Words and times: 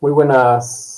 Muy 0.00 0.12
buenas 0.12 0.95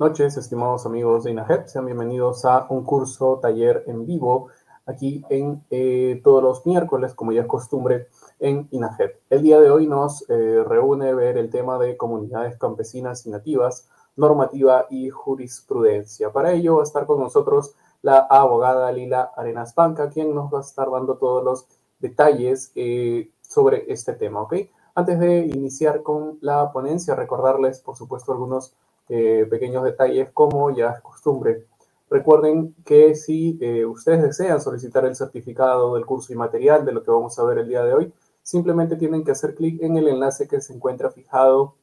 noches, 0.00 0.38
estimados 0.38 0.86
amigos 0.86 1.24
de 1.24 1.32
INAJEP. 1.32 1.66
Sean 1.66 1.84
bienvenidos 1.84 2.46
a 2.46 2.66
un 2.70 2.84
curso 2.84 3.38
taller 3.38 3.84
en 3.86 4.06
vivo 4.06 4.48
aquí 4.86 5.22
en 5.28 5.62
eh, 5.68 6.22
todos 6.24 6.42
los 6.42 6.64
miércoles, 6.64 7.12
como 7.12 7.32
ya 7.32 7.42
es 7.42 7.46
costumbre, 7.46 8.08
en 8.38 8.66
INAJEP. 8.70 9.20
El 9.28 9.42
día 9.42 9.60
de 9.60 9.70
hoy 9.70 9.86
nos 9.86 10.24
eh, 10.30 10.64
reúne 10.66 11.12
ver 11.12 11.36
el 11.36 11.50
tema 11.50 11.78
de 11.78 11.98
comunidades 11.98 12.56
campesinas 12.56 13.26
y 13.26 13.30
nativas, 13.30 13.90
normativa 14.16 14.86
y 14.88 15.10
jurisprudencia. 15.10 16.32
Para 16.32 16.52
ello 16.52 16.76
va 16.76 16.80
a 16.80 16.84
estar 16.84 17.04
con 17.04 17.20
nosotros 17.20 17.74
la 18.00 18.20
abogada 18.20 18.90
Lila 18.92 19.32
Arenas 19.36 19.74
Panca, 19.74 20.08
quien 20.08 20.34
nos 20.34 20.50
va 20.50 20.60
a 20.60 20.62
estar 20.62 20.90
dando 20.90 21.18
todos 21.18 21.44
los 21.44 21.66
detalles 21.98 22.72
eh, 22.74 23.30
sobre 23.42 23.84
este 23.92 24.14
tema, 24.14 24.40
¿ok? 24.40 24.54
Antes 24.94 25.20
de 25.20 25.40
iniciar 25.40 26.02
con 26.02 26.38
la 26.40 26.72
ponencia, 26.72 27.14
recordarles, 27.14 27.80
por 27.80 27.98
supuesto, 27.98 28.32
algunos 28.32 28.74
eh, 29.12 29.44
pequeños 29.50 29.82
detalles 29.82 30.30
como 30.32 30.70
ya 30.70 30.90
es 30.90 31.00
costumbre. 31.00 31.66
Recuerden 32.08 32.76
que 32.84 33.16
si 33.16 33.58
eh, 33.60 33.84
ustedes 33.84 34.22
desean 34.22 34.60
solicitar 34.60 35.04
el 35.04 35.16
certificado 35.16 35.96
del 35.96 36.06
curso 36.06 36.32
y 36.32 36.36
material 36.36 36.84
de 36.84 36.92
lo 36.92 37.02
que 37.02 37.10
vamos 37.10 37.36
a 37.36 37.42
ver 37.42 37.58
el 37.58 37.68
día 37.68 37.82
de 37.82 37.92
hoy, 37.92 38.12
simplemente 38.42 38.94
tienen 38.94 39.24
que 39.24 39.32
hacer 39.32 39.56
clic 39.56 39.82
en 39.82 39.96
el 39.96 40.06
enlace 40.06 40.46
que 40.46 40.60
se 40.60 40.74
encuentra 40.74 41.10
fijado, 41.10 41.74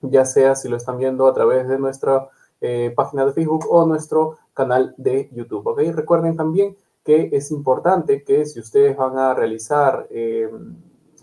ya 0.00 0.24
sea 0.24 0.56
si 0.56 0.68
lo 0.68 0.76
están 0.76 0.98
viendo 0.98 1.28
a 1.28 1.32
través 1.32 1.68
de 1.68 1.78
nuestra 1.78 2.28
eh, 2.60 2.92
página 2.96 3.24
de 3.24 3.34
Facebook 3.34 3.66
o 3.70 3.86
nuestro 3.86 4.38
canal 4.52 4.96
de 4.96 5.30
YouTube. 5.32 5.64
¿ok? 5.64 5.78
Recuerden 5.94 6.36
también 6.36 6.76
que 7.04 7.30
es 7.32 7.52
importante 7.52 8.24
que 8.24 8.46
si 8.46 8.58
ustedes 8.58 8.96
van 8.96 9.16
a 9.16 9.32
realizar, 9.32 10.08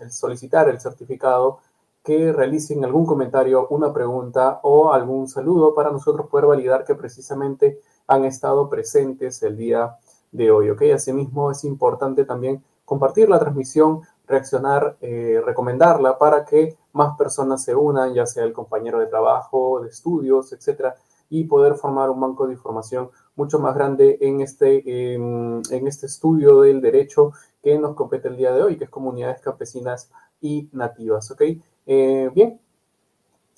solicitar 0.10 0.70
el 0.70 0.80
certificado, 0.80 1.60
que 2.06 2.32
realicen 2.32 2.86
algún 2.86 3.08
comentario, 3.08 3.68
una 3.70 3.92
pregunta 3.92 4.60
o 4.62 4.94
algún 4.94 5.28
saludo 5.28 5.74
para 5.74 5.90
nosotros 5.90 6.28
poder 6.28 6.46
validar 6.46 6.86
que 6.86 6.94
precisamente 6.94 7.82
han 8.06 8.26
estado 8.26 8.70
presentes 8.70 9.42
el 9.42 9.58
día 9.58 9.98
de 10.32 10.52
hoy. 10.52 10.70
¿ok? 10.70 10.84
Asimismo, 10.94 11.50
es 11.50 11.64
importante 11.64 12.24
también 12.24 12.64
compartir 12.86 13.28
la 13.28 13.40
transmisión, 13.40 14.02
reaccionar, 14.28 14.98
eh, 15.02 15.42
recomendarla 15.44 16.20
para 16.20 16.46
que 16.46 16.78
más 16.94 17.18
personas 17.18 17.64
se 17.64 17.76
unan, 17.76 18.14
ya 18.14 18.28
sea 18.28 18.44
el 18.44 18.54
compañero 18.54 19.00
de 19.00 19.08
trabajo, 19.08 19.82
de 19.82 19.90
estudios, 19.90 20.54
etcétera, 20.54 20.96
y 21.28 21.46
poder 21.46 21.74
formar 21.74 22.12
un 22.12 22.22
banco 22.22 22.46
de 22.46 22.54
información 22.54 23.10
mucho 23.36 23.58
más 23.58 23.74
grande 23.74 24.20
en 24.22 24.42
este, 24.42 25.16
en 25.16 25.88
este 25.88 26.06
estudio 26.06 26.62
del 26.62 26.82
derecho 26.82 27.32
que 27.64 27.80
nos 27.80 27.96
compete 27.96 28.28
el 28.28 28.38
día 28.38 28.54
de 28.54 28.62
hoy, 28.62 28.78
que 28.78 28.84
es 28.84 28.92
comunidades 28.92 29.42
campesinas 29.42 30.12
y 30.40 30.70
nativas. 30.72 31.32
¿ok? 31.32 31.42
Eh, 31.86 32.30
bien, 32.34 32.60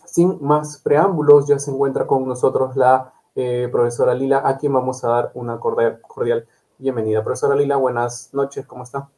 sin 0.06 0.42
más 0.42 0.78
preámbulos, 0.78 1.48
ya 1.48 1.60
se 1.60 1.72
encuentra 1.72 2.06
con 2.08 2.28
nosotros 2.28 2.76
la 2.76 3.13
eh, 3.36 3.70
profesora 3.72 4.13
Lila, 4.13 4.42
a 4.44 4.58
quien 4.58 4.74
vamos 4.74 5.04
a 5.04 5.10
dar 5.10 5.32
una 5.34 5.60
cordial, 5.60 6.48
bienvenida. 6.78 7.24
Profesora 7.24 7.56
Lila, 7.56 7.78
buenas 7.78 8.34
noches, 8.34 8.66
¿cómo 8.66 8.84
está? 8.84 9.10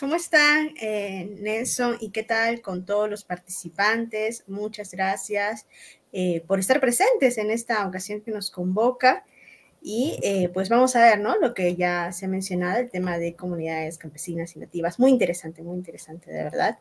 ¿Cómo 0.00 0.14
está, 0.14 0.62
eh, 0.80 1.36
Nelson? 1.40 1.98
¿Y 2.00 2.08
qué 2.08 2.22
tal 2.22 2.62
con 2.62 2.86
todos 2.86 3.10
los 3.10 3.22
participantes? 3.22 4.44
Muchas 4.46 4.92
gracias 4.92 5.66
eh, 6.10 6.42
por 6.46 6.58
estar 6.58 6.80
presentes 6.80 7.36
en 7.36 7.50
esta 7.50 7.86
ocasión 7.86 8.22
que 8.22 8.30
nos 8.30 8.50
convoca. 8.50 9.26
Y 9.82 10.18
eh, 10.22 10.50
pues 10.54 10.70
vamos 10.70 10.96
a 10.96 11.02
ver, 11.02 11.20
¿no? 11.20 11.36
Lo 11.36 11.52
que 11.52 11.76
ya 11.76 12.12
se 12.12 12.24
ha 12.24 12.28
mencionado, 12.28 12.78
el 12.78 12.88
tema 12.88 13.18
de 13.18 13.34
comunidades 13.34 13.98
campesinas 13.98 14.56
y 14.56 14.60
nativas. 14.60 14.98
Muy 14.98 15.10
interesante, 15.10 15.62
muy 15.62 15.76
interesante, 15.76 16.32
de 16.32 16.44
verdad. 16.44 16.78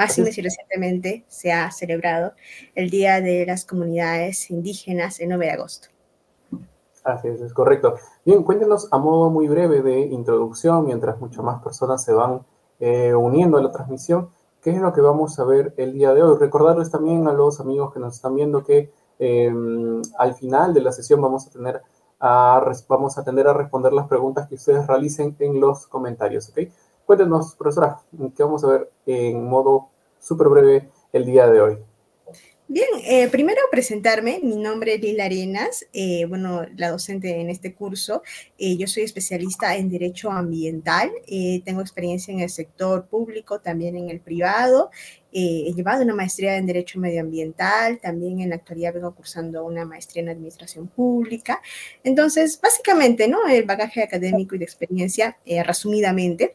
Más 0.00 0.18
y 0.18 0.42
recientemente 0.42 1.24
se 1.28 1.52
ha 1.52 1.70
celebrado 1.70 2.32
el 2.74 2.88
Día 2.88 3.20
de 3.20 3.44
las 3.44 3.66
Comunidades 3.66 4.50
Indígenas 4.50 5.20
el 5.20 5.28
9 5.28 5.44
de 5.44 5.52
agosto. 5.52 5.88
Así 7.04 7.28
es, 7.28 7.40
es 7.40 7.52
correcto. 7.52 7.96
Bien, 8.24 8.42
cuéntenos 8.42 8.88
a 8.92 8.98
modo 8.98 9.30
muy 9.30 9.46
breve 9.46 9.82
de 9.82 10.00
introducción, 10.00 10.86
mientras 10.86 11.20
muchas 11.20 11.44
más 11.44 11.62
personas 11.62 12.02
se 12.02 12.14
van 12.14 12.46
eh, 12.78 13.14
uniendo 13.14 13.58
a 13.58 13.62
la 13.62 13.72
transmisión, 13.72 14.30
qué 14.62 14.70
es 14.70 14.80
lo 14.80 14.92
que 14.92 15.02
vamos 15.02 15.38
a 15.38 15.44
ver 15.44 15.74
el 15.76 15.92
día 15.92 16.14
de 16.14 16.22
hoy. 16.22 16.38
Recordarles 16.38 16.90
también 16.90 17.28
a 17.28 17.32
los 17.32 17.60
amigos 17.60 17.92
que 17.92 18.00
nos 18.00 18.14
están 18.14 18.34
viendo 18.34 18.64
que 18.64 18.90
em, 19.18 20.00
al 20.18 20.34
final 20.34 20.72
de 20.72 20.80
la 20.80 20.92
sesión 20.92 21.20
vamos 21.20 21.46
a 21.46 21.50
tener 21.50 21.82
a, 22.20 22.72
vamos 22.88 23.18
a 23.18 23.20
atender 23.20 23.48
a 23.48 23.54
responder 23.54 23.92
las 23.92 24.06
preguntas 24.06 24.48
que 24.48 24.54
ustedes 24.54 24.86
realicen 24.86 25.36
en 25.38 25.60
los 25.60 25.86
comentarios, 25.86 26.48
¿ok? 26.48 26.70
Cuéntenos, 27.10 27.56
profesora, 27.56 28.00
qué 28.36 28.44
vamos 28.44 28.62
a 28.62 28.68
ver 28.68 28.92
en 29.04 29.44
modo 29.44 29.88
súper 30.20 30.46
breve 30.46 30.90
el 31.12 31.24
día 31.24 31.48
de 31.48 31.60
hoy. 31.60 31.78
Bien, 32.72 32.86
eh, 33.04 33.26
primero 33.26 33.60
presentarme, 33.68 34.38
mi 34.44 34.54
nombre 34.54 34.94
es 34.94 35.00
Lila 35.00 35.24
Arenas, 35.24 35.84
eh, 35.92 36.24
bueno, 36.26 36.64
la 36.76 36.92
docente 36.92 37.40
en 37.40 37.50
este 37.50 37.74
curso. 37.74 38.22
Eh, 38.58 38.76
yo 38.76 38.86
soy 38.86 39.02
especialista 39.02 39.74
en 39.74 39.90
Derecho 39.90 40.30
Ambiental, 40.30 41.10
tengo 41.64 41.80
experiencia 41.80 42.32
en 42.32 42.38
el 42.38 42.48
sector 42.48 43.08
público, 43.08 43.58
también 43.58 43.96
en 43.96 44.08
el 44.08 44.20
privado. 44.20 44.90
he 45.32 45.72
llevado 45.74 46.04
una 46.04 46.14
maestría 46.14 46.56
en 46.56 46.66
Derecho 46.66 47.00
Medioambiental, 47.00 47.98
también 48.00 48.40
en 48.40 48.50
la 48.50 48.56
actualidad 48.56 48.94
vengo 48.94 49.14
cursando 49.16 49.64
una 49.64 49.84
maestría 49.84 50.22
en 50.22 50.28
Administración 50.28 50.86
Pública. 50.86 51.60
Entonces, 52.04 52.60
básicamente, 52.60 53.26
¿no? 53.26 53.48
El 53.48 53.64
bagaje 53.64 54.02
académico 54.02 54.54
y 54.54 54.58
de 54.58 54.64
experiencia, 54.64 55.36
resumidamente. 55.66 56.54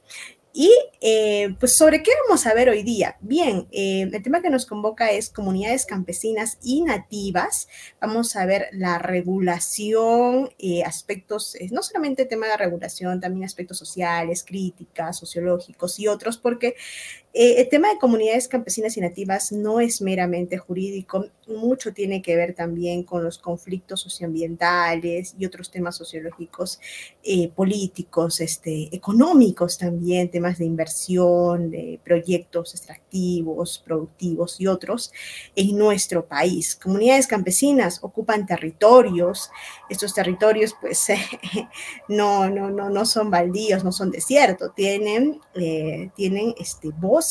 Y 0.57 0.71
eh, 1.01 1.53
pues 1.59 1.75
sobre 1.75 2.01
qué 2.01 2.11
vamos 2.23 2.47
a 2.47 2.53
ver 2.53 2.69
hoy 2.69 2.81
día. 2.81 3.17
Bien, 3.19 3.67
eh, 3.73 4.09
el 4.09 4.23
tema 4.23 4.41
que 4.41 4.49
nos 4.49 4.65
convoca 4.65 5.11
es 5.11 5.29
comunidades 5.29 5.85
campesinas 5.85 6.59
y 6.63 6.81
nativas. 6.81 7.67
Vamos 7.99 8.37
a 8.37 8.45
ver 8.45 8.69
la 8.71 8.97
regulación, 8.97 10.49
eh, 10.57 10.81
aspectos, 10.85 11.57
no 11.71 11.83
solamente 11.83 12.21
el 12.21 12.29
tema 12.29 12.47
de 12.47 12.55
regulación, 12.55 13.19
también 13.19 13.43
aspectos 13.43 13.77
sociales, 13.77 14.45
críticas, 14.47 15.19
sociológicos 15.19 15.99
y 15.99 16.07
otros, 16.07 16.37
porque 16.37 16.75
el 17.37 17.67
tema 17.69 17.89
de 17.89 17.99
comunidades 17.99 18.47
campesinas 18.47 18.95
y 18.95 19.01
nativas 19.01 19.51
no 19.51 19.81
es 19.81 20.01
meramente 20.01 20.57
jurídico, 20.57 21.25
mucho 21.47 21.93
tiene 21.93 22.21
que 22.21 22.35
ver 22.35 22.55
también 22.55 23.03
con 23.03 23.23
los 23.23 23.37
conflictos 23.37 24.01
socioambientales 24.01 25.35
y 25.37 25.45
otros 25.45 25.69
temas 25.69 25.95
sociológicos, 25.97 26.79
políticos, 27.53 28.39
este, 28.39 28.95
económicos 28.95 29.77
también, 29.77 30.31
temas 30.31 30.57
de 30.57 30.65
inversión, 30.65 31.71
de 31.71 31.99
proyectos 32.03 32.73
extractivos, 32.73 33.81
productivos 33.85 34.59
y 34.59 34.67
otros 34.67 35.11
en 35.55 35.77
nuestro 35.77 36.25
país. 36.25 36.75
Comunidades 36.75 37.27
campesinas 37.27 37.99
ocupan 38.01 38.45
territorios, 38.45 39.49
estos 39.89 40.13
territorios 40.13 40.75
pues 40.79 41.07
no, 42.07 42.49
no, 42.49 42.69
no, 42.69 42.89
no 42.89 43.05
son 43.05 43.29
baldíos, 43.29 43.83
no 43.83 43.91
son 43.91 44.11
desiertos, 44.11 44.73
tienen, 44.75 45.39
eh, 45.53 46.09
tienen 46.15 46.55
este, 46.57 46.89
bosques, 46.89 47.24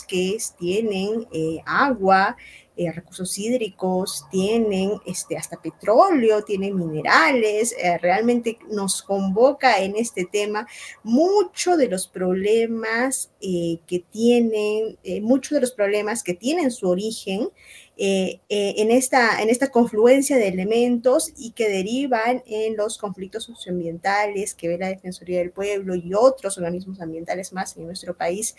tienen 0.58 1.26
eh, 1.32 1.60
agua, 1.66 2.36
eh, 2.76 2.90
recursos 2.90 3.38
hídricos, 3.38 4.26
tienen 4.32 5.00
este, 5.06 5.36
hasta 5.36 5.62
petróleo, 5.62 6.42
tienen 6.42 6.76
minerales, 6.76 7.72
eh, 7.78 7.98
realmente 7.98 8.58
nos 8.68 9.00
convoca 9.00 9.78
en 9.78 9.94
este 9.94 10.24
tema 10.24 10.66
mucho 11.04 11.76
de 11.76 11.86
los 11.86 12.08
problemas 12.08 13.30
eh, 13.40 13.78
que 13.86 14.00
tienen, 14.00 14.98
muchos 15.22 15.54
de 15.54 15.60
los 15.60 15.70
problemas 15.70 16.24
que 16.24 16.34
tienen 16.34 16.72
su 16.72 16.88
origen 16.88 17.48
en, 17.96 18.90
esta, 18.90 19.40
en 19.40 19.50
esta 19.50 19.68
confluencia 19.68 20.36
de 20.36 20.48
elementos 20.48 21.32
y 21.36 21.52
que 21.52 21.68
derivan 21.68 22.42
en 22.46 22.76
los 22.76 22.98
conflictos 22.98 23.44
socioambientales 23.44 24.52
que 24.52 24.66
ve 24.66 24.78
la 24.78 24.88
Defensoría 24.88 25.38
del 25.38 25.52
Pueblo 25.52 25.94
y 25.94 26.12
otros 26.12 26.58
organismos 26.58 27.00
ambientales 27.00 27.52
más 27.52 27.76
en 27.76 27.86
nuestro 27.86 28.16
país 28.16 28.56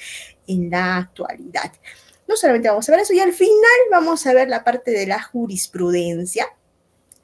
en 0.48 0.70
la 0.70 0.98
actualidad. 1.00 1.74
No 2.28 2.36
solamente 2.36 2.70
vamos 2.70 2.88
a 2.90 2.92
ver 2.92 3.02
eso, 3.02 3.14
y 3.14 3.20
al 3.20 3.34
final 3.34 3.80
vamos 3.92 4.26
a 4.26 4.34
ver 4.34 4.50
la 4.50 4.64
parte 4.64 4.92
de 4.92 5.08
la 5.08 5.22
jurisprudencia, 5.22 6.48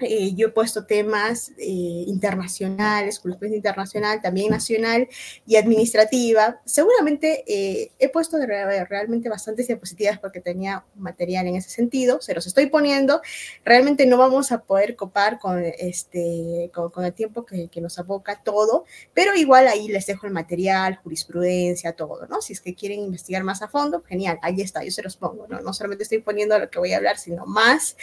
eh, 0.01 0.33
yo 0.35 0.47
he 0.47 0.51
puesto 0.51 0.85
temas 0.85 1.51
eh, 1.57 2.03
internacionales, 2.07 3.19
jurisprudencia 3.19 3.57
internacional, 3.57 4.21
también 4.21 4.49
nacional 4.49 5.07
y 5.45 5.55
administrativa. 5.55 6.61
Seguramente 6.65 7.43
eh, 7.47 7.91
he 7.99 8.09
puesto 8.09 8.37
realmente 8.39 9.29
bastantes 9.29 9.67
diapositivas 9.67 10.19
porque 10.19 10.41
tenía 10.41 10.85
material 10.95 11.47
en 11.47 11.55
ese 11.55 11.69
sentido, 11.69 12.21
se 12.21 12.33
los 12.33 12.45
estoy 12.47 12.67
poniendo. 12.67 13.21
Realmente 13.63 14.05
no 14.05 14.17
vamos 14.17 14.51
a 14.51 14.61
poder 14.63 14.95
copar 14.95 15.39
con, 15.39 15.63
este, 15.63 16.71
con, 16.73 17.05
el 17.05 17.13
tiempo 17.13 17.45
que, 17.45 17.67
que, 17.67 17.81
nos 17.81 17.97
aboca 17.97 18.41
todo, 18.43 18.85
pero 19.13 19.35
igual 19.35 19.67
ahí 19.67 19.87
les 19.87 20.05
dejo 20.05 20.27
el 20.27 20.33
material, 20.33 20.99
jurisprudencia, 21.03 21.93
todo, 21.93 22.27
¿no? 22.27 22.41
Si 22.41 22.53
es 22.53 22.61
que 22.61 22.75
quieren 22.75 22.99
investigar 22.99 23.43
más 23.43 23.61
a 23.61 23.67
fondo, 23.67 24.03
genial, 24.03 24.39
ahí 24.41 24.61
está, 24.61 24.83
yo 24.83 24.91
se 24.91 25.01
los 25.01 25.17
pongo, 25.17 25.47
¿no? 25.47 25.61
No 25.61 25.73
solamente 25.73 26.03
estoy 26.03 26.19
poniendo 26.19 26.57
lo 26.59 26.69
que 26.69 26.79
voy 26.79 26.93
a 26.93 26.97
hablar, 26.97 27.17
sino 27.17 27.45
más 27.45 27.97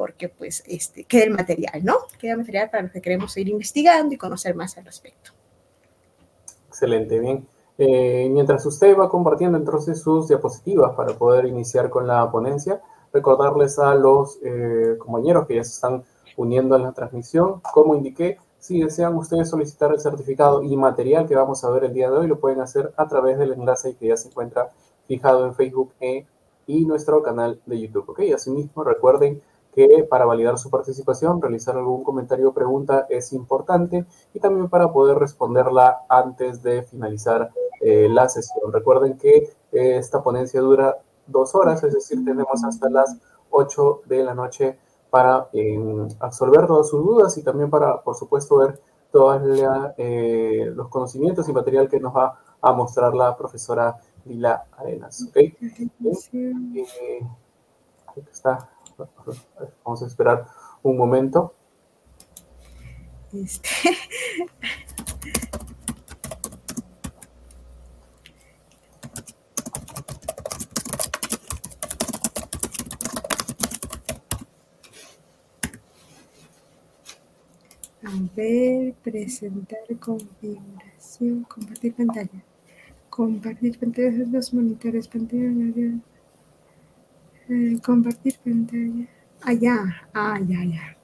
porque 0.00 0.30
pues 0.30 0.64
este, 0.66 1.04
queda 1.04 1.24
el 1.24 1.30
material, 1.32 1.84
¿no? 1.84 1.96
Queda 2.18 2.34
material 2.34 2.70
para 2.70 2.84
los 2.84 2.92
que 2.92 3.02
queremos 3.02 3.34
seguir 3.34 3.50
investigando 3.50 4.14
y 4.14 4.16
conocer 4.16 4.54
más 4.54 4.78
al 4.78 4.86
respecto. 4.86 5.32
Excelente, 6.68 7.18
bien. 7.18 7.46
Eh, 7.76 8.26
mientras 8.32 8.64
usted 8.64 8.96
va 8.96 9.10
compartiendo 9.10 9.58
entonces 9.58 10.00
sus 10.00 10.28
diapositivas 10.28 10.94
para 10.94 11.12
poder 11.12 11.44
iniciar 11.44 11.90
con 11.90 12.06
la 12.06 12.30
ponencia, 12.30 12.80
recordarles 13.12 13.78
a 13.78 13.94
los 13.94 14.38
eh, 14.42 14.96
compañeros 14.98 15.46
que 15.46 15.56
ya 15.56 15.64
se 15.64 15.72
están 15.72 16.02
uniendo 16.34 16.76
a 16.76 16.78
la 16.78 16.92
transmisión, 16.92 17.60
como 17.74 17.94
indiqué, 17.94 18.38
si 18.58 18.80
desean 18.80 19.14
ustedes 19.18 19.50
solicitar 19.50 19.92
el 19.92 20.00
certificado 20.00 20.62
y 20.62 20.74
material 20.78 21.28
que 21.28 21.36
vamos 21.36 21.62
a 21.62 21.68
ver 21.68 21.84
el 21.84 21.92
día 21.92 22.10
de 22.10 22.16
hoy, 22.16 22.26
lo 22.26 22.40
pueden 22.40 22.62
hacer 22.62 22.90
a 22.96 23.06
través 23.06 23.38
del 23.38 23.52
enlace 23.52 23.96
que 23.96 24.06
ya 24.06 24.16
se 24.16 24.28
encuentra 24.28 24.70
fijado 25.06 25.44
en 25.44 25.54
Facebook 25.54 25.92
e, 26.00 26.24
y 26.66 26.86
nuestro 26.86 27.22
canal 27.22 27.60
de 27.66 27.78
YouTube. 27.78 28.08
¿ok? 28.08 28.20
Asimismo, 28.34 28.82
recuerden 28.82 29.42
que 29.72 30.04
para 30.08 30.24
validar 30.24 30.58
su 30.58 30.70
participación, 30.70 31.40
realizar 31.40 31.76
algún 31.76 32.02
comentario 32.02 32.48
o 32.48 32.54
pregunta 32.54 33.06
es 33.08 33.32
importante 33.32 34.04
y 34.34 34.40
también 34.40 34.68
para 34.68 34.92
poder 34.92 35.18
responderla 35.18 36.00
antes 36.08 36.62
de 36.62 36.82
finalizar 36.82 37.50
eh, 37.80 38.08
la 38.08 38.28
sesión. 38.28 38.72
Recuerden 38.72 39.16
que 39.16 39.50
eh, 39.72 39.96
esta 39.96 40.22
ponencia 40.22 40.60
dura 40.60 40.96
dos 41.26 41.54
horas, 41.54 41.82
es 41.84 41.94
decir, 41.94 42.24
tenemos 42.24 42.64
hasta 42.64 42.90
las 42.90 43.16
8 43.50 44.02
de 44.06 44.24
la 44.24 44.34
noche 44.34 44.78
para 45.10 45.48
absolver 46.20 46.66
todas 46.66 46.88
sus 46.88 47.04
dudas 47.04 47.36
y 47.36 47.42
también 47.42 47.68
para, 47.68 48.00
por 48.00 48.14
supuesto, 48.14 48.58
ver 48.58 48.80
todos 49.10 49.42
los 49.42 50.88
conocimientos 50.88 51.48
y 51.48 51.52
material 51.52 51.88
que 51.88 51.98
nos 51.98 52.14
va 52.14 52.38
a 52.60 52.72
mostrar 52.72 53.12
la 53.14 53.36
profesora 53.36 53.96
Lila 54.24 54.66
Arenas. 54.76 55.26
¿okay? 55.28 55.56
está. 58.30 58.68
Vamos 59.84 60.02
a 60.02 60.06
esperar 60.06 60.46
un 60.82 60.96
momento. 60.96 61.54
Este. 63.32 63.68
A 78.02 78.12
ver, 78.34 78.94
presentar 79.04 79.78
configuración, 80.00 81.44
compartir 81.44 81.94
pantalla. 81.94 82.42
Compartir 83.08 83.78
pantalla 83.78 84.10
de 84.10 84.26
los 84.26 84.52
monitores, 84.52 85.06
pantalla. 85.06 86.00
Eh, 87.50 87.80
compartir 87.84 88.38
pantalla. 88.44 89.08
Allá, 89.42 89.74
ah, 90.14 90.34
ah, 90.34 90.38
ya, 90.38 90.64
ya. 90.64 90.96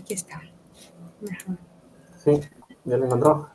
Aquí 0.00 0.14
está. 0.14 0.42
Sí, 2.16 2.40
ya 2.84 2.96
lo 2.96 3.04
encontró. 3.04 3.48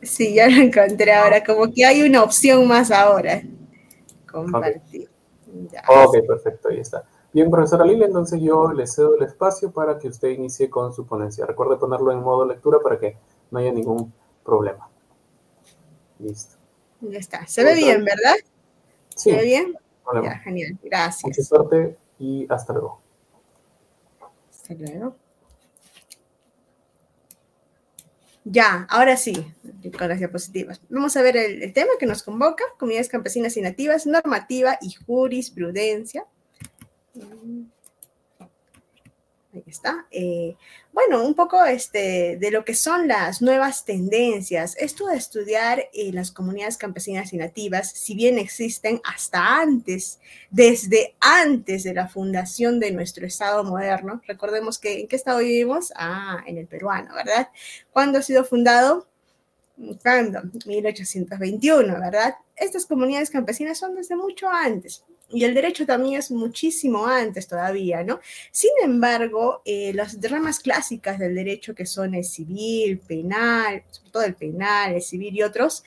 Sí, 0.00 0.34
ya 0.34 0.48
lo 0.48 0.62
encontré 0.62 1.12
ahora. 1.12 1.44
Como 1.44 1.70
que 1.70 1.84
hay 1.84 2.02
una 2.02 2.22
opción 2.22 2.66
más 2.66 2.90
ahora. 2.90 3.42
Compartir. 4.30 5.10
Ok, 5.88 6.26
perfecto, 6.26 6.70
ahí 6.70 6.78
está. 6.78 7.04
Bien, 7.34 7.50
profesora 7.50 7.84
Lili, 7.84 8.04
entonces 8.04 8.40
yo 8.40 8.72
le 8.72 8.86
cedo 8.86 9.16
el 9.16 9.24
espacio 9.24 9.72
para 9.72 9.98
que 9.98 10.08
usted 10.08 10.28
inicie 10.28 10.70
con 10.70 10.94
su 10.94 11.04
ponencia. 11.04 11.44
Recuerde 11.44 11.76
ponerlo 11.76 12.12
en 12.12 12.20
modo 12.20 12.46
lectura 12.46 12.78
para 12.82 12.98
que 12.98 13.18
no 13.50 13.58
haya 13.58 13.72
ningún 13.72 14.10
problema. 14.42 14.88
Listo. 16.18 16.56
Ya 17.02 17.18
está. 17.18 17.46
Se 17.46 17.62
ve 17.62 17.74
bien, 17.74 18.04
¿verdad? 18.04 18.36
Sí. 19.14 19.30
¿Se 19.30 19.36
ve 19.36 19.44
bien? 19.44 19.76
Ya, 20.22 20.38
genial. 20.38 20.78
Gracias. 20.82 21.24
Mucha 21.24 21.42
suerte 21.42 21.96
y 22.18 22.46
hasta 22.50 22.72
luego. 22.72 23.00
Hasta 24.50 24.74
luego. 24.74 25.16
Ya, 28.44 28.86
ahora 28.90 29.16
sí, 29.16 29.46
con 29.96 30.08
las 30.08 30.18
diapositivas. 30.18 30.80
Vamos 30.88 31.16
a 31.16 31.22
ver 31.22 31.36
el, 31.36 31.72
tema 31.72 31.92
que 31.98 32.06
nos 32.06 32.24
convoca, 32.24 32.64
comunidades 32.76 33.08
campesinas 33.08 33.56
y 33.56 33.60
nativas, 33.60 34.04
normativa 34.04 34.78
y 34.80 34.92
jurisprudencia. 34.92 36.26
Ahí 39.54 39.62
está. 39.66 40.06
Eh, 40.10 40.56
bueno, 40.94 41.22
un 41.22 41.34
poco 41.34 41.62
este, 41.64 42.38
de 42.38 42.50
lo 42.50 42.64
que 42.64 42.74
son 42.74 43.06
las 43.06 43.42
nuevas 43.42 43.84
tendencias. 43.84 44.74
Esto 44.78 45.08
de 45.08 45.16
estudiar 45.16 45.90
eh, 45.92 46.10
las 46.12 46.30
comunidades 46.30 46.78
campesinas 46.78 47.34
y 47.34 47.36
nativas, 47.36 47.90
si 47.90 48.14
bien 48.14 48.38
existen 48.38 49.02
hasta 49.04 49.60
antes, 49.60 50.20
desde 50.50 51.14
antes 51.20 51.84
de 51.84 51.92
la 51.92 52.08
fundación 52.08 52.80
de 52.80 52.92
nuestro 52.92 53.26
Estado 53.26 53.62
moderno. 53.62 54.22
Recordemos 54.26 54.78
que 54.78 55.00
en 55.00 55.08
qué 55.08 55.16
Estado 55.16 55.40
vivimos? 55.40 55.92
Ah, 55.96 56.42
en 56.46 56.56
el 56.56 56.66
peruano, 56.66 57.14
¿verdad? 57.14 57.48
¿Cuándo 57.92 58.20
ha 58.20 58.22
sido 58.22 58.44
fundado? 58.44 59.06
¿Cuándo? 60.02 60.40
1821, 60.64 62.00
¿verdad? 62.00 62.36
Estas 62.56 62.86
comunidades 62.86 63.30
campesinas 63.30 63.78
son 63.78 63.96
desde 63.96 64.16
mucho 64.16 64.48
antes 64.48 65.04
y 65.32 65.44
el 65.44 65.54
derecho 65.54 65.86
también 65.86 66.18
es 66.18 66.30
muchísimo 66.30 67.06
antes 67.06 67.46
todavía, 67.48 68.04
¿no? 68.04 68.20
Sin 68.50 68.70
embargo, 68.82 69.62
eh, 69.64 69.92
las 69.94 70.20
ramas 70.20 70.60
clásicas 70.60 71.18
del 71.18 71.34
derecho 71.34 71.74
que 71.74 71.86
son 71.86 72.14
el 72.14 72.24
civil, 72.24 72.98
penal, 72.98 73.82
sobre 73.90 74.10
todo 74.10 74.22
el 74.24 74.34
penal, 74.34 74.94
el 74.94 75.02
civil 75.02 75.34
y 75.34 75.42
otros, 75.42 75.84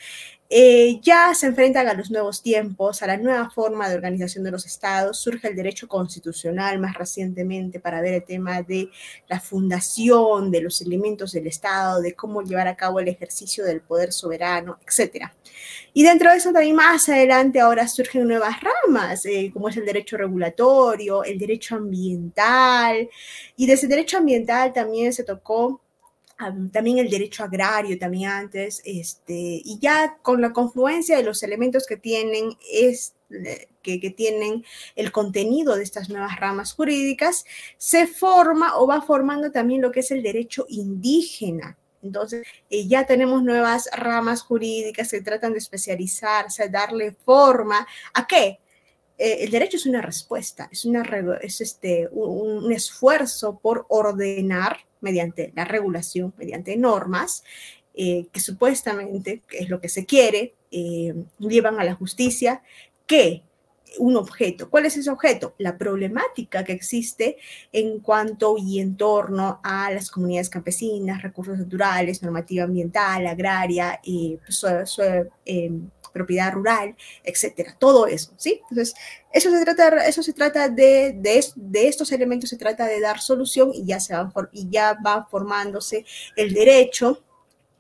eh, 0.47 0.99
ya 1.01 1.33
se 1.33 1.47
enfrentan 1.47 1.87
a 1.87 1.95
los 1.95 2.11
nuevos 2.11 2.43
tiempos, 2.43 3.01
a 3.01 3.07
la 3.07 3.17
nueva 3.17 3.49
forma 3.49 3.89
de 3.89 3.95
organización 3.95 4.43
de 4.43 4.51
los 4.51 4.65
estados. 4.65 5.17
Surge 5.17 5.47
el 5.47 5.55
derecho 5.55 5.87
constitucional 5.87 6.79
más 6.79 6.95
recientemente 6.95 7.79
para 7.79 7.99
ver 8.01 8.13
el 8.13 8.23
tema 8.23 8.61
de 8.61 8.89
la 9.27 9.39
fundación, 9.39 10.51
de 10.51 10.61
los 10.61 10.81
elementos 10.81 11.31
del 11.31 11.47
estado, 11.47 11.99
de 12.01 12.13
cómo 12.13 12.43
llevar 12.43 12.67
a 12.67 12.75
cabo 12.75 12.99
el 12.99 13.07
ejercicio 13.07 13.65
del 13.65 13.81
poder 13.81 14.13
soberano, 14.13 14.77
etc. 14.85 15.31
Y 15.93 16.03
dentro 16.03 16.29
de 16.29 16.37
eso 16.37 16.51
también 16.51 16.75
más 16.75 17.09
adelante 17.09 17.59
ahora 17.59 17.87
surgen 17.87 18.27
nuevas 18.27 18.57
ramas, 18.61 19.25
eh, 19.25 19.49
como 19.51 19.69
es 19.69 19.77
el 19.77 19.85
derecho 19.85 20.17
regulatorio, 20.17 21.23
el 21.23 21.39
derecho 21.39 21.75
ambiental. 21.75 23.09
Y 23.57 23.65
de 23.65 23.73
ese 23.73 23.87
derecho 23.87 24.17
ambiental 24.17 24.73
también 24.73 25.11
se 25.11 25.23
tocó 25.23 25.81
también 26.71 26.97
el 26.99 27.09
derecho 27.09 27.43
agrario, 27.43 27.97
también 27.97 28.29
antes, 28.29 28.81
este, 28.85 29.61
y 29.63 29.79
ya 29.79 30.17
con 30.21 30.41
la 30.41 30.51
confluencia 30.51 31.17
de 31.17 31.23
los 31.23 31.43
elementos 31.43 31.85
que 31.87 31.97
tienen, 31.97 32.57
es, 32.71 33.15
que, 33.81 33.99
que, 33.99 34.09
tienen 34.09 34.65
el 34.95 35.11
contenido 35.11 35.75
de 35.75 35.83
estas 35.83 36.09
nuevas 36.09 36.39
ramas 36.39 36.73
jurídicas, 36.73 37.45
se 37.77 38.07
forma 38.07 38.77
o 38.77 38.85
va 38.85 39.01
formando 39.01 39.51
también 39.51 39.81
lo 39.81 39.91
que 39.91 40.01
es 40.01 40.11
el 40.11 40.23
derecho 40.23 40.65
indígena. 40.69 41.77
Entonces, 42.05 42.45
eh, 42.69 42.87
ya 42.87 43.05
tenemos 43.05 43.43
nuevas 43.43 43.89
ramas 43.91 44.43
jurídicas 44.43 45.09
que 45.09 45.21
tratan 45.21 45.53
de 45.53 45.59
especializarse, 45.59 46.69
darle 46.69 47.13
forma 47.25 47.85
a 48.13 48.27
qué? 48.27 48.59
Eh, 49.17 49.37
el 49.41 49.51
derecho 49.51 49.77
es 49.77 49.85
una 49.85 50.01
respuesta, 50.01 50.69
es, 50.71 50.85
una, 50.85 51.03
es 51.41 51.61
este, 51.61 52.07
un, 52.11 52.71
esfuerzo 52.71 53.59
por 53.59 53.85
ordenar 53.89 54.77
mediante 55.05 55.53
la 55.55 55.63
regulación, 55.63 56.33
mediante 56.37 56.75
normas, 56.75 57.43
eh, 57.93 58.25
que 58.33 58.39
supuestamente, 58.39 59.43
es 59.51 59.69
lo 59.69 59.79
que 59.79 59.87
se 59.87 60.05
quiere, 60.05 60.55
eh, 60.71 61.13
llevan 61.39 61.79
a 61.79 61.85
la 61.85 61.93
justicia 61.95 62.61
que 63.07 63.43
un 63.99 64.17
objeto. 64.17 64.69
¿Cuál 64.69 64.85
es 64.85 64.97
ese 64.97 65.09
objeto? 65.09 65.53
La 65.57 65.77
problemática 65.77 66.65
que 66.65 66.73
existe 66.73 67.37
en 67.71 67.99
cuanto 67.99 68.57
y 68.57 68.79
en 68.79 68.97
torno 68.97 69.61
a 69.63 69.91
las 69.91 70.11
comunidades 70.11 70.49
campesinas, 70.49 71.21
recursos 71.21 71.57
naturales, 71.57 72.21
normativa 72.21 72.65
ambiental, 72.65 73.27
agraria, 73.27 74.01
y 74.03 74.37
pues, 74.43 74.65
propiedad 76.15 76.53
rural, 76.53 76.95
etcétera, 77.23 77.75
todo 77.77 78.07
eso, 78.07 78.31
¿sí? 78.37 78.61
Entonces, 78.69 78.95
eso 79.33 79.51
se 79.51 79.63
trata, 79.65 80.07
eso 80.07 80.23
se 80.23 80.31
trata 80.31 80.69
de, 80.69 81.13
de, 81.13 81.87
estos 81.87 82.11
elementos, 82.13 82.49
se 82.49 82.57
trata 82.57 82.85
de 82.85 83.01
dar 83.01 83.19
solución 83.19 83.71
y 83.73 83.85
ya, 83.85 83.99
se 83.99 84.13
van, 84.13 84.31
y 84.53 84.69
ya 84.69 84.97
va 85.05 85.27
formándose 85.29 86.05
el 86.37 86.53
derecho 86.53 87.21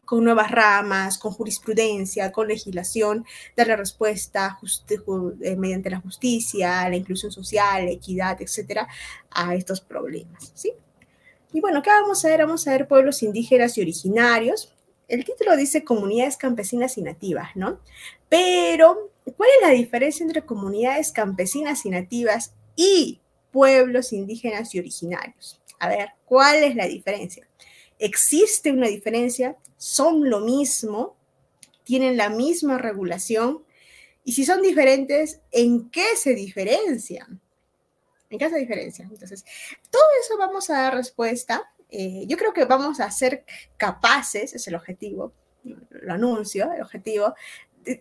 con 0.03 0.23
nuevas 0.25 0.51
ramas, 0.51 1.17
con 1.17 1.31
jurisprudencia, 1.31 2.31
con 2.33 2.49
legislación, 2.49 3.25
darle 3.55 3.77
respuesta 3.77 4.59
eh, 5.41 5.55
mediante 5.55 5.89
la 5.89 6.01
justicia, 6.01 6.87
la 6.89 6.95
inclusión 6.97 7.31
social, 7.31 7.85
la 7.85 7.91
equidad, 7.91 8.41
etcétera, 8.41 8.85
a 9.31 9.55
estos 9.55 9.79
problemas, 9.79 10.51
¿sí? 10.53 10.73
Y 11.53 11.61
bueno, 11.61 11.81
¿qué 11.81 11.89
vamos 11.89 12.23
a 12.25 12.27
ver? 12.27 12.41
Vamos 12.41 12.67
a 12.67 12.71
ver 12.71 12.85
pueblos 12.85 13.23
indígenas 13.23 13.77
y 13.77 13.81
originarios. 13.81 14.74
El 15.07 15.23
título 15.23 15.55
dice 15.55 15.83
comunidades 15.83 16.37
campesinas 16.37 16.97
y 16.97 17.01
nativas, 17.01 17.55
¿no? 17.55 17.79
Pero, 18.29 19.11
¿cuál 19.37 19.49
es 19.57 19.67
la 19.67 19.73
diferencia 19.73 20.23
entre 20.23 20.45
comunidades 20.45 21.11
campesinas 21.11 21.85
y 21.85 21.89
nativas 21.89 22.53
y 22.75 23.19
pueblos 23.51 24.13
indígenas 24.13 24.73
y 24.73 24.79
originarios? 24.79 25.61
A 25.79 25.89
ver, 25.89 26.09
¿cuál 26.25 26.63
es 26.63 26.75
la 26.75 26.87
diferencia? 26.87 27.47
¿Existe 27.99 28.71
una 28.71 28.87
diferencia? 28.87 29.57
¿Son 29.77 30.29
lo 30.29 30.39
mismo? 30.39 31.15
¿Tienen 31.83 32.17
la 32.17 32.29
misma 32.29 32.77
regulación? 32.77 33.63
Y 34.23 34.33
si 34.33 34.43
son 34.43 34.61
diferentes, 34.61 35.41
¿en 35.51 35.89
qué 35.91 36.15
se 36.17 36.33
diferencian? 36.33 37.39
¿En 38.29 38.39
qué 38.39 38.49
se 38.49 38.57
diferencian? 38.57 39.11
Entonces, 39.11 39.45
todo 39.91 40.03
eso 40.19 40.37
vamos 40.37 40.69
a 40.69 40.81
dar 40.81 40.95
respuesta. 40.95 41.71
Eh, 41.97 42.25
yo 42.27 42.35
creo 42.35 42.51
que 42.51 42.65
vamos 42.65 42.99
a 42.99 43.09
ser 43.09 43.45
capaces, 43.77 44.53
es 44.53 44.67
el 44.67 44.75
objetivo, 44.75 45.31
lo 45.63 46.13
anuncio, 46.13 46.69
el 46.73 46.81
objetivo, 46.81 47.33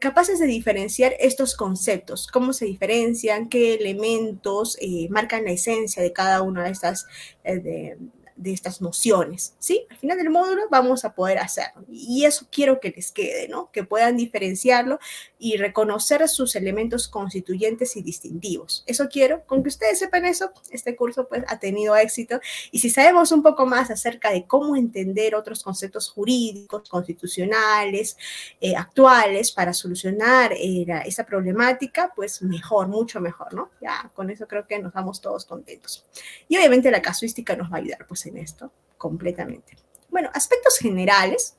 capaces 0.00 0.40
de 0.40 0.46
diferenciar 0.46 1.14
estos 1.20 1.54
conceptos, 1.54 2.26
cómo 2.26 2.52
se 2.52 2.64
diferencian, 2.64 3.48
qué 3.48 3.74
elementos 3.74 4.76
eh, 4.80 5.06
marcan 5.10 5.44
la 5.44 5.52
esencia 5.52 6.02
de 6.02 6.12
cada 6.12 6.42
una 6.42 6.64
de 6.64 6.70
estas, 6.70 7.06
eh, 7.44 7.96
estas 8.44 8.80
nociones, 8.80 9.54
¿sí? 9.58 9.86
Al 9.90 9.96
final 9.96 10.18
del 10.18 10.30
módulo 10.30 10.62
vamos 10.70 11.04
a 11.04 11.14
poder 11.14 11.38
hacerlo 11.38 11.84
y 11.88 12.24
eso 12.24 12.46
quiero 12.50 12.80
que 12.80 12.90
les 12.90 13.12
quede, 13.12 13.48
¿no? 13.48 13.70
Que 13.70 13.84
puedan 13.84 14.16
diferenciarlo 14.16 14.98
y 15.38 15.56
reconocer 15.56 16.26
sus 16.28 16.56
elementos 16.56 17.08
constituyentes 17.08 17.96
y 17.96 18.02
distintivos. 18.02 18.82
Eso 18.86 19.08
quiero, 19.08 19.44
con 19.46 19.62
que 19.62 19.68
ustedes 19.68 19.98
sepan 19.98 20.24
eso, 20.24 20.52
este 20.70 20.96
curso 20.96 21.28
pues 21.28 21.44
ha 21.48 21.58
tenido 21.58 21.96
éxito 21.96 22.40
y 22.70 22.78
si 22.80 22.90
sabemos 22.90 23.30
un 23.32 23.42
poco 23.42 23.66
más 23.66 23.90
acerca 23.90 24.30
de 24.30 24.46
cómo 24.46 24.76
entender 24.76 25.34
otros 25.34 25.62
conceptos 25.62 26.10
jurídicos, 26.10 26.88
constitucionales, 26.88 28.16
eh, 28.60 28.74
actuales 28.76 29.52
para 29.52 29.72
solucionar 29.72 30.52
eh, 30.52 30.86
esa 31.04 31.24
problemática, 31.24 32.12
pues 32.14 32.42
mejor, 32.42 32.88
mucho 32.88 33.20
mejor, 33.20 33.54
¿no? 33.54 33.70
Ya 33.80 34.10
con 34.14 34.30
eso 34.30 34.46
creo 34.46 34.66
que 34.66 34.78
nos 34.78 34.92
vamos 34.92 35.20
todos 35.20 35.44
contentos. 35.44 36.04
Y 36.48 36.56
obviamente 36.56 36.90
la 36.90 37.02
casuística 37.02 37.56
nos 37.56 37.70
va 37.70 37.76
a 37.76 37.80
ayudar 37.80 38.06
pues 38.06 38.23
en 38.26 38.38
esto 38.38 38.72
completamente. 38.98 39.76
Bueno, 40.10 40.30
aspectos 40.32 40.78
generales. 40.78 41.56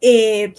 Eh, 0.00 0.54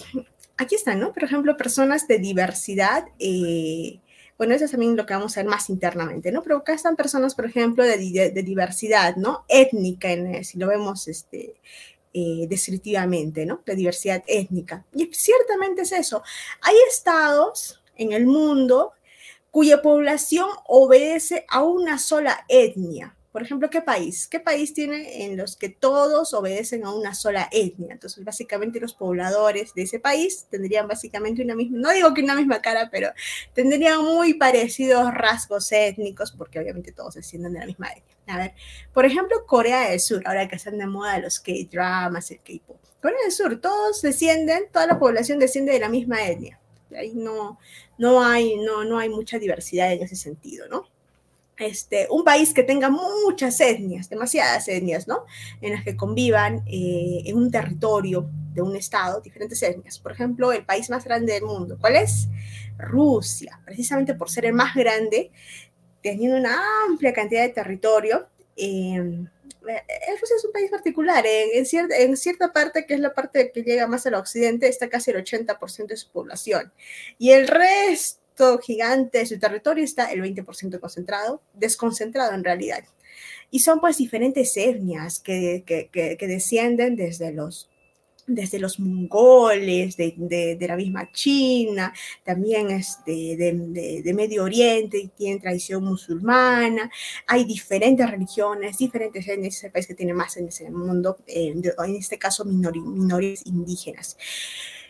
aquí 0.56 0.74
están, 0.74 1.00
¿no? 1.00 1.12
Por 1.12 1.24
ejemplo, 1.24 1.56
personas 1.56 2.06
de 2.08 2.18
diversidad. 2.18 3.06
Eh, 3.18 4.00
bueno, 4.38 4.54
eso 4.54 4.66
es 4.66 4.70
también 4.70 4.96
lo 4.96 5.06
que 5.06 5.14
vamos 5.14 5.36
a 5.36 5.40
ver 5.40 5.50
más 5.50 5.70
internamente, 5.70 6.30
¿no? 6.30 6.42
Pero 6.42 6.58
acá 6.58 6.74
están 6.74 6.96
personas, 6.96 7.34
por 7.34 7.46
ejemplo, 7.46 7.84
de, 7.84 7.96
diversidad, 8.42 9.16
¿no? 9.16 9.44
Étnica, 9.48 10.12
en, 10.12 10.44
si 10.44 10.58
lo 10.58 10.68
vemos 10.68 11.08
este, 11.08 11.54
eh, 12.12 12.46
descriptivamente, 12.48 13.46
¿no? 13.46 13.62
De 13.64 13.74
diversidad 13.74 14.22
étnica. 14.26 14.84
Y 14.94 15.06
ciertamente 15.12 15.82
es 15.82 15.92
eso. 15.92 16.22
Hay 16.60 16.74
estados 16.90 17.82
en 17.96 18.12
el 18.12 18.26
mundo 18.26 18.92
cuya 19.50 19.80
población 19.80 20.48
obedece 20.66 21.46
a 21.48 21.62
una 21.62 21.98
sola 21.98 22.44
etnia. 22.48 23.16
Por 23.36 23.42
ejemplo, 23.42 23.68
¿qué 23.68 23.82
país? 23.82 24.28
¿Qué 24.28 24.40
país 24.40 24.72
tiene 24.72 25.26
en 25.26 25.36
los 25.36 25.56
que 25.56 25.68
todos 25.68 26.32
obedecen 26.32 26.86
a 26.86 26.94
una 26.94 27.14
sola 27.14 27.50
etnia? 27.52 27.92
Entonces, 27.92 28.24
básicamente 28.24 28.80
los 28.80 28.94
pobladores 28.94 29.74
de 29.74 29.82
ese 29.82 30.00
país 30.00 30.46
tendrían 30.48 30.88
básicamente 30.88 31.42
una 31.42 31.54
misma, 31.54 31.76
no 31.78 31.90
digo 31.90 32.14
que 32.14 32.22
una 32.22 32.34
misma 32.34 32.62
cara, 32.62 32.88
pero 32.90 33.10
tendrían 33.52 34.02
muy 34.02 34.32
parecidos 34.32 35.12
rasgos 35.12 35.70
étnicos, 35.70 36.32
porque 36.32 36.58
obviamente 36.60 36.92
todos 36.92 37.16
descienden 37.16 37.52
de 37.52 37.58
la 37.60 37.66
misma 37.66 37.88
etnia. 37.88 38.16
A 38.28 38.38
ver, 38.38 38.54
por 38.94 39.04
ejemplo, 39.04 39.44
Corea 39.44 39.90
del 39.90 40.00
Sur, 40.00 40.22
ahora 40.24 40.48
que 40.48 40.56
están 40.56 40.78
de 40.78 40.86
moda 40.86 41.18
los 41.18 41.38
K-dramas, 41.38 42.30
el 42.30 42.38
K-pop. 42.38 42.80
Corea 43.02 43.18
del 43.22 43.32
Sur, 43.32 43.60
todos 43.60 44.00
descienden, 44.00 44.70
toda 44.72 44.86
la 44.86 44.98
población 44.98 45.38
desciende 45.38 45.72
de 45.72 45.80
la 45.80 45.90
misma 45.90 46.26
etnia. 46.26 46.58
Ahí 46.96 47.12
no, 47.14 47.58
no, 47.98 48.24
hay, 48.24 48.56
no, 48.56 48.84
no 48.84 48.98
hay 48.98 49.10
mucha 49.10 49.38
diversidad 49.38 49.92
en 49.92 50.02
ese 50.02 50.16
sentido, 50.16 50.68
¿no? 50.68 50.95
Este, 51.58 52.06
un 52.10 52.22
país 52.22 52.52
que 52.52 52.62
tenga 52.62 52.90
muchas 52.90 53.58
etnias, 53.60 54.10
demasiadas 54.10 54.68
etnias, 54.68 55.08
¿no? 55.08 55.24
En 55.62 55.72
las 55.72 55.84
que 55.84 55.96
convivan 55.96 56.62
eh, 56.66 57.22
en 57.24 57.36
un 57.36 57.50
territorio 57.50 58.28
de 58.52 58.60
un 58.60 58.76
estado, 58.76 59.22
diferentes 59.22 59.62
etnias. 59.62 59.98
Por 59.98 60.12
ejemplo, 60.12 60.52
el 60.52 60.66
país 60.66 60.90
más 60.90 61.04
grande 61.04 61.32
del 61.32 61.44
mundo. 61.44 61.78
¿Cuál 61.80 61.96
es? 61.96 62.28
Rusia, 62.76 63.58
precisamente 63.64 64.14
por 64.14 64.28
ser 64.28 64.44
el 64.44 64.52
más 64.52 64.74
grande, 64.74 65.30
teniendo 66.02 66.36
una 66.36 66.60
amplia 66.86 67.14
cantidad 67.14 67.42
de 67.42 67.48
territorio. 67.48 68.26
Eh, 68.54 69.26
eh, 69.66 70.16
Rusia 70.20 70.36
es 70.36 70.44
un 70.44 70.52
país 70.52 70.70
particular. 70.70 71.24
Cierta, 71.64 71.96
en, 71.96 72.18
cierta, 72.18 72.52
parte, 72.52 72.84
que 72.84 72.92
es 72.92 73.00
la 73.00 73.14
parte 73.14 73.50
que 73.50 73.62
llega 73.62 73.86
más 73.86 74.06
al 74.06 74.14
occidente, 74.14 74.68
está 74.68 74.90
casi 74.90 75.10
el 75.10 75.24
80% 75.24 75.86
de 75.86 75.96
su 75.96 76.10
población. 76.10 76.70
Y 77.18 77.30
el 77.30 77.48
resto 77.48 78.25
gigante 78.62 79.18
de 79.18 79.26
su 79.26 79.38
territorio 79.38 79.84
está 79.84 80.12
el 80.12 80.22
20% 80.22 80.80
concentrado, 80.80 81.42
desconcentrado 81.54 82.34
en 82.34 82.44
realidad. 82.44 82.84
Y 83.50 83.60
son 83.60 83.80
pues 83.80 83.96
diferentes 83.96 84.56
etnias 84.56 85.20
que, 85.20 85.64
que, 85.66 85.88
que 86.16 86.26
descienden 86.26 86.96
desde 86.96 87.32
los 87.32 87.70
desde 88.26 88.58
los 88.58 88.80
mongoles, 88.80 89.96
de, 89.96 90.56
la 90.60 90.76
misma 90.76 91.10
China, 91.12 91.92
también 92.24 92.70
este, 92.70 93.36
de, 93.36 94.12
Medio 94.14 94.44
Oriente, 94.44 94.98
y 94.98 95.08
tienen 95.08 95.40
tradición 95.40 95.84
musulmana, 95.84 96.90
hay 97.26 97.44
diferentes 97.44 98.10
religiones, 98.10 98.78
diferentes 98.78 99.26
en 99.28 99.44
ese 99.44 99.70
país 99.70 99.86
que 99.86 99.94
tiene 99.94 100.14
más 100.14 100.36
en 100.36 100.48
ese 100.48 100.70
mundo, 100.70 101.18
eh, 101.26 101.54
en 101.54 101.96
este 101.96 102.18
caso 102.18 102.44
minorías 102.44 103.46
indígenas. 103.46 104.16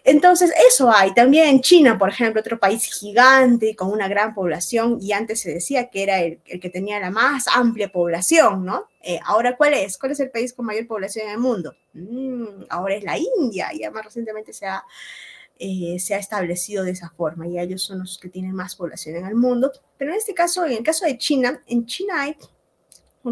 Entonces, 0.09 0.53
eso 0.69 0.89
hay. 0.89 1.13
También 1.15 1.61
China, 1.63 1.99
por 1.99 2.09
ejemplo, 2.11 2.41
otro 2.41 2.61
país 2.61 2.85
gigante 2.85 3.75
con 3.75 3.91
una 3.91 4.07
gran 4.07 4.35
población, 4.35 4.99
y 5.01 5.11
antes 5.11 5.41
se 5.41 5.53
decía 5.53 5.91
que 5.91 6.05
era 6.05 6.21
el, 6.21 6.39
que 6.39 6.71
tenía 6.71 7.01
la 7.01 7.11
más 7.11 7.47
amplia 7.49 7.91
población, 7.91 8.65
¿no? 8.65 8.87
Eh, 9.03 9.19
ahora, 9.25 9.57
¿cuál 9.57 9.75
es? 9.75 9.99
¿Cuál 9.99 10.13
es 10.13 10.21
el 10.21 10.31
país 10.31 10.53
con 10.53 10.65
mayor 10.65 10.87
población 10.87 11.27
en 11.27 11.33
el 11.33 11.39
mundo? 11.39 11.75
Mm, 11.93 12.67
ahora 12.69 12.95
es 12.95 13.03
la 13.03 13.19
India, 13.19 13.69
ya 13.77 13.91
más 13.91 14.05
recientemente 14.05 14.53
se 14.53 14.67
ha, 14.67 14.85
eh, 15.59 15.97
se 15.99 16.15
ha 16.15 16.19
establecido 16.19 16.85
de 16.85 16.93
esa 16.93 17.11
forma, 17.11 17.49
y 17.49 17.59
ellos 17.59 17.83
son 17.83 17.99
los 17.99 18.19
que 18.19 18.29
tienen 18.29 18.55
más 18.55 18.77
población 18.77 19.17
en 19.17 19.27
el 19.27 19.35
mundo. 19.35 19.73
Pero 19.99 20.13
en 20.13 20.19
este 20.19 20.35
caso, 20.35 20.65
en 20.67 20.73
el 20.75 20.83
caso 20.85 21.05
de 21.05 21.19
China, 21.19 21.61
en 21.67 21.85
China 21.85 22.23
hay 22.23 22.37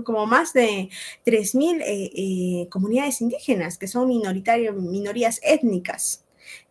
como 0.02 0.26
más 0.26 0.52
de 0.52 0.88
3.000 1.24 1.82
eh, 1.86 2.68
comunidades 2.68 3.20
indígenas 3.20 3.78
que 3.78 3.86
son 3.86 4.08
minoritarias, 4.08 4.74
minorías 4.74 5.38
étnicas. 5.44 6.24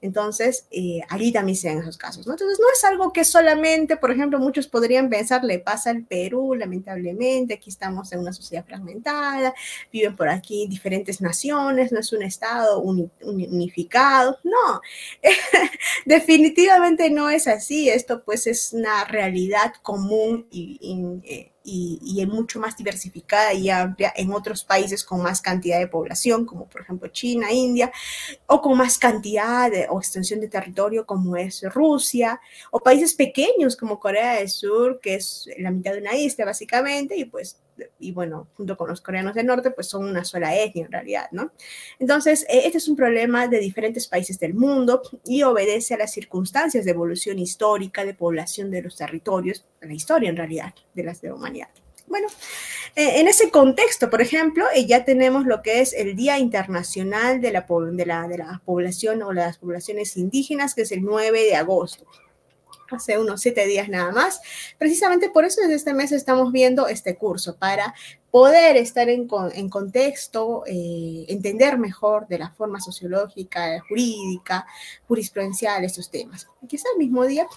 Entonces, 0.04 0.68
eh, 0.70 1.00
allí 1.08 1.32
también 1.32 1.56
se 1.56 1.70
dan 1.70 1.78
esos 1.78 1.98
casos, 1.98 2.28
¿no? 2.28 2.34
Entonces, 2.34 2.60
no 2.60 2.66
es 2.76 2.84
algo 2.84 3.14
que 3.14 3.24
solamente, 3.24 3.96
por 3.96 4.12
ejemplo, 4.12 4.38
muchos 4.38 4.68
podrían 4.68 5.10
pensar, 5.10 5.46
le 5.46 5.60
pasa 5.60 5.92
al 5.92 6.04
Perú, 6.04 6.56
lamentablemente, 6.56 7.54
aquí 7.54 7.70
estamos 7.70 8.12
en 8.12 8.20
una 8.20 8.34
sociedad 8.34 8.66
fragmentada, 8.66 9.54
viven 9.94 10.18
por 10.18 10.28
aquí 10.28 10.68
diferentes 10.68 11.22
naciones, 11.22 11.94
no 11.94 12.02
es 12.02 12.12
un 12.12 12.22
Estado 12.22 12.82
unificado, 12.82 14.40
no, 14.44 14.82
definitivamente 16.06 17.10
no 17.10 17.30
es 17.30 17.48
así, 17.48 17.88
esto 17.88 18.26
pues 18.26 18.46
es 18.46 18.74
una 18.74 19.06
realidad 19.06 19.74
común 19.84 20.48
y, 20.52 20.80
y 20.82 21.34
eh, 21.34 21.54
y, 21.64 22.00
y, 22.04 22.26
mucho 22.26 22.60
más 22.60 22.76
diversificada 22.76 23.54
y 23.54 23.70
amplia 23.70 24.14
en 24.16 24.34
otros 24.34 24.64
países 24.64 25.04
con 25.04 25.22
más 25.22 25.42
cantidad 25.42 25.80
de 25.80 25.88
población, 25.88 26.46
como 26.46 26.68
por 26.68 26.82
ejemplo 26.82 27.08
China, 27.10 27.52
India, 27.52 27.92
o 28.48 28.62
con 28.62 28.78
más 28.78 28.98
cantidad 28.98 29.72
de, 29.72 29.88
o 29.94 30.00
extensión 30.00 30.40
de 30.40 30.48
territorio 30.48 31.06
como 31.06 31.36
es 31.38 31.64
Rusia, 31.74 32.40
o 32.72 32.80
países 32.80 33.14
pequeños 33.14 33.76
como 33.76 34.00
Corea 34.00 34.36
del 34.36 34.50
Sur, 34.50 35.00
que 35.02 35.16
es 35.16 35.48
la 35.58 35.72
mitad 35.72 35.94
de 35.94 36.00
una 36.00 36.16
isla 36.16 36.46
básicamente, 36.46 37.16
y 37.16 37.26
pues 37.26 37.60
y 38.00 38.12
bueno, 38.12 38.48
junto 38.56 38.78
con 38.78 38.90
los 38.90 39.02
coreanos 39.02 39.34
del 39.34 39.48
norte, 39.48 39.72
pues 39.72 39.88
son 39.88 40.06
una 40.06 40.24
sola 40.24 40.56
etnia 40.56 40.86
en 40.86 40.92
realidad, 40.92 41.28
¿no? 41.32 41.52
Entonces, 42.00 42.44
eh, 42.44 42.62
este 42.66 42.78
es 42.78 42.88
un 42.88 42.96
problema 42.96 43.48
de 43.48 43.60
diferentes 43.60 44.08
países 44.08 44.40
del 44.40 44.54
mundo 44.54 45.02
y 45.26 45.44
obedece 45.44 45.96
a 45.96 45.98
las 45.98 46.12
circunstancias 46.12 46.86
de 46.86 46.92
evolución 46.92 47.40
histórica, 47.40 48.06
de 48.06 48.14
población 48.14 48.70
de 48.70 48.84
los 48.84 48.96
territorios, 48.96 49.66
de 49.82 49.88
la 49.88 49.94
historia 49.94 50.30
en 50.30 50.38
realidad 50.38 50.74
de 50.94 51.04
la 51.04 51.34
humanidad. 51.34 51.70
Bueno, 52.08 52.28
eh, 52.96 53.20
en 53.20 53.28
ese 53.28 53.50
contexto, 53.50 54.10
por 54.10 54.22
ejemplo, 54.22 54.66
eh, 54.76 54.86
ya 54.86 55.04
tenemos 55.04 55.46
lo 55.46 55.62
que 55.62 55.82
es 55.82 55.94
el 55.94 56.16
Día 56.16 56.38
Internacional 56.38 57.42
de 57.42 57.52
la, 57.52 57.66
de, 57.92 58.06
la, 58.06 58.28
de 58.28 58.38
la 58.38 58.62
Población 58.66 59.24
o 59.24 59.34
las 59.34 59.58
Poblaciones 59.58 60.16
Indígenas, 60.18 60.76
que 60.76 60.84
es 60.84 60.92
el 60.92 61.04
9 61.04 61.44
de 61.44 61.56
agosto 61.56 62.06
hace 62.96 63.18
unos 63.18 63.42
siete 63.42 63.66
días 63.66 63.90
nada 63.90 64.12
más. 64.12 64.42
Precisamente 64.78 65.30
por 65.30 65.46
eso 65.46 65.62
desde 65.62 65.76
este 65.76 65.94
mes 65.94 66.12
estamos 66.12 66.52
viendo 66.52 66.88
este 66.88 67.16
curso, 67.16 67.58
para 67.58 67.94
poder 68.32 68.78
estar 68.78 69.10
en, 69.10 69.28
en 69.54 69.70
contexto, 69.70 70.64
eh, 70.66 71.26
entender 71.28 71.78
mejor 71.78 72.28
de 72.28 72.40
la 72.40 72.52
forma 72.52 72.80
sociológica, 72.80 73.82
jurídica, 73.88 74.66
jurisprudencial 75.08 75.84
estos 75.84 76.10
temas. 76.10 76.48
Aquí 76.64 76.76
está 76.76 76.90
el 76.94 77.00
mismo 77.00 77.26
día 77.26 77.48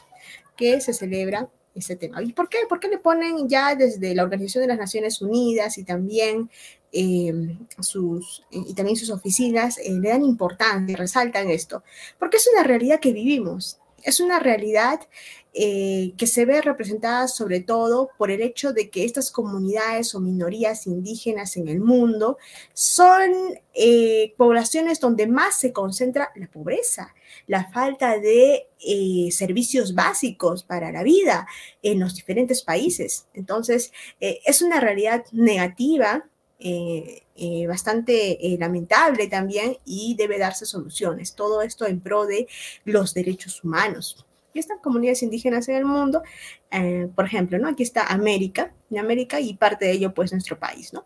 que 0.56 0.80
se 0.80 0.92
celebra 0.92 1.48
ese 1.76 1.96
tema. 1.96 2.22
¿Y 2.22 2.32
por 2.32 2.48
qué? 2.48 2.58
¿Por 2.68 2.80
qué 2.80 2.88
le 2.88 2.98
ponen 2.98 3.48
ya 3.48 3.74
desde 3.74 4.14
la 4.14 4.22
Organización 4.22 4.62
de 4.62 4.68
las 4.68 4.78
Naciones 4.78 5.20
Unidas 5.20 5.78
y 5.78 5.84
también 5.84 6.50
eh, 6.92 7.56
sus, 7.80 8.44
y 8.50 8.74
también 8.74 8.96
sus 8.96 9.10
oficinas 9.10 9.78
eh, 9.78 9.92
le 9.92 10.08
dan 10.08 10.24
importancia, 10.24 10.96
resaltan 10.96 11.50
esto? 11.50 11.82
Porque 12.18 12.38
es 12.38 12.48
una 12.52 12.62
realidad 12.62 13.00
que 13.00 13.12
vivimos 13.12 13.78
es 14.06 14.20
una 14.20 14.38
realidad 14.38 15.00
eh, 15.52 16.12
que 16.16 16.28
se 16.28 16.44
ve 16.44 16.62
representada 16.62 17.26
sobre 17.26 17.60
todo 17.60 18.10
por 18.16 18.30
el 18.30 18.40
hecho 18.40 18.72
de 18.72 18.88
que 18.88 19.04
estas 19.04 19.32
comunidades 19.32 20.14
o 20.14 20.20
minorías 20.20 20.86
indígenas 20.86 21.56
en 21.56 21.66
el 21.66 21.80
mundo 21.80 22.38
son 22.72 23.32
eh, 23.74 24.32
poblaciones 24.36 25.00
donde 25.00 25.26
más 25.26 25.58
se 25.58 25.72
concentra 25.72 26.30
la 26.36 26.46
pobreza, 26.46 27.14
la 27.48 27.64
falta 27.72 28.18
de 28.20 28.68
eh, 28.86 29.28
servicios 29.32 29.94
básicos 29.94 30.62
para 30.62 30.92
la 30.92 31.02
vida 31.02 31.48
en 31.82 31.98
los 31.98 32.14
diferentes 32.14 32.62
países. 32.62 33.26
Entonces, 33.34 33.92
es 34.20 34.62
una 34.62 34.78
realidad 34.78 35.24
negativa 35.32 36.28
bastante 37.68 38.38
lamentable 38.58 39.26
también 39.28 39.76
y 39.84 40.14
debe 40.16 40.38
darse 40.38 40.66
soluciones. 40.66 41.34
Todo 41.34 41.62
esto 41.62 41.86
en 41.86 42.00
pro 42.00 42.26
de 42.26 42.46
los 42.84 43.14
derechos 43.14 43.62
humanos 43.64 44.26
y 44.56 44.58
están 44.58 44.78
comunidades 44.78 45.22
indígenas 45.22 45.68
en 45.68 45.76
el 45.76 45.84
mundo, 45.84 46.22
eh, 46.70 47.08
por 47.14 47.26
ejemplo, 47.26 47.58
¿no? 47.58 47.68
Aquí 47.68 47.82
está 47.82 48.06
América, 48.06 48.72
en 48.90 48.98
América 48.98 49.38
y 49.38 49.54
parte 49.54 49.84
de 49.84 49.92
ello 49.92 50.14
pues 50.14 50.32
nuestro 50.32 50.58
país, 50.58 50.92
¿no? 50.94 51.04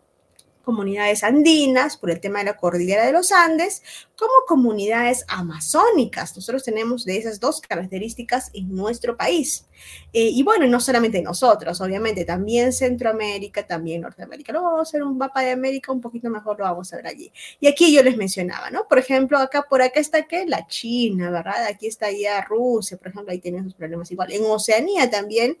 Comunidades 0.61 1.23
andinas 1.23 1.97
por 1.97 2.11
el 2.11 2.19
tema 2.19 2.39
de 2.39 2.45
la 2.45 2.57
cordillera 2.57 3.05
de 3.05 3.11
los 3.11 3.31
Andes, 3.31 3.81
como 4.15 4.31
comunidades 4.47 5.25
amazónicas. 5.27 6.35
Nosotros 6.35 6.63
tenemos 6.63 7.05
de 7.05 7.17
esas 7.17 7.39
dos 7.39 7.61
características 7.61 8.51
en 8.53 8.75
nuestro 8.75 9.17
país. 9.17 9.65
Eh, 10.13 10.29
y 10.31 10.43
bueno, 10.43 10.67
no 10.67 10.79
solamente 10.79 11.21
nosotros, 11.21 11.81
obviamente, 11.81 12.25
también 12.25 12.73
Centroamérica, 12.73 13.65
también 13.65 14.01
Norteamérica. 14.01 14.51
Luego 14.51 14.67
vamos 14.67 14.79
a 14.79 14.89
hacer 14.89 15.03
un 15.03 15.17
mapa 15.17 15.41
de 15.41 15.51
América 15.51 15.91
un 15.91 16.01
poquito 16.01 16.29
mejor, 16.29 16.59
lo 16.59 16.65
vamos 16.65 16.91
a 16.93 16.97
ver 16.97 17.07
allí. 17.07 17.31
Y 17.59 17.67
aquí 17.67 17.93
yo 17.93 18.03
les 18.03 18.17
mencionaba, 18.17 18.69
¿no? 18.69 18.87
Por 18.87 18.99
ejemplo, 18.99 19.37
acá 19.37 19.63
por 19.63 19.81
acá 19.81 19.99
está 19.99 20.23
que 20.27 20.45
la 20.45 20.67
China, 20.67 21.31
¿verdad? 21.31 21.65
Aquí 21.65 21.87
está 21.87 22.11
ya 22.11 22.41
Rusia, 22.41 22.97
por 22.97 23.07
ejemplo, 23.07 23.31
ahí 23.31 23.39
tienen 23.39 23.63
sus 23.63 23.73
problemas 23.73 24.11
igual. 24.11 24.31
En 24.31 24.43
Oceanía 24.45 25.09
también, 25.09 25.57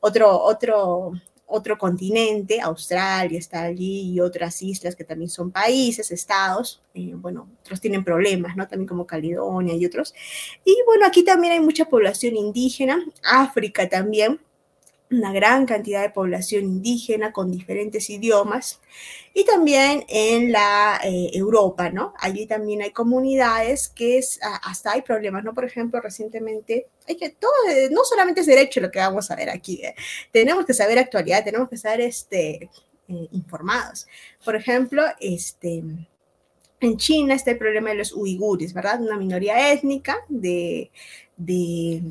otro, 0.00 0.38
otro, 0.42 1.12
otro 1.54 1.76
continente, 1.76 2.60
Australia 2.62 3.38
está 3.38 3.62
allí 3.62 4.12
y 4.12 4.20
otras 4.20 4.62
islas 4.62 4.96
que 4.96 5.04
también 5.04 5.28
son 5.28 5.50
países, 5.50 6.10
estados, 6.10 6.82
eh, 6.94 7.12
bueno, 7.14 7.46
otros 7.60 7.78
tienen 7.78 8.04
problemas, 8.04 8.56
¿no? 8.56 8.66
También 8.66 8.88
como 8.88 9.06
Caledonia 9.06 9.74
y 9.74 9.84
otros. 9.84 10.14
Y 10.64 10.74
bueno, 10.86 11.04
aquí 11.06 11.22
también 11.22 11.52
hay 11.52 11.60
mucha 11.60 11.84
población 11.84 12.36
indígena, 12.36 13.04
África 13.22 13.86
también, 13.86 14.40
una 15.12 15.32
gran 15.32 15.66
cantidad 15.66 16.02
de 16.02 16.10
población 16.10 16.64
indígena 16.64 17.32
con 17.32 17.50
diferentes 17.50 18.08
idiomas 18.10 18.80
y 19.34 19.44
también 19.44 20.04
en 20.08 20.52
la 20.52 21.00
eh, 21.04 21.30
Europa, 21.34 21.90
¿no? 21.90 22.14
Allí 22.18 22.46
también 22.46 22.82
hay 22.82 22.90
comunidades 22.90 23.88
que 23.88 24.18
es, 24.18 24.40
hasta 24.42 24.92
hay 24.92 25.02
problemas, 25.02 25.44
¿no? 25.44 25.54
Por 25.54 25.64
ejemplo, 25.64 26.00
recientemente, 26.00 26.86
hay 27.06 27.16
que 27.16 27.30
todo, 27.30 27.52
eh, 27.70 27.88
no 27.90 28.04
solamente 28.04 28.40
es 28.40 28.46
derecho 28.46 28.80
lo 28.80 28.90
que 28.90 28.98
vamos 28.98 29.30
a 29.30 29.36
ver 29.36 29.50
aquí, 29.50 29.82
¿eh? 29.84 29.94
tenemos 30.30 30.64
que 30.64 30.74
saber 30.74 30.98
actualidad, 30.98 31.44
tenemos 31.44 31.68
que 31.68 31.76
estar 31.76 32.00
este, 32.00 32.70
informados. 33.06 34.06
Por 34.44 34.56
ejemplo, 34.56 35.02
este, 35.20 35.82
en 36.80 36.96
China 36.96 37.34
está 37.34 37.50
el 37.52 37.58
problema 37.58 37.90
de 37.90 37.96
los 37.96 38.12
uigures, 38.12 38.72
¿verdad? 38.72 39.00
Una 39.00 39.16
minoría 39.16 39.72
étnica 39.72 40.18
de, 40.28 40.90
de 41.36 42.02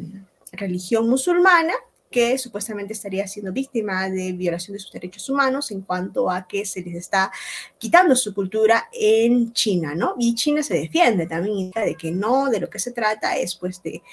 religión 0.53 1.09
musulmana 1.09 1.73
que 2.11 2.37
supuestamente 2.37 2.93
estaría 2.93 3.25
siendo 3.25 3.53
víctima 3.53 4.09
de 4.09 4.33
violación 4.33 4.73
de 4.73 4.79
sus 4.79 4.91
derechos 4.91 5.29
humanos 5.29 5.71
en 5.71 5.81
cuanto 5.81 6.29
a 6.29 6.45
que 6.45 6.65
se 6.65 6.81
les 6.81 6.95
está 6.95 7.31
quitando 7.77 8.15
su 8.15 8.33
cultura 8.33 8.89
en 8.91 9.53
China, 9.53 9.95
¿no? 9.95 10.15
Y 10.19 10.35
China 10.35 10.61
se 10.61 10.75
defiende 10.75 11.25
también 11.25 11.71
de 11.71 11.95
que 11.95 12.11
no, 12.11 12.49
de 12.49 12.59
lo 12.59 12.69
que 12.69 12.79
se 12.79 12.91
trata 12.91 13.37
es 13.37 13.55
pues 13.55 13.81
de, 13.81 14.03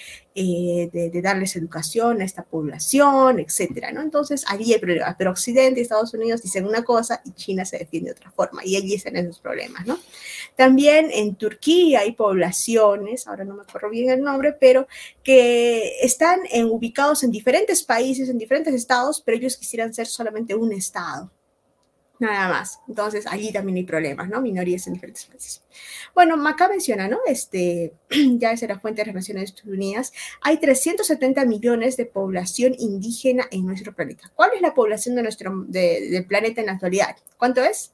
eh, 0.40 0.88
de, 0.92 1.20
darles 1.20 1.56
educación 1.56 2.20
a 2.20 2.24
esta 2.24 2.44
población, 2.44 3.40
etcétera, 3.40 3.90
¿no? 3.90 4.02
Entonces 4.02 4.44
allí 4.46 4.72
hay 4.72 4.78
problemas, 4.78 5.16
pero 5.18 5.32
Occidente 5.32 5.80
y 5.80 5.82
Estados 5.82 6.14
Unidos 6.14 6.42
dicen 6.42 6.64
una 6.64 6.84
cosa 6.84 7.20
y 7.24 7.32
China 7.32 7.64
se 7.64 7.78
defiende 7.78 8.10
de 8.10 8.16
otra 8.16 8.30
forma 8.30 8.64
y 8.64 8.76
allí 8.76 8.94
están 8.94 9.16
esos 9.16 9.40
problemas, 9.40 9.84
¿no? 9.84 9.98
También 10.54 11.10
en 11.12 11.34
Turquía 11.34 12.00
hay 12.00 12.12
poblaciones, 12.12 13.26
ahora 13.26 13.44
no 13.44 13.56
me 13.56 13.62
acuerdo 13.62 13.90
bien 13.90 14.10
el 14.10 14.22
nombre, 14.22 14.52
pero 14.52 14.86
que 15.24 15.98
están 16.02 16.40
ubicados 16.70 17.24
en 17.24 17.32
diferentes 17.32 17.82
países, 17.82 18.28
en 18.28 18.38
diferentes 18.38 18.74
estados, 18.74 19.20
pero 19.20 19.38
ellos 19.38 19.56
quisieran 19.56 19.92
ser 19.92 20.06
solamente 20.06 20.54
un 20.54 20.72
estado. 20.72 21.32
Nada 22.20 22.48
más. 22.48 22.80
Entonces, 22.88 23.26
allí 23.28 23.52
también 23.52 23.76
hay 23.76 23.84
problemas, 23.84 24.28
¿no? 24.28 24.40
Minorías 24.40 24.86
en 24.86 24.94
diferentes 24.94 25.24
países. 25.24 25.62
Bueno, 26.14 26.36
Maca 26.36 26.68
menciona, 26.68 27.06
¿no? 27.06 27.18
Este, 27.26 27.92
ya 28.10 28.52
es 28.52 28.62
la 28.62 28.78
fuente 28.80 29.02
de 29.02 29.06
las 29.06 29.14
Naciones 29.14 29.54
Unidas. 29.64 30.12
Hay 30.42 30.58
370 30.58 31.44
millones 31.44 31.96
de 31.96 32.06
población 32.06 32.74
indígena 32.78 33.46
en 33.50 33.66
nuestro 33.66 33.94
planeta. 33.94 34.32
¿Cuál 34.34 34.50
es 34.54 34.60
la 34.60 34.74
población 34.74 35.14
de 35.14 35.22
nuestro, 35.22 35.64
del 35.68 36.26
planeta 36.26 36.60
en 36.60 36.66
la 36.66 36.72
actualidad? 36.72 37.16
¿Cuánto 37.36 37.62
es? 37.62 37.92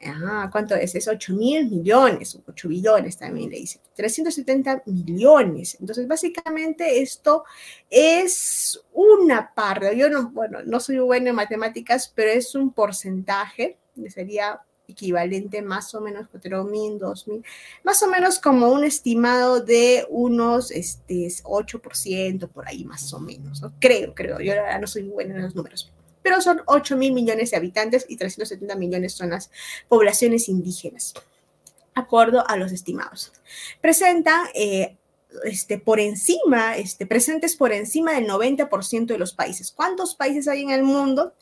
Ah, 0.00 0.48
¿cuánto 0.52 0.76
es? 0.76 0.94
Es 0.94 1.08
8 1.08 1.34
mil 1.34 1.68
millones, 1.68 2.38
8 2.46 2.68
billones 2.68 3.16
también 3.16 3.50
le 3.50 3.58
dice, 3.58 3.80
370 3.96 4.84
millones. 4.86 5.76
Entonces, 5.80 6.06
básicamente 6.06 7.02
esto 7.02 7.44
es 7.90 8.80
una 8.92 9.52
parte, 9.52 9.96
yo 9.96 10.08
no, 10.08 10.30
bueno, 10.30 10.62
no 10.64 10.78
soy 10.78 10.98
buena 11.00 11.30
en 11.30 11.36
matemáticas, 11.36 12.12
pero 12.14 12.30
es 12.30 12.54
un 12.54 12.72
porcentaje, 12.72 13.76
sería 14.08 14.62
equivalente 14.86 15.62
más 15.62 15.92
o 15.94 16.00
menos 16.00 16.28
4 16.30 16.64
mil, 16.64 16.98
2 16.98 17.28
mil, 17.28 17.44
más 17.82 18.00
o 18.02 18.08
menos 18.08 18.38
como 18.38 18.70
un 18.70 18.84
estimado 18.84 19.60
de 19.60 20.06
unos 20.10 20.70
este, 20.70 21.26
8%, 21.42 22.48
por 22.48 22.68
ahí 22.68 22.84
más 22.84 23.12
o 23.12 23.18
menos, 23.18 23.60
¿no? 23.62 23.74
creo, 23.80 24.14
creo, 24.14 24.38
yo 24.40 24.54
no 24.80 24.86
soy 24.86 25.02
buena 25.02 25.34
en 25.34 25.42
los 25.42 25.56
números 25.56 25.92
pero 26.28 26.42
son 26.42 26.60
8 26.66 26.94
mil 26.98 27.14
millones 27.14 27.52
de 27.52 27.56
habitantes 27.56 28.04
y 28.06 28.18
370 28.18 28.74
millones 28.76 29.14
son 29.14 29.30
las 29.30 29.50
poblaciones 29.88 30.50
indígenas, 30.50 31.14
acuerdo 31.94 32.46
a 32.46 32.58
los 32.58 32.70
estimados. 32.70 33.32
Presentan 33.80 34.46
eh, 34.54 34.98
este, 35.44 35.78
por 35.78 36.00
encima, 36.00 36.76
este, 36.76 37.06
presentes 37.06 37.56
por 37.56 37.72
encima 37.72 38.12
del 38.12 38.28
90% 38.28 39.06
de 39.06 39.16
los 39.16 39.32
países. 39.32 39.72
¿Cuántos 39.72 40.16
países 40.16 40.48
hay 40.48 40.60
en 40.60 40.70
el 40.70 40.82
mundo? 40.82 41.32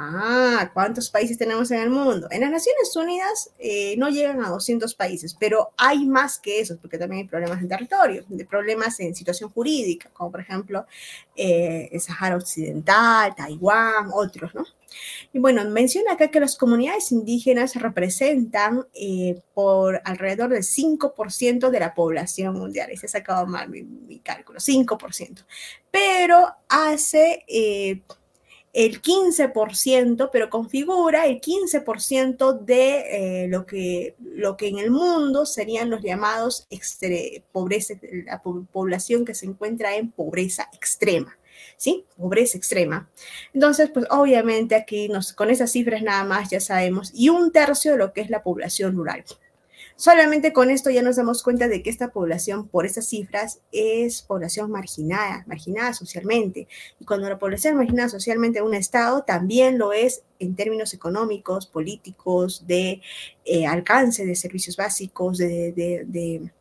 Ah, 0.00 0.70
¿cuántos 0.74 1.10
países 1.10 1.38
tenemos 1.38 1.72
en 1.72 1.80
el 1.80 1.90
mundo? 1.90 2.28
En 2.30 2.42
las 2.42 2.52
Naciones 2.52 2.94
Unidas 2.94 3.50
eh, 3.58 3.96
no 3.98 4.08
llegan 4.08 4.44
a 4.44 4.48
200 4.48 4.94
países, 4.94 5.34
pero 5.34 5.72
hay 5.76 6.06
más 6.06 6.38
que 6.38 6.60
esos, 6.60 6.78
porque 6.78 6.98
también 6.98 7.22
hay 7.22 7.28
problemas 7.28 7.60
en 7.60 7.68
territorio, 7.68 8.24
de 8.28 8.44
problemas 8.44 9.00
en 9.00 9.16
situación 9.16 9.50
jurídica, 9.50 10.08
como 10.12 10.30
por 10.30 10.40
ejemplo 10.40 10.86
eh, 11.34 11.88
el 11.90 12.00
Sahara 12.00 12.36
Occidental, 12.36 13.34
Taiwán, 13.34 14.10
otros, 14.14 14.54
¿no? 14.54 14.64
Y 15.32 15.40
bueno, 15.40 15.64
menciona 15.64 16.12
acá 16.12 16.28
que 16.28 16.38
las 16.38 16.56
comunidades 16.56 17.10
indígenas 17.10 17.74
representan 17.74 18.86
eh, 18.94 19.42
por 19.52 20.00
alrededor 20.04 20.50
del 20.50 20.62
5% 20.62 21.70
de 21.70 21.80
la 21.80 21.94
población 21.94 22.54
mundial. 22.54 22.92
Y 22.92 22.96
se 22.96 23.06
ha 23.06 23.10
sacado 23.10 23.46
mal 23.46 23.68
mi 23.68 24.20
cálculo, 24.20 24.60
5%. 24.60 25.44
Pero 25.90 26.54
hace 26.68 27.44
el 28.72 29.00
15%, 29.00 30.30
pero 30.32 30.50
configura 30.50 31.26
el 31.26 31.40
15% 31.40 32.60
de 32.60 33.44
eh, 33.44 33.48
lo, 33.48 33.66
que, 33.66 34.14
lo 34.20 34.56
que 34.56 34.68
en 34.68 34.78
el 34.78 34.90
mundo 34.90 35.46
serían 35.46 35.90
los 35.90 36.02
llamados 36.02 36.66
pobreza, 37.52 37.94
la 38.26 38.42
población 38.42 39.24
que 39.24 39.34
se 39.34 39.46
encuentra 39.46 39.96
en 39.96 40.10
pobreza 40.10 40.68
extrema. 40.72 41.36
¿Sí? 41.76 42.04
Pobreza 42.16 42.56
extrema. 42.56 43.08
Entonces, 43.52 43.90
pues 43.92 44.06
obviamente 44.10 44.74
aquí 44.74 45.08
nos, 45.08 45.32
con 45.32 45.50
esas 45.50 45.70
cifras 45.72 46.02
nada 46.02 46.24
más 46.24 46.50
ya 46.50 46.60
sabemos, 46.60 47.12
y 47.14 47.28
un 47.28 47.52
tercio 47.52 47.92
de 47.92 47.98
lo 47.98 48.12
que 48.12 48.20
es 48.20 48.30
la 48.30 48.42
población 48.42 48.96
rural. 48.96 49.24
Solamente 50.00 50.52
con 50.52 50.70
esto 50.70 50.90
ya 50.90 51.02
nos 51.02 51.16
damos 51.16 51.42
cuenta 51.42 51.66
de 51.66 51.82
que 51.82 51.90
esta 51.90 52.12
población, 52.12 52.68
por 52.68 52.86
estas 52.86 53.08
cifras, 53.08 53.62
es 53.72 54.22
población 54.22 54.70
marginada, 54.70 55.42
marginada 55.48 55.92
socialmente. 55.92 56.68
Y 57.00 57.04
cuando 57.04 57.28
la 57.28 57.40
población 57.40 57.72
es 57.72 57.78
marginada 57.78 58.08
socialmente 58.08 58.60
en 58.60 58.66
un 58.66 58.74
Estado, 58.74 59.24
también 59.24 59.76
lo 59.76 59.92
es 59.92 60.22
en 60.38 60.54
términos 60.54 60.94
económicos, 60.94 61.66
políticos, 61.66 62.64
de 62.68 63.02
eh, 63.44 63.66
alcance 63.66 64.24
de 64.24 64.36
servicios 64.36 64.76
básicos, 64.76 65.36
de 65.36 66.52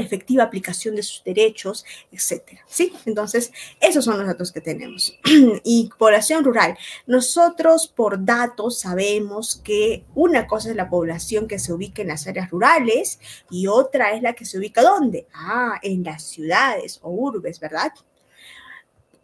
efectiva 0.00 0.44
aplicación 0.44 0.96
de 0.96 1.02
sus 1.02 1.22
derechos, 1.24 1.84
etcétera. 2.12 2.62
¿Sí? 2.66 2.92
Entonces, 3.06 3.52
esos 3.80 4.04
son 4.04 4.18
los 4.18 4.26
datos 4.26 4.52
que 4.52 4.60
tenemos. 4.60 5.18
y 5.64 5.90
población 5.98 6.44
rural. 6.44 6.76
Nosotros 7.06 7.86
por 7.88 8.24
datos 8.24 8.80
sabemos 8.80 9.60
que 9.62 10.04
una 10.14 10.46
cosa 10.46 10.70
es 10.70 10.76
la 10.76 10.88
población 10.88 11.48
que 11.48 11.58
se 11.58 11.72
ubica 11.72 12.02
en 12.02 12.08
las 12.08 12.26
áreas 12.26 12.50
rurales 12.50 13.20
y 13.50 13.66
otra 13.66 14.12
es 14.12 14.22
la 14.22 14.34
que 14.34 14.44
se 14.44 14.58
ubica 14.58 14.82
¿dónde? 14.82 15.26
Ah, 15.34 15.78
en 15.82 16.04
las 16.04 16.22
ciudades 16.22 16.98
o 17.02 17.10
urbes, 17.10 17.60
¿verdad? 17.60 17.92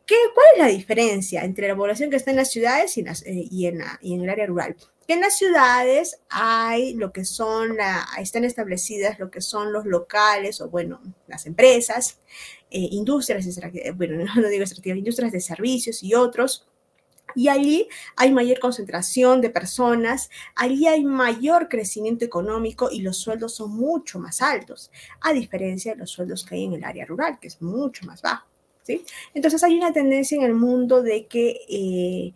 ¿Qué, 0.06 0.16
¿Cuál 0.34 0.46
es 0.54 0.58
la 0.58 0.68
diferencia 0.68 1.44
entre 1.44 1.68
la 1.68 1.76
población 1.76 2.10
que 2.10 2.16
está 2.16 2.30
en 2.30 2.36
las 2.36 2.50
ciudades 2.50 2.96
y 2.98 3.00
en, 3.00 3.08
eh, 3.08 3.48
y 3.50 3.66
en 3.66 4.20
el 4.22 4.28
área 4.28 4.46
rural? 4.46 4.76
En 5.06 5.20
las 5.20 5.36
ciudades 5.36 6.18
hay 6.30 6.94
lo 6.94 7.12
que 7.12 7.24
son, 7.24 7.76
la, 7.76 8.06
están 8.18 8.44
establecidas 8.44 9.18
lo 9.18 9.30
que 9.30 9.42
son 9.42 9.72
los 9.72 9.84
locales 9.84 10.60
o, 10.60 10.70
bueno, 10.70 11.00
las 11.26 11.44
empresas, 11.46 12.20
eh, 12.70 12.88
industrias, 12.90 13.46
bueno, 13.96 14.24
no 14.34 14.48
digo 14.48 14.62
extractivas, 14.62 14.98
industrias 14.98 15.32
de 15.32 15.40
servicios 15.40 16.02
y 16.02 16.14
otros. 16.14 16.66
Y 17.34 17.48
allí 17.48 17.88
hay 18.16 18.32
mayor 18.32 18.60
concentración 18.60 19.40
de 19.40 19.50
personas, 19.50 20.30
allí 20.54 20.86
hay 20.86 21.04
mayor 21.04 21.68
crecimiento 21.68 22.24
económico 22.24 22.90
y 22.90 23.00
los 23.00 23.18
sueldos 23.18 23.56
son 23.56 23.72
mucho 23.72 24.20
más 24.20 24.40
altos, 24.40 24.90
a 25.20 25.32
diferencia 25.32 25.92
de 25.92 25.98
los 25.98 26.10
sueldos 26.10 26.44
que 26.44 26.54
hay 26.54 26.64
en 26.64 26.74
el 26.74 26.84
área 26.84 27.04
rural, 27.04 27.38
que 27.40 27.48
es 27.48 27.60
mucho 27.60 28.06
más 28.06 28.22
bajo. 28.22 28.46
¿sí? 28.82 29.04
Entonces 29.34 29.62
hay 29.64 29.74
una 29.74 29.92
tendencia 29.92 30.36
en 30.36 30.44
el 30.44 30.54
mundo 30.54 31.02
de 31.02 31.26
que... 31.26 31.60
Eh, 31.68 32.34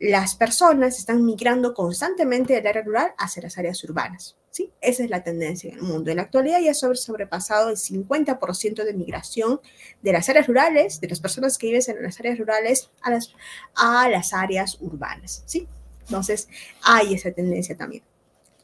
las 0.00 0.34
personas 0.34 0.98
están 0.98 1.24
migrando 1.24 1.74
constantemente 1.74 2.54
del 2.54 2.66
área 2.66 2.82
rural 2.82 3.12
hacia 3.18 3.42
las 3.42 3.58
áreas 3.58 3.84
urbanas. 3.84 4.36
¿sí? 4.50 4.72
Esa 4.80 5.04
es 5.04 5.10
la 5.10 5.22
tendencia 5.22 5.70
en 5.70 5.76
el 5.76 5.82
mundo. 5.82 6.10
En 6.10 6.16
la 6.16 6.22
actualidad 6.22 6.58
ya 6.60 6.70
ha 6.70 6.74
sobrepasado 6.74 7.68
el 7.68 7.76
50% 7.76 8.82
de 8.82 8.94
migración 8.94 9.60
de 10.00 10.12
las 10.12 10.28
áreas 10.30 10.46
rurales, 10.46 11.00
de 11.00 11.08
las 11.08 11.20
personas 11.20 11.58
que 11.58 11.66
viven 11.66 11.82
en 11.86 12.02
las 12.02 12.18
áreas 12.18 12.38
rurales 12.38 12.90
a 13.02 13.10
las, 13.10 13.34
a 13.76 14.08
las 14.08 14.32
áreas 14.32 14.78
urbanas. 14.80 15.42
¿sí? 15.44 15.68
Entonces, 16.00 16.48
hay 16.82 17.14
esa 17.14 17.30
tendencia 17.30 17.76
también. 17.76 18.02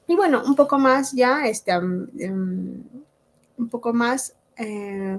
Y 0.09 0.17
bueno, 0.17 0.43
un 0.45 0.57
poco 0.57 0.79
más 0.79 1.13
ya, 1.13 1.47
este, 1.47 1.77
um, 1.77 2.07
un 3.59 3.69
poco 3.69 3.93
más, 3.93 4.35
eh, 4.57 5.19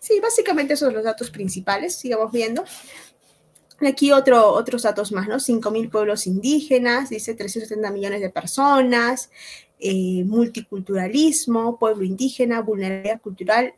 sí, 0.00 0.20
básicamente 0.20 0.74
esos 0.74 0.88
son 0.88 0.94
los 0.94 1.04
datos 1.04 1.30
principales, 1.30 1.96
sigamos 1.96 2.30
viendo. 2.30 2.64
Aquí 3.86 4.12
otro, 4.12 4.52
otros 4.52 4.82
datos 4.82 5.10
más, 5.10 5.26
¿no? 5.26 5.36
5.000 5.36 5.90
pueblos 5.90 6.26
indígenas, 6.26 7.08
dice 7.08 7.34
370 7.34 7.90
millones 7.90 8.20
de 8.20 8.28
personas, 8.28 9.30
eh, 9.78 10.24
multiculturalismo, 10.26 11.78
pueblo 11.78 12.04
indígena, 12.04 12.60
vulnerabilidad 12.60 13.22
cultural 13.22 13.72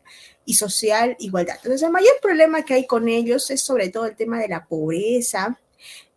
y 0.45 0.55
social, 0.55 1.17
igualdad. 1.21 1.55
Entonces, 1.57 1.83
el 1.83 1.93
mayor 1.93 2.15
problema 2.21 2.65
que 2.65 2.75
hay 2.75 2.87
con 2.87 3.09
ellos 3.09 3.49
es 3.53 3.63
sobre 3.63 3.89
todo 3.91 4.07
el 4.07 4.17
tema 4.17 4.41
de 4.41 4.49
la 4.49 4.67
pobreza, 4.67 5.61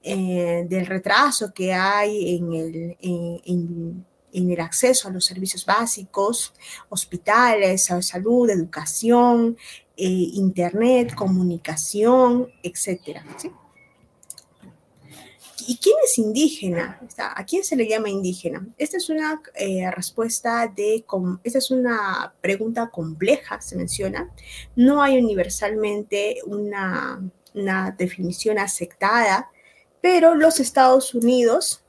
eh, 0.01 0.65
del 0.67 0.87
retraso 0.87 1.53
que 1.53 1.73
hay 1.73 2.35
en 2.35 2.53
el, 2.53 2.97
en, 3.01 4.05
el 4.51 4.59
acceso 4.59 5.07
a 5.07 5.11
los 5.11 5.25
servicios 5.25 5.65
básicos, 5.65 6.53
hospitales, 6.89 7.89
salud, 8.01 8.49
educación, 8.49 9.55
eh, 9.95 10.07
internet, 10.33 11.13
comunicación, 11.13 12.51
etcétera. 12.63 13.23
¿sí? 13.37 13.51
¿Y 15.67 15.77
quién 15.77 15.95
es 16.03 16.17
indígena? 16.17 16.99
¿A 17.17 17.45
quién 17.45 17.63
se 17.63 17.75
le 17.75 17.87
llama 17.87 18.09
indígena? 18.09 18.67
Esta 18.77 18.97
es 18.97 19.09
una 19.09 19.41
eh, 19.55 19.89
respuesta 19.91 20.71
de, 20.73 21.05
esta 21.43 21.57
es 21.57 21.71
una 21.71 22.33
pregunta 22.41 22.89
compleja, 22.89 23.59
se 23.61 23.75
menciona. 23.75 24.31
No 24.75 25.01
hay 25.01 25.17
universalmente 25.17 26.37
una, 26.45 27.21
una 27.53 27.91
definición 27.91 28.59
aceptada, 28.59 29.49
pero 30.01 30.35
los 30.35 30.59
Estados 30.59 31.15
Unidos, 31.15 31.83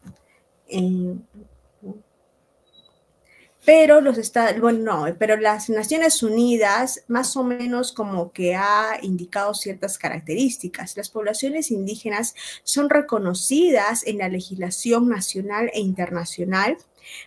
pero 3.67 4.01
los 4.01 4.17
Estados, 4.17 4.61
bueno, 4.61 5.07
no, 5.09 5.17
pero 5.19 5.37
las 5.37 5.69
Naciones 5.69 6.23
Unidas 6.23 7.03
más 7.09 7.37
o 7.37 7.43
menos 7.43 7.93
como 7.93 8.31
que 8.31 8.55
ha 8.55 8.97
indicado 9.03 9.55
ciertas 9.55 9.99
características. 9.99 10.97
Las 10.97 11.11
poblaciones 11.11 11.73
indígenas 11.73 12.37
son 12.63 12.89
reconocidas 12.89 14.07
en 14.07 14.19
la 14.19 14.29
legislación 14.29 15.09
nacional 15.09 15.69
e 15.75 15.81
internacional 15.81 16.77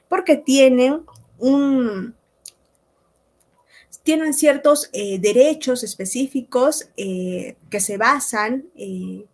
porque 0.08 0.38
tienen 0.38 1.02
un, 1.40 2.16
tienen 4.04 4.34
ciertos 4.34 4.90
eh, 4.94 5.20
derechos 5.20 5.84
específicos 5.84 6.88
eh, 6.96 7.58
que 7.70 7.82
se 7.82 7.98
basan 7.98 8.64
eh, 8.78 9.26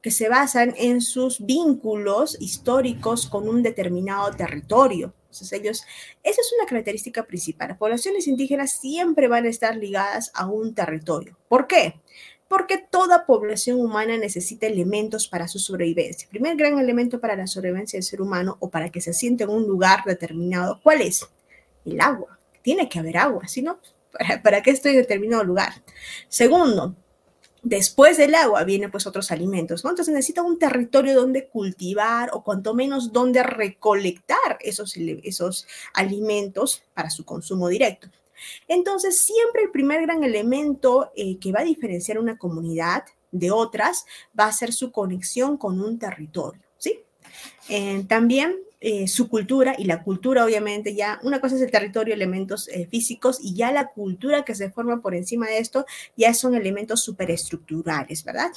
que 0.00 0.10
se 0.10 0.30
basan 0.30 0.72
en 0.78 1.02
sus 1.02 1.44
vínculos 1.44 2.38
históricos 2.40 3.26
con 3.26 3.46
un 3.46 3.62
determinado 3.62 4.30
territorio. 4.30 5.12
Entonces 5.30 5.52
ellos, 5.52 5.84
esa 6.24 6.40
es 6.40 6.52
una 6.58 6.66
característica 6.66 7.24
principal. 7.24 7.76
Poblaciones 7.78 8.26
indígenas 8.26 8.72
siempre 8.72 9.28
van 9.28 9.46
a 9.46 9.48
estar 9.48 9.76
ligadas 9.76 10.32
a 10.34 10.46
un 10.46 10.74
territorio. 10.74 11.38
¿Por 11.48 11.68
qué? 11.68 12.00
Porque 12.48 12.78
toda 12.78 13.26
población 13.26 13.80
humana 13.80 14.18
necesita 14.18 14.66
elementos 14.66 15.28
para 15.28 15.46
su 15.46 15.60
sobrevivencia. 15.60 16.26
El 16.26 16.30
primer 16.30 16.56
gran 16.56 16.80
elemento 16.80 17.20
para 17.20 17.36
la 17.36 17.46
sobrevivencia 17.46 17.96
del 17.96 18.02
ser 18.02 18.20
humano 18.20 18.56
o 18.58 18.70
para 18.70 18.90
que 18.90 19.00
se 19.00 19.12
siente 19.12 19.44
en 19.44 19.50
un 19.50 19.68
lugar 19.68 20.02
determinado, 20.04 20.80
¿cuál 20.82 21.00
es? 21.00 21.24
El 21.84 22.00
agua. 22.00 22.38
Tiene 22.62 22.88
que 22.88 22.98
haber 22.98 23.18
agua, 23.18 23.46
si 23.46 23.62
no, 23.62 23.78
¿para, 24.12 24.42
para 24.42 24.62
qué 24.62 24.72
estoy 24.72 24.92
en 24.92 24.98
determinado 24.98 25.44
lugar? 25.44 25.74
Segundo, 26.28 26.96
Después 27.62 28.16
del 28.16 28.34
agua 28.34 28.64
vienen 28.64 28.90
pues 28.90 29.06
otros 29.06 29.30
alimentos, 29.30 29.84
¿no? 29.84 29.90
Entonces 29.90 30.14
necesita 30.14 30.42
un 30.42 30.58
territorio 30.58 31.14
donde 31.14 31.48
cultivar 31.48 32.30
o 32.32 32.42
cuanto 32.42 32.74
menos 32.74 33.12
donde 33.12 33.42
recolectar 33.42 34.58
esos, 34.60 34.94
esos 34.96 35.66
alimentos 35.92 36.82
para 36.94 37.10
su 37.10 37.24
consumo 37.24 37.68
directo. 37.68 38.08
Entonces 38.68 39.20
siempre 39.20 39.64
el 39.64 39.70
primer 39.70 40.02
gran 40.02 40.24
elemento 40.24 41.12
eh, 41.14 41.38
que 41.38 41.52
va 41.52 41.60
a 41.60 41.64
diferenciar 41.64 42.18
una 42.18 42.38
comunidad 42.38 43.04
de 43.30 43.50
otras 43.50 44.06
va 44.38 44.46
a 44.46 44.52
ser 44.52 44.72
su 44.72 44.90
conexión 44.90 45.56
con 45.56 45.80
un 45.80 45.98
territorio, 45.98 46.62
¿sí? 46.78 47.00
Eh, 47.68 48.04
también 48.08 48.56
eh, 48.82 49.08
su 49.08 49.28
cultura 49.28 49.74
y 49.76 49.84
la 49.84 50.02
cultura 50.02 50.44
obviamente 50.44 50.94
ya, 50.94 51.20
una 51.22 51.40
cosa 51.40 51.56
es 51.56 51.62
el 51.62 51.70
territorio, 51.70 52.14
elementos 52.14 52.66
eh, 52.68 52.86
físicos 52.86 53.38
y 53.42 53.54
ya 53.54 53.72
la 53.72 53.88
cultura 53.88 54.44
que 54.44 54.54
se 54.54 54.70
forma 54.70 55.02
por 55.02 55.14
encima 55.14 55.46
de 55.46 55.58
esto 55.58 55.84
ya 56.16 56.32
son 56.32 56.54
elementos 56.54 57.02
superestructurales, 57.02 58.24
¿verdad? 58.24 58.50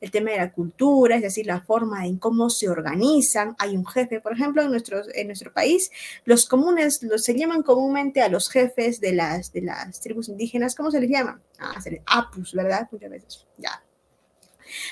El 0.00 0.10
tema 0.10 0.32
de 0.32 0.36
la 0.36 0.52
cultura, 0.52 1.16
es 1.16 1.22
decir, 1.22 1.46
la 1.46 1.62
forma 1.62 2.06
en 2.06 2.18
cómo 2.18 2.50
se 2.50 2.68
organizan, 2.68 3.56
hay 3.58 3.74
un 3.74 3.86
jefe, 3.86 4.20
por 4.20 4.34
ejemplo, 4.34 4.62
en 4.62 4.70
nuestro, 4.70 5.00
en 5.14 5.28
nuestro 5.28 5.52
país, 5.52 5.90
los 6.26 6.46
comunes 6.46 7.02
los, 7.02 7.24
se 7.24 7.34
llaman 7.34 7.62
comúnmente 7.62 8.20
a 8.20 8.28
los 8.28 8.50
jefes 8.50 9.00
de 9.00 9.14
las, 9.14 9.50
de 9.52 9.62
las 9.62 10.00
tribus 10.00 10.28
indígenas, 10.28 10.74
¿cómo 10.74 10.90
se 10.90 11.00
les 11.00 11.08
llama? 11.08 11.40
Ah, 11.58 11.80
se 11.80 12.02
apus, 12.06 12.52
¿verdad? 12.52 12.86
Muchas 12.92 13.10
veces, 13.10 13.46
ya, 13.56 13.82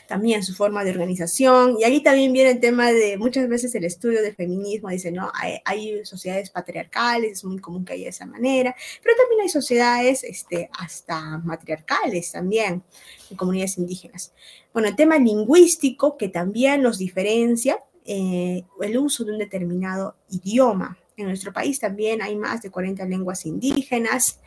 también 0.06 0.42
su 0.42 0.54
forma 0.54 0.84
de 0.84 0.90
organización. 0.90 1.76
Y 1.78 1.84
ahí 1.84 2.02
también 2.02 2.32
viene 2.32 2.50
el 2.50 2.60
tema 2.60 2.90
de 2.92 3.16
muchas 3.16 3.48
veces 3.48 3.74
el 3.74 3.84
estudio 3.84 4.22
del 4.22 4.34
feminismo, 4.34 4.88
dice, 4.88 5.12
no, 5.12 5.30
hay, 5.34 5.60
sociedades 6.04 6.50
patriarcales, 6.50 7.32
es 7.32 7.44
muy 7.44 7.58
común 7.58 7.84
que 7.84 7.94
haya 7.94 8.08
esa 8.08 8.26
manera, 8.26 8.74
pero 9.02 9.16
también 9.16 9.42
hay 9.42 9.48
sociedades 9.48 10.24
este, 10.24 10.70
hasta 10.78 11.38
matriarcales 11.38 12.32
también, 12.32 12.82
en 13.30 13.36
comunidades 13.36 13.78
indígenas. 13.78 14.32
Bueno, 14.72 14.88
el 14.88 14.96
tema 14.96 15.18
lingüístico 15.18 16.16
que 16.16 16.28
también 16.28 16.82
los 16.82 16.98
diferencia, 16.98 17.78
eh, 18.04 18.64
el 18.80 18.98
uso 18.98 19.24
de 19.24 19.32
un 19.32 19.38
determinado 19.38 20.16
idioma. 20.30 20.98
En 21.16 21.26
nuestro 21.26 21.52
país 21.52 21.78
también 21.80 22.22
hay 22.22 22.36
más 22.36 22.62
de 22.62 22.70
40 22.70 23.04
lenguas 23.06 23.44
indígenas. 23.44 24.40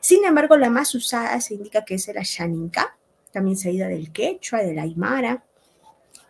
Sin 0.00 0.24
embargo, 0.24 0.56
la 0.58 0.68
más 0.68 0.94
usada 0.94 1.40
se 1.40 1.54
indica 1.54 1.84
que 1.84 1.94
es 1.94 2.08
el 2.08 2.18
Ashaninka, 2.18 2.98
también 3.36 3.58
salida 3.58 3.86
del 3.86 4.12
quechua, 4.12 4.62
del 4.62 4.78
aymara. 4.78 5.44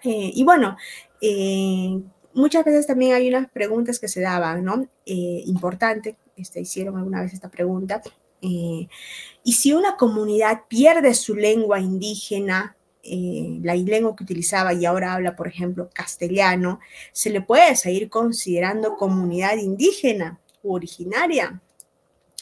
Eh, 0.03 0.33
y 0.35 0.43
bueno, 0.43 0.77
eh, 1.21 2.01
muchas 2.35 2.65
veces 2.65 2.85
también 2.89 3.15
hay 3.15 3.29
unas 3.29 3.49
preguntas 3.49 4.01
que 4.01 4.09
se 4.09 4.21
daban, 4.21 4.65
¿no? 4.65 4.89
Eh, 5.07 5.45
importante, 5.47 6.17
este, 6.37 6.63
hicieron 6.63 6.97
alguna 6.97 7.23
vez 7.23 7.33
esta 7.33 7.49
pregunta. 7.49 8.03
y 8.41 9.53
si 9.53 9.73
una 9.73 9.97
comunidad 9.97 10.63
pierde 10.69 11.15
su 11.15 11.35
lengua 11.35 11.81
indígena, 11.81 12.77
la 13.03 13.75
lengua 13.75 14.15
que 14.15 14.25
utilizaba 14.25 14.75
y 14.75 14.85
ahora 14.85 15.15
habla, 15.15 15.35
por 15.37 15.49
ejemplo, 15.49 15.89
castellano, 15.93 16.81
¿se 17.13 17.31
le 17.31 17.41
puede 17.41 17.75
seguir 17.77 18.09
considerando 18.09 18.97
comunidad 18.97 19.57
indígena 19.57 20.39
u 20.63 20.75
originaria? 20.75 21.61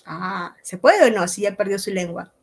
Ah, 0.06 0.56
¿se 0.62 0.78
puede 0.78 1.08
o 1.08 1.10
no 1.10 1.28
si 1.28 1.42
ya 1.42 1.54
perdió 1.54 1.78
su 1.78 1.90
lengua? 1.90 2.33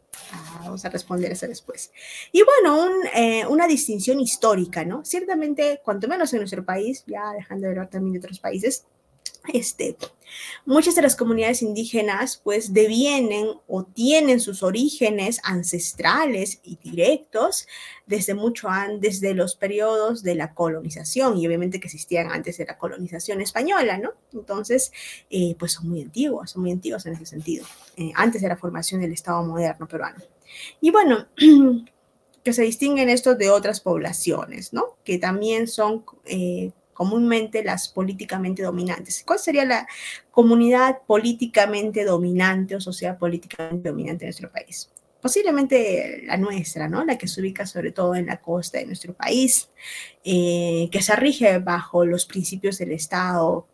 Vamos 0.71 0.85
a 0.85 0.89
responder 0.89 1.29
eso 1.33 1.47
después. 1.47 1.91
Y 2.31 2.41
bueno, 2.43 2.87
eh, 3.13 3.45
una 3.45 3.67
distinción 3.67 4.21
histórica, 4.21 4.85
¿no? 4.85 5.03
Ciertamente, 5.03 5.81
cuanto 5.83 6.07
menos 6.07 6.31
en 6.31 6.39
nuestro 6.39 6.63
país, 6.63 7.03
ya 7.05 7.33
dejando 7.33 7.63
de 7.65 7.71
hablar 7.71 7.89
también 7.89 8.13
de 8.13 8.19
otros 8.19 8.39
países, 8.39 8.85
este, 9.51 9.97
muchas 10.65 10.95
de 10.95 11.01
las 11.01 11.17
comunidades 11.17 11.61
indígenas 11.61 12.39
pues 12.41 12.73
devienen 12.73 13.47
o 13.67 13.83
tienen 13.83 14.39
sus 14.39 14.63
orígenes 14.63 15.41
ancestrales 15.43 16.61
y 16.63 16.77
directos 16.77 17.67
desde 18.05 18.33
mucho 18.33 18.69
antes 18.69 19.19
de 19.19 19.33
los 19.33 19.57
periodos 19.57 20.23
de 20.23 20.35
la 20.35 20.53
colonización 20.53 21.37
y 21.37 21.47
obviamente 21.47 21.81
que 21.81 21.87
existían 21.87 22.31
antes 22.31 22.59
de 22.59 22.65
la 22.65 22.77
colonización 22.77 23.41
española, 23.41 23.97
¿no? 23.97 24.11
Entonces, 24.31 24.93
eh, 25.29 25.55
pues 25.59 25.73
son 25.73 25.89
muy 25.89 26.01
antiguos, 26.01 26.51
son 26.51 26.61
muy 26.61 26.71
antiguos 26.71 27.05
en 27.07 27.15
ese 27.15 27.25
sentido, 27.25 27.65
eh, 27.97 28.11
antes 28.15 28.41
de 28.41 28.47
la 28.47 28.55
formación 28.55 29.01
del 29.01 29.11
Estado 29.11 29.43
moderno 29.43 29.85
peruano. 29.85 30.30
Y 30.79 30.91
bueno, 30.91 31.27
que 32.43 32.53
se 32.53 32.63
distinguen 32.63 33.09
estos 33.09 33.37
de 33.37 33.49
otras 33.49 33.81
poblaciones, 33.81 34.73
¿no? 34.73 34.97
Que 35.03 35.17
también 35.17 35.67
son... 35.67 36.05
Eh, 36.25 36.71
comúnmente 37.01 37.63
las 37.63 37.87
políticamente 37.87 38.61
dominantes. 38.61 39.23
¿Cuál 39.25 39.39
sería 39.39 39.65
la 39.65 39.87
comunidad 40.29 40.99
políticamente 41.07 42.03
dominante 42.03 42.75
o 42.75 42.79
sociedad 42.79 43.17
políticamente 43.17 43.89
dominante 43.89 44.25
en 44.25 44.27
nuestro 44.27 44.51
país? 44.51 44.87
Posiblemente 45.19 46.21
la 46.27 46.37
nuestra, 46.37 46.87
¿no? 46.87 47.03
La 47.03 47.17
que 47.17 47.27
se 47.27 47.41
ubica 47.41 47.65
sobre 47.65 47.91
todo 47.91 48.13
en 48.13 48.27
la 48.27 48.39
costa 48.39 48.77
de 48.77 48.85
nuestro 48.85 49.15
país, 49.15 49.69
eh, 50.23 50.89
que 50.91 51.01
se 51.01 51.15
rige 51.15 51.57
bajo 51.57 52.05
los 52.05 52.27
principios 52.27 52.77
del 52.77 52.91
Estado 52.91 53.67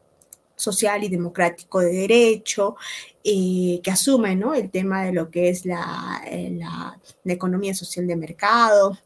social 0.58 1.03
y 1.03 1.10
democrático 1.10 1.80
de 1.80 1.93
derecho, 1.93 2.76
eh, 3.24 3.80
que 3.84 3.91
asume 3.91 4.39
el 4.55 4.72
tema 4.72 5.03
de 5.03 5.14
lo 5.14 5.30
que 5.30 5.49
es 5.49 5.66
la, 5.66 6.24
eh, 6.26 6.58
la, 6.60 6.99
economía 7.26 7.76
social 7.76 8.08
de 8.08 8.16
mercado, 8.16 8.97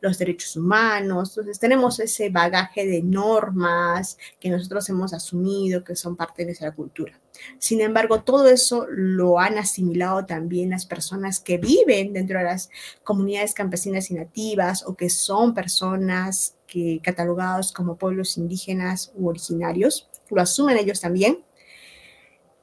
los 0.00 0.18
derechos 0.18 0.54
humanos. 0.56 1.30
Entonces 1.30 1.58
tenemos 1.58 1.98
ese 1.98 2.28
bagaje 2.28 2.86
de 2.86 3.02
normas 3.02 4.18
que 4.38 4.50
nosotros 4.50 4.88
hemos 4.90 5.12
asumido, 5.14 5.82
que 5.82 5.96
son 5.96 6.14
parte 6.14 6.42
de 6.42 6.46
nuestra 6.46 6.72
cultura. 6.72 7.18
Sin 7.58 7.80
embargo, 7.80 8.22
todo 8.22 8.48
eso 8.48 8.86
lo 8.88 9.40
han 9.40 9.56
asimilado 9.56 10.26
también 10.26 10.70
las 10.70 10.84
personas 10.84 11.40
que 11.40 11.56
viven 11.56 12.12
dentro 12.12 12.38
de 12.38 12.44
las 12.44 12.68
comunidades 13.02 13.54
campesinas 13.54 14.10
y 14.10 14.14
nativas 14.14 14.84
o 14.86 14.94
que 14.94 15.08
son 15.08 15.54
personas 15.54 16.54
que 16.66 17.00
catalogados 17.02 17.72
como 17.72 17.96
pueblos 17.96 18.36
indígenas 18.36 19.10
u 19.16 19.28
originarios 19.28 20.09
lo 20.34 20.42
asumen 20.42 20.76
ellos 20.76 21.00
también, 21.00 21.38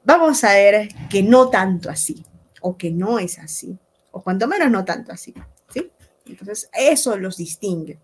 vamos 0.04 0.42
a 0.44 0.54
ver 0.54 0.88
que 1.10 1.22
no 1.22 1.50
tanto 1.50 1.90
así, 1.90 2.24
o 2.60 2.76
que 2.76 2.90
no 2.90 3.18
es 3.18 3.38
así, 3.38 3.78
o 4.10 4.22
cuanto 4.22 4.48
menos 4.48 4.70
no 4.70 4.84
tanto 4.84 5.12
así, 5.12 5.34
¿sí? 5.72 5.90
Entonces, 6.26 6.68
eso 6.72 7.16
los 7.16 7.36
distingue. 7.36 7.98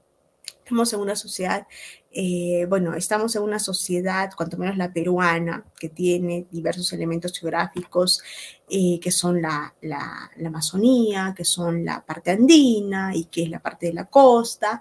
Estamos 0.64 0.92
en 0.94 1.00
una 1.00 1.14
sociedad, 1.14 1.66
eh, 2.10 2.64
bueno, 2.68 2.94
estamos 2.94 3.36
en 3.36 3.42
una 3.42 3.58
sociedad, 3.58 4.30
cuanto 4.34 4.56
menos 4.56 4.78
la 4.78 4.92
peruana, 4.92 5.64
que 5.78 5.90
tiene 5.90 6.46
diversos 6.50 6.90
elementos 6.94 7.38
geográficos, 7.38 8.22
eh, 8.70 8.98
que 8.98 9.12
son 9.12 9.42
la, 9.42 9.74
la, 9.82 10.30
Amazonía, 10.44 11.34
que 11.36 11.44
son 11.44 11.84
la 11.84 12.04
parte 12.04 12.30
andina 12.30 13.14
y 13.14 13.26
que 13.26 13.42
es 13.42 13.50
la 13.50 13.60
parte 13.60 13.86
de 13.86 13.92
la 13.92 14.06
costa, 14.06 14.80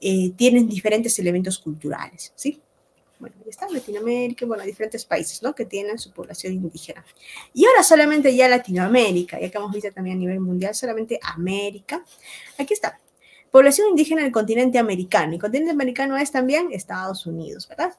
eh, 0.00 0.32
tienen 0.36 0.68
diferentes 0.68 1.16
elementos 1.20 1.58
culturales, 1.60 2.32
¿sí? 2.34 2.60
Bueno, 3.20 3.36
está 3.46 3.68
Latinoamérica, 3.68 4.46
bueno, 4.46 4.64
diferentes 4.64 5.04
países, 5.04 5.42
¿no? 5.42 5.54
Que 5.54 5.66
tienen 5.66 5.98
su 5.98 6.10
población 6.10 6.54
indígena. 6.54 7.04
Y 7.52 7.66
ahora 7.66 7.82
solamente 7.82 8.34
ya 8.34 8.48
Latinoamérica, 8.48 9.38
ya 9.38 9.50
que 9.50 9.58
hemos 9.58 9.72
visto 9.72 9.92
también 9.92 10.16
a 10.16 10.20
nivel 10.20 10.40
mundial, 10.40 10.74
solamente 10.74 11.20
América. 11.22 12.04
Aquí 12.58 12.74
está. 12.74 12.98
Población 13.50 13.90
indígena 13.90 14.22
del 14.22 14.32
continente 14.32 14.78
americano. 14.78 15.34
Y 15.34 15.38
continente 15.38 15.72
americano 15.72 16.16
es 16.16 16.32
también 16.32 16.72
Estados 16.72 17.26
Unidos, 17.26 17.68
¿verdad? 17.68 17.94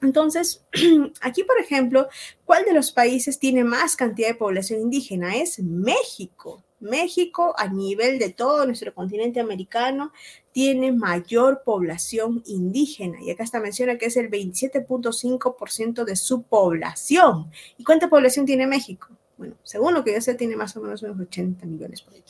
Entonces, 0.00 0.64
aquí, 1.20 1.44
por 1.44 1.60
ejemplo, 1.60 2.08
¿cuál 2.44 2.64
de 2.64 2.72
los 2.72 2.92
países 2.92 3.38
tiene 3.38 3.64
más 3.64 3.96
cantidad 3.96 4.28
de 4.28 4.34
población 4.34 4.80
indígena? 4.80 5.36
Es 5.36 5.58
México. 5.58 6.64
México, 6.80 7.54
a 7.58 7.68
nivel 7.68 8.18
de 8.18 8.30
todo 8.30 8.66
nuestro 8.66 8.94
continente 8.94 9.40
americano, 9.40 10.12
tiene 10.52 10.92
mayor 10.92 11.62
población 11.64 12.42
indígena. 12.46 13.22
Y 13.22 13.30
acá 13.30 13.44
está 13.44 13.60
menciona 13.60 13.98
que 13.98 14.06
es 14.06 14.16
el 14.16 14.30
27.5% 14.30 16.04
de 16.04 16.16
su 16.16 16.42
población. 16.42 17.50
¿Y 17.76 17.84
cuánta 17.84 18.08
población 18.08 18.46
tiene 18.46 18.66
México? 18.66 19.08
Bueno, 19.36 19.54
según 19.62 19.94
lo 19.94 20.02
que 20.02 20.12
yo 20.12 20.20
sé, 20.20 20.34
tiene 20.34 20.56
más 20.56 20.76
o 20.76 20.80
menos 20.80 21.02
unos 21.02 21.20
80 21.20 21.64
millones 21.66 22.02
por 22.02 22.14
ahí. 22.14 22.24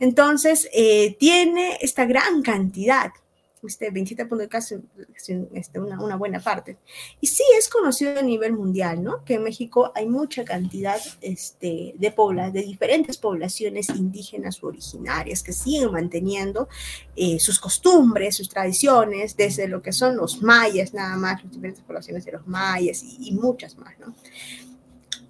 Entonces, 0.00 0.68
eh, 0.72 1.16
tiene 1.18 1.78
esta 1.80 2.06
gran 2.06 2.42
cantidad 2.42 3.12
este 3.62 3.90
27 3.90 4.26
puntos 4.26 4.48
casi 4.48 4.76
este, 5.54 5.78
una, 5.78 6.00
una, 6.00 6.16
buena 6.16 6.40
parte. 6.40 6.78
Y 7.20 7.26
sí 7.26 7.42
es 7.58 7.68
conocido 7.68 8.18
a 8.18 8.22
nivel 8.22 8.52
mundial, 8.54 9.02
¿no? 9.02 9.24
Que 9.24 9.34
en 9.34 9.42
México 9.42 9.92
hay 9.94 10.06
mucha 10.06 10.44
cantidad 10.44 10.98
este, 11.20 11.94
de, 11.96 12.10
pobla, 12.10 12.50
de 12.50 12.62
diferentes 12.62 13.18
poblaciones 13.18 13.88
indígenas 13.90 14.62
u 14.62 14.68
originarias 14.68 15.42
que 15.42 15.52
siguen 15.52 15.92
manteniendo 15.92 16.68
eh, 17.16 17.38
sus 17.38 17.58
costumbres, 17.58 18.36
sus 18.36 18.48
tradiciones, 18.48 19.36
desde 19.36 19.68
lo 19.68 19.82
que 19.82 19.92
son 19.92 20.16
los 20.16 20.42
mayas, 20.42 20.94
nada 20.94 21.16
más, 21.16 21.42
las 21.42 21.52
diferentes 21.52 21.82
poblaciones 21.82 22.24
de 22.24 22.32
los 22.32 22.46
mayas 22.46 23.02
y, 23.02 23.28
y 23.28 23.32
muchas 23.32 23.76
más, 23.76 23.98
¿no? 23.98 24.14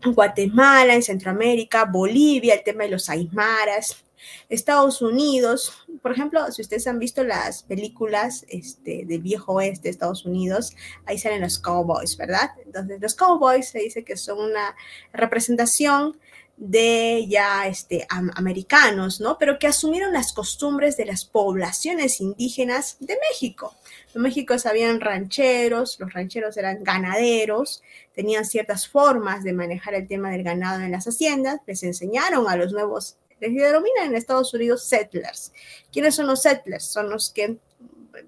Guatemala, 0.03 0.95
en 0.95 1.03
Centroamérica, 1.03 1.85
Bolivia, 1.85 2.55
el 2.55 2.63
tema 2.63 2.85
de 2.85 2.91
los 2.91 3.11
aymaras, 3.11 4.03
Estados 4.49 5.03
Unidos, 5.03 5.73
por 6.03 6.13
ejemplo, 6.13 6.51
si 6.53 6.63
ustedes 6.63 6.87
han 6.87 6.99
visto 6.99 7.25
las 7.25 7.63
películas 7.63 8.45
este, 8.49 9.05
del 9.07 9.21
viejo 9.21 9.55
oeste 9.55 9.85
de 9.85 9.91
Estados 9.91 10.25
Unidos, 10.25 10.75
ahí 11.07 11.19
salen 11.19 11.41
los 11.41 11.59
cowboys, 11.59 12.17
¿verdad? 12.17 12.51
Entonces, 12.65 13.01
los 13.01 13.15
cowboys 13.15 13.69
se 13.69 13.81
dice 13.81 14.05
que 14.05 14.17
son 14.17 14.39
una 14.39 14.75
representación 15.13 16.19
de 16.61 17.27
ya 17.27 17.67
este, 17.67 18.07
americanos, 18.11 19.19
¿no? 19.19 19.39
Pero 19.39 19.59
que 19.59 19.67
asumieron 19.67 20.13
las 20.13 20.35
costumbres 20.35 20.95
de 20.99 21.07
las 21.07 21.25
poblaciones 21.25 22.21
indígenas 22.21 22.99
de 23.01 23.17
México. 23.31 23.75
En 24.15 24.21
México 24.21 24.55
habían 24.67 25.01
rancheros, 25.01 25.99
los 25.99 26.13
rancheros 26.13 26.59
eran 26.59 26.85
ganaderos, 26.85 27.83
tenían 28.15 28.45
ciertas 28.45 28.87
formas 28.87 29.43
de 29.43 29.55
manejar 29.55 29.95
el 29.95 30.07
tema 30.07 30.31
del 30.31 30.43
ganado 30.43 30.83
en 30.83 30.93
las 30.93 31.07
haciendas, 31.07 31.61
les 31.67 31.83
enseñaron 31.83 32.47
a 32.47 32.57
los 32.57 32.73
nuevos 32.73 33.17
les 33.41 33.55
denominan 33.55 34.07
en 34.07 34.15
Estados 34.17 34.53
Unidos 34.55 34.85
settlers. 34.85 35.53
¿Quiénes 35.93 36.15
son 36.15 36.27
los 36.27 36.43
settlers? 36.43 36.85
Son 36.85 37.09
los 37.09 37.31
que, 37.31 37.57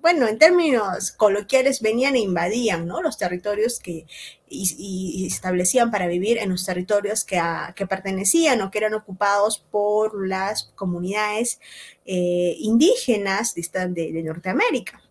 bueno, 0.01 0.27
en 0.27 0.39
términos 0.39 1.13
coloquiales 1.13 1.81
venían 1.81 2.17
e 2.17 2.21
invadían 2.21 2.87
¿no? 2.87 3.03
los 3.03 3.19
territorios 3.19 3.79
que 3.79 4.07
y, 4.49 5.27
establecían 5.27 5.91
para 5.91 6.07
vivir 6.07 6.39
en 6.39 6.51
los 6.51 6.65
territorios 6.65 7.25
que, 7.25 7.41
que, 7.75 7.87
pertenecían 7.87 8.61
o 8.61 8.71
que 8.71 8.79
eran 8.79 8.95
ocupados 8.95 9.59
por 9.71 10.27
las 10.27 10.73
comunidades 10.75 11.61
eh, 12.05 12.57
indígenas 12.59 13.55
de, 13.55 13.93
de 13.95 14.23
Norteamérica. 14.23 15.02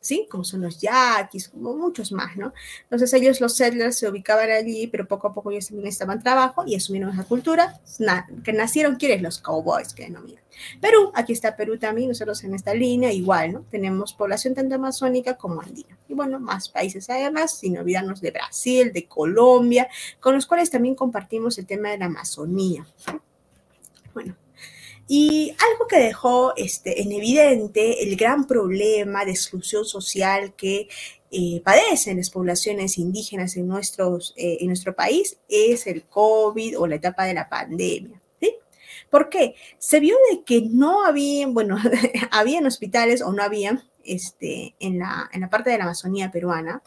¿Sí? 0.00 0.26
Como 0.30 0.44
son 0.44 0.62
los 0.62 0.80
yaquis, 0.80 1.48
como 1.48 1.74
muchos 1.76 2.12
más, 2.12 2.36
¿no? 2.36 2.52
Entonces 2.84 3.12
ellos, 3.12 3.40
los 3.40 3.54
settlers, 3.54 3.98
se 3.98 4.08
ubicaban 4.08 4.50
allí, 4.50 4.86
pero 4.86 5.06
poco 5.06 5.28
a 5.28 5.32
poco 5.32 5.50
ellos 5.50 5.68
también 5.68 5.88
estaban 5.88 6.22
trabajo 6.22 6.64
y 6.66 6.74
asumieron 6.74 7.12
esa 7.12 7.24
cultura, 7.24 7.80
que 8.42 8.52
nacieron, 8.52 8.96
¿quiénes? 8.96 9.22
Los 9.22 9.38
cowboys, 9.38 9.94
que 9.94 10.04
denominan. 10.04 10.42
Perú, 10.80 11.10
aquí 11.14 11.32
está 11.32 11.56
Perú 11.56 11.78
también, 11.78 12.08
nosotros 12.08 12.42
en 12.44 12.54
esta 12.54 12.74
línea, 12.74 13.12
igual, 13.12 13.52
¿no? 13.52 13.60
Tenemos 13.70 14.12
población 14.12 14.54
tanto 14.54 14.74
amazónica 14.74 15.36
como 15.36 15.60
andina. 15.60 15.96
Y 16.08 16.14
bueno, 16.14 16.40
más 16.40 16.68
países 16.68 17.08
además, 17.08 17.58
sin 17.58 17.78
olvidarnos 17.78 18.20
de 18.20 18.30
Brasil, 18.30 18.92
de 18.92 19.06
Colombia, 19.06 19.88
con 20.18 20.34
los 20.34 20.46
cuales 20.46 20.70
también 20.70 20.94
compartimos 20.94 21.58
el 21.58 21.66
tema 21.66 21.90
de 21.90 21.98
la 21.98 22.06
Amazonía. 22.06 22.86
Bueno, 24.12 24.36
y 25.12 25.56
algo 25.72 25.88
que 25.88 25.98
dejó 25.98 26.52
este, 26.56 27.02
en 27.02 27.10
evidente 27.10 28.04
el 28.04 28.14
gran 28.14 28.46
problema 28.46 29.24
de 29.24 29.32
exclusión 29.32 29.84
social 29.84 30.54
que 30.54 30.88
eh, 31.32 31.60
padecen 31.64 32.18
las 32.18 32.30
poblaciones 32.30 32.96
indígenas 32.96 33.56
en, 33.56 33.66
nuestros, 33.66 34.32
eh, 34.36 34.58
en 34.60 34.68
nuestro 34.68 34.94
país 34.94 35.36
es 35.48 35.88
el 35.88 36.04
COVID 36.04 36.78
o 36.78 36.86
la 36.86 36.94
etapa 36.94 37.24
de 37.24 37.34
la 37.34 37.48
pandemia. 37.48 38.22
¿sí? 38.40 38.54
¿Por 39.10 39.28
qué? 39.30 39.56
Se 39.78 39.98
vio 39.98 40.14
de 40.30 40.44
que 40.44 40.62
no 40.70 41.04
había, 41.04 41.48
bueno, 41.48 41.76
habían 42.30 42.66
hospitales 42.66 43.20
o 43.20 43.32
no 43.32 43.42
había 43.42 43.82
este, 44.04 44.76
en, 44.78 45.00
la, 45.00 45.28
en 45.32 45.40
la 45.40 45.50
parte 45.50 45.70
de 45.70 45.78
la 45.78 45.84
Amazonía 45.86 46.30
peruana, 46.30 46.84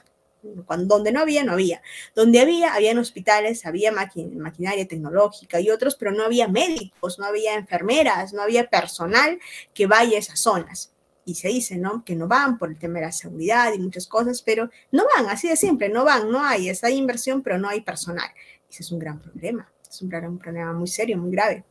donde 0.86 1.12
no 1.12 1.22
había, 1.22 1.44
no 1.44 1.54
había. 1.54 1.82
Donde 2.16 2.40
había, 2.40 2.74
habían 2.74 2.98
hospitales, 2.98 3.66
había 3.66 3.92
maquinaria 3.92 4.88
tecnológica 4.88 5.60
y 5.60 5.70
otros, 5.70 5.96
pero 5.96 6.12
no 6.12 6.24
había 6.24 6.48
médicos, 6.48 7.20
no 7.20 7.26
había 7.26 7.56
enfermeras, 7.56 8.34
no 8.34 8.42
había 8.42 8.70
personal 8.70 9.40
que 9.74 9.88
vaya 9.88 10.18
a 10.18 10.20
esas 10.20 10.40
zonas. 10.40 10.92
Y 11.26 11.36
se 11.36 11.48
dice, 11.48 11.78
¿no? 11.78 12.04
Que 12.04 12.16
no 12.16 12.28
van 12.28 12.58
por 12.58 12.70
el 12.70 12.78
tema 12.78 13.00
de 13.00 13.06
la 13.06 13.12
seguridad 13.12 13.72
y 13.74 13.80
muchas 13.80 14.08
cosas, 14.08 14.42
pero 14.42 14.70
no 14.92 15.06
van, 15.16 15.30
así 15.30 15.48
de 15.48 15.56
simple, 15.56 15.88
no 15.88 16.04
van, 16.04 16.30
no 16.30 16.44
hay, 16.44 16.70
esa 16.70 16.90
inversión, 16.90 17.42
pero 17.42 17.58
no 17.58 17.70
hay 17.70 17.82
personal. 17.82 18.30
Ese 18.70 18.84
es 18.84 18.92
un 18.92 19.00
gran 19.00 19.20
problema, 19.20 19.72
es 19.90 20.02
un 20.02 20.10
gran 20.10 20.38
problema 20.38 20.74
muy 20.74 20.88
serio, 20.88 21.18
muy 21.18 21.32
grave. 21.32 21.64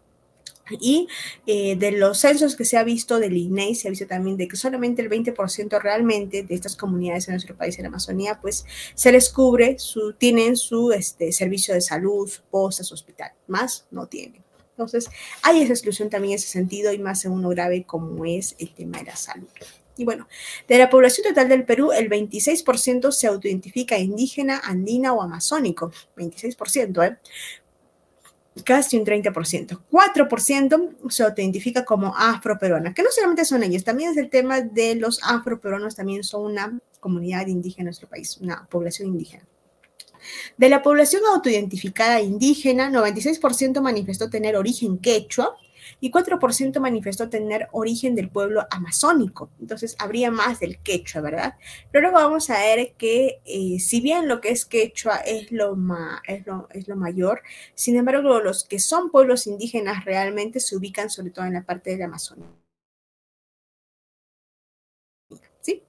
Y 0.81 1.09
eh, 1.47 1.77
de 1.77 1.93
los 1.93 2.19
censos 2.21 2.57
que 2.57 2.65
se 2.65 2.77
ha 2.77 2.85
visto 2.85 3.19
del 3.19 3.37
INEI, 3.37 3.75
se 3.75 3.89
ha 3.89 3.91
visto 3.91 4.07
también 4.07 4.37
de 4.37 4.49
que 4.49 4.57
solamente 4.57 5.03
el 5.03 5.11
20% 5.11 5.81
realmente 5.81 6.43
de 6.45 6.55
estas 6.55 6.77
comunidades 6.77 7.29
en 7.29 7.35
nuestro 7.35 7.57
país, 7.57 7.77
en 7.79 7.83
la 7.83 7.89
Amazonía, 7.89 8.39
pues 8.41 8.65
se 8.95 9.13
les 9.13 9.29
cubre, 9.29 9.79
su, 9.79 10.15
tienen 10.15 10.57
su 10.57 10.93
este, 10.93 11.33
servicio 11.33 11.75
de 11.75 11.81
salud, 11.81 12.29
su 12.29 12.43
posta, 12.43 12.85
su 12.85 12.95
hospital, 12.95 13.33
más 13.49 13.87
no 13.91 14.07
tienen. 14.07 14.43
Entonces, 14.71 15.11
hay 15.43 15.63
esa 15.63 15.75
exclusión 15.75 16.09
también 16.09 16.33
en 16.33 16.37
ese 16.37 16.49
sentido 16.49 16.93
y 16.93 16.99
más 16.99 17.25
en 17.25 17.33
uno 17.33 17.51
grave 17.51 17.85
como 17.85 18.25
es 18.25 18.57
el 18.59 18.73
tema 18.73 18.99
de 18.99 19.05
la 19.05 19.17
salud. 19.17 19.49
Y 19.97 20.05
bueno, 20.05 20.27
de 20.69 20.79
la 20.79 20.89
población 20.89 21.29
total 21.29 21.49
del 21.51 21.65
Perú, 21.65 21.93
el 21.93 22.09
26% 22.09 23.13
se 23.13 23.27
autoidentifica 23.27 23.99
indígena, 23.99 24.61
andina 24.65 25.13
o 25.13 25.23
amazónico. 25.23 25.93
26%, 26.17 27.07
¿eh? 27.07 27.19
Casi 28.65 28.99
un 28.99 29.05
30%. 29.05 29.81
4% 29.91 31.11
se 31.11 31.25
identifica 31.37 31.85
como 31.85 32.15
afroperuana, 32.17 32.93
que 32.95 33.03
no 33.03 33.11
solamente 33.11 33.45
son 33.45 33.63
ellos, 33.63 33.85
también 33.85 34.11
es 34.11 34.17
el 34.17 34.31
tema 34.31 34.61
de 34.61 34.95
los 34.95 35.21
afroperuanos, 35.23 35.97
también 35.97 36.23
son 36.23 36.53
una 36.53 36.79
comunidad 37.01 37.47
indígena 37.47 37.83
en 37.83 37.87
nuestro 37.87 38.09
país, 38.09 38.39
una 38.39 38.67
población 38.67 39.09
indígena. 39.09 39.45
De 40.57 40.69
la 40.69 40.83
población 40.83 41.23
autoidentificada 41.35 42.21
indígena, 42.21 42.91
96% 42.91 43.81
manifestó 43.81 44.31
tener 44.31 44.57
origen 44.57 44.99
quechua, 44.99 45.57
y 46.03 46.11
4% 46.11 46.81
manifestó 46.81 47.31
tener 47.31 47.69
origen 47.71 48.17
del 48.17 48.29
pueblo 48.29 48.67
amazónico. 48.71 49.53
Entonces 49.61 49.95
habría 50.01 50.33
más 50.33 50.59
del 50.59 50.81
quechua, 50.81 51.21
¿verdad? 51.21 51.55
Pero 51.93 52.03
luego 52.03 52.17
vamos 52.17 52.51
a 52.51 52.59
ver 52.59 52.95
que 52.99 53.41
eh, 53.45 53.79
si 53.79 54.01
bien 54.01 54.27
lo 54.27 54.41
que 54.41 54.51
es 54.51 54.67
quechua 54.67 55.19
es 55.19 55.53
lo, 55.53 55.77
es, 56.27 56.45
lo, 56.45 56.69
es 56.71 56.89
lo 56.89 56.97
mayor, 56.97 57.43
sin 57.75 57.97
embargo 57.97 58.41
los 58.41 58.65
que 58.65 58.81
son 58.81 59.13
pueblos 59.13 59.47
indígenas 59.47 60.05
realmente 60.05 60.59
se 60.59 60.77
ubican 60.77 61.09
sobre 61.09 61.31
todo 61.31 61.45
en 61.45 61.55
la 61.55 61.63
parte 61.65 61.91
de 61.91 61.99
la 61.99 62.07
Amazonía. 62.07 62.49
¿Sí? 65.61 65.83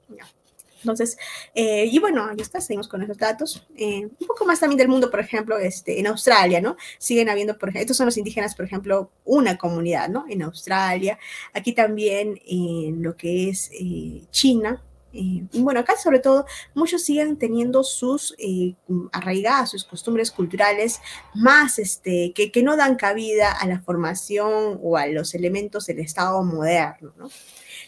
Entonces, 0.83 1.17
eh, 1.55 1.85
y 1.85 1.97
bueno, 1.99 2.25
ahí 2.25 2.37
está, 2.39 2.59
seguimos 2.61 2.87
con 2.87 3.01
esos 3.01 3.17
datos. 3.17 3.65
Eh, 3.77 4.05
un 4.05 4.27
poco 4.27 4.45
más 4.45 4.59
también 4.59 4.77
del 4.77 4.89
mundo, 4.89 5.09
por 5.09 5.19
ejemplo, 5.19 5.57
este, 5.57 5.99
en 5.99 6.07
Australia, 6.07 6.59
¿no? 6.61 6.75
Siguen 6.99 7.29
habiendo, 7.29 7.57
por 7.57 7.69
ejemplo, 7.69 7.81
estos 7.81 7.97
son 7.97 8.07
los 8.07 8.17
indígenas, 8.17 8.53
por 8.55 8.65
ejemplo, 8.65 9.09
una 9.25 9.57
comunidad, 9.57 10.09
¿no? 10.09 10.25
En 10.29 10.41
Australia. 10.43 11.17
Aquí 11.53 11.73
también 11.73 12.39
en 12.45 13.01
lo 13.01 13.15
que 13.15 13.49
es 13.49 13.71
eh, 13.73 14.23
China, 14.31 14.81
Eh, 15.15 15.45
y 15.51 15.61
bueno, 15.61 15.79
acá 15.79 15.95
sobre 15.95 16.19
todo 16.19 16.45
muchos 16.73 17.03
siguen 17.03 17.37
teniendo 17.37 17.83
sus 17.83 18.33
eh, 18.39 18.73
arraigadas, 19.11 19.69
sus 19.69 19.83
costumbres 19.85 20.31
culturales 20.31 20.99
más, 21.35 21.77
este, 21.77 22.33
que, 22.33 22.51
que 22.51 22.63
no 22.63 22.75
dan 22.75 22.95
cabida 22.95 23.51
a 23.51 23.67
la 23.67 23.79
formación 23.79 24.79
o 24.81 24.97
a 24.97 25.05
los 25.05 25.35
elementos 25.35 25.85
del 25.85 25.99
Estado 25.99 26.43
moderno, 26.43 27.13
¿no? 27.15 27.29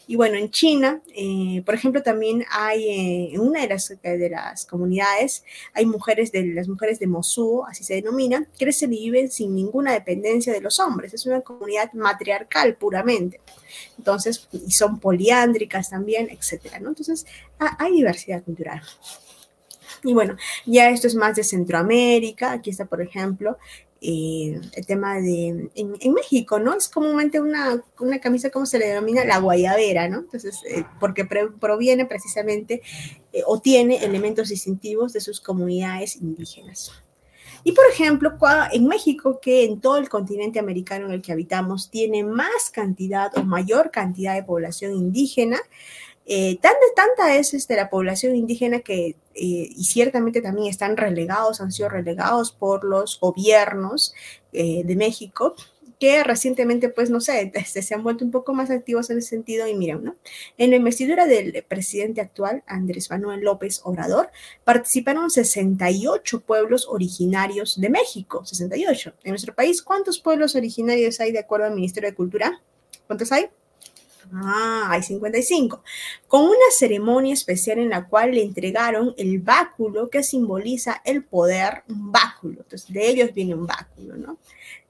Y 0.07 0.15
bueno, 0.15 0.37
en 0.37 0.51
China, 0.51 1.01
eh, 1.15 1.63
por 1.65 1.73
ejemplo, 1.75 2.03
también 2.03 2.45
hay 2.51 2.89
eh, 2.89 3.33
en 3.33 3.41
una 3.41 3.61
de 3.61 3.69
las, 3.69 3.89
de 4.01 4.29
las 4.29 4.65
comunidades, 4.65 5.43
hay 5.73 5.85
mujeres 5.85 6.31
de 6.31 6.45
las 6.45 6.67
mujeres 6.67 6.99
de 6.99 7.07
Mosuo, 7.07 7.65
así 7.65 7.83
se 7.83 7.95
denominan, 7.95 8.45
que 8.57 8.65
crecen 8.65 8.93
y 8.93 8.99
viven 8.99 9.31
sin 9.31 9.55
ninguna 9.55 9.93
dependencia 9.93 10.53
de 10.53 10.61
los 10.61 10.79
hombres. 10.79 11.13
Es 11.13 11.25
una 11.25 11.41
comunidad 11.41 11.91
matriarcal 11.93 12.75
puramente. 12.75 13.41
Entonces, 13.97 14.47
y 14.51 14.71
son 14.71 14.99
poliándricas 14.99 15.89
también, 15.89 16.29
etcétera, 16.29 16.79
¿no? 16.79 16.89
Entonces, 16.89 17.25
hay 17.57 17.93
diversidad 17.93 18.43
cultural. 18.43 18.81
Y 20.03 20.13
bueno, 20.13 20.37
ya 20.65 20.89
esto 20.89 21.07
es 21.07 21.15
más 21.15 21.35
de 21.35 21.43
Centroamérica. 21.43 22.51
Aquí 22.51 22.69
está, 22.69 22.85
por 22.85 23.01
ejemplo, 23.01 23.57
eh, 24.07 24.61
el 24.73 24.85
tema 24.85 25.15
de, 25.19 25.71
en, 25.73 26.13
México, 26.13 26.59
¿no? 26.59 26.75
Es 26.75 26.87
comúnmente 26.87 27.41
una, 27.41 27.83
una, 27.99 28.19
camisa, 28.19 28.51
¿cómo 28.51 28.67
se 28.67 28.77
le 28.77 28.89
denomina? 28.89 29.25
La 29.25 29.39
guayabera, 29.39 30.07
¿no? 30.07 30.19
Entonces, 30.19 30.59
eh, 30.69 30.83
porque 30.99 31.25
proviene 31.25 32.05
precisamente 32.05 32.83
eh, 33.33 33.41
o 33.47 33.59
tiene 33.61 34.05
elementos 34.05 34.49
distintivos 34.49 35.11
de 35.11 35.21
sus 35.21 35.41
comunidades 35.41 36.17
indígenas. 36.17 36.91
Y 37.63 37.71
por 37.71 37.85
ejemplo, 37.91 38.37
en 38.71 38.85
México, 38.85 39.39
que 39.41 39.65
en 39.65 39.81
todo 39.81 39.97
el 39.97 40.07
continente 40.07 40.59
americano 40.59 41.07
en 41.07 41.13
el 41.13 41.23
que 41.23 41.31
habitamos 41.31 41.89
tiene 41.89 42.23
más 42.23 42.69
cantidad 42.71 43.35
o 43.35 43.43
mayor 43.43 43.89
cantidad 43.89 44.35
de 44.35 44.43
población 44.43 44.93
indígena, 44.93 45.57
eh, 46.25 46.57
tanta, 46.59 46.79
tanta 46.95 47.35
es 47.35 47.53
este, 47.53 47.75
la 47.75 47.89
población 47.89 48.35
indígena 48.35 48.79
que, 48.79 49.09
eh, 49.09 49.15
y 49.33 49.83
ciertamente 49.85 50.41
también 50.41 50.67
están 50.67 50.97
relegados, 50.97 51.61
han 51.61 51.71
sido 51.71 51.89
relegados 51.89 52.51
por 52.51 52.83
los 52.83 53.19
gobiernos 53.19 54.15
eh, 54.51 54.83
de 54.83 54.95
México, 54.95 55.55
que 55.99 56.23
recientemente, 56.23 56.89
pues, 56.89 57.09
no 57.09 57.21
sé, 57.21 57.51
este, 57.53 57.81
se 57.81 57.93
han 57.93 58.03
vuelto 58.03 58.25
un 58.25 58.31
poco 58.31 58.53
más 58.53 58.69
activos 58.69 59.09
en 59.09 59.19
ese 59.19 59.29
sentido. 59.29 59.67
Y 59.67 59.75
miren, 59.75 60.03
¿no? 60.03 60.15
En 60.57 60.71
la 60.71 60.75
investidura 60.77 61.25
del 61.25 61.63
presidente 61.67 62.21
actual, 62.21 62.63
Andrés 62.67 63.09
Manuel 63.09 63.41
López 63.41 63.81
Obrador, 63.83 64.29
participaron 64.63 65.29
68 65.29 66.41
pueblos 66.41 66.87
originarios 66.89 67.79
de 67.79 67.89
México, 67.89 68.45
68. 68.45 69.13
En 69.23 69.31
nuestro 69.31 69.55
país, 69.55 69.81
¿cuántos 69.81 70.19
pueblos 70.19 70.55
originarios 70.55 71.19
hay 71.19 71.31
de 71.31 71.39
acuerdo 71.39 71.67
al 71.67 71.75
Ministerio 71.75 72.09
de 72.09 72.15
Cultura? 72.15 72.61
¿Cuántos 73.07 73.31
hay? 73.31 73.49
Ah, 74.33 74.87
hay 74.89 75.03
55. 75.03 75.83
Con 76.27 76.43
una 76.43 76.69
ceremonia 76.71 77.33
especial 77.33 77.79
en 77.79 77.89
la 77.89 78.07
cual 78.07 78.31
le 78.31 78.43
entregaron 78.43 79.13
el 79.17 79.39
báculo 79.39 80.09
que 80.09 80.23
simboliza 80.23 81.01
el 81.05 81.23
poder, 81.23 81.83
un 81.87 82.11
báculo. 82.11 82.61
Entonces, 82.61 82.91
de 82.91 83.07
ellos 83.07 83.33
viene 83.33 83.55
un 83.55 83.65
báculo, 83.67 84.17
¿no? 84.17 84.37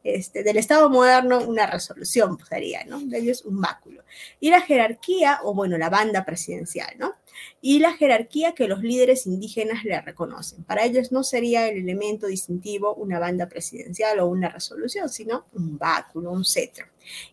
Este, 0.03 0.43
del 0.43 0.57
Estado 0.57 0.89
moderno, 0.89 1.39
una 1.39 1.65
resolución 1.65 2.37
pues, 2.37 2.49
sería, 2.49 2.83
¿no? 2.85 2.99
De 2.99 3.17
ellos 3.17 3.43
un 3.43 3.59
báculo. 3.59 4.03
Y 4.39 4.51
la 4.51 4.61
jerarquía, 4.61 5.39
o 5.43 5.53
bueno, 5.53 5.77
la 5.77 5.89
banda 5.89 6.23
presidencial, 6.23 6.95
¿no? 6.99 7.15
Y 7.61 7.79
la 7.79 7.93
jerarquía 7.93 8.53
que 8.53 8.67
los 8.67 8.81
líderes 8.81 9.25
indígenas 9.27 9.83
le 9.83 9.99
reconocen. 10.01 10.63
Para 10.63 10.85
ellos 10.85 11.11
no 11.11 11.23
sería 11.23 11.67
el 11.67 11.77
elemento 11.77 12.27
distintivo 12.27 12.95
una 12.95 13.19
banda 13.19 13.47
presidencial 13.47 14.19
o 14.19 14.27
una 14.27 14.49
resolución, 14.49 15.09
sino 15.09 15.45
un 15.53 15.77
báculo, 15.77 16.31
un 16.31 16.45
cetro 16.45 16.85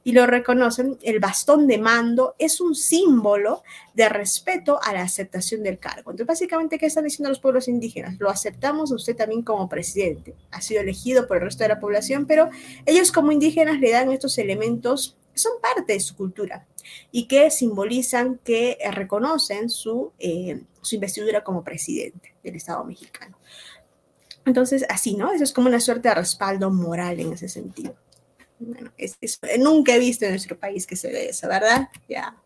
y 0.05 0.13
lo 0.13 0.27
reconocen, 0.27 0.99
el 1.03 1.21
bastón 1.21 1.67
de 1.67 1.79
mando 1.79 2.35
es 2.39 2.61
un 2.61 2.75
símbolo 2.75 3.63
de 3.95 4.09
respeto 4.09 4.79
a 4.83 4.93
la 4.93 5.03
aceptación 5.03 5.63
del 5.63 5.79
cargo. 5.79 6.11
Entonces, 6.11 6.27
básicamente, 6.27 6.79
¿qué 6.79 6.87
están 6.87 7.05
diciendo 7.05 7.29
los 7.29 7.41
pueblos 7.41 7.69
indígenas? 7.69 8.17
Lo 8.19 8.31
aceptamos 8.31 8.91
usted 8.93 9.17
también 9.17 9.43
como 9.43 9.69
presidente. 9.69 10.35
Ha 10.51 10.61
sido 10.61 10.81
elegido 10.81 11.27
por 11.27 11.39
el 11.39 11.45
resto 11.45 11.65
de 11.65 11.69
la 11.69 11.81
población, 11.81 12.27
pero 12.27 12.51
ellos 12.87 13.13
como 13.13 13.33
indígenas 13.33 13.81
le 13.81 13.91
dan 13.91 14.11
estos 14.11 14.39
elementos 14.39 15.17
son 15.35 15.61
parte 15.61 15.95
de 15.95 16.01
su 16.01 16.17
cultura 16.17 16.67
y 17.11 17.27
que 17.27 17.51
simbolizan 17.51 18.39
que 18.45 18.79
reconocen 18.93 19.71
su, 19.71 20.13
eh, 20.19 20.63
su 20.81 20.97
investidura 20.97 21.45
como 21.45 21.63
presidente 21.65 22.35
del 22.43 22.57
Estado 22.57 22.85
mexicano. 22.85 23.37
Entonces, 24.45 24.85
así, 24.89 25.17
¿no? 25.17 25.33
Eso 25.33 25.45
es 25.45 25.53
como 25.53 25.69
una 25.69 25.81
suerte 25.81 26.09
de 26.09 26.17
respaldo 26.17 26.71
moral 26.71 27.21
en 27.21 27.33
ese 27.33 27.49
sentido. 27.49 27.95
Bueno, 28.59 28.93
es, 28.97 29.19
nunca 29.59 29.95
he 29.95 29.99
visto 29.99 30.25
en 30.25 30.33
nuestro 30.33 30.59
país 30.59 30.87
que 30.87 30.97
se 30.97 31.11
ve 31.11 31.29
eso, 31.29 31.49
¿verdad? 31.49 31.89
Ya. 32.09 32.37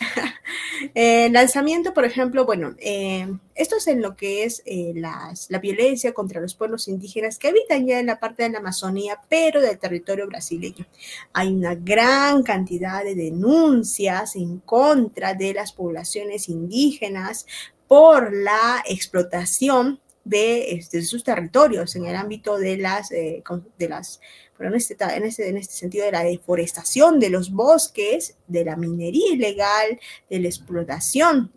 eh, 0.94 1.28
lanzamiento, 1.30 1.92
por 1.94 2.04
ejemplo, 2.04 2.44
bueno, 2.44 2.74
eh, 2.78 3.26
esto 3.54 3.76
es 3.76 3.86
en 3.88 4.00
lo 4.00 4.16
que 4.16 4.44
es 4.44 4.62
eh, 4.64 4.92
la 4.94 5.58
violencia 5.60 6.12
contra 6.12 6.40
los 6.40 6.54
pueblos 6.54 6.88
indígenas 6.88 7.38
que 7.38 7.48
habitan 7.48 7.86
ya 7.86 7.98
en 7.98 8.06
la 8.06 8.20
parte 8.20 8.44
de 8.44 8.50
la 8.50 8.58
Amazonía, 8.58 9.20
pero 9.28 9.60
del 9.60 9.78
territorio 9.78 10.26
brasileño. 10.26 10.86
Hay 11.32 11.48
una 11.48 11.74
gran 11.74 12.42
cantidad 12.42 13.04
de 13.04 13.14
denuncias 13.14 14.36
en 14.36 14.58
contra 14.60 15.34
de 15.34 15.54
las 15.54 15.72
poblaciones 15.72 16.48
indígenas 16.48 17.46
por 17.86 18.32
la 18.34 18.82
explotación 18.86 20.00
de, 20.24 20.72
este, 20.72 21.02
sus 21.02 21.24
territorios 21.24 21.96
en 21.96 22.04
el 22.04 22.14
ámbito 22.14 22.58
de 22.58 22.76
las, 22.76 23.08
de 23.08 23.88
las 23.88 24.20
pero 24.58 24.70
en 24.70 24.76
este, 24.76 24.96
en, 25.00 25.24
este, 25.24 25.48
en 25.48 25.56
este 25.56 25.74
sentido 25.74 26.04
de 26.04 26.12
la 26.12 26.24
deforestación 26.24 27.20
de 27.20 27.30
los 27.30 27.52
bosques, 27.52 28.34
de 28.48 28.64
la 28.64 28.76
minería 28.76 29.32
ilegal, 29.32 30.00
de 30.28 30.40
la 30.40 30.48
explotación, 30.48 31.52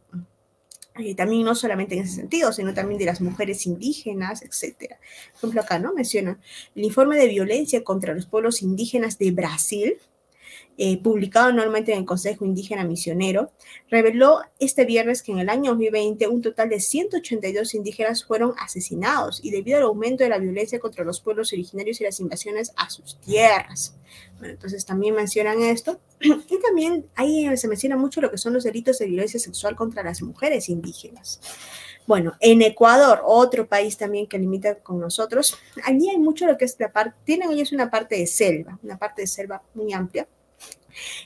y 0.98 1.16
también 1.16 1.44
no 1.44 1.56
solamente 1.56 1.96
en 1.96 2.04
ese 2.04 2.16
sentido, 2.16 2.52
sino 2.54 2.74
también 2.74 3.00
de 3.00 3.06
las 3.06 3.22
mujeres 3.22 3.66
indígenas, 3.66 4.44
etc. 4.44 4.96
Por 5.34 5.38
ejemplo, 5.38 5.62
acá 5.62 5.80
no 5.80 5.94
menciona 5.94 6.40
el 6.76 6.84
informe 6.84 7.18
de 7.18 7.28
violencia 7.28 7.84
contra 7.84 8.14
los 8.14 8.26
pueblos 8.26 8.62
indígenas 8.62 9.18
de 9.18 9.32
Brasil, 9.32 9.98
eh, 10.78 11.02
publicado 11.02 11.48
anualmente 11.48 11.92
en 11.92 12.00
el 12.00 12.06
Consejo 12.06 12.46
Indígena 12.46 12.84
Misionero, 12.84 13.52
reveló 13.90 14.42
este 14.60 14.86
viernes 14.86 15.22
que 15.22 15.32
en 15.32 15.40
el 15.40 15.50
año 15.50 15.72
2020 15.72 16.28
un 16.28 16.42
total 16.42 16.70
de 16.70 16.80
182 16.80 17.76
indígenas 17.76 18.24
fueron 18.24 18.54
asesinados 18.58 19.40
y 19.44 19.52
debido 19.52 19.78
al 19.78 19.84
aumento 19.84 20.24
de 20.24 20.30
la 20.30 20.40
violencia 20.40 20.80
contra 20.80 21.04
los 21.04 21.22
pueblos 21.22 21.54
originarios 21.54 22.02
y 22.02 22.04
las 22.04 22.20
invasiones 22.20 22.74
a 22.78 22.90
sus 22.90 23.20
tierras. 23.20 23.96
Bueno, 24.40 24.54
entonces 24.54 24.86
también 24.86 25.16
mencionan 25.16 25.62
esto. 25.62 26.00
Y 26.22 26.60
también 26.60 27.08
ahí 27.16 27.56
se 27.58 27.68
menciona 27.68 27.98
mucho 27.98 28.22
lo 28.22 28.30
que 28.30 28.38
son 28.38 28.54
los 28.54 28.64
delitos 28.64 29.00
de 29.00 29.06
violencia 29.06 29.40
sexual 29.40 29.76
contra 29.76 30.04
las 30.04 30.22
mujeres 30.22 30.70
indígenas. 30.70 31.40
Bueno, 32.08 32.34
en 32.40 32.62
Ecuador, 32.62 33.22
otro 33.24 33.68
país 33.68 33.98
también 33.98 34.28
que 34.28 34.40
limita 34.40 34.76
con 34.76 35.00
nosotros, 35.00 35.58
allí 35.84 36.10
hay 36.10 36.18
mucho 36.18 36.46
lo 36.46 36.58
que 36.58 36.66
es 36.66 36.76
la 36.80 36.92
parte, 36.92 37.16
tienen 37.24 37.52
ellos 37.52 37.72
una 37.72 37.90
parte 37.90 38.16
de 38.16 38.28
selva, 38.28 38.80
una 38.84 38.98
parte 38.98 39.22
de 39.22 39.28
selva 39.28 39.62
muy 39.76 39.94
amplia, 39.94 40.28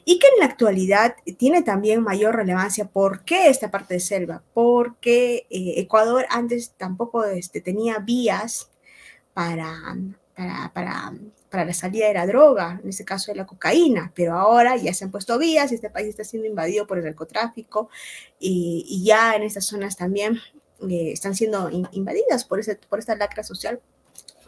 y 0.03 0.19
que 0.19 0.27
en 0.27 0.39
la 0.39 0.45
actualidad 0.45 1.15
tiene 1.37 1.61
también 1.61 2.03
mayor 2.03 2.35
relevancia. 2.35 2.85
¿Por 2.85 3.23
qué 3.23 3.49
esta 3.49 3.71
parte 3.71 3.95
de 3.95 3.99
selva? 3.99 4.43
Porque 4.53 5.47
eh, 5.49 5.73
Ecuador 5.77 6.25
antes 6.29 6.73
tampoco 6.77 7.23
este, 7.25 7.61
tenía 7.61 7.99
vías 7.99 8.69
para, 9.33 9.97
para, 10.73 11.65
la 11.65 11.73
salida 11.73 12.07
de 12.07 12.13
la 12.13 12.27
droga, 12.27 12.79
en 12.83 12.89
este 12.89 13.05
caso 13.05 13.31
de 13.31 13.37
la 13.37 13.45
cocaína, 13.45 14.11
pero 14.13 14.33
ahora 14.33 14.75
ya 14.75 14.93
se 14.93 15.05
han 15.05 15.11
puesto 15.11 15.37
vías 15.37 15.71
y 15.71 15.75
este 15.75 15.89
país 15.89 16.09
está 16.09 16.23
siendo 16.23 16.47
invadido 16.47 16.85
por 16.85 16.97
el 16.97 17.05
narcotráfico 17.05 17.89
y, 18.39 19.03
ya 19.05 19.35
en 19.35 19.43
estas 19.43 19.65
zonas 19.65 19.95
también 19.95 20.39
eh, 20.89 21.11
están 21.13 21.35
siendo 21.35 21.69
invadidas 21.91 22.43
por, 22.43 22.59
ese, 22.59 22.75
por 22.75 22.99
esta 22.99 23.15
lacra 23.15 23.43
social. 23.43 23.79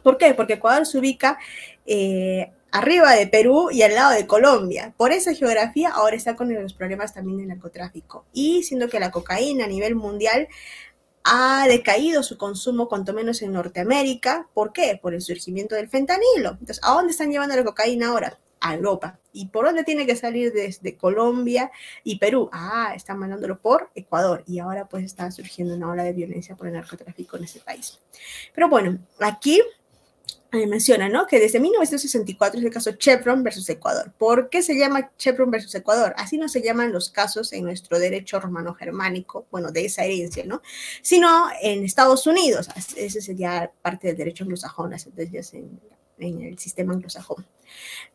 ¿Por 0.03 0.18
qué? 0.18 0.34
Porque 0.34 0.53
Ecuador 0.53 0.86
se 0.86 0.97
ubica 0.97 1.38
eh, 1.86 2.51
arriba 2.72 3.13
de 3.13 3.28
Perú 3.28 3.70
y 3.72 3.82
al 3.82 3.95
lado 3.95 4.11
de 4.11 4.28
Colombia. 4.28 4.93
Por 4.97 5.11
esa 5.11 5.34
geografía 5.34 5.89
ahora 5.89 6.15
está 6.15 6.36
con 6.36 6.53
los 6.53 6.74
problemas 6.74 7.13
también 7.13 7.38
del 7.38 7.47
narcotráfico. 7.47 8.26
Y 8.34 8.63
siendo 8.63 8.89
que 8.89 8.99
la 8.99 9.11
cocaína 9.11 9.65
a 9.65 9.68
nivel 9.68 9.95
mundial 9.95 10.47
ha 11.30 11.68
decaído 11.68 12.24
su 12.24 12.38
consumo, 12.38 12.88
cuanto 12.88 13.13
menos 13.13 13.41
en 13.41 13.51
Norteamérica. 13.51 14.47
¿Por 14.53 14.72
qué? 14.72 14.97
Por 15.01 15.13
el 15.13 15.22
surgimiento 15.22 15.76
del 15.76 15.89
fentanilo. 15.89 16.51
Entonces, 16.51 16.80
¿a 16.84 16.93
dónde 16.93 17.11
están 17.11 17.32
llevando 17.32 17.55
la 17.55 17.65
cocaína 17.65 18.07
ahora? 18.07 18.39
A 18.61 18.74
Europa. 18.74 19.20
¿Y 19.34 19.47
por 19.47 19.65
dónde 19.65 19.84
tiene 19.84 20.05
que 20.05 20.15
salir 20.15 20.53
desde 20.53 20.95
Colombia 20.95 21.70
y 22.03 22.18
Perú? 22.18 22.49
Ah, 22.53 22.93
están 22.95 23.20
mandándolo 23.20 23.59
por 23.59 23.91
Ecuador. 23.93 24.43
Y 24.47 24.59
ahora 24.59 24.88
pues 24.88 25.03
está 25.03 25.30
surgiendo 25.30 25.76
una 25.76 25.91
ola 25.91 26.03
de 26.03 26.13
violencia 26.13 26.55
por 26.55 26.68
el 26.68 26.74
narcotráfico 26.74 27.36
en 27.36 27.43
ese 27.43 27.59
país. 27.59 27.99
Pero 28.55 28.70
bueno, 28.70 28.97
aquí 29.20 29.61
menciona, 30.52 31.10
¿no? 31.10 31.28
Que 31.28 31.39
desde 31.39 31.60
1964 31.60 32.60
es 32.60 32.66
el 32.66 32.72
caso 32.72 32.91
Chevron 32.93 33.43
versus 33.43 33.70
Ecuador. 33.70 34.14
¿Por 34.18 34.50
qué 34.50 34.64
se 34.64 34.78
llama 34.78 35.12
Chevron 35.18 35.52
versus 35.52 35.76
Ecuador? 35.76 36.14
Así 36.18 36.38
no 36.38 36.48
se 36.48 36.62
llaman 36.62 36.91
los 36.91 37.10
casos 37.10 37.54
en 37.54 37.64
nuestro 37.64 38.00
derecho 38.00 38.39
romano-germánico, 38.39 39.45
bueno, 39.52 39.72
de 39.72 39.86
esa 39.86 40.06
herencia, 40.06 40.45
¿no? 40.45 40.62
Sino 41.02 41.48
en 41.62 41.84
Estados 41.84 42.26
Unidos. 42.28 42.70
Ese 42.95 43.22
sería 43.22 43.72
parte 43.82 44.08
del 44.08 44.18
derecho 44.18 44.43
anglosajón, 44.43 44.91
las 44.91 45.04
sentencias 45.04 45.54
en, 45.54 45.80
en 46.20 46.41
el 46.41 46.58
sistema 46.60 46.93
anglosajón. 46.93 47.45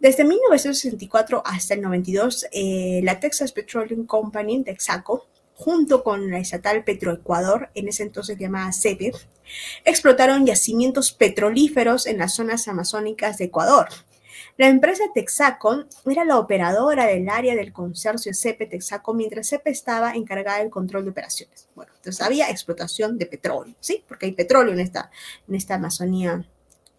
Desde 0.00 0.24
1964 0.24 1.42
hasta 1.44 1.74
el 1.74 1.82
92, 1.82 2.46
eh, 2.52 3.00
la 3.02 3.20
Texas 3.20 3.52
Petroleum 3.52 4.06
Company, 4.06 4.64
Texaco, 4.64 5.26
junto 5.54 6.02
con 6.02 6.30
la 6.30 6.38
estatal 6.38 6.84
Petroecuador, 6.84 7.70
en 7.74 7.88
ese 7.88 8.02
entonces 8.02 8.38
llamada 8.38 8.72
CEPE, 8.72 9.12
explotaron 9.84 10.46
yacimientos 10.46 11.12
petrolíferos 11.12 12.06
en 12.06 12.18
las 12.18 12.34
zonas 12.34 12.68
amazónicas 12.68 13.38
de 13.38 13.46
Ecuador. 13.46 13.88
La 14.58 14.68
empresa 14.68 15.04
Texaco 15.14 15.84
era 16.04 16.24
la 16.24 16.38
operadora 16.38 17.06
del 17.06 17.28
área 17.28 17.54
del 17.54 17.72
consorcio 17.72 18.34
CEPE 18.34 18.66
Texaco 18.66 19.14
mientras 19.14 19.48
CEPE 19.48 19.70
estaba 19.70 20.12
encargada 20.12 20.58
del 20.58 20.70
control 20.70 21.04
de 21.04 21.10
operaciones. 21.10 21.68
Bueno, 21.74 21.92
entonces 21.96 22.24
había 22.24 22.50
explotación 22.50 23.18
de 23.18 23.26
petróleo, 23.26 23.74
¿sí? 23.80 24.04
Porque 24.06 24.26
hay 24.26 24.32
petróleo 24.32 24.74
en 24.74 24.80
esta, 24.80 25.10
en 25.48 25.54
esta 25.54 25.76
Amazonía 25.76 26.44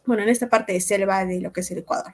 bueno, 0.06 0.24
en 0.24 0.30
esta 0.30 0.50
parte 0.50 0.74
de 0.74 0.82
selva 0.82 1.26
de 1.26 1.40
lo 1.40 1.54
que 1.54 1.62
es 1.62 1.72
el 1.72 1.80
Ecuador. 1.80 2.14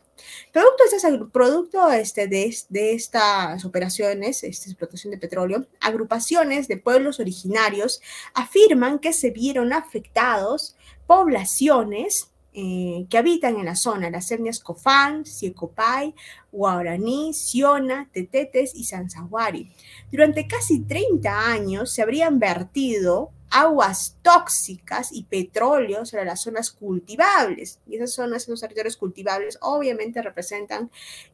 Producto, 0.51 0.83
este, 0.85 1.25
producto 1.31 1.91
este, 1.91 2.27
de, 2.27 2.55
de, 2.69 2.93
estas 2.93 3.65
operaciones, 3.65 4.43
esta 4.43 4.69
explotación 4.69 5.11
de 5.11 5.17
petróleo, 5.17 5.65
agrupaciones 5.81 6.67
de 6.67 6.77
pueblos 6.77 7.19
originarios 7.19 8.01
afirman 8.33 8.99
que 8.99 9.13
se 9.13 9.31
vieron 9.31 9.73
afectados 9.73 10.75
poblaciones 11.07 12.29
eh, 12.51 13.05
que 13.09 13.17
habitan 13.17 13.57
en 13.57 13.65
la 13.65 13.75
zona, 13.75 14.09
las 14.09 14.31
etnias 14.31 14.59
Cofán, 14.59 15.23
Siecopay, 15.23 16.15
Guaraní, 16.51 17.33
Siona, 17.33 18.09
Tetetes 18.11 18.73
y 18.75 18.85
Sanzahuari. 18.85 19.71
Durante 20.11 20.47
casi 20.47 20.81
30 20.81 21.47
años 21.47 21.93
se 21.93 22.01
habrían 22.01 22.39
vertido 22.39 23.31
aguas 23.49 24.17
tóxicas 24.21 25.11
y 25.11 25.23
petróleo 25.23 26.05
sobre 26.05 26.25
las 26.25 26.41
zonas 26.41 26.71
cultivables. 26.71 27.79
Y 27.87 27.95
esas 27.95 28.13
zonas, 28.13 28.43
esos 28.43 28.61
territorios 28.61 28.97
cultivables, 28.97 29.57
obviamente 29.61 30.21
representan 30.21 30.91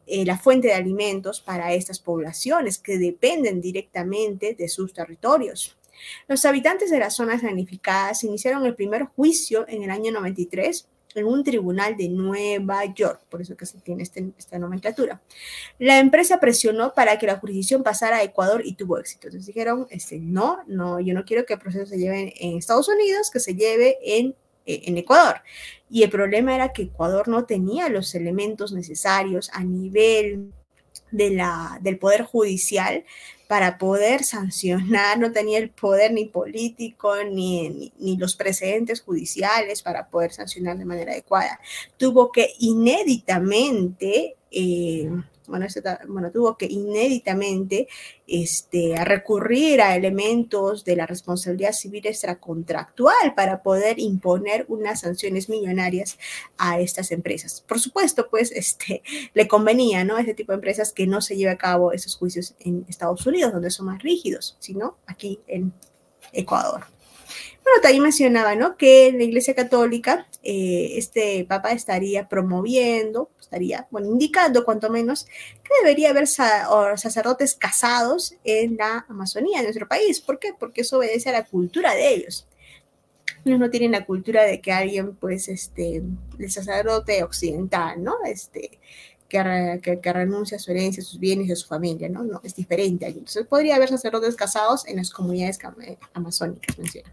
eh, 0.08 0.26
la 0.26 0.38
fuente 0.38 0.70
de 0.70 0.74
alimentos 0.74 1.42
para 1.42 1.74
estas 1.74 2.00
poblaciones 2.00 2.80
que 2.80 2.98
dependen 2.98 3.62
directamente 3.62 4.56
de 4.58 4.70
sus 4.70 4.94
territorios. 4.94 5.78
Los 6.28 6.46
habitantes 6.46 6.92
de 6.92 7.00
las 7.00 7.16
zonas 7.16 7.42
planificadas 7.42 8.24
iniciaron 8.24 8.66
el 8.66 8.76
primer 8.76 9.06
juicio 9.06 9.66
en 9.68 9.84
el 9.84 9.92
año 9.92 10.12
93 10.12 10.88
en 11.16 11.26
un 11.26 11.44
tribunal 11.44 11.96
de 11.98 12.10
Nueva 12.10 12.86
York, 12.94 13.22
por 13.30 13.42
eso 13.42 13.56
que 13.56 13.66
se 13.66 13.80
tiene 13.80 14.04
este, 14.04 14.32
esta 14.38 14.60
nomenclatura. 14.60 15.22
La 15.80 16.00
empresa 16.00 16.40
presionó 16.40 16.94
para 16.94 17.18
que 17.18 17.28
la 17.28 17.38
jurisdicción 17.38 17.84
pasara 17.84 18.18
a 18.18 18.24
Ecuador 18.24 18.62
y 18.66 18.74
tuvo 18.74 18.98
éxito. 18.98 19.28
Entonces 19.28 19.48
dijeron, 19.48 19.88
este, 19.90 20.20
no, 20.20 20.60
no, 20.68 21.00
yo 21.00 21.14
no 21.14 21.26
quiero 21.26 21.46
que 21.46 21.54
el 21.54 21.60
proceso 21.60 21.86
se 21.86 21.98
lleve 21.98 22.34
en 22.40 22.58
Estados 22.58 22.88
Unidos, 22.90 23.32
que 23.32 23.40
se 23.40 23.56
lleve 23.56 23.98
en, 24.02 24.36
eh, 24.66 24.84
en 24.86 24.98
Ecuador. 24.98 25.42
Y 25.90 26.04
el 26.04 26.10
problema 26.10 26.56
era 26.56 26.74
que 26.74 26.84
Ecuador 26.84 27.28
no 27.28 27.46
tenía 27.46 27.90
los 27.90 28.14
elementos 28.16 28.74
necesarios 28.74 29.50
a 29.54 29.64
nivel 29.64 30.52
de 31.16 31.32
la, 31.32 31.80
del 31.82 31.98
Poder 31.98 32.24
Judicial 32.24 33.04
para 33.48 33.78
poder 33.78 34.24
sancionar, 34.24 35.20
no 35.20 35.32
tenía 35.32 35.60
el 35.60 35.70
poder 35.70 36.12
ni 36.12 36.26
político 36.26 37.16
ni, 37.24 37.92
ni, 38.00 38.18
los 38.18 38.36
precedentes 38.36 39.02
judiciales 39.02 39.82
para 39.82 40.08
poder 40.10 40.34
sancionar 40.34 40.78
de 40.78 40.86
manera 40.86 41.12
adecuada. 41.12 41.60
Tuvo 41.98 42.32
que 42.32 42.54
inéditamente 42.60 44.36
eh, 44.52 45.10
bueno, 45.48 45.66
bueno, 46.08 46.32
tuvo 46.32 46.58
que 46.58 46.66
inéditamente 46.66 47.88
este, 48.28 48.96
recurrir 49.04 49.82
a 49.82 49.96
elementos 49.96 50.84
de 50.86 50.96
la 50.96 51.06
responsabilidad 51.06 51.74
civil 51.74 52.06
extracontractual 52.08 53.34
para 53.36 53.64
poder 53.64 54.00
imponer 54.00 54.66
unas 54.68 55.02
sanciones 55.02 55.50
millonarias 55.50 56.18
a 56.58 56.80
estas 56.80 57.12
empresas. 57.12 57.64
Por 57.68 57.80
supuesto, 57.80 58.28
pues 58.30 58.52
este, 58.52 59.04
le 59.34 59.48
convenía 59.48 60.04
¿no? 60.04 60.18
a 60.18 60.22
este 60.22 60.34
tipo 60.34 60.52
de 60.52 60.58
empresas 60.58 60.92
que 60.92 61.08
no 61.08 61.22
se 61.22 61.36
lleve 61.36 61.52
a 61.52 61.58
cabo 61.58 61.92
esos 61.92 62.16
juicios 62.16 62.56
en 62.60 62.86
Estados 62.90 63.26
Unidos, 63.26 63.54
donde 63.54 63.72
son 63.72 63.88
más 63.88 64.02
rígidos, 64.02 64.58
sino 64.60 64.98
aquí 65.06 65.40
en 65.48 65.74
Ecuador. 66.34 66.95
Bueno, 67.66 67.82
también 67.82 68.04
mencionaba, 68.04 68.56
¿no? 68.56 68.78
Que 68.78 69.08
en 69.08 69.18
la 69.18 69.24
Iglesia 69.24 69.56
Católica 69.56 70.28
eh, 70.44 70.94
este 70.98 71.46
Papa 71.50 71.72
estaría 71.72 72.30
promoviendo, 72.30 73.32
estaría, 73.42 73.88
bueno, 73.90 74.08
indicando 74.08 74.64
cuanto 74.64 74.92
menos 74.92 75.26
que 75.26 75.72
debería 75.82 76.12
haber 76.12 76.28
sacerdotes 76.28 77.56
casados 77.56 78.36
en 78.44 78.78
la 78.78 79.08
Amazonía, 79.10 79.58
en 79.58 79.64
nuestro 79.64 79.88
país. 79.88 80.22
¿Por 80.22 80.38
qué? 80.38 80.54
Porque 80.54 80.82
eso 80.82 81.00
obedece 81.00 81.30
a 81.30 81.34
la 81.34 81.46
cultura 81.46 81.96
de 81.96 82.14
ellos. 82.14 82.48
Ellos 83.44 83.60
no 83.60 83.72
tienen 83.72 83.94
la 83.94 84.06
cultura 84.06 84.44
de 84.44 84.62
que 84.62 84.72
alguien, 84.72 85.16
pues, 85.16 85.50
este, 85.50 86.04
el 86.38 86.52
sacerdote 86.52 87.24
occidental, 87.24 88.04
¿no? 88.04 88.14
Este, 88.26 88.80
que, 89.28 90.00
que, 90.04 90.14
renuncia 90.14 90.58
a 90.58 90.60
su 90.60 90.70
herencia, 90.70 91.02
a 91.02 91.06
sus 91.06 91.20
bienes 91.20 91.52
a 91.52 91.56
su 91.56 91.68
familia, 91.68 92.10
¿no? 92.10 92.24
No, 92.24 92.42
es 92.44 92.56
diferente. 92.56 93.08
Entonces, 93.08 93.48
podría 93.48 93.76
haber 93.76 93.90
sacerdotes 93.90 94.36
casados 94.36 94.88
en 94.88 94.98
las 94.98 95.10
comunidades 95.10 95.58
amazónicas, 96.14 96.78
menciona. 96.78 97.12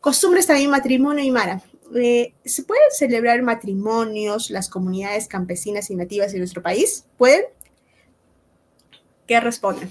Costumbres 0.00 0.46
también 0.46 0.70
matrimonio 0.70 1.24
y 1.24 1.30
mara. 1.30 1.62
Eh, 1.94 2.32
¿Se 2.44 2.62
pueden 2.62 2.90
celebrar 2.90 3.42
matrimonios 3.42 4.50
las 4.50 4.68
comunidades 4.68 5.28
campesinas 5.28 5.90
y 5.90 5.94
nativas 5.94 6.32
de 6.32 6.38
nuestro 6.38 6.62
país? 6.62 7.04
¿Pueden? 7.18 7.44
¿Qué 9.26 9.38
responden? 9.40 9.90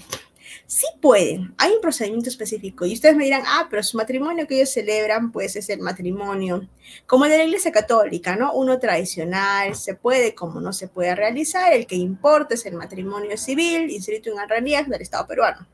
Sí 0.66 0.86
pueden, 1.00 1.54
hay 1.58 1.72
un 1.72 1.80
procedimiento 1.80 2.28
específico 2.28 2.84
y 2.84 2.92
ustedes 2.92 3.16
me 3.16 3.24
dirán, 3.24 3.42
ah, 3.46 3.66
pero 3.70 3.82
su 3.82 3.96
matrimonio 3.96 4.46
que 4.46 4.56
ellos 4.56 4.70
celebran 4.70 5.30
pues 5.30 5.54
es 5.56 5.68
el 5.68 5.80
matrimonio 5.80 6.68
como 7.06 7.24
el 7.24 7.30
de 7.30 7.38
la 7.38 7.44
Iglesia 7.44 7.72
Católica, 7.72 8.36
¿no? 8.36 8.52
Uno 8.52 8.78
tradicional, 8.78 9.74
se 9.76 9.94
puede 9.94 10.34
como 10.34 10.60
no 10.60 10.72
se 10.72 10.88
puede 10.88 11.14
realizar, 11.14 11.72
el 11.72 11.86
que 11.86 11.96
importa 11.96 12.54
es 12.54 12.66
el 12.66 12.74
matrimonio 12.74 13.36
civil 13.36 13.90
inscrito 13.90 14.30
en 14.30 14.40
el 14.40 14.48
RANIAC 14.48 14.86
del 14.88 15.02
Estado 15.02 15.26
peruano. 15.26 15.66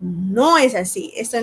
No 0.00 0.58
es 0.58 0.74
así. 0.74 1.12
Esto, 1.16 1.38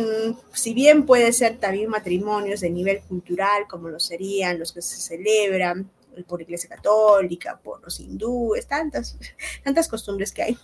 si 0.53 0.73
bien 0.73 1.05
puede 1.05 1.33
ser 1.33 1.57
también 1.57 1.89
matrimonios 1.89 2.61
de 2.61 2.69
nivel 2.69 3.01
cultural, 3.01 3.63
como 3.67 3.89
lo 3.89 3.99
serían 3.99 4.59
los 4.59 4.71
que 4.73 4.81
se 4.81 4.97
celebran 4.97 5.89
por 6.27 6.41
Iglesia 6.41 6.69
Católica, 6.69 7.59
por 7.63 7.81
los 7.81 7.99
hindúes, 7.99 8.67
tantas, 8.67 9.17
tantas 9.63 9.87
costumbres 9.87 10.31
que 10.31 10.43
hay. 10.43 10.57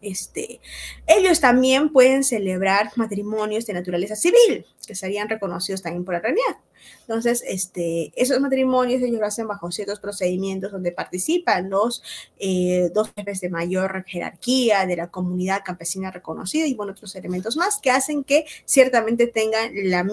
Este, 0.00 0.60
ellos 1.06 1.40
también 1.40 1.92
pueden 1.92 2.24
celebrar 2.24 2.90
matrimonios 2.96 3.66
de 3.66 3.74
naturaleza 3.74 4.16
civil, 4.16 4.66
que 4.84 4.96
serían 4.96 5.28
reconocidos 5.28 5.80
también 5.80 6.04
por 6.04 6.14
la 6.14 6.20
realidad. 6.20 6.56
Entonces, 7.00 7.42
este, 7.46 8.12
esos 8.16 8.40
matrimonios 8.40 9.02
ellos 9.02 9.20
lo 9.20 9.26
hacen 9.26 9.46
bajo 9.46 9.70
ciertos 9.70 10.00
procedimientos 10.00 10.72
donde 10.72 10.92
participan 10.92 11.70
los 11.70 12.02
eh, 12.38 12.90
dos 12.94 13.10
jefes 13.16 13.40
de 13.40 13.50
mayor 13.50 14.04
jerarquía 14.06 14.86
de 14.86 14.96
la 14.96 15.08
comunidad 15.08 15.62
campesina 15.64 16.10
reconocida 16.10 16.66
y 16.66 16.74
bueno, 16.74 16.92
otros 16.92 17.14
elementos 17.16 17.56
más 17.56 17.78
que 17.80 17.90
hacen 17.90 18.24
que 18.24 18.46
ciertamente 18.64 19.26
tengan 19.26 19.70
la, 19.74 20.06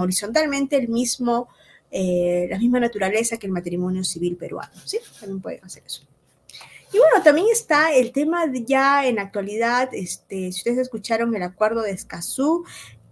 horizontalmente 0.00 0.76
el 0.76 0.88
mismo, 0.88 1.48
eh, 1.90 2.46
la 2.50 2.58
misma 2.58 2.80
naturaleza 2.80 3.36
que 3.36 3.46
el 3.46 3.52
matrimonio 3.52 4.04
civil 4.04 4.36
peruano. 4.36 4.72
¿sí? 4.84 4.98
También 5.18 5.40
pueden 5.40 5.64
hacer 5.64 5.82
eso. 5.86 6.02
Y 6.92 6.98
bueno, 6.98 7.22
también 7.22 7.46
está 7.52 7.94
el 7.94 8.10
tema 8.10 8.48
de 8.48 8.64
ya 8.64 9.06
en 9.06 9.20
actualidad, 9.20 9.90
este, 9.92 10.50
si 10.50 10.58
ustedes 10.58 10.78
escucharon 10.78 11.34
el 11.36 11.42
acuerdo 11.44 11.82
de 11.82 11.92
Escazú, 11.92 12.64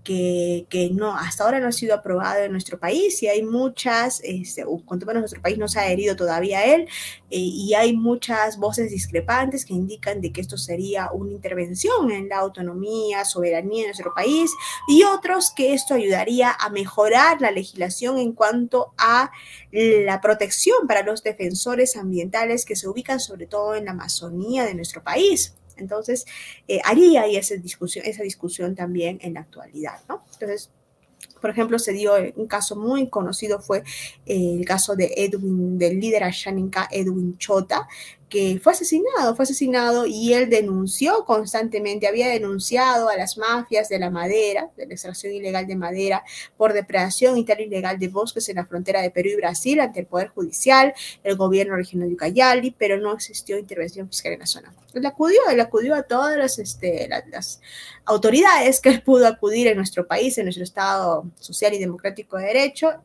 que, 0.09 0.91
no, 0.95 1.17
hasta 1.17 1.45
ahora 1.45 1.61
no 1.61 1.69
ha 1.69 1.73
sido 1.73 1.95
aprobado 1.95 2.43
en 2.43 2.53
nuestro 2.53 2.79
país 2.79 3.23
y 3.23 3.29
hay 3.29 3.43
muchas, 3.43 4.21
este, 4.25 4.65
cuanto 4.87 5.05
menos 5.05 5.21
nuestro 5.21 5.43
país 5.43 5.59
no 5.59 5.69
se 5.69 5.79
ha 5.79 5.83
adherido 5.83 6.17
todavía 6.17 6.61
a 6.61 6.65
él, 6.65 6.89
eh, 7.31 7.39
y 7.39 7.75
hay 7.75 7.95
muchas 7.95 8.59
voces 8.59 8.91
discrepantes 8.91 9.67
que 9.67 9.75
indican 9.75 10.21
de 10.23 10.33
que 10.33 10.41
esto 10.41 10.57
sería 10.57 11.11
una 11.13 11.33
intervención 11.33 12.11
en 12.11 12.29
la 12.29 12.39
autonomía, 12.39 13.25
soberanía 13.27 13.83
de 13.83 13.89
nuestro 13.89 14.15
país, 14.15 14.51
y 14.89 15.03
otros 15.03 15.51
que 15.55 15.75
esto 15.75 15.95
ayudaría 15.95 16.53
a 16.53 16.71
mejorar 16.71 17.41
la 17.43 17.51
legislación 17.51 18.19
en 18.19 18.33
cuanto 18.33 18.95
a 18.97 19.31
la 19.71 20.21
protección 20.23 20.87
para 20.87 21.03
los 21.03 21.23
defensores 21.23 21.97
ambientales 21.97 22.65
que 22.65 22.77
se 22.77 22.89
ubican 22.89 23.21
sobre 23.21 23.47
todo 23.47 23.75
en 23.75 23.85
la 23.85 23.91
Amazonía 23.91 24.65
de 24.65 24.75
nuestro 24.75 25.03
país. 25.03 25.58
Entonces, 25.79 26.27
eh, 26.67 26.81
haría 26.85 27.23
ahí 27.23 27.37
esa 27.37 27.55
discusión, 27.57 28.05
esa 28.07 28.23
discusión 28.23 28.75
también 28.75 29.19
en 29.23 29.35
la 29.35 29.41
actualidad, 29.41 30.01
¿no? 30.09 30.25
Entonces, 30.33 30.71
por 31.41 31.51
ejemplo, 31.51 31.79
se 31.79 31.93
dio 31.93 32.15
un 32.37 32.47
caso 32.47 32.77
muy 32.77 33.09
conocido, 33.09 33.61
fue 33.61 33.83
el 34.27 34.65
caso 34.65 34.97
de 34.97 35.13
Edwin, 35.17 35.79
del 35.79 36.01
líder 36.01 36.25
Ashaninka, 36.25 36.89
Edwin 36.91 37.39
Chota, 37.39 37.87
que 38.29 38.61
fue 38.63 38.73
asesinado, 38.73 39.35
fue 39.35 39.45
asesinado 39.45 40.07
y 40.07 40.35
él 40.35 40.51
denunció 40.51 41.25
constantemente, 41.25 42.07
había 42.07 42.29
denunciado 42.29 43.09
a 43.09 43.17
las 43.17 43.39
mafias 43.39 43.89
de 43.89 43.99
la 43.99 44.11
madera, 44.11 44.71
de 44.77 44.87
la 44.87 44.93
extracción 44.93 45.33
ilegal 45.33 45.67
de 45.67 45.77
madera, 45.77 46.25
por 46.57 46.73
depredación 46.73 47.39
y 47.39 47.45
tal 47.45 47.61
ilegal 47.61 47.99
de 47.99 48.09
bosques 48.09 48.49
en 48.49 48.57
la 48.57 48.67
frontera 48.67 49.01
de 49.03 49.11
Perú 49.11 49.31
y 49.31 49.37
Brasil 49.37 49.81
ante 49.81 50.01
el 50.01 50.07
Poder 50.07 50.29
Judicial, 50.29 50.93
el 51.25 51.37
gobierno 51.37 51.77
regional 51.77 52.09
de 52.09 52.15
Ucayali, 52.15 52.75
pero 52.77 52.99
no 52.99 53.15
existió 53.15 53.59
intervención 53.59 54.09
fiscal 54.09 54.33
en 54.33 54.41
la 54.41 54.47
zona. 54.47 54.75
Él 54.95 55.07
acudió, 55.07 55.41
él 55.51 55.61
acudió 55.61 55.95
a 55.95 56.03
todas 56.03 56.37
las, 56.37 56.59
este, 56.59 57.09
las, 57.09 57.61
autoridades 58.05 58.81
que 58.81 58.89
él 58.89 59.03
pudo 59.03 59.27
acudir 59.27 59.67
en 59.67 59.77
nuestro 59.77 60.07
país, 60.07 60.39
en 60.39 60.45
nuestro 60.45 60.65
Estado 60.65 61.27
social 61.39 61.75
y 61.75 61.79
democrático 61.79 62.39
de 62.39 62.47
derecho, 62.47 63.03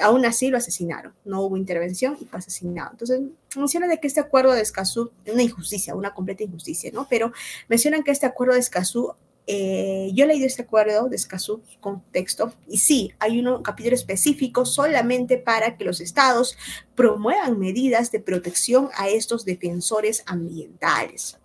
aún 0.00 0.24
así 0.24 0.48
lo 0.48 0.58
asesinaron, 0.58 1.12
no 1.24 1.42
hubo 1.42 1.56
intervención 1.56 2.16
y 2.20 2.24
fue 2.24 2.38
asesinado. 2.38 2.90
Entonces, 2.92 3.20
menciona 3.56 3.86
de 3.86 3.98
que 3.98 4.06
este 4.06 4.20
acuerdo 4.20 4.52
de 4.52 4.62
Escazú 4.62 5.10
es 5.24 5.32
una 5.32 5.42
injusticia, 5.42 5.94
una 5.94 6.14
completa 6.14 6.42
injusticia, 6.42 6.90
¿no? 6.92 7.06
Pero 7.08 7.32
mencionan 7.68 8.02
que 8.02 8.10
este 8.10 8.26
acuerdo 8.26 8.54
de 8.54 8.60
Escazú 8.60 9.14
eh, 9.46 10.10
yo 10.14 10.26
leí 10.26 10.42
este 10.42 10.62
acuerdo 10.62 11.08
de 11.10 11.16
escaso 11.16 11.60
contexto 11.80 12.54
y 12.66 12.78
sí, 12.78 13.12
hay 13.18 13.44
un 13.44 13.62
capítulo 13.62 13.94
específico 13.94 14.64
solamente 14.64 15.36
para 15.36 15.76
que 15.76 15.84
los 15.84 16.00
estados 16.00 16.56
promuevan 16.94 17.58
medidas 17.58 18.10
de 18.10 18.20
protección 18.20 18.88
a 18.96 19.08
estos 19.08 19.44
defensores 19.44 20.22
ambientales. 20.26 21.36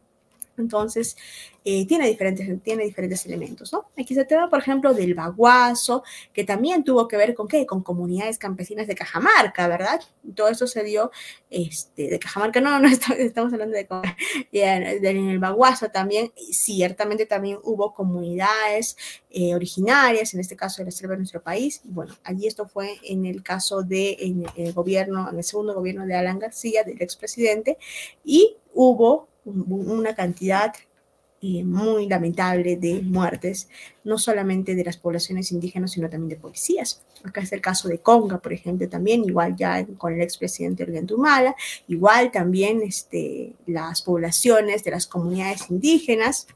Entonces, 0.60 1.18
eh, 1.66 1.86
tiene, 1.86 2.08
diferentes, 2.08 2.48
tiene 2.64 2.86
diferentes 2.86 3.26
elementos, 3.26 3.74
¿no? 3.74 3.90
Aquí 3.98 4.16
se 4.16 4.24
trata, 4.24 4.50
por 4.50 4.60
ejemplo, 4.60 4.94
del 4.94 5.14
baguazo, 5.14 6.04
que 6.34 6.44
también 6.46 6.84
tuvo 6.84 7.08
que 7.08 7.18
ver 7.18 7.36
con 7.36 7.48
qué? 7.48 7.66
Con 7.66 7.84
comunidades 7.84 8.38
campesinas 8.38 8.88
de 8.88 8.96
Cajamarca, 8.96 9.68
¿verdad? 9.68 10.02
Todo 10.36 10.48
eso 10.48 10.68
se 10.68 10.84
dio 10.84 11.12
este, 11.50 12.10
de 12.10 12.18
Cajamarca, 12.18 12.62
no, 12.62 12.80
no 12.80 12.88
estamos 12.88 13.54
hablando 13.54 13.76
de, 13.78 13.88
en 14.52 15.30
el 15.30 15.40
baguazo 15.40 15.90
también, 15.90 16.32
ciertamente 16.52 17.26
también 17.26 17.60
hubo 17.64 17.94
comunidades 17.94 18.98
eh, 19.30 19.54
originarias, 19.54 20.34
en 20.34 20.40
este 20.40 20.56
caso 20.56 20.82
de 20.82 20.86
la 20.86 20.92
selva 20.92 21.14
de 21.14 21.20
nuestro 21.20 21.44
país, 21.44 21.82
bueno, 21.84 22.16
allí 22.24 22.48
esto 22.48 22.68
fue 22.68 22.98
en 23.04 23.26
el 23.26 23.44
caso 23.44 23.84
de 23.84 24.18
el 24.56 24.74
gobierno, 24.74 25.30
en 25.30 25.38
el 25.38 25.44
segundo 25.44 25.74
gobierno 25.74 26.06
de 26.06 26.16
Alan 26.16 26.40
García, 26.40 26.84
del 26.84 27.02
expresidente, 27.02 27.78
y 28.24 28.56
hubo 28.74 29.29
una 29.46 30.16
cantidad 30.16 30.74
eh, 31.42 31.64
muy 31.64 32.06
lamentable 32.10 32.76
de 32.76 33.02
muertes, 33.02 33.70
no 34.04 34.18
solamente 34.18 34.76
de 34.76 34.84
las 34.84 34.98
poblaciones 34.98 35.54
indígenas, 35.54 35.92
sino 35.92 36.10
también 36.10 36.30
de 36.30 36.36
policías. 36.36 37.02
Acá 37.24 37.40
es 37.40 37.54
el 37.54 37.62
caso 37.62 37.88
de 37.88 38.00
Conga, 38.00 38.40
por 38.40 38.52
ejemplo, 38.52 38.90
también, 38.90 39.24
igual 39.24 39.56
ya 39.56 39.86
con 39.98 40.14
el 40.14 40.22
expresidente 40.22 40.86
Humala, 41.14 41.56
igual 41.88 42.32
también 42.32 42.82
este, 42.82 43.54
las 43.68 44.02
poblaciones 44.02 44.84
de 44.84 44.92
las 44.92 45.08
comunidades 45.08 45.70
indígenas, 45.70 46.48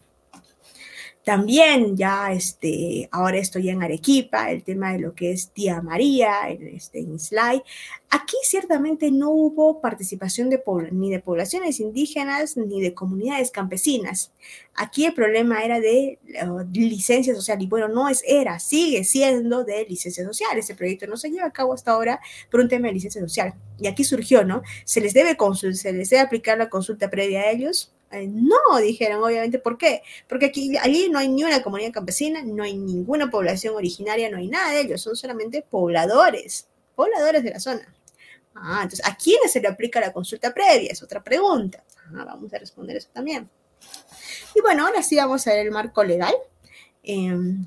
también 1.24 1.95
ya, 1.95 2.34
este, 2.34 3.07
ahora 3.11 3.38
estoy 3.38 3.69
en 3.69 3.82
Arequipa, 3.82 4.51
el 4.51 4.63
tema 4.63 4.91
de 4.91 4.99
lo 4.99 5.15
que 5.15 5.32
es 5.32 5.49
Tía 5.51 5.82
María, 5.82 6.49
este, 6.49 6.99
en. 6.99 7.63
Aquí 8.09 8.36
ciertamente 8.43 9.09
no 9.09 9.30
hubo 9.30 9.80
participación 9.80 10.49
de 10.49 10.61
ni 10.91 11.09
de 11.09 11.19
poblaciones 11.19 11.80
indígenas 11.80 12.57
ni 12.57 12.82
de 12.82 12.93
comunidades 12.93 13.51
campesinas. 13.51 14.34
Aquí 14.76 15.05
el 15.05 15.13
problema 15.13 15.63
era 15.63 15.80
de 15.80 16.19
uh, 16.45 16.63
licencia 16.74 17.34
social 17.34 17.61
y 17.61 17.67
bueno, 17.67 17.88
no 17.88 18.09
es 18.09 18.21
era, 18.28 18.59
sigue 18.59 19.05
siendo 19.05 19.63
de 19.63 19.86
licencia 19.86 20.26
social. 20.26 20.57
Este 20.57 20.76
proyecto 20.76 21.07
no 21.07 21.15
se 21.15 21.32
lleva 21.32 21.47
a 21.47 21.51
cabo 21.51 21.74
hasta 21.74 21.91
ahora 21.91 22.19
por 22.51 22.59
un 22.59 22.67
tema 22.67 22.88
de 22.88 22.95
licencia 22.95 23.21
social. 23.21 23.53
Y 23.80 23.88
aquí 23.88 24.03
surgió, 24.03 24.43
¿no? 24.43 24.61
Se 24.84 24.99
les 24.99 25.13
debe, 25.13 25.38
se 25.74 25.93
les 25.93 26.09
debe 26.09 26.21
aplicar 26.21 26.57
la 26.57 26.69
consulta 26.69 27.09
previa 27.09 27.41
a 27.41 27.51
ellos 27.51 27.93
eh, 28.14 28.28
no, 28.28 28.78
dijeron, 28.80 29.24
obviamente, 29.24 29.59
¿por 29.59 29.78
qué? 29.78 30.03
Porque 30.30 30.45
aquí, 30.45 30.78
allí 30.78 31.09
no 31.09 31.20
hay 31.20 31.28
ni 31.28 31.43
una 31.43 31.64
comunidad 31.64 31.91
campesina, 31.91 32.41
no 32.43 32.64
hay 32.64 32.78
ninguna 32.78 33.30
población 33.30 33.76
originaria, 33.76 34.30
no 34.30 34.38
hay 34.38 34.47
nada 34.47 34.72
de 34.72 34.82
ellos, 34.82 35.01
son 35.01 35.16
solamente 35.16 35.66
pobladores, 35.68 36.68
pobladores 36.95 37.43
de 37.43 37.49
la 37.51 37.59
zona. 37.59 37.93
Ah, 38.55 38.82
entonces, 38.84 39.05
¿a 39.05 39.16
quiénes 39.16 39.51
se 39.51 39.61
le 39.61 39.68
aplica 39.68 39.99
la 39.99 40.14
consulta 40.14 40.53
previa? 40.53 40.91
Es 40.91 41.01
otra 41.01 41.24
pregunta. 41.24 41.84
Ah, 42.16 42.24
vamos 42.26 42.53
a 42.53 42.59
responder 42.59 42.97
eso 42.97 43.09
también. 43.11 43.49
Y 44.55 44.61
bueno, 44.61 44.86
ahora 44.86 45.01
sí 45.01 45.16
vamos 45.16 45.47
a 45.47 45.51
ver 45.51 45.66
el 45.66 45.72
marco 45.72 46.03
legal. 46.03 46.36
Em, 47.01 47.66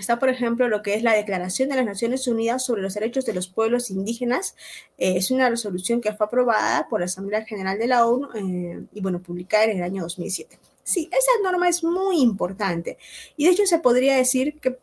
Está, 0.00 0.18
por 0.18 0.30
ejemplo, 0.30 0.66
lo 0.68 0.82
que 0.82 0.94
es 0.94 1.02
la 1.02 1.12
Declaración 1.12 1.68
de 1.68 1.76
las 1.76 1.84
Naciones 1.84 2.26
Unidas 2.26 2.64
sobre 2.64 2.80
los 2.80 2.94
Derechos 2.94 3.26
de 3.26 3.34
los 3.34 3.48
Pueblos 3.48 3.90
Indígenas. 3.90 4.56
Eh, 4.96 5.16
es 5.16 5.30
una 5.30 5.50
resolución 5.50 6.00
que 6.00 6.14
fue 6.14 6.26
aprobada 6.26 6.88
por 6.88 7.00
la 7.00 7.06
Asamblea 7.06 7.44
General 7.44 7.78
de 7.78 7.86
la 7.86 8.06
ONU 8.06 8.28
eh, 8.34 8.82
y, 8.94 9.00
bueno, 9.02 9.20
publicada 9.20 9.64
en 9.64 9.76
el 9.76 9.82
año 9.82 10.02
2007. 10.02 10.58
Sí, 10.82 11.10
esa 11.12 11.30
norma 11.42 11.68
es 11.68 11.84
muy 11.84 12.20
importante 12.22 12.96
y, 13.36 13.44
de 13.44 13.50
hecho, 13.52 13.66
se 13.66 13.78
podría 13.78 14.16
decir 14.16 14.58
que 14.58 14.78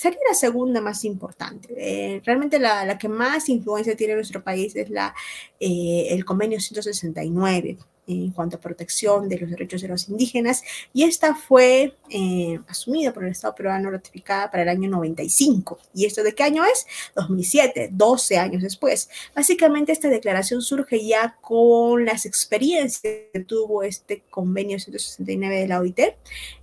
sería 0.00 0.20
la 0.26 0.34
segunda 0.34 0.80
más 0.80 1.04
importante. 1.04 1.68
Eh, 1.76 2.22
realmente 2.24 2.58
la, 2.58 2.86
la, 2.86 2.96
que 2.96 3.06
más 3.06 3.50
influencia 3.50 3.94
tiene 3.94 4.14
en 4.14 4.20
nuestro 4.20 4.42
país 4.42 4.74
es 4.74 4.88
la, 4.88 5.14
el 5.58 6.24
convenio 6.24 6.58
169 6.58 7.76
en 8.06 8.30
cuanto 8.30 8.56
a 8.56 8.60
protección 8.60 9.28
de 9.28 9.38
los 9.38 9.50
derechos 9.50 9.82
de 9.82 9.88
los 9.88 10.08
indígenas 10.08 10.62
y 10.94 11.04
esta 11.04 11.34
fue 11.34 11.96
eh, 12.08 12.58
asumida 12.66 13.12
por 13.12 13.24
el 13.24 13.32
Estado 13.32 13.54
peruano 13.54 13.90
ratificada 13.90 14.50
para 14.50 14.62
el 14.62 14.70
año 14.70 14.88
95. 14.88 15.78
¿Y 15.94 16.06
esto 16.06 16.22
de 16.22 16.34
qué 16.34 16.44
año 16.44 16.64
es? 16.64 16.86
2007, 17.14 17.90
12 17.92 18.38
años 18.38 18.62
después. 18.62 19.10
Básicamente 19.34 19.92
esta 19.92 20.08
declaración 20.08 20.62
surge 20.62 21.04
ya 21.04 21.36
con 21.42 22.06
las 22.06 22.24
experiencias 22.24 23.02
que 23.32 23.44
tuvo 23.46 23.82
este 23.82 24.22
convenio 24.30 24.78
169 24.78 25.60
de 25.60 25.68
la 25.68 25.80
OIT. 25.80 26.00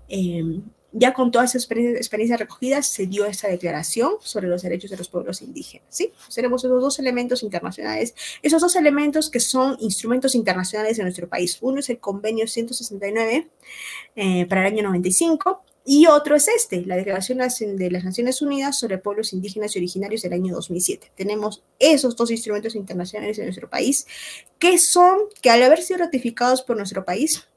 Eh, 0.09 0.61
ya 0.97 1.13
con 1.13 1.31
todas 1.31 1.55
esas 1.55 1.69
experiencias, 1.69 2.39
recogidas, 2.39 2.87
se 2.87 3.05
dio 3.07 3.25
esta 3.25 3.47
declaración 3.47 4.13
sobre 4.19 4.47
los 4.47 4.61
derechos 4.61 4.89
de 4.89 4.97
los 4.97 5.09
pueblos 5.09 5.41
indígenas. 5.41 5.87
¿sí? 5.89 6.11
Tenemos 6.33 6.63
esos 6.63 6.81
dos 6.81 6.99
elementos 6.99 7.43
internacionales, 7.43 8.15
esos 8.41 8.61
dos 8.61 8.75
elementos 8.75 9.29
que 9.29 9.39
son 9.39 9.77
instrumentos 9.79 10.35
internacionales 10.35 10.97
de 10.97 11.03
nuestro 11.03 11.27
país. 11.27 11.57
Uno 11.61 11.79
es 11.79 11.89
el 11.89 11.99
convenio 11.99 12.47
169 12.47 13.49
eh, 14.15 14.45
para 14.47 14.61
el 14.61 14.73
año 14.73 14.83
95 14.83 15.63
y 15.89 16.07
otro 16.07 16.35
es 16.35 16.49
este, 16.49 16.85
la 16.85 16.97
Declaración 16.97 17.37
de 17.37 17.91
las 17.91 18.03
Naciones 18.03 18.41
Unidas 18.41 18.77
sobre 18.77 18.97
Pueblos 18.97 19.31
Indígenas 19.31 19.73
y 19.73 19.79
Originarios 19.79 20.21
del 20.21 20.33
año 20.33 20.53
2007. 20.53 21.13
Tenemos 21.15 21.63
esos 21.79 22.17
dos 22.17 22.29
instrumentos 22.29 22.75
internacionales 22.75 23.37
de 23.37 23.43
nuestro 23.43 23.69
país 23.69 24.05
que 24.59 24.79
son, 24.79 25.17
que 25.41 25.49
al 25.49 25.63
haber 25.63 25.81
sido 25.81 25.99
ratificados 25.99 26.61
por 26.61 26.75
nuestro 26.75 27.05
país, 27.05 27.47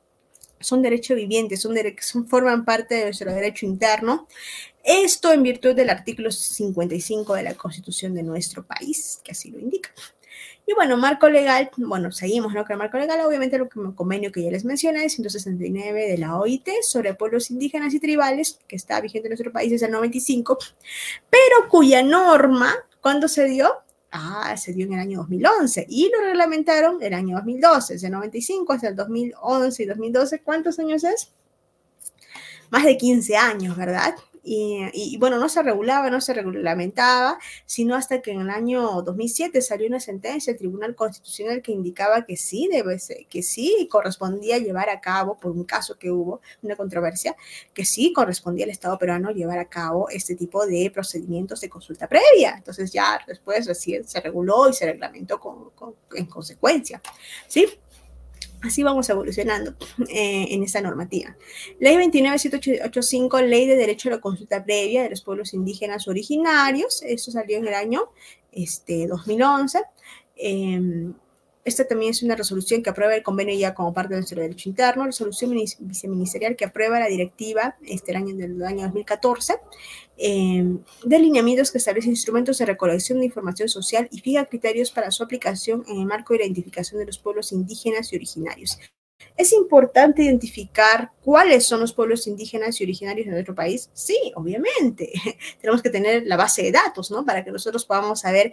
son 0.61 0.83
derechos 0.83 1.17
vivientes, 1.17 1.61
son, 1.61 1.75
son, 2.01 2.29
forman 2.29 2.65
parte 2.65 2.95
de 2.95 3.05
nuestro 3.05 3.33
derecho 3.33 3.67
interno. 3.67 4.29
Esto 4.85 5.33
en 5.33 5.43
virtud 5.43 5.75
del 5.75 5.91
artículo 5.91 6.31
55 6.31 7.35
de 7.35 7.43
la 7.43 7.55
Constitución 7.55 8.15
de 8.15 8.23
nuestro 8.23 8.65
país, 8.65 9.21
que 9.25 9.33
así 9.33 9.51
lo 9.51 9.59
indica. 9.59 9.91
Y 10.67 10.75
bueno, 10.75 10.97
marco 10.97 11.29
legal, 11.29 11.71
bueno, 11.77 12.13
seguimos, 12.13 12.55
¿no? 12.55 12.63
Con 12.65 12.75
el 12.75 12.79
marco 12.79 12.97
legal, 12.97 13.21
obviamente, 13.27 13.59
lo 13.59 13.69
que 13.69 13.81
convenio 13.97 14.31
que 14.31 14.43
ya 14.43 14.51
les 14.51 14.65
mencioné, 14.65 15.09
169 15.09 16.07
de 16.07 16.19
la 16.19 16.39
OIT 16.39 16.69
sobre 16.83 17.15
pueblos 17.15 17.51
indígenas 17.51 17.93
y 17.93 17.99
tribales, 17.99 18.61
que 18.69 18.77
está 18.77 19.01
vigente 19.01 19.27
en 19.27 19.31
nuestro 19.31 19.51
país 19.51 19.73
desde 19.73 19.87
el 19.87 19.93
95, 19.93 20.59
pero 21.29 21.69
cuya 21.69 22.05
norma, 22.05 22.73
¿cuándo 23.01 23.27
se 23.27 23.47
dio? 23.47 23.83
Ah, 24.13 24.57
se 24.57 24.73
dio 24.73 24.87
en 24.87 24.95
el 24.95 25.01
año 25.01 25.19
2011 25.19 25.87
y 25.89 26.11
lo 26.11 26.21
reglamentaron 26.25 27.01
el 27.01 27.15
año 27.15 27.37
2012, 27.37 27.95
desde 27.95 28.09
el 28.09 28.13
95 28.15 28.73
hasta 28.73 28.89
el 28.89 28.97
2011 28.97 29.83
y 29.83 29.87
2012. 29.87 30.43
¿Cuántos 30.43 30.79
años 30.81 31.05
es? 31.05 31.33
Más 32.71 32.85
de 32.85 32.97
15 32.97 33.37
años, 33.37 33.77
¿verdad? 33.77 34.15
Y, 34.43 35.17
bueno, 35.19 35.39
no 35.39 35.49
se 35.49 35.63
regulaba, 35.63 36.11
no 36.11 36.21
se 36.21 36.33
reglamentaba, 36.33 37.39
sino 37.67 37.95
hasta 37.95 38.23
que 38.23 38.33
en 38.33 38.41
el 38.41 38.51
año 38.51 39.03
2007 39.03 39.61
salió 39.61 39.87
una 39.87 40.01
sentencia 40.01 40.53
del 40.53 40.59
Tribunal 40.59 40.95
Constitucional 40.95 41.63
que 41.63 41.73
indicaba 41.73 42.25
que 42.25 42.37
sí 42.37 42.69
debe 42.71 42.99
ser, 42.99 43.27
que 43.27 43.43
sí 43.43 43.87
correspondía 43.91 44.59
llevar 44.59 44.89
a 44.89 45.01
cabo, 45.01 45.37
por 45.39 45.53
un 45.53 45.65
caso 45.65 45.99
que 45.99 46.11
hubo, 46.11 46.41
una 46.63 46.77
controversia, 46.77 47.37
que 47.75 47.85
sí 47.85 48.13
correspondía 48.13 48.65
al 48.65 48.71
Estado 48.71 48.99
peruano 48.99 49.31
llevar 49.31 49.59
a 49.59 49.69
cabo 49.69 50.09
este 50.09 50.35
tipo 50.35 50.67
de 50.67 50.91
procedimientos 50.91 51.61
de 51.61 51.69
consulta 51.69 52.09
previa. 52.09 52.55
Entonces 52.57 52.93
ya 52.93 53.21
después 53.27 53.67
recién 53.67 54.07
se 54.07 54.21
reguló 54.21 54.69
y 54.69 54.73
se 54.73 54.87
reglamentó 54.87 55.41
en 56.15 56.27
consecuencia. 56.27 57.03
¿Sí? 57.47 57.67
Así 58.63 58.83
vamos 58.83 59.09
evolucionando 59.09 59.75
eh, 60.09 60.47
en 60.51 60.63
esta 60.63 60.81
normativa. 60.81 61.37
Ley 61.79 61.97
29785, 61.97 63.41
Ley 63.43 63.67
de 63.67 63.77
Derecho 63.77 64.09
a 64.09 64.13
la 64.13 64.21
Consulta 64.21 64.65
Previa 64.65 65.03
de 65.03 65.11
los 65.11 65.23
Pueblos 65.23 65.55
Indígenas 65.55 66.09
Originarios. 66.09 67.03
Esto 67.03 67.31
salió 67.31 67.59
en 67.59 67.69
el 67.69 67.75
año 67.75 68.11
este, 68.53 69.07
2011. 69.07 69.81
Esta 71.63 71.87
también 71.87 72.13
es 72.13 72.23
una 72.23 72.37
resolución 72.37 72.83
que 72.83 72.89
aprueba 72.89 73.15
el 73.15 73.23
convenio 73.23 73.55
ya 73.55 73.75
como 73.75 73.93
parte 73.93 74.15
de 74.15 74.21
nuestro 74.21 74.41
derecho 74.41 74.69
interno, 74.69 75.05
resolución 75.05 75.55
viceministerial 75.81 76.57
que 76.57 76.65
aprueba 76.65 76.99
la 76.99 77.07
directiva 77.07 77.77
este 77.87 78.13
el 78.13 78.17
año 78.17 78.35
del 78.35 78.63
año 78.63 78.85
2014, 78.85 79.59
eh, 80.23 80.63
de 81.05 81.17
alineamientos 81.17 81.71
que 81.71 81.79
establece 81.79 82.09
instrumentos 82.09 82.59
de 82.59 82.67
recolección 82.67 83.21
de 83.21 83.27
información 83.27 83.71
social 83.71 84.07
y 84.13 84.21
fija 84.21 84.45
criterios 84.45 84.91
para 84.91 85.11
su 85.11 85.23
aplicación 85.23 85.83
en 85.89 86.01
el 86.01 86.07
marco 86.07 86.35
de 86.35 86.41
la 86.41 86.45
identificación 86.45 87.01
de 87.01 87.07
los 87.07 87.19
pueblos 87.19 87.53
indígenas 87.53 88.13
y 88.13 88.17
originarios. 88.17 88.79
¿Es 89.37 89.53
importante 89.53 90.23
identificar 90.23 91.13
cuáles 91.23 91.65
son 91.65 91.81
los 91.81 91.95
pueblos 91.95 92.27
indígenas 92.27 92.79
y 92.81 92.85
originarios 92.85 93.27
de 93.27 93.33
nuestro 93.33 93.55
país? 93.55 93.89
Sí, 93.95 94.33
obviamente. 94.35 95.11
Tenemos 95.61 95.83
que 95.83 95.89
tener 95.89 96.27
la 96.27 96.37
base 96.37 96.63
de 96.63 96.73
datos, 96.73 97.11
¿no? 97.11 97.25
Para 97.25 97.43
que 97.43 97.51
nosotros 97.51 97.87
podamos 97.87 98.21
saber 98.21 98.53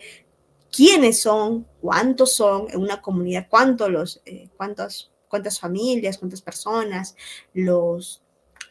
quiénes 0.72 1.22
son, 1.22 1.68
cuántos 1.82 2.34
son 2.34 2.68
en 2.70 2.80
una 2.80 3.02
comunidad, 3.02 3.48
cuántos 3.50 3.90
los, 3.90 4.22
eh, 4.26 4.48
cuántas 4.56 5.60
familias, 5.60 6.18
cuántas 6.18 6.42
personas 6.42 7.16
los, 7.54 8.24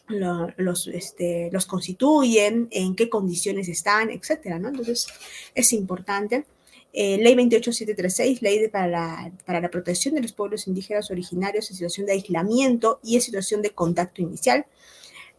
los, 0.08 0.86
este, 0.88 1.50
los 1.52 1.66
constituyen, 1.66 2.68
en 2.70 2.94
qué 2.94 3.08
condiciones 3.08 3.68
están, 3.68 4.10
etcétera, 4.10 4.58
¿no? 4.58 4.68
Entonces, 4.68 5.06
es 5.54 5.72
importante. 5.72 6.44
Eh, 6.92 7.18
ley 7.18 7.34
28736, 7.34 8.40
ley 8.40 8.68
para, 8.68 8.88
la, 8.88 9.32
para 9.44 9.60
la 9.60 9.68
protección 9.68 10.14
de 10.14 10.22
los 10.22 10.32
pueblos 10.32 10.66
indígenas 10.66 11.10
originarios 11.10 11.70
en 11.70 11.76
situación 11.76 12.06
de 12.06 12.12
aislamiento 12.12 13.00
y 13.02 13.16
en 13.16 13.20
situación 13.20 13.60
de 13.60 13.70
contacto 13.70 14.22
inicial. 14.22 14.64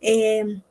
Eh, 0.02 0.62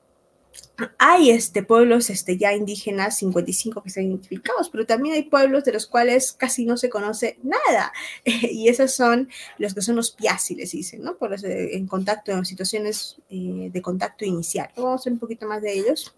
hay 0.98 1.30
este, 1.30 1.62
pueblos 1.62 2.10
este, 2.10 2.36
ya 2.36 2.52
indígenas, 2.52 3.18
55 3.18 3.82
que 3.82 3.88
están 3.88 4.04
identificados, 4.04 4.68
pero 4.68 4.84
también 4.84 5.14
hay 5.14 5.22
pueblos 5.22 5.64
de 5.64 5.72
los 5.72 5.86
cuales 5.86 6.32
casi 6.32 6.66
no 6.66 6.76
se 6.76 6.90
conoce 6.90 7.38
nada. 7.42 7.92
y 8.24 8.68
esos 8.68 8.92
son 8.92 9.28
los 9.58 9.74
que 9.74 9.82
son 9.82 9.96
los 9.96 10.10
piáciles, 10.10 10.72
dicen, 10.72 11.02
¿no? 11.02 11.16
Por 11.16 11.30
los, 11.30 11.44
en 11.44 11.86
contacto, 11.86 12.32
en 12.32 12.44
situaciones 12.44 13.16
eh, 13.30 13.70
de 13.72 13.82
contacto 13.82 14.24
inicial. 14.24 14.70
Vamos 14.76 15.02
a 15.02 15.04
ver 15.04 15.14
un 15.14 15.18
poquito 15.20 15.46
más 15.46 15.62
de 15.62 15.72
ellos. 15.72 16.14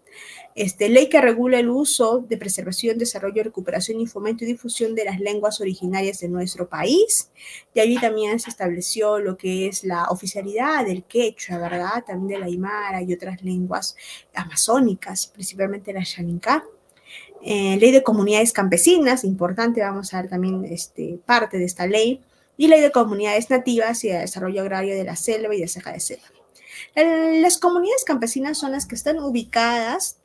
Este, 0.55 0.89
ley 0.89 1.07
que 1.07 1.21
regula 1.21 1.59
el 1.59 1.69
uso 1.69 2.19
de 2.27 2.37
preservación, 2.37 2.97
desarrollo, 2.97 3.43
recuperación 3.43 4.01
y 4.01 4.07
fomento 4.07 4.43
y 4.43 4.47
difusión 4.47 4.95
de 4.95 5.05
las 5.05 5.19
lenguas 5.19 5.61
originarias 5.61 6.19
de 6.19 6.27
nuestro 6.27 6.67
país. 6.67 7.31
Y 7.73 7.79
allí 7.79 7.97
también 7.97 8.39
se 8.39 8.49
estableció 8.49 9.19
lo 9.19 9.37
que 9.37 9.67
es 9.67 9.83
la 9.83 10.05
oficialidad 10.09 10.85
del 10.85 11.03
quechua, 11.03 11.59
¿verdad? 11.59 12.03
También 12.05 12.27
de 12.27 12.39
la 12.39 12.45
aymara 12.47 13.01
y 13.01 13.13
otras 13.13 13.41
lenguas 13.43 13.95
amazónicas, 14.33 15.27
principalmente 15.27 15.93
la 15.93 16.03
xaninká. 16.03 16.63
Eh, 17.41 17.77
ley 17.77 17.91
de 17.91 18.03
comunidades 18.03 18.51
campesinas, 18.51 19.23
importante, 19.23 19.79
vamos 19.81 20.13
a 20.13 20.21
ver 20.21 20.29
también 20.29 20.65
este, 20.65 21.19
parte 21.25 21.57
de 21.57 21.65
esta 21.65 21.87
ley. 21.87 22.21
Y 22.57 22.67
ley 22.67 22.81
de 22.81 22.91
comunidades 22.91 23.49
nativas 23.49 24.03
y 24.03 24.09
de 24.09 24.19
desarrollo 24.19 24.61
agrario 24.61 24.93
de 24.93 25.05
la 25.05 25.15
selva 25.15 25.55
y 25.55 25.61
de 25.61 25.69
ceja 25.69 25.93
de 25.93 26.01
selva. 26.01 26.38
Las 26.95 27.57
comunidades 27.57 28.03
campesinas 28.03 28.57
son 28.57 28.71
las 28.71 28.85
que 28.85 28.95
están 28.95 29.19
ubicadas 29.19 30.17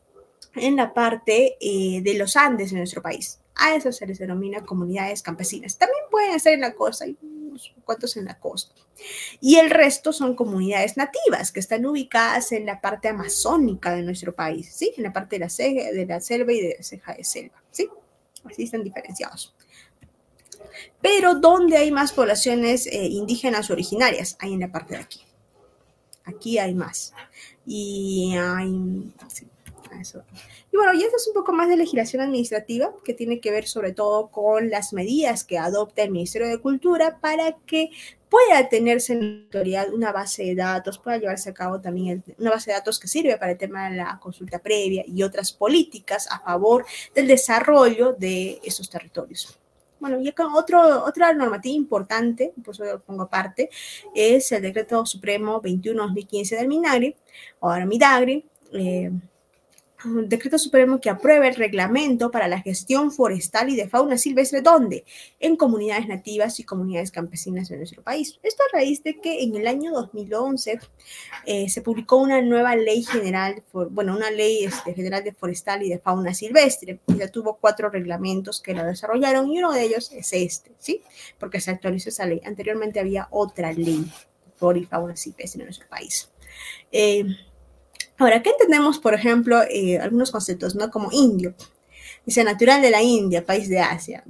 en 0.56 0.76
la 0.76 0.94
parte 0.94 1.56
eh, 1.60 2.00
de 2.02 2.14
los 2.14 2.36
Andes 2.36 2.70
de 2.70 2.78
nuestro 2.78 3.02
país. 3.02 3.40
A 3.56 3.74
eso 3.74 3.92
se 3.92 4.06
les 4.06 4.18
denomina 4.18 4.64
comunidades 4.64 5.22
campesinas. 5.22 5.78
También 5.78 6.02
pueden 6.10 6.34
estar 6.34 6.52
en 6.52 6.60
la 6.60 6.74
costa, 6.74 7.04
hay 7.04 7.16
unos 7.22 7.72
cuantos 7.84 8.16
en 8.16 8.24
la 8.24 8.38
costa. 8.38 8.74
Y 9.40 9.56
el 9.56 9.70
resto 9.70 10.12
son 10.12 10.34
comunidades 10.34 10.96
nativas 10.96 11.52
que 11.52 11.60
están 11.60 11.86
ubicadas 11.86 12.52
en 12.52 12.66
la 12.66 12.80
parte 12.80 13.08
amazónica 13.08 13.94
de 13.94 14.02
nuestro 14.02 14.34
país, 14.34 14.72
¿sí? 14.74 14.92
En 14.96 15.04
la 15.04 15.12
parte 15.12 15.36
de 15.36 15.40
la, 15.40 15.48
selva 15.50 16.52
y 16.52 16.60
de 16.60 16.74
la 16.76 16.82
ceja 16.82 17.14
de 17.14 17.24
selva, 17.24 17.62
¿sí? 17.70 17.88
Así 18.44 18.64
están 18.64 18.82
diferenciados. 18.82 19.54
Pero 21.00 21.34
¿dónde 21.34 21.76
hay 21.76 21.90
más 21.90 22.12
poblaciones 22.12 22.86
eh, 22.86 23.06
indígenas 23.06 23.70
originarias? 23.70 24.36
Hay 24.40 24.52
en 24.52 24.60
la 24.60 24.72
parte 24.72 24.94
de 24.94 25.00
aquí. 25.00 25.23
Aquí 26.24 26.58
hay 26.58 26.74
más. 26.74 27.12
Y 27.66 28.34
hay... 28.36 29.12
Y 30.72 30.76
bueno, 30.76 30.92
y 30.92 31.04
eso 31.04 31.16
es 31.16 31.28
un 31.28 31.34
poco 31.34 31.52
más 31.52 31.68
de 31.68 31.76
legislación 31.76 32.22
administrativa 32.22 32.92
que 33.04 33.14
tiene 33.14 33.40
que 33.40 33.52
ver 33.52 33.66
sobre 33.66 33.92
todo 33.92 34.28
con 34.28 34.70
las 34.70 34.92
medidas 34.92 35.44
que 35.44 35.56
adopta 35.56 36.02
el 36.02 36.10
Ministerio 36.10 36.48
de 36.48 36.58
Cultura 36.58 37.20
para 37.20 37.56
que 37.64 37.90
pueda 38.28 38.68
tenerse 38.68 39.12
en 39.12 39.44
autoridad 39.44 39.92
una 39.92 40.10
base 40.10 40.42
de 40.42 40.56
datos, 40.56 40.98
pueda 40.98 41.18
llevarse 41.18 41.50
a 41.50 41.54
cabo 41.54 41.80
también 41.80 42.24
una 42.38 42.50
base 42.50 42.72
de 42.72 42.76
datos 42.76 42.98
que 42.98 43.06
sirve 43.06 43.36
para 43.38 43.52
el 43.52 43.58
tema 43.58 43.88
de 43.88 43.96
la 43.96 44.18
consulta 44.20 44.58
previa 44.58 45.04
y 45.06 45.22
otras 45.22 45.52
políticas 45.52 46.26
a 46.28 46.40
favor 46.40 46.84
del 47.14 47.28
desarrollo 47.28 48.12
de 48.12 48.60
esos 48.64 48.90
territorios. 48.90 49.60
Bueno, 50.04 50.20
y 50.20 50.28
acá 50.28 50.54
otro, 50.54 51.02
otra 51.02 51.32
normativa 51.32 51.74
importante, 51.74 52.52
por 52.62 52.74
eso 52.74 52.84
lo 52.84 53.00
pongo 53.00 53.22
aparte, 53.22 53.70
es 54.14 54.52
el 54.52 54.60
Decreto 54.60 55.06
Supremo 55.06 55.62
21-2015 55.62 56.58
del 56.58 56.68
MINAGRI, 56.68 57.16
o 57.60 57.70
ahora 57.70 57.86
MIDAGRI, 57.86 58.44
eh, 58.74 59.10
decreto 60.04 60.58
supremo 60.58 61.00
que 61.00 61.10
apruebe 61.10 61.48
el 61.48 61.54
reglamento 61.54 62.30
para 62.30 62.48
la 62.48 62.60
gestión 62.60 63.10
forestal 63.10 63.70
y 63.70 63.76
de 63.76 63.88
fauna 63.88 64.18
silvestre, 64.18 64.60
¿dónde? 64.60 65.04
En 65.40 65.56
comunidades 65.56 66.06
nativas 66.06 66.60
y 66.60 66.64
comunidades 66.64 67.10
campesinas 67.10 67.68
de 67.68 67.76
nuestro 67.76 68.02
país. 68.02 68.38
Esto 68.42 68.62
a 68.62 68.76
raíz 68.76 69.02
de 69.02 69.20
que 69.20 69.42
en 69.42 69.56
el 69.56 69.66
año 69.66 69.92
2011 69.92 70.80
eh, 71.46 71.68
se 71.68 71.82
publicó 71.82 72.16
una 72.16 72.42
nueva 72.42 72.76
ley 72.76 73.02
general, 73.02 73.62
bueno, 73.72 74.16
una 74.16 74.30
ley 74.30 74.64
este, 74.64 74.94
general 74.94 75.24
de 75.24 75.32
forestal 75.32 75.82
y 75.82 75.88
de 75.88 75.98
fauna 75.98 76.34
silvestre. 76.34 77.00
Ya 77.06 77.28
tuvo 77.28 77.58
cuatro 77.60 77.88
reglamentos 77.88 78.60
que 78.60 78.74
lo 78.74 78.84
desarrollaron 78.84 79.50
y 79.50 79.58
uno 79.58 79.72
de 79.72 79.82
ellos 79.82 80.10
es 80.12 80.32
este, 80.32 80.72
¿sí? 80.78 81.02
Porque 81.38 81.60
se 81.60 81.70
actualizó 81.70 82.10
esa 82.10 82.26
ley. 82.26 82.40
Anteriormente 82.44 83.00
había 83.00 83.28
otra 83.30 83.72
ley 83.72 84.04
por 84.58 84.76
y 84.76 84.84
fauna 84.84 85.16
silvestre 85.16 85.62
en 85.62 85.66
nuestro 85.66 85.88
país. 85.88 86.30
Eh, 86.92 87.24
Ahora, 88.18 88.42
¿qué 88.42 88.50
entendemos, 88.50 88.98
por 88.98 89.14
ejemplo, 89.14 89.62
eh, 89.68 89.98
algunos 89.98 90.30
conceptos, 90.30 90.74
¿no? 90.74 90.90
Como 90.90 91.10
indio. 91.12 91.54
Dice 92.24 92.44
natural 92.44 92.80
de 92.80 92.90
la 92.90 93.02
India, 93.02 93.44
país 93.44 93.68
de 93.68 93.80
Asia. 93.80 94.24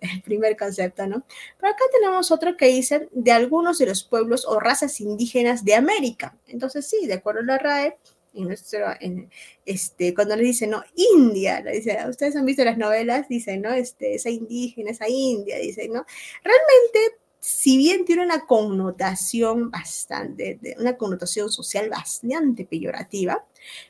El 0.00 0.22
primer 0.24 0.56
concepto, 0.56 1.06
¿no? 1.06 1.24
Pero 1.58 1.72
acá 1.72 1.84
tenemos 1.92 2.30
otro 2.30 2.56
que 2.56 2.66
dice 2.66 3.08
de 3.12 3.32
algunos 3.32 3.78
de 3.78 3.86
los 3.86 4.04
pueblos 4.04 4.44
o 4.46 4.60
razas 4.60 5.00
indígenas 5.00 5.64
de 5.64 5.74
América. 5.74 6.36
Entonces, 6.46 6.86
sí, 6.86 7.06
de 7.06 7.14
acuerdo 7.14 7.40
a 7.40 7.44
la 7.44 7.58
RAE, 7.58 7.96
en 8.34 8.44
nuestro, 8.44 8.86
en, 9.00 9.30
este, 9.64 10.14
cuando 10.14 10.36
le 10.36 10.42
dicen, 10.42 10.70
no, 10.70 10.82
India, 10.94 11.60
le 11.60 11.72
dice, 11.72 11.98
ustedes 12.08 12.36
han 12.36 12.44
visto 12.44 12.64
las 12.64 12.76
novelas, 12.76 13.28
dicen, 13.28 13.62
¿no? 13.62 13.72
Este, 13.72 14.14
esa 14.14 14.30
indígena, 14.30 14.90
esa 14.90 15.08
India, 15.08 15.58
dicen, 15.58 15.92
¿no? 15.92 16.04
Realmente 16.44 17.18
si 17.40 17.76
bien 17.76 18.04
tiene 18.04 18.24
una 18.24 18.46
connotación 18.46 19.70
bastante, 19.70 20.58
una 20.78 20.96
connotación 20.96 21.50
social 21.50 21.88
bastante 21.88 22.64
peyorativa 22.64 23.44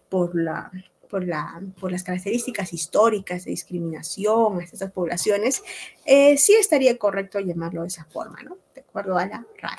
por, 0.08 0.34
la, 0.34 0.70
por, 1.08 1.26
la, 1.26 1.62
por 1.80 1.90
las 1.90 2.02
características 2.02 2.72
históricas 2.72 3.44
de 3.44 3.52
discriminación 3.52 4.60
a 4.60 4.64
estas 4.64 4.90
poblaciones, 4.92 5.62
eh, 6.04 6.36
sí 6.36 6.54
estaría 6.54 6.96
correcto 6.98 7.40
llamarlo 7.40 7.82
de 7.82 7.88
esa 7.88 8.04
forma, 8.04 8.42
¿no? 8.42 8.58
De 8.74 8.82
acuerdo 8.82 9.16
a 9.16 9.26
la 9.26 9.46
RAE. 9.58 9.78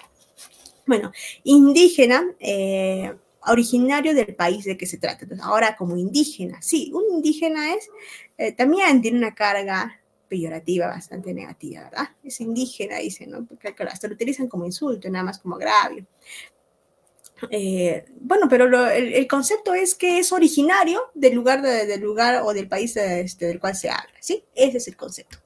Bueno, 0.85 1.11
indígena, 1.43 2.25
eh, 2.39 3.13
originario 3.47 4.13
del 4.13 4.35
país 4.35 4.65
de 4.65 4.77
que 4.77 4.85
se 4.85 4.97
trata. 4.97 5.23
Entonces, 5.23 5.45
ahora 5.45 5.75
como 5.75 5.95
indígena, 5.97 6.61
sí, 6.61 6.91
un 6.93 7.03
indígena 7.15 7.75
es, 7.75 7.87
eh, 8.37 8.51
también 8.51 9.01
tiene 9.01 9.17
una 9.17 9.35
carga 9.35 9.98
peyorativa, 10.29 10.87
bastante 10.87 11.33
negativa, 11.33 11.83
¿verdad? 11.83 12.09
Es 12.23 12.39
indígena, 12.39 12.99
dicen, 12.99 13.31
¿no? 13.31 13.45
Porque 13.45 13.75
hasta 13.89 14.07
lo 14.07 14.13
utilizan 14.13 14.47
como 14.47 14.65
insulto, 14.65 15.09
nada 15.09 15.25
más 15.25 15.39
como 15.39 15.55
agravio. 15.55 16.05
Eh, 17.49 18.05
bueno, 18.19 18.47
pero 18.49 18.89
el, 18.89 19.27
concepto 19.27 19.73
es 19.73 19.95
que 19.95 20.19
es 20.19 20.31
originario 20.31 21.03
del 21.13 21.35
lugar, 21.35 21.61
del 21.61 22.01
lugar 22.01 22.41
o 22.43 22.53
del 22.53 22.67
país 22.67 22.95
este, 22.97 23.47
del 23.47 23.59
cual 23.59 23.75
se 23.75 23.89
habla, 23.89 24.13
¿sí? 24.19 24.43
Ese 24.53 24.77
es 24.77 24.87
el 24.87 24.97
concepto 24.97 25.37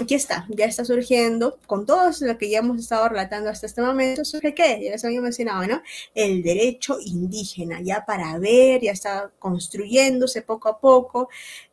aquí 0.00 0.14
está, 0.14 0.46
ya 0.48 0.66
está 0.66 0.84
surgiendo, 0.84 1.58
con 1.66 1.86
todo 1.86 2.10
lo 2.20 2.38
que 2.38 2.50
ya 2.50 2.58
hemos 2.58 2.78
estado 2.78 3.08
relatando 3.08 3.50
hasta 3.50 3.66
este 3.66 3.82
momento, 3.82 4.24
surge 4.24 4.54
qué, 4.54 4.80
ya 4.82 4.90
les 4.92 5.04
había 5.04 5.20
mencionado, 5.20 5.66
¿no? 5.66 5.82
El 6.14 6.42
derecho 6.42 6.98
indígena, 7.04 7.80
ya 7.82 8.04
para 8.04 8.38
ver, 8.38 8.82
ya 8.82 8.92
está 8.92 9.30
construyéndose 9.38 10.42
poco 10.42 10.68
a 10.68 10.80
poco, 10.80 11.28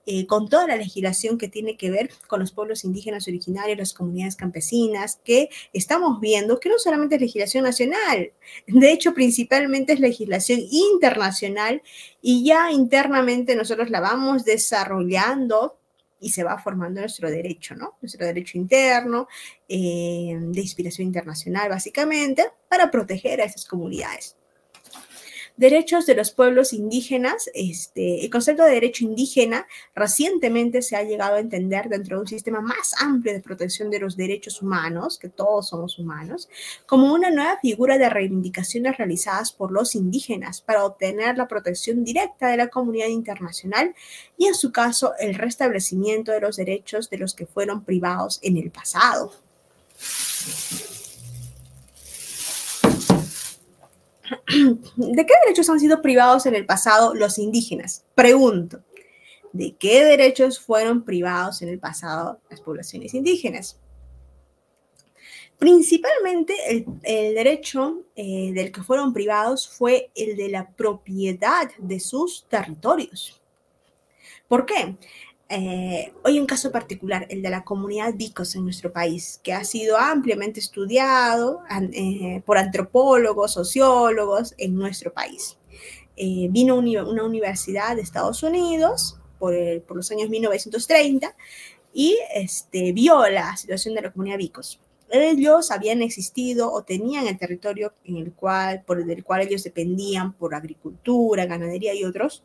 eh, 0.07 0.27
con 0.27 0.49
toda 0.49 0.67
la 0.67 0.75
legislación 0.75 1.37
que 1.37 1.47
tiene 1.47 1.77
que 1.77 1.89
ver 1.89 2.09
con 2.27 2.39
los 2.39 2.51
pueblos 2.51 2.83
indígenas 2.83 3.27
originarios, 3.27 3.77
las 3.77 3.93
comunidades 3.93 4.35
campesinas, 4.35 5.19
que 5.23 5.49
estamos 5.73 6.19
viendo 6.19 6.59
que 6.59 6.69
no 6.69 6.77
solamente 6.77 7.15
es 7.15 7.21
legislación 7.21 7.63
nacional, 7.63 8.31
de 8.67 8.91
hecho 8.91 9.13
principalmente 9.13 9.93
es 9.93 9.99
legislación 9.99 10.59
internacional 10.69 11.81
y 12.21 12.45
ya 12.45 12.71
internamente 12.71 13.55
nosotros 13.55 13.89
la 13.89 13.99
vamos 13.99 14.45
desarrollando 14.45 15.77
y 16.19 16.31
se 16.31 16.43
va 16.43 16.57
formando 16.57 17.01
nuestro 17.01 17.29
derecho, 17.29 17.75
¿no? 17.75 17.97
Nuestro 18.01 18.25
derecho 18.25 18.57
interno, 18.57 19.27
eh, 19.67 20.37
de 20.39 20.61
inspiración 20.61 21.07
internacional, 21.07 21.69
básicamente, 21.69 22.45
para 22.69 22.89
proteger 22.89 23.41
a 23.41 23.45
esas 23.45 23.65
comunidades 23.65 24.37
derechos 25.57 26.05
de 26.05 26.15
los 26.15 26.31
pueblos 26.31 26.73
indígenas, 26.73 27.49
este, 27.53 28.23
el 28.23 28.29
concepto 28.29 28.63
de 28.63 28.71
derecho 28.71 29.03
indígena 29.03 29.67
recientemente 29.93 30.81
se 30.81 30.95
ha 30.95 31.03
llegado 31.03 31.35
a 31.35 31.39
entender 31.39 31.89
dentro 31.89 32.17
de 32.17 32.21
un 32.21 32.27
sistema 32.27 32.61
más 32.61 32.93
amplio 32.99 33.33
de 33.33 33.39
protección 33.41 33.89
de 33.89 33.99
los 33.99 34.17
derechos 34.17 34.61
humanos, 34.61 35.17
que 35.17 35.29
todos 35.29 35.69
somos 35.69 35.97
humanos, 35.97 36.49
como 36.85 37.13
una 37.13 37.29
nueva 37.29 37.59
figura 37.61 37.97
de 37.97 38.09
reivindicaciones 38.09 38.97
realizadas 38.97 39.51
por 39.51 39.71
los 39.71 39.95
indígenas 39.95 40.61
para 40.61 40.85
obtener 40.85 41.37
la 41.37 41.47
protección 41.47 42.03
directa 42.03 42.47
de 42.47 42.57
la 42.57 42.67
comunidad 42.67 43.07
internacional 43.07 43.93
y 44.37 44.47
en 44.47 44.55
su 44.55 44.71
caso 44.71 45.13
el 45.19 45.35
restablecimiento 45.35 46.31
de 46.31 46.41
los 46.41 46.57
derechos 46.57 47.09
de 47.09 47.17
los 47.17 47.33
que 47.33 47.45
fueron 47.45 47.83
privados 47.83 48.39
en 48.41 48.57
el 48.57 48.71
pasado. 48.71 49.31
¿De 54.95 55.25
qué 55.25 55.33
derechos 55.45 55.69
han 55.69 55.79
sido 55.79 56.01
privados 56.01 56.45
en 56.45 56.55
el 56.55 56.65
pasado 56.65 57.13
los 57.13 57.37
indígenas? 57.37 58.05
Pregunto. 58.15 58.81
¿De 59.53 59.75
qué 59.75 60.03
derechos 60.03 60.59
fueron 60.59 61.05
privados 61.05 61.61
en 61.61 61.69
el 61.69 61.79
pasado 61.79 62.39
las 62.49 62.61
poblaciones 62.61 63.13
indígenas? 63.13 63.79
Principalmente 65.57 66.53
el, 67.03 67.33
derecho 67.33 68.03
eh, 68.15 68.51
del 68.53 68.71
que 68.73 68.83
fueron 68.83 69.13
privados 69.13 69.69
fue 69.69 70.11
el 70.13 70.35
de 70.35 70.49
la 70.49 70.69
propiedad 70.69 71.71
de 71.77 72.01
sus 72.01 72.45
territorios. 72.49 73.41
¿Por 74.49 74.65
qué? 74.65 74.95
Eh, 75.47 76.11
hoy 76.23 76.39
un 76.39 76.47
caso 76.47 76.71
particular, 76.71 77.27
el 77.29 77.43
de 77.43 77.49
la 77.49 77.63
comunidad 77.63 78.15
Vicos 78.15 78.55
en 78.55 78.63
nuestro 78.63 78.91
país, 78.91 79.39
que 79.43 79.53
ha 79.53 79.63
sido 79.63 79.97
ampliamente 79.97 80.59
estudiado 80.59 81.61
eh, 81.93 82.41
por 82.45 82.57
antropólogos, 82.57 83.53
sociólogos 83.53 84.55
en 84.57 84.75
nuestro 84.75 85.13
país. 85.13 85.57
eh, 86.17 86.47
vino 86.49 86.77
una 86.77 87.23
universidad 87.23 87.95
de 87.95 88.01
Estados 88.01 88.41
Unidos 88.43 89.19
por, 89.39 89.53
por 89.83 89.97
los 89.97 90.11
años 90.11 90.29
1930 90.29 91.35
y 91.93 92.17
este, 92.33 92.93
vio 92.93 93.27
la 93.29 93.55
situación 93.57 93.95
de 93.95 94.01
la 94.01 94.11
comunidad 94.11 94.37
Vicos. 94.37 94.79
Ellos 95.09 95.71
habían 95.71 96.01
existido 96.01 96.71
o 96.71 96.83
tenían 96.83 97.27
el 97.27 97.37
territorio 97.37 97.93
en 98.03 98.17
el 98.17 98.33
cual, 98.33 98.83
por 98.83 98.99
el 98.99 99.23
cual 99.23 99.41
ellos 99.41 99.63
dependían 99.63 100.33
por 100.33 100.55
agricultura, 100.55 101.45
ganadería 101.45 101.93
y 101.93 102.03
otros, 102.03 102.43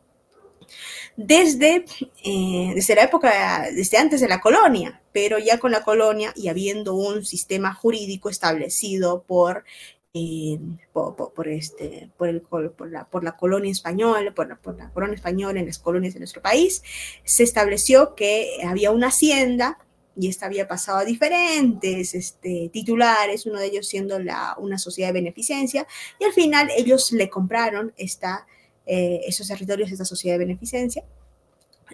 desde, 1.16 1.84
eh, 2.24 2.72
desde 2.74 2.94
la 2.94 3.04
época, 3.04 3.68
desde 3.74 3.98
antes 3.98 4.20
de 4.20 4.28
la 4.28 4.40
colonia, 4.40 5.02
pero 5.12 5.38
ya 5.38 5.58
con 5.58 5.72
la 5.72 5.82
colonia 5.82 6.32
y 6.36 6.48
habiendo 6.48 6.94
un 6.94 7.24
sistema 7.24 7.74
jurídico 7.74 8.30
establecido 8.30 9.22
por 9.22 9.64
eh, 10.12 10.58
por, 10.92 11.46
este, 11.46 12.10
por, 12.18 12.90
la, 12.90 13.04
por 13.04 13.22
la 13.22 13.36
colonia 13.36 13.70
española, 13.70 14.34
por 14.34 14.48
la, 14.48 14.56
por 14.56 14.76
la 14.76 14.90
colonia 14.90 15.14
española 15.14 15.60
en 15.60 15.66
las 15.66 15.78
colonias 15.78 16.14
de 16.14 16.20
nuestro 16.20 16.42
país, 16.42 16.82
se 17.22 17.44
estableció 17.44 18.16
que 18.16 18.58
había 18.66 18.90
una 18.90 19.08
hacienda 19.08 19.78
y 20.16 20.28
esta 20.28 20.46
había 20.46 20.66
pasado 20.66 20.98
a 20.98 21.04
diferentes 21.04 22.14
este, 22.14 22.70
titulares, 22.72 23.46
uno 23.46 23.58
de 23.58 23.66
ellos 23.66 23.86
siendo 23.86 24.18
una 24.58 24.78
sociedad 24.78 25.10
de 25.10 25.20
beneficencia, 25.20 25.86
y 26.18 26.24
al 26.24 26.32
final 26.32 26.70
ellos 26.76 27.12
le 27.12 27.30
compraron 27.30 27.92
esta, 27.96 28.46
eh, 28.86 29.20
esos 29.26 29.48
territorios 29.48 29.90
a 29.90 29.92
esta 29.92 30.04
sociedad 30.04 30.34
de 30.34 30.44
beneficencia 30.46 31.04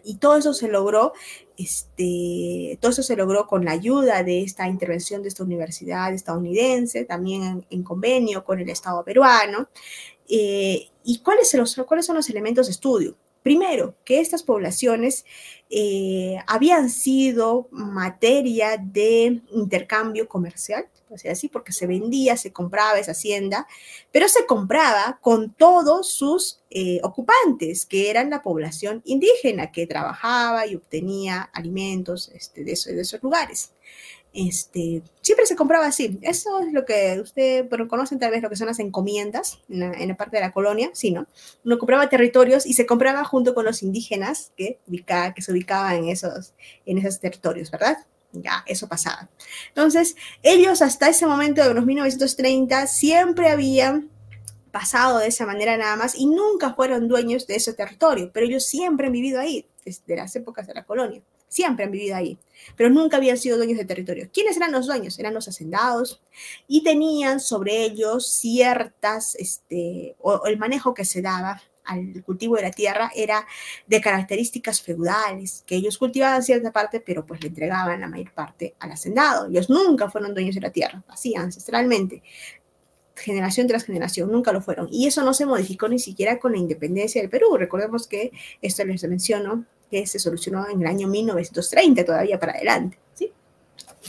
y 0.04 0.16
todo 0.16 0.36
eso 0.36 0.54
se 0.54 0.68
logró, 0.68 1.12
este, 1.56 2.78
todo 2.80 2.92
eso 2.92 3.02
se 3.02 3.16
logró 3.16 3.46
con 3.46 3.64
la 3.64 3.72
ayuda 3.72 4.22
de 4.22 4.42
esta 4.42 4.68
intervención 4.68 5.22
de 5.22 5.28
esta 5.28 5.44
universidad 5.44 6.12
estadounidense, 6.12 7.04
también 7.04 7.66
en, 7.70 7.82
convenio 7.82 8.44
con 8.44 8.60
el 8.60 8.68
Estado 8.68 9.04
peruano. 9.04 9.68
Eh, 10.28 10.88
¿Y 11.04 11.18
cuáles, 11.20 11.56
cuáles 11.86 12.06
son 12.06 12.16
los 12.16 12.28
elementos 12.30 12.66
de 12.66 12.72
estudio? 12.72 13.16
Primero, 13.42 13.94
que 14.04 14.20
estas 14.20 14.42
poblaciones 14.42 15.24
eh, 15.70 16.36
habían 16.48 16.90
sido 16.90 17.68
materia 17.70 18.76
de 18.76 19.40
intercambio 19.52 20.28
comercial, 20.28 20.88
sea, 21.16 21.32
así, 21.32 21.48
porque 21.48 21.72
se 21.72 21.86
vendía, 21.86 22.36
se 22.36 22.52
compraba 22.52 22.98
esa 22.98 23.12
hacienda, 23.12 23.66
pero 24.12 24.28
se 24.28 24.44
compraba 24.46 25.18
con 25.20 25.52
todos 25.52 26.10
sus 26.10 26.60
eh, 26.70 27.00
ocupantes, 27.02 27.86
que 27.86 28.10
eran 28.10 28.30
la 28.30 28.42
población 28.42 29.02
indígena 29.04 29.70
que 29.70 29.86
trabajaba 29.86 30.66
y 30.66 30.74
obtenía 30.74 31.42
alimentos 31.52 32.30
este, 32.34 32.64
de, 32.64 32.72
esos 32.72 33.22
lugares. 33.22 33.72
Este, 34.34 35.02
siempre 35.22 35.46
se 35.46 35.56
compraba 35.56 35.86
así. 35.86 36.18
Eso 36.20 36.60
es 36.60 36.72
lo 36.72 36.84
que 36.84 37.18
usted, 37.22 37.68
bueno, 37.68 37.88
conocen 37.88 38.18
tal 38.18 38.32
vez 38.32 38.42
lo 38.42 38.50
que 38.50 38.56
son 38.56 38.66
las 38.66 38.80
encomiendas 38.80 39.60
en 39.70 40.08
la, 40.08 40.16
parte 40.16 40.36
de 40.36 40.42
la 40.42 40.52
colonia, 40.52 40.90
sí, 40.92 41.10
¿no? 41.10 41.26
Uno 41.64 41.78
compraba 41.78 42.10
territorios 42.10 42.66
y 42.66 42.74
se 42.74 42.84
compraba 42.84 43.24
junto 43.24 43.54
con 43.54 43.64
los 43.64 43.82
indígenas 43.82 44.52
que, 44.56 44.78
que 45.34 45.42
se 45.42 45.52
ubicaban 45.52 45.96
en 45.96 46.08
esos, 46.08 46.52
en 46.84 46.98
esos 46.98 47.18
territorios, 47.20 47.70
¿verdad? 47.70 47.98
Ya, 48.32 48.65
eso 48.66 48.89
pasaba. 48.89 49.28
Entonces, 49.69 50.16
ellos 50.43 50.82
hasta 50.82 51.09
ese 51.09 51.27
momento 51.27 51.66
de 51.66 51.74
los 51.74 51.86
1930 51.86 52.86
siempre 52.86 53.48
habían 53.48 54.11
pasado 54.77 55.20
de 55.20 55.28
esa 55.28 55.47
manera 55.47 55.77
nada 55.78 55.97
más 55.97 56.15
y 56.15 56.27
nunca 56.27 56.74
fueron 56.74 57.09
dueños 57.09 57.47
de 57.47 57.57
ese 57.57 57.73
territorio, 57.73 58.31
pero 58.31 58.44
ellos 58.44 58.66
siempre 58.66 59.07
han 59.07 59.12
vivido 59.15 59.40
ahí, 59.40 59.66
desde 59.85 60.16
las 60.16 60.36
épocas 60.36 60.66
de 60.66 60.74
la 60.74 60.85
colonia. 60.85 61.23
Siempre 61.48 61.86
han 61.86 61.93
vivido 61.93 62.15
ahí, 62.15 62.39
pero 62.77 62.90
nunca 62.90 63.16
habían 63.16 63.39
sido 63.39 63.57
dueños 63.57 63.78
de 63.78 63.86
territorio. 63.86 64.28
¿Quiénes 64.31 64.57
eran 64.57 64.73
los 64.73 64.86
dueños? 64.86 65.19
Eran 65.19 65.32
los 65.32 65.48
hacendados 65.48 66.20
y 66.69 66.82
tenían 66.82 67.40
sobre 67.40 67.85
ellos 67.85 68.31
ciertas, 68.31 69.35
este, 69.36 70.15
o, 70.20 70.44
el 70.44 70.59
manejo 70.59 70.93
que 70.93 71.07
se 71.07 71.23
daba 71.23 71.62
al 71.86 72.22
cultivo 72.24 72.56
de 72.56 72.62
la 72.62 72.70
tierra 72.70 73.10
era 73.14 73.46
de 73.86 74.00
características 74.00 74.82
feudales, 74.82 75.64
que 75.66 75.76
ellos 75.76 75.98
cultivaban 75.98 76.42
cierta 76.42 76.72
parte, 76.72 77.00
pero 77.00 77.24
pues 77.24 77.42
le 77.42 77.48
entregaban 77.48 78.00
la 78.00 78.08
mayor 78.08 78.32
parte 78.32 78.74
al 78.78 78.92
hacendado. 78.92 79.46
Ellos 79.46 79.70
nunca 79.70 80.10
fueron 80.10 80.34
dueños 80.34 80.54
de 80.54 80.60
la 80.60 80.70
tierra, 80.70 81.02
así 81.08 81.34
ancestralmente 81.36 82.22
generación 83.16 83.66
tras 83.66 83.84
generación, 83.84 84.30
nunca 84.30 84.52
lo 84.52 84.60
fueron. 84.60 84.88
Y 84.90 85.06
eso 85.06 85.22
no 85.22 85.34
se 85.34 85.46
modificó 85.46 85.88
ni 85.88 85.98
siquiera 85.98 86.38
con 86.38 86.52
la 86.52 86.58
independencia 86.58 87.20
del 87.20 87.30
Perú. 87.30 87.56
Recordemos 87.56 88.06
que 88.06 88.30
esto 88.62 88.84
les 88.84 89.02
menciono 89.04 89.64
que 89.90 90.06
se 90.06 90.18
solucionó 90.18 90.68
en 90.68 90.82
el 90.82 90.86
año 90.86 91.08
1930, 91.08 92.04
todavía 92.04 92.38
para 92.38 92.52
adelante, 92.52 92.98
¿sí? 93.14 93.32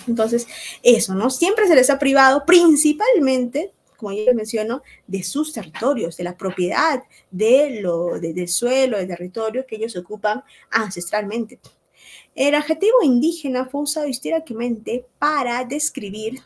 Entonces, 0.08 0.48
eso, 0.84 1.14
¿no? 1.14 1.30
Siempre 1.30 1.68
se 1.68 1.76
les 1.76 1.90
ha 1.90 2.00
privado 2.00 2.46
principalmente, 2.46 3.72
como 3.98 4.12
les 4.12 4.34
menciono, 4.34 4.82
de 5.08 5.24
sus 5.24 5.52
territorios, 5.52 6.16
de 6.18 6.24
la 6.24 6.38
propiedad, 6.38 7.04
de 7.32 7.82
lo, 7.82 8.20
del 8.20 8.48
suelo, 8.48 8.98
del 8.98 9.08
territorio 9.08 9.66
que 9.68 9.76
ellos 9.76 9.96
ocupan 9.98 10.44
ancestralmente. 10.70 11.60
El 12.36 12.56
adjetivo 12.56 13.04
indígena 13.04 13.66
fue 13.66 13.82
usado 13.82 14.08
históricamente 14.08 15.06
para 15.20 15.66
describir 15.66 16.40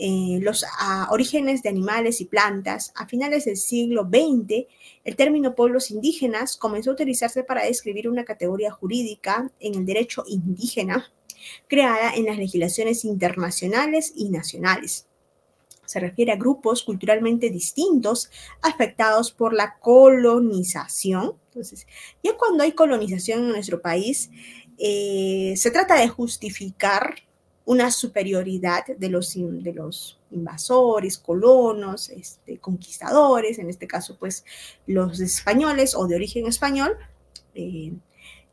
eh, 0.00 0.38
los 0.42 0.64
ah, 0.78 1.08
orígenes 1.10 1.62
de 1.62 1.70
animales 1.70 2.20
y 2.20 2.26
plantas, 2.26 2.92
a 2.94 3.08
finales 3.08 3.46
del 3.46 3.56
siglo 3.56 4.02
XX, 4.02 4.66
el 5.04 5.16
término 5.16 5.56
pueblos 5.56 5.90
indígenas 5.90 6.56
comenzó 6.56 6.90
a 6.90 6.92
utilizarse 6.92 7.42
para 7.42 7.64
describir 7.64 8.08
una 8.08 8.24
categoría 8.24 8.70
jurídica 8.70 9.50
en 9.58 9.74
el 9.74 9.86
derecho 9.86 10.22
indígena 10.28 11.10
creada 11.66 12.14
en 12.14 12.26
las 12.26 12.38
legislaciones 12.38 13.04
internacionales 13.04 14.12
y 14.14 14.30
nacionales. 14.30 15.07
Se 15.88 16.00
refiere 16.00 16.32
a 16.32 16.36
grupos 16.36 16.82
culturalmente 16.82 17.48
distintos 17.48 18.30
afectados 18.60 19.32
por 19.32 19.54
la 19.54 19.78
colonización. 19.78 21.32
Entonces, 21.46 21.86
ya 22.22 22.36
cuando 22.36 22.62
hay 22.62 22.72
colonización 22.72 23.40
en 23.40 23.48
nuestro 23.48 23.80
país, 23.80 24.30
eh, 24.76 25.54
se 25.56 25.70
trata 25.70 25.96
de 25.96 26.08
justificar 26.08 27.14
una 27.64 27.90
superioridad 27.90 28.86
de 28.86 29.08
los, 29.08 29.32
de 29.34 29.72
los 29.72 30.18
invasores, 30.30 31.16
colonos, 31.16 32.10
este, 32.10 32.58
conquistadores, 32.58 33.58
en 33.58 33.70
este 33.70 33.86
caso 33.86 34.16
pues 34.18 34.44
los 34.86 35.20
españoles 35.20 35.94
o 35.94 36.06
de 36.06 36.16
origen 36.16 36.46
español, 36.46 36.96
eh, 37.54 37.92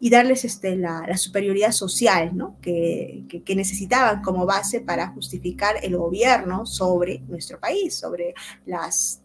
y 0.06 0.12
darles 0.12 0.46
este, 0.46 0.76
la, 0.76 1.18
superioridad 1.18 1.72
social 1.72 2.38
¿no? 2.38 2.60
que, 2.62 3.24
que, 3.44 3.56
necesitaban 3.56 4.22
como 4.22 4.46
base 4.46 4.80
para 4.80 5.08
justificar 5.08 5.78
el 5.82 5.98
gobierno 5.98 6.68
sobre 6.68 7.22
nuestro 7.28 7.60
país, 7.60 7.96
sobre 7.96 8.36
las, 8.68 9.24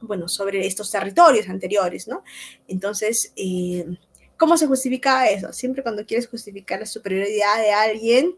bueno, 0.00 0.26
sobre 0.26 0.66
estos 0.66 0.90
territorios 0.90 1.48
anteriores, 1.48 2.08
¿no? 2.08 2.24
Entonces, 2.66 3.32
eh, 3.36 3.86
¿cómo 4.36 4.56
se 4.56 4.66
justificaba 4.66 5.28
eso? 5.28 5.52
Siempre 5.52 5.84
cuando 5.84 6.04
quieres 6.04 6.26
justificar 6.26 6.80
la 6.80 6.86
superioridad 6.86 7.62
de 7.62 7.70
alguien, 7.70 8.36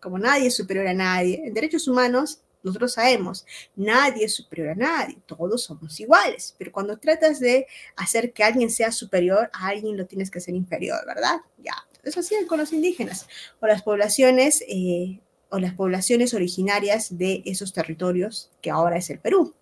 como 0.00 0.20
nadie 0.20 0.46
es 0.46 0.56
superior 0.56 0.86
a 0.86 0.94
nadie, 0.94 1.42
en 1.44 1.52
derechos 1.52 1.88
humanos 1.88 2.42
nosotros 2.68 2.92
sabemos, 2.92 3.44
nadie 3.76 4.24
es 4.24 4.34
superior 4.34 4.70
a 4.70 4.74
nadie, 4.74 5.18
todos 5.26 5.64
somos 5.64 5.98
iguales, 6.00 6.54
pero 6.58 6.72
cuando 6.72 6.98
tratas 6.98 7.40
de 7.40 7.66
hacer 7.96 8.32
que 8.32 8.44
alguien 8.44 8.70
sea 8.70 8.92
superior 8.92 9.50
a 9.52 9.68
alguien, 9.68 9.96
lo 9.96 10.06
tienes 10.06 10.30
que 10.30 10.38
hacer 10.38 10.54
inferior, 10.54 11.04
¿verdad? 11.06 11.40
Ya, 11.58 11.74
eso 12.02 12.22
sí 12.22 12.34
con 12.46 12.58
los 12.58 12.72
indígenas 12.72 13.26
o 13.60 13.66
las 13.66 13.82
poblaciones 13.82 14.62
eh, 14.68 15.20
o 15.50 15.58
las 15.58 15.74
poblaciones 15.74 16.34
originarias 16.34 17.16
de 17.16 17.42
esos 17.46 17.72
territorios 17.72 18.50
que 18.60 18.70
ahora 18.70 18.98
es 18.98 19.10
el 19.10 19.18
Perú 19.18 19.54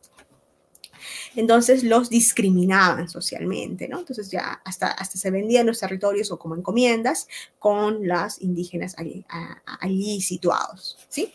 entonces 1.34 1.82
los 1.82 2.10
discriminaban 2.10 3.08
socialmente, 3.08 3.88
¿no? 3.88 4.00
Entonces 4.00 4.30
ya 4.30 4.60
hasta, 4.64 4.88
hasta 4.88 5.18
se 5.18 5.30
vendían 5.30 5.66
los 5.66 5.80
territorios 5.80 6.30
o 6.30 6.38
como 6.38 6.56
encomiendas 6.56 7.28
con 7.58 8.06
las 8.06 8.40
indígenas 8.40 8.96
allí, 8.98 10.20
situados, 10.20 10.98
¿sí? 11.08 11.32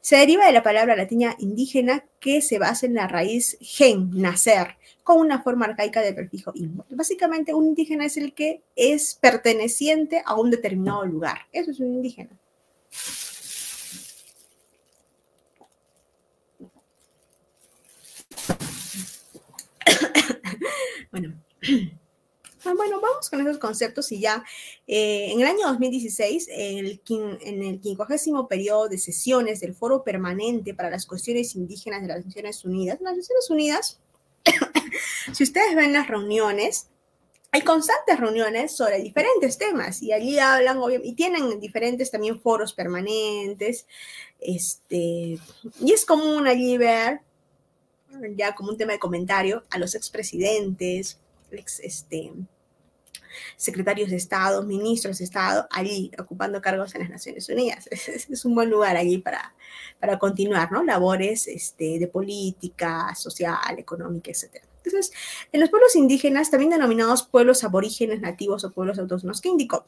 Se 0.00 0.16
deriva 0.16 0.46
de 0.46 0.52
la 0.52 0.62
palabra 0.62 0.96
latina 0.96 1.34
indígena 1.38 2.04
que 2.20 2.42
se 2.42 2.58
basa 2.58 2.86
en 2.86 2.94
la 2.94 3.08
raíz 3.08 3.56
gen, 3.60 4.10
nacer, 4.12 4.76
con 5.02 5.18
una 5.18 5.42
forma 5.42 5.66
arcaica 5.66 6.00
de 6.00 6.14
prefijo 6.14 6.52
inmo. 6.54 6.84
Básicamente 6.90 7.54
un 7.54 7.66
indígena 7.66 8.04
es 8.06 8.16
el 8.16 8.34
que 8.34 8.62
es 8.76 9.14
perteneciente 9.14 10.22
a 10.24 10.34
un 10.34 10.50
determinado 10.50 11.04
lugar. 11.04 11.46
Eso 11.52 11.70
es 11.70 11.80
un 11.80 11.94
indígena. 11.94 12.30
Bueno. 21.14 21.34
Ah, 22.66 22.72
bueno, 22.74 22.98
vamos 22.98 23.28
con 23.28 23.42
esos 23.42 23.58
conceptos 23.58 24.10
y 24.10 24.20
ya 24.20 24.42
eh, 24.86 25.32
en 25.32 25.38
el 25.38 25.46
año 25.46 25.66
2016, 25.66 26.48
en 26.50 26.86
el, 26.86 27.78
quincuagésimo 27.78 28.48
periodo 28.48 28.88
de 28.88 28.96
sesiones 28.96 29.60
del 29.60 29.74
Foro 29.74 30.02
Permanente 30.02 30.72
para 30.72 30.88
las 30.88 31.04
Cuestiones 31.04 31.56
Indígenas 31.56 32.00
de 32.00 32.08
las 32.08 32.24
Naciones 32.24 32.64
Unidas, 32.64 33.02
las 33.02 33.18
Naciones 33.18 33.50
Unidas, 33.50 34.00
si 35.34 35.42
ustedes 35.42 35.76
ven 35.76 35.92
las 35.92 36.08
reuniones, 36.08 36.88
hay 37.50 37.60
constantes 37.60 38.18
reuniones 38.18 38.74
sobre 38.74 39.02
diferentes 39.02 39.58
temas 39.58 40.02
y 40.02 40.14
allí 40.14 40.38
hablan 40.38 40.78
y 41.02 41.12
tienen 41.16 41.60
diferentes 41.60 42.10
también 42.10 42.40
foros 42.40 42.72
permanentes, 42.72 43.86
este, 44.40 45.38
y 45.80 45.92
es 45.92 46.06
común 46.06 46.46
allí 46.46 46.78
ver 46.78 47.20
ya 48.36 48.54
como 48.54 48.70
un 48.70 48.78
tema 48.78 48.92
de 48.92 48.98
comentario, 48.98 49.64
a 49.70 49.78
los 49.78 49.94
expresidentes, 49.94 51.18
ex, 51.50 51.80
este, 51.80 52.32
secretarios 53.56 54.10
de 54.10 54.16
Estado, 54.16 54.62
ministros 54.62 55.18
de 55.18 55.24
Estado, 55.24 55.66
allí 55.70 56.10
ocupando 56.18 56.60
cargos 56.60 56.94
en 56.94 57.02
las 57.02 57.10
Naciones 57.10 57.48
Unidas. 57.48 57.88
Es, 57.90 58.44
un 58.44 58.54
buen 58.54 58.70
lugar 58.70 58.96
allí 58.96 59.18
para, 59.18 59.54
para 60.00 60.18
continuar, 60.18 60.70
¿no? 60.72 60.82
Labores 60.82 61.46
este, 61.46 61.98
de 61.98 62.06
política, 62.08 63.14
social, 63.14 63.78
económica, 63.78 64.30
etc. 64.30 64.62
Entonces, 64.84 65.12
en 65.52 65.60
los 65.60 65.70
pueblos 65.70 65.96
indígenas, 65.96 66.50
también 66.50 66.70
denominados 66.70 67.22
pueblos 67.22 67.64
aborígenes 67.64 68.20
nativos 68.20 68.64
o 68.64 68.70
pueblos 68.70 68.98
autónomos, 68.98 69.40
¿qué 69.40 69.48
indicó? 69.48 69.86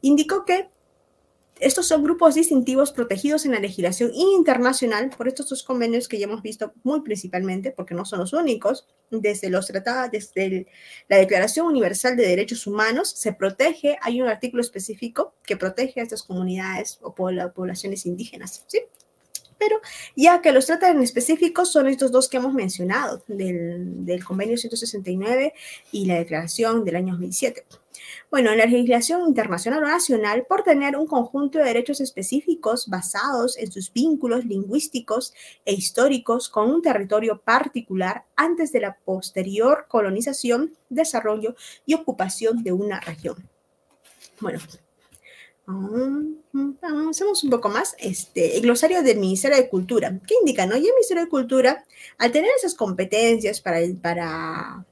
Indicó 0.00 0.44
que 0.44 0.68
estos 1.60 1.86
son 1.86 2.02
grupos 2.02 2.34
distintivos 2.34 2.92
protegidos 2.92 3.44
en 3.46 3.52
la 3.52 3.60
legislación 3.60 4.10
internacional 4.12 5.10
por 5.10 5.28
estos 5.28 5.48
dos 5.48 5.62
convenios 5.62 6.08
que 6.08 6.18
ya 6.18 6.24
hemos 6.24 6.42
visto 6.42 6.72
muy 6.82 7.00
principalmente, 7.02 7.70
porque 7.70 7.94
no 7.94 8.04
son 8.04 8.20
los 8.20 8.32
únicos, 8.32 8.88
desde 9.10 9.50
los 9.50 9.66
tratados, 9.66 10.10
desde 10.10 10.66
la 11.08 11.18
Declaración 11.18 11.66
Universal 11.66 12.16
de 12.16 12.26
Derechos 12.26 12.66
Humanos, 12.66 13.10
se 13.10 13.32
protege, 13.32 13.96
hay 14.02 14.20
un 14.20 14.28
artículo 14.28 14.62
específico 14.62 15.34
que 15.44 15.56
protege 15.56 16.00
a 16.00 16.02
estas 16.02 16.24
comunidades 16.24 16.98
o 17.02 17.14
poblaciones 17.14 18.06
indígenas, 18.06 18.64
¿sí? 18.66 18.80
Pero 19.56 19.80
ya 20.16 20.42
que 20.42 20.52
los 20.52 20.66
trata 20.66 20.90
en 20.90 21.00
específico 21.02 21.64
son 21.64 21.86
estos 21.86 22.10
dos 22.10 22.28
que 22.28 22.38
hemos 22.38 22.52
mencionado, 22.52 23.22
del, 23.28 24.04
del 24.04 24.24
convenio 24.24 24.58
169 24.58 25.54
y 25.92 26.06
la 26.06 26.16
declaración 26.16 26.84
del 26.84 26.96
año 26.96 27.12
2007. 27.12 27.64
Bueno, 28.34 28.50
en 28.50 28.58
la 28.58 28.66
legislación 28.66 29.28
internacional 29.28 29.84
o 29.84 29.86
nacional, 29.86 30.44
por 30.48 30.64
tener 30.64 30.96
un 30.96 31.06
conjunto 31.06 31.58
de 31.58 31.66
derechos 31.66 32.00
específicos 32.00 32.88
basados 32.88 33.56
en 33.56 33.70
sus 33.70 33.92
vínculos 33.92 34.44
lingüísticos 34.44 35.32
e 35.64 35.72
históricos 35.72 36.48
con 36.48 36.68
un 36.68 36.82
territorio 36.82 37.40
particular 37.40 38.24
antes 38.34 38.72
de 38.72 38.80
la 38.80 38.96
posterior 39.04 39.86
colonización, 39.86 40.76
desarrollo 40.88 41.54
y 41.86 41.94
ocupación 41.94 42.64
de 42.64 42.72
una 42.72 42.98
región. 42.98 43.36
Bueno, 44.40 44.58
Hacemos 47.08 47.44
un 47.44 47.50
poco 47.50 47.68
más. 47.68 47.94
Este, 48.00 48.56
el 48.56 48.62
glosario 48.62 49.04
del 49.04 49.20
Ministerio 49.20 49.58
de 49.58 49.68
Cultura. 49.68 50.12
¿Qué 50.26 50.34
indica? 50.40 50.66
No? 50.66 50.74
Y 50.76 50.84
el 50.84 50.92
Ministerio 50.92 51.22
de 51.22 51.30
Cultura, 51.30 51.84
al 52.18 52.32
tener 52.32 52.50
esas 52.56 52.74
competencias 52.74 53.60
para, 53.60 53.78
para 54.02 54.84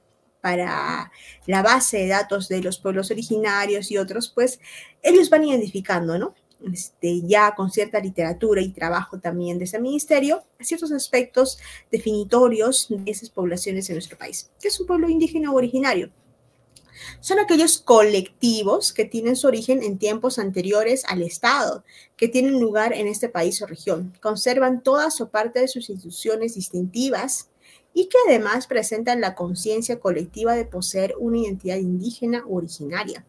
para 0.43 1.09
la 1.45 1.61
base 1.61 1.99
de 1.99 2.07
datos 2.09 2.49
de 2.49 2.61
los 2.61 2.77
pueblos 2.77 3.11
originarios 3.11 3.89
y 3.91 3.97
otros, 3.97 4.27
pues 4.27 4.59
ellos 5.01 5.29
van 5.29 5.45
identificando, 5.45 6.17
¿no? 6.17 6.35
Este, 6.69 7.21
ya 7.21 7.55
con 7.55 7.71
cierta 7.71 8.01
literatura 8.01 8.61
y 8.61 8.73
trabajo 8.73 9.19
también 9.19 9.57
de 9.57 9.63
ese 9.63 9.79
ministerio, 9.79 10.43
ciertos 10.59 10.91
aspectos 10.91 11.59
definitorios 11.89 12.87
de 12.89 13.09
esas 13.09 13.29
poblaciones 13.29 13.89
en 13.89 13.95
nuestro 13.95 14.17
país. 14.17 14.51
¿Qué 14.61 14.67
es 14.67 14.77
un 14.81 14.85
pueblo 14.85 15.07
indígena 15.07 15.53
originario? 15.53 16.11
Son 17.21 17.39
aquellos 17.39 17.77
colectivos 17.77 18.91
que 18.91 19.05
tienen 19.05 19.37
su 19.37 19.47
origen 19.47 19.81
en 19.81 19.97
tiempos 19.97 20.39
anteriores 20.39 21.05
al 21.07 21.21
Estado, 21.21 21.85
que 22.17 22.27
tienen 22.27 22.59
lugar 22.59 22.91
en 22.91 23.07
este 23.07 23.29
país 23.29 23.61
o 23.61 23.65
región, 23.65 24.13
conservan 24.21 24.83
todas 24.83 25.21
o 25.21 25.29
parte 25.29 25.61
de 25.61 25.69
sus 25.69 25.89
instituciones 25.89 26.55
distintivas, 26.55 27.49
y 27.93 28.07
que 28.07 28.17
además 28.27 28.67
presentan 28.67 29.21
la 29.21 29.35
conciencia 29.35 29.99
colectiva 29.99 30.55
de 30.55 30.65
poseer 30.65 31.15
una 31.19 31.37
identidad 31.37 31.77
indígena 31.77 32.43
originaria. 32.49 33.25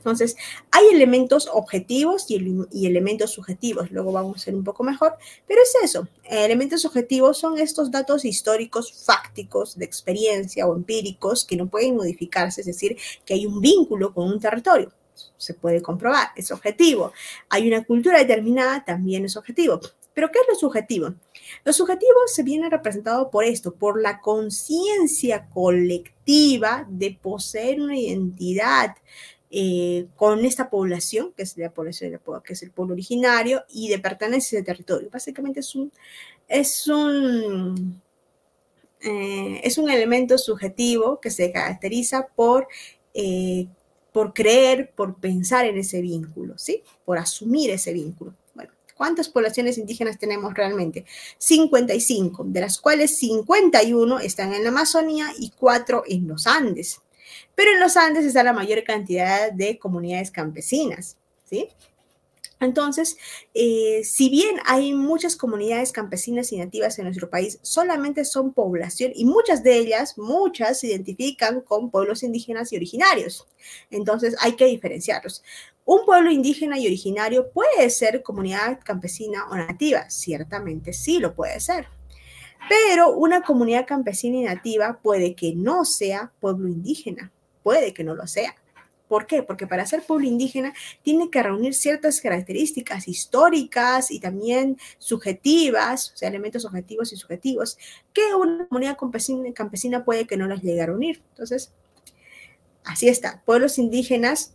Entonces, 0.00 0.34
hay 0.70 0.86
elementos 0.94 1.46
objetivos 1.52 2.24
y, 2.30 2.86
elementos 2.86 3.32
subjetivos. 3.32 3.90
Luego 3.90 4.12
vamos 4.12 4.32
a 4.32 4.40
hacer 4.40 4.54
un 4.54 4.64
poco 4.64 4.82
mejor, 4.82 5.16
pero 5.46 5.60
es 5.62 5.74
eso. 5.82 6.08
Elementos 6.24 6.86
objetivos 6.86 7.36
son 7.36 7.58
estos 7.58 7.90
datos 7.90 8.24
históricos, 8.24 9.04
fácticos, 9.04 9.76
de 9.76 9.84
experiencia 9.84 10.66
o 10.66 10.74
empíricos 10.74 11.44
que 11.44 11.56
no 11.56 11.68
pueden 11.68 11.96
modificarse, 11.96 12.62
es 12.62 12.66
decir, 12.66 12.96
que 13.26 13.34
hay 13.34 13.44
un 13.44 13.60
vínculo 13.60 14.14
con 14.14 14.26
un 14.26 14.40
territorio. 14.40 14.90
Se 15.36 15.52
puede 15.52 15.82
comprobar, 15.82 16.28
es 16.34 16.50
objetivo. 16.50 17.12
Hay 17.50 17.68
una 17.68 17.84
cultura 17.84 18.20
determinada, 18.20 18.82
también 18.82 19.26
es 19.26 19.36
objetivo. 19.36 19.80
Pero 20.20 20.32
¿qué 20.32 20.40
es 20.40 20.48
lo 20.50 20.54
subjetivo? 20.54 21.14
Lo 21.64 21.72
subjetivo 21.72 22.12
se 22.26 22.42
viene 22.42 22.68
representado 22.68 23.30
por 23.30 23.42
esto, 23.42 23.72
por 23.72 24.02
la 24.02 24.20
conciencia 24.20 25.48
colectiva 25.48 26.86
de 26.90 27.18
poseer 27.22 27.80
una 27.80 27.96
identidad 27.96 28.96
eh, 29.50 30.08
con 30.16 30.44
esta 30.44 30.68
población, 30.68 31.32
que 31.34 31.44
es, 31.44 31.56
la 31.56 31.70
población, 31.70 32.20
que 32.44 32.52
es 32.52 32.62
el 32.62 32.70
pueblo 32.70 32.92
originario, 32.92 33.64
y 33.70 33.88
de 33.88 33.98
pertenencia 33.98 34.58
a 34.58 34.60
ese 34.60 34.66
territorio. 34.66 35.08
Básicamente 35.10 35.60
es 35.60 35.74
un, 35.74 35.90
es 36.46 36.86
un, 36.86 38.02
eh, 39.00 39.62
es 39.64 39.78
un 39.78 39.88
elemento 39.88 40.36
subjetivo 40.36 41.18
que 41.18 41.30
se 41.30 41.50
caracteriza 41.50 42.26
por, 42.36 42.68
eh, 43.14 43.68
por 44.12 44.34
creer, 44.34 44.92
por 44.94 45.14
pensar 45.14 45.64
en 45.64 45.78
ese 45.78 46.02
vínculo, 46.02 46.58
¿sí? 46.58 46.82
por 47.06 47.16
asumir 47.16 47.70
ese 47.70 47.94
vínculo. 47.94 48.34
¿Cuántas 49.00 49.30
poblaciones 49.30 49.78
indígenas 49.78 50.18
tenemos 50.18 50.52
realmente? 50.52 51.06
55, 51.38 52.44
de 52.48 52.60
las 52.60 52.78
cuales 52.78 53.16
51 53.16 54.20
están 54.20 54.52
en 54.52 54.62
la 54.62 54.68
Amazonía 54.68 55.32
y 55.38 55.52
4 55.58 56.02
en 56.06 56.28
los 56.28 56.46
Andes. 56.46 57.00
Pero 57.54 57.70
en 57.70 57.80
los 57.80 57.96
Andes 57.96 58.26
está 58.26 58.42
la 58.42 58.52
mayor 58.52 58.84
cantidad 58.84 59.52
de 59.52 59.78
comunidades 59.78 60.30
campesinas, 60.30 61.16
¿sí? 61.48 61.70
Entonces, 62.60 63.16
eh, 63.54 64.02
si 64.04 64.28
bien 64.28 64.56
hay 64.66 64.92
muchas 64.92 65.34
comunidades 65.34 65.92
campesinas 65.92 66.52
y 66.52 66.58
nativas 66.58 66.98
en 66.98 67.06
nuestro 67.06 67.30
país, 67.30 67.58
solamente 67.62 68.26
son 68.26 68.52
población 68.52 69.12
y 69.14 69.24
muchas 69.24 69.62
de 69.62 69.78
ellas, 69.78 70.18
muchas 70.18 70.80
se 70.80 70.88
identifican 70.88 71.62
con 71.62 71.90
pueblos 71.90 72.22
indígenas 72.22 72.70
y 72.70 72.76
originarios. 72.76 73.48
Entonces, 73.90 74.36
hay 74.40 74.56
que 74.56 74.66
diferenciarlos. 74.66 75.42
Un 75.90 76.04
pueblo 76.04 76.30
indígena 76.30 76.78
y 76.78 76.86
originario 76.86 77.50
puede 77.50 77.90
ser 77.90 78.22
comunidad 78.22 78.78
campesina 78.84 79.48
o 79.50 79.56
nativa, 79.56 80.08
ciertamente 80.08 80.92
sí 80.92 81.18
lo 81.18 81.34
puede 81.34 81.58
ser. 81.58 81.88
Pero 82.68 83.10
una 83.10 83.42
comunidad 83.42 83.88
campesina 83.88 84.36
y 84.36 84.44
nativa 84.44 85.00
puede 85.02 85.34
que 85.34 85.52
no 85.52 85.84
sea 85.84 86.30
pueblo 86.38 86.68
indígena, 86.68 87.32
puede 87.64 87.92
que 87.92 88.04
no 88.04 88.14
lo 88.14 88.28
sea. 88.28 88.54
¿Por 89.08 89.26
qué? 89.26 89.42
Porque 89.42 89.66
para 89.66 89.84
ser 89.84 90.04
pueblo 90.04 90.28
indígena 90.28 90.72
tiene 91.02 91.28
que 91.28 91.42
reunir 91.42 91.74
ciertas 91.74 92.20
características 92.20 93.08
históricas 93.08 94.12
y 94.12 94.20
también 94.20 94.78
subjetivas, 95.00 96.12
o 96.14 96.16
sea, 96.16 96.28
elementos 96.28 96.64
objetivos 96.64 97.12
y 97.12 97.16
subjetivos, 97.16 97.78
que 98.12 98.32
una 98.36 98.68
comunidad 98.68 98.96
campesina, 98.96 100.04
puede 100.04 100.28
que 100.28 100.36
no 100.36 100.46
las 100.46 100.62
llegue 100.62 100.82
a 100.82 100.86
reunir. 100.86 101.20
Entonces, 101.30 101.72
así 102.84 103.08
está. 103.08 103.42
Pueblos 103.44 103.76
indígenas 103.76 104.54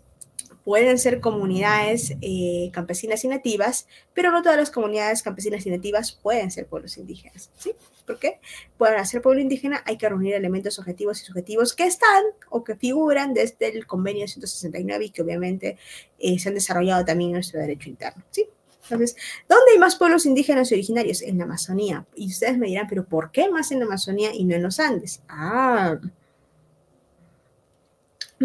pueden 0.65 0.97
ser 0.97 1.21
comunidades 1.21 2.15
eh, 2.21 2.69
campesinas 2.73 3.23
y 3.23 3.29
nativas, 3.29 3.87
pero 4.13 4.31
no 4.31 4.41
todas 4.41 4.57
las 4.57 4.71
comunidades 4.71 5.21
campesinas 5.21 5.65
y 5.65 5.69
nativas 5.69 6.11
pueden 6.11 6.51
ser 6.51 6.65
pueblos 6.65 6.97
indígenas. 6.97 7.51
¿sí? 7.57 7.73
¿Por 8.05 8.19
qué? 8.19 8.39
Para 8.77 9.05
ser 9.05 9.21
pueblo 9.21 9.41
indígena 9.41 9.83
hay 9.85 9.97
que 9.97 10.09
reunir 10.09 10.33
elementos 10.33 10.79
objetivos 10.79 11.21
y 11.21 11.25
subjetivos 11.25 11.73
que 11.73 11.85
están 11.85 12.23
o 12.49 12.63
que 12.63 12.75
figuran 12.75 13.33
desde 13.33 13.69
el 13.69 13.85
convenio 13.85 14.27
169 14.27 15.05
y 15.05 15.09
que 15.11 15.21
obviamente 15.21 15.77
eh, 16.19 16.39
se 16.39 16.49
han 16.49 16.55
desarrollado 16.55 17.05
también 17.05 17.29
en 17.29 17.35
nuestro 17.35 17.61
derecho 17.61 17.89
interno. 17.89 18.23
¿sí? 18.31 18.49
Entonces, 18.89 19.15
¿dónde 19.47 19.73
hay 19.73 19.79
más 19.79 19.95
pueblos 19.95 20.25
indígenas 20.25 20.71
y 20.71 20.75
originarios? 20.75 21.21
En 21.21 21.37
la 21.37 21.43
Amazonía. 21.43 22.05
Y 22.15 22.27
ustedes 22.27 22.57
me 22.57 22.67
dirán, 22.67 22.87
¿pero 22.87 23.05
por 23.05 23.31
qué 23.31 23.49
más 23.49 23.71
en 23.71 23.79
la 23.79 23.85
Amazonía 23.85 24.33
y 24.33 24.45
no 24.45 24.55
en 24.55 24.63
los 24.63 24.79
Andes? 24.79 25.21
Ah, 25.27 25.99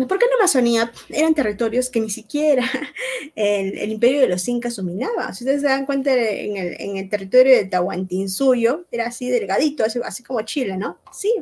porque 0.06 0.26
en 0.26 0.32
Amazonía 0.34 0.92
eran 1.08 1.34
territorios 1.34 1.90
que 1.90 2.00
ni 2.00 2.10
siquiera 2.10 2.64
el, 3.34 3.90
imperio 3.90 4.20
de 4.20 4.28
los 4.28 4.46
incas 4.48 4.76
dominaba. 4.76 5.32
Si 5.32 5.44
ustedes 5.44 5.62
se 5.62 5.68
dan 5.68 5.86
cuenta, 5.86 6.12
en 6.14 6.96
el, 6.96 7.08
territorio 7.08 7.56
de 7.56 7.64
Tahuantinsuyo 7.66 8.84
era 8.90 9.06
así 9.06 9.30
delgadito, 9.30 9.84
así, 9.84 10.22
como 10.22 10.42
Chile, 10.42 10.76
¿no? 10.76 10.98
Sí, 11.12 11.34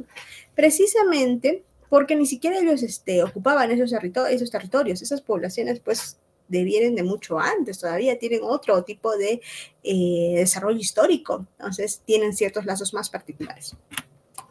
precisamente 0.55 1.62
porque 1.89 2.16
ni 2.16 2.26
siquiera 2.26 2.59
ellos 2.59 2.82
este, 2.82 3.22
ocupaban 3.22 3.70
esos, 3.70 3.93
esos 4.30 4.51
territorios, 4.51 5.01
esas 5.01 5.22
poblaciones 5.22 5.80
pues 5.80 6.18
devienen 6.48 6.94
de 6.94 7.02
mucho 7.02 7.39
antes, 7.39 7.78
todavía 7.78 8.18
tienen 8.18 8.40
otro 8.43 8.82
tipo 8.82 9.16
de 9.16 9.40
eh, 9.82 10.35
desarrollo 10.36 10.78
histórico, 10.78 11.47
entonces 11.59 12.02
tienen 12.05 12.35
ciertos 12.35 12.64
lazos 12.64 12.93
más 12.94 13.10
particulares. 13.10 13.74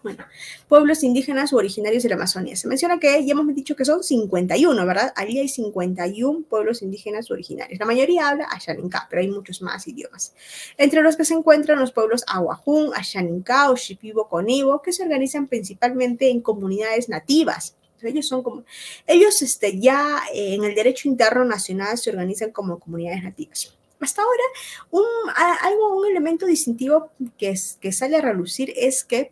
Bueno, 0.03 0.23
pueblos 0.67 1.03
indígenas 1.03 1.51
u 1.53 1.57
originarios 1.57 2.03
de 2.03 2.09
la 2.09 2.15
Amazonía. 2.15 2.55
Se 2.55 2.67
menciona 2.67 2.99
que 2.99 3.25
ya 3.25 3.31
hemos 3.31 3.53
dicho 3.55 3.75
que 3.75 3.83
son 3.83 4.03
51, 4.03 4.85
¿verdad? 4.85 5.11
Allí 5.15 5.39
hay 5.39 5.49
51 5.49 6.43
pueblos 6.47 6.83
indígenas 6.83 7.29
u 7.29 7.33
originarios. 7.33 7.79
La 7.79 7.85
mayoría 7.85 8.29
habla 8.29 8.45
Ashaninka, 8.45 9.07
pero 9.09 9.21
hay 9.21 9.27
muchos 9.27 9.61
más 9.61 9.87
idiomas. 9.87 10.33
Entre 10.77 11.01
los 11.01 11.17
que 11.17 11.25
se 11.25 11.33
encuentran 11.33 11.79
los 11.79 11.91
pueblos 11.91 12.23
Aguajún, 12.27 12.91
Ashaninka 12.93 13.73
Shipibo 13.75 14.29
Conibo, 14.29 14.81
que 14.81 14.93
se 14.93 15.03
organizan 15.03 15.47
principalmente 15.47 16.29
en 16.29 16.41
comunidades 16.41 17.09
nativas. 17.09 17.75
Ellos 18.01 18.27
son 18.27 18.43
como, 18.43 18.63
ellos 19.07 19.41
este, 19.41 19.79
ya 19.79 20.21
eh, 20.31 20.53
en 20.53 20.63
el 20.63 20.75
derecho 20.75 21.07
interno 21.07 21.43
nacional 21.43 21.97
se 21.97 22.11
organizan 22.11 22.51
como 22.51 22.79
comunidades 22.79 23.23
nativas. 23.23 23.73
Hasta 23.99 24.21
ahora, 24.21 24.43
un, 24.91 25.05
algo, 25.63 25.97
un 25.97 26.05
elemento 26.05 26.45
distintivo 26.45 27.09
que, 27.39 27.49
es, 27.49 27.79
que 27.81 27.91
sale 27.91 28.17
a 28.17 28.21
relucir 28.21 28.71
es 28.75 29.03
que 29.03 29.31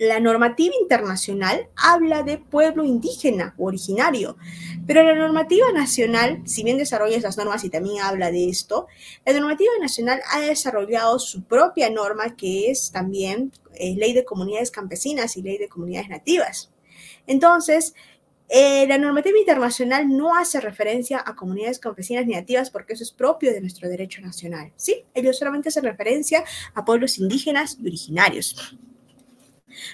la 0.00 0.18
normativa 0.18 0.74
internacional 0.80 1.68
habla 1.76 2.22
de 2.22 2.38
pueblo 2.38 2.84
indígena 2.84 3.54
o 3.58 3.66
originario, 3.66 4.38
pero 4.86 5.02
la 5.02 5.14
normativa 5.14 5.70
nacional, 5.72 6.40
si 6.46 6.64
bien 6.64 6.78
desarrolla 6.78 7.18
esas 7.18 7.36
normas 7.36 7.64
y 7.64 7.68
también 7.68 8.00
habla 8.00 8.30
de 8.30 8.48
esto, 8.48 8.86
la 9.26 9.34
normativa 9.34 9.70
nacional 9.78 10.22
ha 10.32 10.40
desarrollado 10.40 11.18
su 11.18 11.44
propia 11.44 11.90
norma 11.90 12.34
que 12.34 12.70
es 12.70 12.90
también 12.90 13.52
eh, 13.74 13.94
ley 13.94 14.14
de 14.14 14.24
comunidades 14.24 14.70
campesinas 14.70 15.36
y 15.36 15.42
ley 15.42 15.58
de 15.58 15.68
comunidades 15.68 16.08
nativas. 16.08 16.70
Entonces, 17.26 17.94
eh, 18.48 18.86
la 18.86 18.96
normativa 18.96 19.38
internacional 19.38 20.08
no 20.08 20.34
hace 20.34 20.62
referencia 20.62 21.22
a 21.24 21.36
comunidades 21.36 21.78
campesinas 21.78 22.26
ni 22.26 22.32
nativas 22.32 22.70
porque 22.70 22.94
eso 22.94 23.02
es 23.02 23.12
propio 23.12 23.52
de 23.52 23.60
nuestro 23.60 23.86
derecho 23.86 24.22
nacional. 24.22 24.72
Sí, 24.76 25.04
ellos 25.12 25.38
solamente 25.38 25.68
hacen 25.68 25.84
referencia 25.84 26.42
a 26.72 26.86
pueblos 26.86 27.18
indígenas 27.18 27.76
y 27.78 27.86
originarios. 27.86 28.78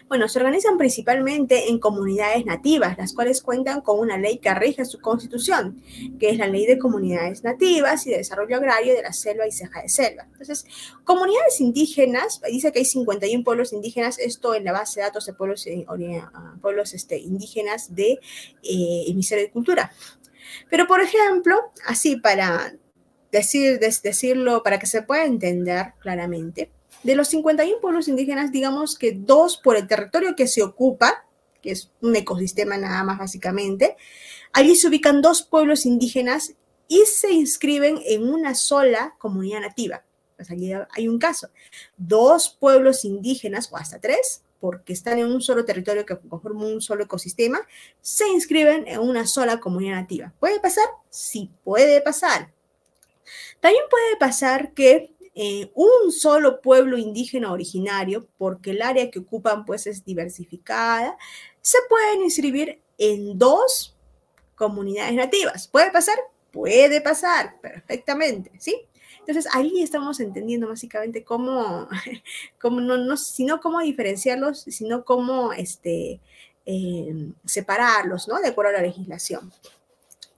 Bueno, 0.08 0.28
se 0.28 0.38
organizan 0.38 0.78
principalmente 0.78 1.68
en 1.68 1.78
comunidades 1.78 2.44
nativas, 2.44 2.96
las 2.98 3.12
cuales 3.12 3.42
cuentan 3.42 3.80
con 3.80 3.98
una 3.98 4.18
ley 4.18 4.38
que 4.38 4.54
rige 4.54 4.84
su 4.84 5.00
constitución, 5.00 5.82
que 6.18 6.30
es 6.30 6.38
la 6.38 6.46
Ley 6.46 6.66
de 6.66 6.78
Comunidades 6.78 7.44
Nativas 7.44 8.06
y 8.06 8.10
de 8.10 8.18
Desarrollo 8.18 8.56
Agrario 8.56 8.94
de 8.94 9.02
la 9.02 9.12
Selva 9.12 9.46
y 9.46 9.52
Ceja 9.52 9.82
de 9.82 9.88
Selva. 9.88 10.26
Entonces, 10.30 10.66
comunidades 11.04 11.60
indígenas, 11.60 12.40
dice 12.50 12.72
que 12.72 12.80
hay 12.80 12.84
51 12.84 13.44
pueblos 13.44 13.72
indígenas, 13.72 14.18
esto 14.18 14.54
en 14.54 14.64
la 14.64 14.72
base 14.72 15.00
de 15.00 15.06
datos 15.06 15.26
de 15.26 15.34
pueblos, 15.34 15.66
eh, 15.66 15.86
ah, 15.88 16.54
pueblos 16.60 16.94
este, 16.94 17.18
indígenas 17.18 17.94
de 17.94 18.18
eh, 18.62 19.04
Ministerio 19.08 19.44
de 19.44 19.50
Cultura. 19.50 19.92
Pero, 20.70 20.86
por 20.86 21.00
ejemplo, 21.00 21.72
así 21.86 22.16
para 22.16 22.74
decir, 23.32 23.78
decirlo, 23.78 24.62
para 24.62 24.78
que 24.78 24.86
se 24.86 25.02
pueda 25.02 25.24
entender 25.24 25.94
claramente, 25.98 26.70
de 27.02 27.14
los 27.14 27.28
51 27.28 27.80
pueblos 27.80 28.08
indígenas, 28.08 28.52
digamos 28.52 28.98
que 28.98 29.12
dos 29.12 29.56
por 29.56 29.76
el 29.76 29.86
territorio 29.86 30.34
que 30.34 30.46
se 30.46 30.62
ocupa, 30.62 31.24
que 31.62 31.72
es 31.72 31.90
un 32.00 32.16
ecosistema 32.16 32.76
nada 32.76 33.02
más 33.04 33.18
básicamente, 33.18 33.96
allí 34.52 34.76
se 34.76 34.88
ubican 34.88 35.22
dos 35.22 35.42
pueblos 35.42 35.86
indígenas 35.86 36.54
y 36.88 37.04
se 37.06 37.32
inscriben 37.32 38.00
en 38.04 38.28
una 38.28 38.54
sola 38.54 39.14
comunidad 39.18 39.60
nativa. 39.60 40.04
Pues 40.36 40.50
allí 40.50 40.72
hay 40.90 41.08
un 41.08 41.18
caso. 41.18 41.48
Dos 41.96 42.56
pueblos 42.60 43.04
indígenas, 43.04 43.72
o 43.72 43.76
hasta 43.76 44.00
tres, 44.00 44.42
porque 44.60 44.92
están 44.92 45.18
en 45.18 45.26
un 45.26 45.40
solo 45.40 45.64
territorio 45.64 46.04
que 46.04 46.18
conforma 46.18 46.66
un 46.66 46.80
solo 46.80 47.04
ecosistema, 47.04 47.60
se 48.00 48.28
inscriben 48.28 48.86
en 48.86 49.00
una 49.00 49.26
sola 49.26 49.60
comunidad 49.60 49.96
nativa. 49.96 50.32
¿Puede 50.38 50.60
pasar? 50.60 50.86
Sí, 51.10 51.50
puede 51.64 52.00
pasar. 52.00 52.52
También 53.60 53.84
puede 53.90 54.16
pasar 54.16 54.72
que 54.72 55.15
eh, 55.38 55.70
un 55.74 56.12
solo 56.12 56.62
pueblo 56.62 56.96
indígena 56.96 57.52
originario, 57.52 58.26
porque 58.38 58.70
el 58.70 58.80
área 58.80 59.10
que 59.10 59.18
ocupan 59.18 59.66
pues 59.66 59.86
es 59.86 60.02
diversificada, 60.02 61.18
se 61.60 61.76
pueden 61.90 62.22
inscribir 62.22 62.80
en 62.96 63.38
dos 63.38 63.94
comunidades 64.54 65.12
nativas. 65.12 65.68
¿Puede 65.68 65.90
pasar? 65.90 66.16
Puede 66.50 67.02
pasar, 67.02 67.60
perfectamente, 67.60 68.50
¿sí? 68.58 68.88
Entonces 69.18 69.46
ahí 69.52 69.82
estamos 69.82 70.20
entendiendo 70.20 70.68
básicamente 70.68 71.22
cómo, 71.22 71.86
cómo 72.58 72.80
no, 72.80 72.96
no, 72.96 73.18
sino 73.18 73.60
cómo 73.60 73.80
diferenciarlos, 73.80 74.60
sino 74.62 75.04
cómo 75.04 75.52
este, 75.52 76.18
em, 76.64 77.34
separarlos, 77.44 78.26
¿no? 78.26 78.40
De 78.40 78.48
acuerdo 78.48 78.70
a 78.70 78.80
la 78.80 78.86
legislación. 78.86 79.52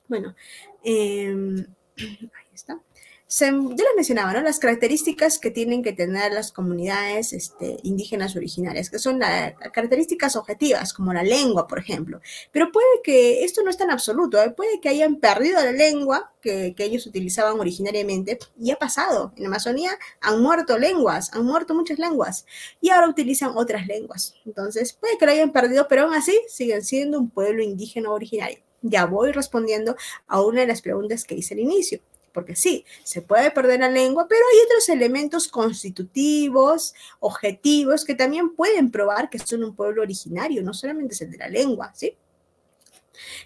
Bueno, 0.09 0.35
em, 0.83 1.67
ahí 1.99 2.49
está 2.53 2.81
ya 3.31 3.51
les 3.53 3.95
mencionaba, 3.95 4.33
¿no? 4.33 4.41
Las 4.41 4.59
características 4.59 5.39
que 5.39 5.51
tienen 5.51 5.83
que 5.83 5.93
tener 5.93 6.33
las 6.33 6.51
comunidades 6.51 7.35
este, 7.35 7.77
indígenas 7.83 8.35
originarias, 8.37 8.89
que 8.89 8.99
son 8.99 9.19
las 9.19 9.53
características 9.73 10.35
objetivas, 10.35 10.95
como 10.95 11.13
la 11.13 11.23
lengua, 11.23 11.67
por 11.67 11.79
ejemplo. 11.79 12.21
Pero 12.53 12.73
puede 12.73 12.87
que 13.05 13.45
esto 13.45 13.63
no 13.63 13.69
es 13.69 13.77
tan 13.77 13.91
absoluto, 13.91 14.43
¿eh? 14.43 14.51
puede 14.51 14.81
que 14.81 14.89
hayan 14.89 15.17
perdido 15.17 15.63
la 15.63 15.73
lengua 15.73 16.33
que, 16.41 16.75
que, 16.75 16.85
ellos 16.85 17.07
utilizaban 17.07 17.61
originariamente 17.61 18.39
y 18.59 18.71
ha 18.71 18.77
pasado. 18.77 19.35
En 19.37 19.45
Amazonía 19.45 19.91
han 20.23 20.41
muerto 20.41 20.79
lenguas, 20.79 21.31
han 21.35 21.45
muerto 21.45 21.75
muchas 21.75 21.99
lenguas 21.99 22.47
y 22.81 22.89
ahora 22.89 23.11
utilizan 23.11 23.53
otras 23.57 23.87
lenguas. 23.87 24.37
Entonces, 24.47 24.95
puede 24.95 25.19
que 25.19 25.27
lo 25.27 25.33
hayan 25.33 25.53
perdido, 25.53 25.87
pero 25.87 26.05
aún 26.05 26.15
así 26.15 26.41
siguen 26.49 26.83
siendo 26.83 27.19
un 27.19 27.29
pueblo 27.29 27.63
indígena 27.63 28.11
originario. 28.11 28.61
Ya 28.81 29.05
voy 29.05 29.33
respondiendo 29.33 29.97
a 30.29 30.41
una 30.41 30.63
de 30.63 30.69
las 30.69 30.81
preguntas 30.81 31.25
que 31.25 31.35
hice 31.35 31.53
al 31.53 31.61
inicio 31.61 32.01
porque 32.33 32.57
sí, 32.57 32.85
se 33.05 33.23
puede 33.23 33.51
perder 33.51 33.81
la 33.81 33.89
lengua, 33.89 34.27
pero 34.29 34.41
hay 34.53 34.59
otros 34.67 34.89
elementos 34.89 35.49
constitutivos, 35.49 36.95
objetivos, 37.21 38.05
que 38.05 38.15
también 38.15 38.55
pueden 38.55 38.91
probar 38.91 39.31
que 39.31 39.39
son 39.39 39.65
un 39.65 39.75
pueblo 39.75 40.03
originario, 40.03 40.63
no 40.63 40.75
solamente 40.75 41.15
es 41.15 41.23
el 41.23 41.31
de 41.31 41.39
la 41.39 41.49
lengua, 41.49 41.93
¿sí? 41.95 42.17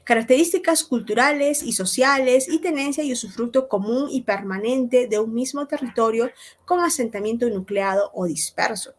Características 0.05 0.85
culturales 0.85 1.63
y 1.63 1.73
sociales 1.73 2.47
y 2.49 2.59
tenencia 2.59 3.03
y 3.03 3.13
usufructo 3.13 3.69
común 3.69 4.09
y 4.11 4.23
permanente 4.23 5.07
de 5.07 5.19
un 5.19 5.33
mismo 5.33 5.67
territorio 5.67 6.31
con 6.67 6.81
asentamiento 6.81 7.49
nucleado 7.49 8.11
o 8.13 8.27
disperso. 8.27 8.93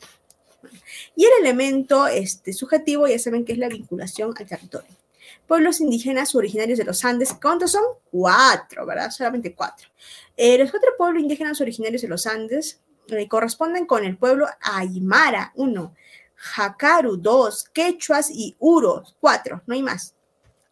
Y 1.16 1.26
el 1.26 1.32
elemento 1.42 2.08
este, 2.08 2.54
subjetivo 2.54 3.08
ya 3.08 3.20
saben 3.20 3.46
que 3.46 3.54
es 3.54 3.60
la 3.60 3.70
vinculación 3.70 4.34
al 4.36 4.48
territorio 4.48 5.03
pueblos 5.48 5.82
indígenas 5.82 6.36
originarios 6.36 6.80
de 6.80 6.86
los 6.86 7.04
Andes. 7.06 7.34
¿Cuántos 7.42 7.72
son? 7.72 7.84
Cuatro, 8.12 8.86
¿verdad? 8.86 9.12
Solamente 9.12 9.54
cuatro. 9.54 9.90
Eh, 10.38 10.58
los 10.58 10.72
cuatro 10.72 10.92
pueblos 10.98 11.22
indígenas 11.22 11.62
originarios 11.62 12.02
de 12.02 12.08
los 12.08 12.26
Andes 12.26 12.82
eh, 13.08 13.28
corresponden 13.28 13.86
con 13.86 14.04
el 14.04 14.18
pueblo 14.18 14.48
Aymara, 14.62 15.52
uno, 15.56 15.94
Jacaru, 16.36 17.18
dos, 17.18 17.66
Quechuas 17.74 18.30
y 18.32 18.56
Uros, 18.60 19.16
cuatro, 19.20 19.62
no 19.66 19.74
hay 19.74 19.84
más. 19.84 20.16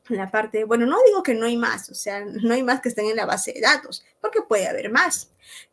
La 0.07 0.29
parte, 0.29 0.65
bueno, 0.65 0.85
no 0.85 0.97
digo 1.05 1.23
que 1.23 1.33
no 1.33 1.45
hay 1.45 1.55
más, 1.55 1.89
o 1.89 1.95
sea, 1.95 2.25
no 2.25 2.53
hay 2.53 2.63
más 2.63 2.81
que 2.81 2.89
estén 2.89 3.05
en 3.05 3.15
la 3.15 3.25
base 3.25 3.53
de 3.53 3.61
datos, 3.61 4.03
porque 4.19 4.41
puede 4.41 4.67
haber 4.67 4.91
más 4.91 5.31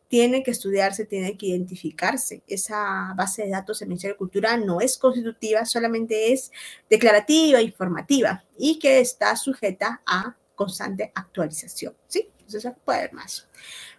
tiene 0.09 0.41
que 0.43 0.51
estudiarse, 0.51 1.05
tiene 1.05 1.37
que 1.37 1.45
identificarse. 1.45 2.41
Esa 2.47 3.13
base 3.15 3.43
de 3.43 3.51
datos 3.51 3.79
del 3.79 3.89
Ministerio 3.89 4.15
de 4.15 4.17
Cultura 4.17 4.57
no 4.57 4.81
es 4.81 4.97
constitutiva, 4.97 5.63
solamente 5.65 6.33
es 6.33 6.51
declarativa, 6.89 7.61
informativa 7.61 8.43
y 8.57 8.79
que 8.79 8.99
está 8.99 9.35
sujeta 9.35 10.01
a 10.05 10.35
constante 10.55 11.11
actualización. 11.13 11.95
¿sí? 12.07 12.27
Entonces 12.39 12.73
puede 12.83 12.99
haber 12.99 13.13
más. 13.13 13.47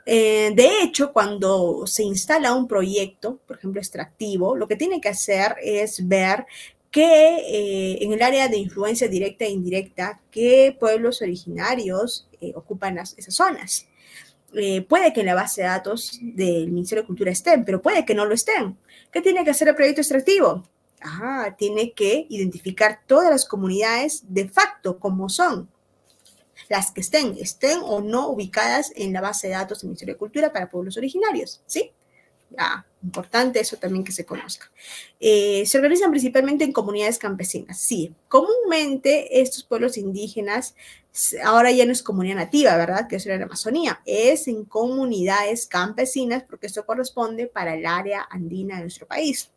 Eh, 0.04 0.50
de 0.54 0.82
hecho, 0.82 1.12
cuando 1.12 1.86
se 1.86 2.02
instala 2.02 2.54
un 2.54 2.66
proyecto, 2.66 3.38
por 3.46 3.58
ejemplo, 3.58 3.80
extractivo, 3.80 4.56
lo 4.56 4.66
que 4.66 4.76
tiene 4.76 5.00
que 5.00 5.10
hacer 5.10 5.54
es 5.62 6.06
ver 6.08 6.44
que 6.90 7.04
eh, 7.04 7.98
en 8.02 8.12
el 8.12 8.20
área 8.20 8.48
de 8.48 8.56
influencia 8.56 9.06
directa 9.06 9.44
e 9.44 9.50
indirecta, 9.50 10.20
qué 10.32 10.76
pueblos 10.78 11.22
originarios 11.22 12.28
eh, 12.40 12.52
ocupan 12.56 12.98
esas 12.98 13.32
zonas. 13.32 13.86
Eh, 14.54 14.82
puede 14.82 15.12
que 15.12 15.20
en 15.20 15.26
la 15.26 15.34
base 15.34 15.62
de 15.62 15.68
datos 15.68 16.18
del 16.20 16.70
Ministerio 16.70 17.02
de 17.02 17.06
Cultura 17.06 17.30
estén, 17.30 17.64
pero 17.64 17.80
puede 17.80 18.04
que 18.04 18.14
no 18.14 18.24
lo 18.24 18.34
estén. 18.34 18.76
¿Qué 19.12 19.20
tiene 19.20 19.44
que 19.44 19.50
hacer 19.50 19.68
el 19.68 19.74
proyecto 19.74 20.00
extractivo? 20.00 20.64
Ah, 21.02 21.54
tiene 21.56 21.92
que 21.92 22.26
identificar 22.28 23.00
todas 23.06 23.30
las 23.30 23.46
comunidades 23.46 24.22
de 24.28 24.48
facto 24.48 24.98
como 24.98 25.28
son, 25.28 25.68
las 26.68 26.90
que 26.90 27.00
estén, 27.00 27.36
estén 27.38 27.80
o 27.82 28.00
no 28.00 28.28
ubicadas 28.28 28.92
en 28.94 29.12
la 29.12 29.20
base 29.20 29.48
de 29.48 29.54
datos 29.54 29.80
del 29.80 29.88
Ministerio 29.88 30.14
de 30.14 30.18
Cultura 30.18 30.52
para 30.52 30.68
pueblos 30.68 30.96
originarios, 30.96 31.62
¿sí? 31.66 31.92
Ah, 32.58 32.84
importante 33.02 33.60
eso 33.60 33.76
también 33.76 34.04
que 34.04 34.12
se 34.12 34.26
conozca. 34.26 34.70
Eh, 35.20 35.64
se 35.66 35.78
organizan 35.78 36.10
principalmente 36.10 36.64
en 36.64 36.72
comunidades 36.72 37.18
campesinas. 37.18 37.78
Sí, 37.80 38.14
comúnmente 38.28 39.40
estos 39.40 39.64
pueblos 39.64 39.96
indígenas, 39.96 40.74
ahora 41.44 41.70
ya 41.70 41.86
no 41.86 41.92
es 41.92 42.02
comunidad 42.02 42.36
nativa, 42.36 42.76
¿verdad? 42.76 43.08
Que 43.08 43.16
es 43.16 43.26
la 43.26 43.36
Amazonía, 43.36 44.00
es 44.04 44.48
en 44.48 44.64
comunidades 44.64 45.66
campesinas 45.66 46.42
porque 46.42 46.66
esto 46.66 46.84
corresponde 46.84 47.46
para 47.46 47.74
el 47.74 47.86
área 47.86 48.26
andina 48.30 48.76
de 48.76 48.82
nuestro 48.82 49.06
país 49.06 49.50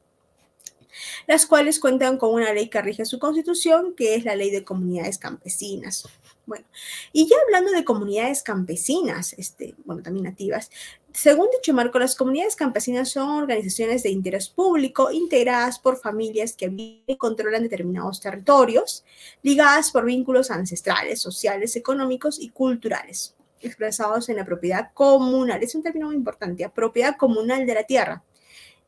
las 1.27 1.45
cuales 1.45 1.79
cuentan 1.79 2.17
con 2.17 2.33
una 2.33 2.53
ley 2.53 2.69
que 2.69 2.81
rige 2.81 3.05
su 3.05 3.19
constitución, 3.19 3.93
que 3.95 4.15
es 4.15 4.25
la 4.25 4.35
ley 4.35 4.49
de 4.51 4.63
comunidades 4.63 5.17
campesinas. 5.17 6.05
Bueno, 6.45 6.65
y 7.13 7.27
ya 7.27 7.37
hablando 7.45 7.71
de 7.71 7.85
comunidades 7.85 8.43
campesinas, 8.43 9.33
este, 9.33 9.75
bueno, 9.85 10.03
también 10.03 10.25
nativas, 10.25 10.69
según 11.13 11.47
dicho 11.51 11.73
marco, 11.73 11.99
las 11.99 12.15
comunidades 12.15 12.55
campesinas 12.55 13.11
son 13.11 13.29
organizaciones 13.29 14.01
de 14.01 14.09
interés 14.09 14.49
público 14.49 15.11
integradas 15.11 15.77
por 15.77 15.97
familias 15.97 16.53
que 16.53 17.03
controlan 17.17 17.61
determinados 17.61 18.19
territorios, 18.19 19.05
ligadas 19.43 19.91
por 19.91 20.05
vínculos 20.05 20.49
ancestrales, 20.49 21.21
sociales, 21.21 21.75
económicos 21.75 22.39
y 22.39 22.49
culturales, 22.49 23.35
expresados 23.61 24.27
en 24.29 24.37
la 24.37 24.45
propiedad 24.45 24.91
comunal. 24.93 25.61
Es 25.61 25.75
un 25.75 25.83
término 25.83 26.07
muy 26.07 26.15
importante, 26.15 26.67
propiedad 26.69 27.15
comunal 27.15 27.67
de 27.67 27.73
la 27.75 27.83
tierra. 27.83 28.23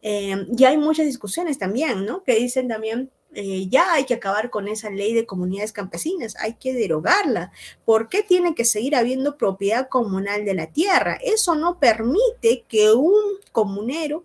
Eh, 0.01 0.45
y 0.55 0.63
hay 0.65 0.77
muchas 0.77 1.05
discusiones 1.05 1.57
también, 1.57 2.05
¿no? 2.05 2.23
Que 2.23 2.35
dicen 2.35 2.67
también 2.67 3.09
eh, 3.37 3.67
ya 3.69 3.91
hay 3.91 4.05
que 4.05 4.13
acabar 4.13 4.49
con 4.49 4.69
esa 4.69 4.89
ley 4.89 5.13
de 5.13 5.25
comunidades 5.25 5.73
campesinas, 5.73 6.37
hay 6.39 6.53
que 6.53 6.73
derogarla. 6.73 7.51
¿Por 7.83 8.07
qué 8.07 8.23
tiene 8.23 8.55
que 8.55 8.63
seguir 8.63 8.95
habiendo 8.95 9.37
propiedad 9.37 9.89
comunal 9.89 10.45
de 10.45 10.53
la 10.53 10.67
tierra? 10.67 11.19
Eso 11.21 11.53
no 11.55 11.77
permite 11.77 12.63
que 12.69 12.93
un 12.93 13.21
comunero 13.51 14.23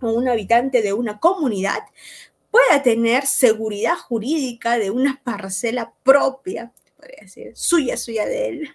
o 0.00 0.10
un 0.10 0.28
habitante 0.28 0.82
de 0.82 0.92
una 0.92 1.20
comunidad 1.20 1.78
pueda 2.50 2.82
tener 2.82 3.26
seguridad 3.26 3.96
jurídica 3.96 4.76
de 4.76 4.90
una 4.90 5.20
parcela 5.24 5.92
propia, 6.02 6.72
podría 6.96 7.22
decir, 7.22 7.52
suya, 7.54 7.96
suya 7.96 8.26
de 8.26 8.48
él, 8.48 8.68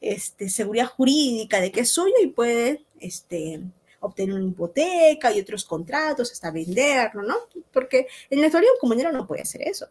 este, 0.00 0.48
seguridad 0.48 0.86
jurídica 0.86 1.60
de 1.60 1.72
que 1.72 1.80
es 1.80 1.90
suyo 1.90 2.14
y 2.22 2.28
puede 2.28 2.84
este, 3.00 3.62
obtener 4.00 4.34
una 4.34 4.44
hipoteca 4.44 5.32
y 5.32 5.40
otros 5.40 5.64
contratos, 5.64 6.32
hasta 6.32 6.50
venderlo, 6.50 7.22
¿no? 7.22 7.36
Porque 7.72 8.06
en 8.30 8.40
la 8.40 8.46
historia 8.46 8.70
un 8.72 8.78
comunero 8.80 9.12
no 9.12 9.26
puede 9.26 9.42
hacer 9.42 9.62
eso. 9.62 9.88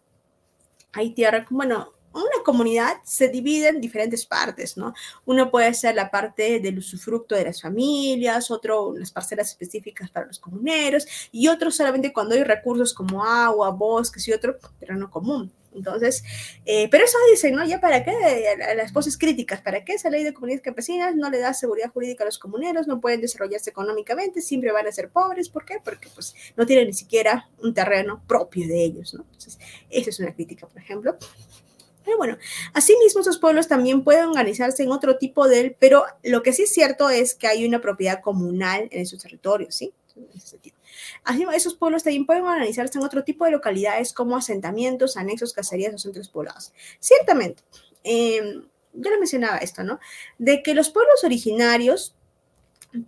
Hay 0.94 1.12
tierra, 1.12 1.46
bueno, 1.50 1.94
una 2.14 2.44
comunidad 2.44 2.98
se 3.04 3.28
divide 3.28 3.70
en 3.70 3.82
diferentes 3.82 4.26
partes, 4.26 4.78
¿no? 4.78 4.94
Uno 5.26 5.52
puede 5.52 5.74
ser 5.74 5.96
la 5.96 6.10
parte 6.10 6.60
del 6.60 6.80
usufructo 6.80 7.36
de 7.36 7.46
las 7.46 7.62
familias, 7.62 8.50
otro 8.50 8.94
las 8.98 9.12
parcelas 9.12 9.50
específicas 9.50 10.10
para 10.10 10.26
los 10.26 10.40
comuneros 10.40 11.06
y 11.32 11.48
otro 11.48 11.70
solamente 11.70 12.14
cuando 12.14 12.36
hay 12.36 12.44
recursos 12.44 12.94
como 12.94 13.24
agua, 13.24 13.70
bosques 13.72 14.28
y 14.28 14.34
otro 14.34 14.58
terreno 14.80 15.10
común. 15.10 15.52
Entonces, 15.78 16.24
eh, 16.66 16.90
pero 16.90 17.06
eso 17.06 17.18
dicen, 17.32 17.56
¿no? 17.56 17.66
Ya 17.66 17.80
para 17.80 18.04
qué, 18.04 18.12
las 18.76 18.92
voces 18.92 19.18
críticas, 19.18 19.62
¿para 19.62 19.86
qué 19.86 19.94
esa 19.94 20.10
ley 20.10 20.24
de 20.24 20.34
comunidades 20.34 20.64
campesinas 20.64 21.16
no 21.16 21.30
le 21.30 21.40
da 21.40 21.54
seguridad 21.54 21.92
jurídica 21.92 22.24
a 22.24 22.26
los 22.26 22.40
comuneros, 22.40 22.88
no 22.88 23.00
pueden 23.00 23.22
desarrollarse 23.22 23.70
económicamente, 23.70 24.42
siempre 24.42 24.72
van 24.72 24.88
a 24.88 24.92
ser 24.92 25.10
pobres? 25.10 25.50
¿Por 25.50 25.66
qué? 25.66 25.78
Porque 25.84 26.10
pues 26.14 26.36
no 26.56 26.66
tienen 26.66 26.88
ni 26.88 26.94
siquiera 26.94 27.50
un 27.62 27.74
terreno 27.74 28.24
propio 28.28 28.68
de 28.68 28.84
ellos, 28.84 29.14
¿no? 29.14 29.24
Entonces, 29.24 29.60
esa 29.90 30.10
es 30.10 30.20
una 30.20 30.34
crítica, 30.34 30.68
por 30.68 30.82
ejemplo. 30.82 31.18
Pero 32.04 32.18
bueno, 32.18 32.38
asimismo 32.74 33.20
esos 33.20 33.38
pueblos 33.38 33.68
también 33.68 34.04
pueden 34.04 34.28
organizarse 34.28 34.82
en 34.82 34.92
otro 34.92 35.18
tipo 35.18 35.48
de, 35.48 35.76
pero 35.78 36.06
lo 36.24 36.42
que 36.42 36.54
sí 36.54 36.64
es 36.64 36.74
cierto 36.74 37.10
es 37.10 37.36
que 37.36 37.48
hay 37.48 37.66
una 37.66 37.82
propiedad 37.82 38.22
comunal 38.22 38.88
en 38.92 39.02
esos 39.02 39.22
territorios, 39.22 39.76
¿sí? 39.76 39.94
En 40.16 40.26
ese 40.34 40.48
sentido. 40.48 40.77
Así, 41.24 41.46
esos 41.54 41.76
pueblos 41.76 42.04
también 42.04 42.26
pueden 42.26 42.44
organizarse 42.44 42.98
en 42.98 43.06
otro 43.06 43.24
tipo 43.24 43.46
de 43.46 43.52
localidades 43.52 44.14
como 44.14 44.36
asentamientos, 44.38 45.18
anexos, 45.18 45.54
cacerías 45.54 45.94
o 45.94 45.98
centros 45.98 46.30
poblados. 46.30 46.74
Ciertamente, 47.00 47.64
eh, 48.04 48.62
yo 48.94 49.12
le 49.12 49.18
mencionaba 49.20 49.58
esto, 49.58 49.84
¿no? 49.84 50.00
De 50.38 50.64
que 50.64 50.74
los 50.74 50.90
pueblos 50.90 51.24
originarios 51.24 52.17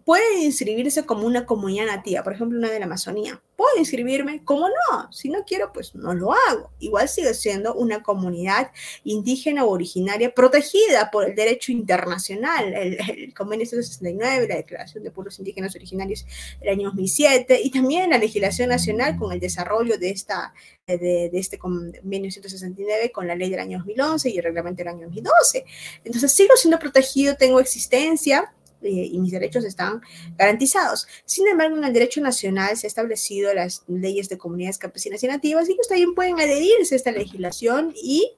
pueden 0.05 0.43
inscribirse 0.43 1.05
como 1.05 1.25
una 1.25 1.45
comunidad 1.45 1.85
nativa, 1.85 2.23
por 2.23 2.33
ejemplo, 2.33 2.57
una 2.57 2.69
de 2.69 2.79
la 2.79 2.85
Amazonía. 2.85 3.41
Puedo 3.55 3.77
inscribirme, 3.77 4.43
¿cómo 4.43 4.69
no? 4.69 5.11
Si 5.11 5.29
no 5.29 5.43
quiero, 5.45 5.73
pues 5.73 5.93
no 5.93 6.13
lo 6.13 6.31
hago. 6.33 6.71
Igual 6.79 7.09
sigue 7.09 7.33
siendo 7.33 7.73
una 7.73 8.01
comunidad 8.01 8.71
indígena 9.03 9.65
o 9.65 9.69
originaria 9.69 10.33
protegida 10.33 11.11
por 11.11 11.27
el 11.27 11.35
derecho 11.35 11.71
internacional, 11.71 12.73
el, 12.73 12.97
el 13.09 13.33
Convenio 13.33 13.65
169, 13.65 14.47
la 14.47 14.55
Declaración 14.55 15.03
de 15.03 15.11
Pueblos 15.11 15.39
Indígenas 15.39 15.75
Originarios 15.75 16.25
del 16.59 16.69
año 16.69 16.89
2007 16.89 17.59
y 17.63 17.71
también 17.71 18.11
la 18.11 18.17
legislación 18.17 18.69
nacional 18.69 19.17
con 19.17 19.31
el 19.31 19.39
desarrollo 19.39 19.97
de, 19.97 20.09
esta, 20.09 20.53
de, 20.87 21.29
de 21.31 21.39
este 21.39 21.57
Convenio 21.57 22.31
169 22.31 23.11
con 23.11 23.27
la 23.27 23.35
ley 23.35 23.49
del 23.49 23.59
año 23.59 23.79
2011 23.79 24.29
y 24.29 24.37
el 24.37 24.43
reglamento 24.43 24.77
del 24.79 24.89
año 24.89 25.05
2012. 25.07 25.65
Entonces 26.03 26.31
sigo 26.31 26.55
siendo 26.55 26.79
protegido, 26.79 27.35
tengo 27.35 27.59
existencia 27.59 28.53
eh, 28.81 29.09
y 29.11 29.19
mis 29.19 29.31
derechos 29.31 29.65
están 29.65 30.01
garantizados. 30.37 31.07
Sin 31.25 31.47
embargo, 31.47 31.77
en 31.77 31.83
el 31.83 31.93
derecho 31.93 32.21
nacional 32.21 32.77
se 32.77 32.87
han 32.87 32.89
establecido 32.89 33.53
las 33.53 33.83
leyes 33.87 34.29
de 34.29 34.37
comunidades 34.37 34.77
campesinas 34.77 35.23
y 35.23 35.27
nativas 35.27 35.69
y 35.69 35.73
ellos 35.73 35.87
también 35.87 36.15
pueden 36.15 36.39
adherirse 36.39 36.95
a 36.95 36.97
esta 36.97 37.11
legislación 37.11 37.93
y, 37.95 38.31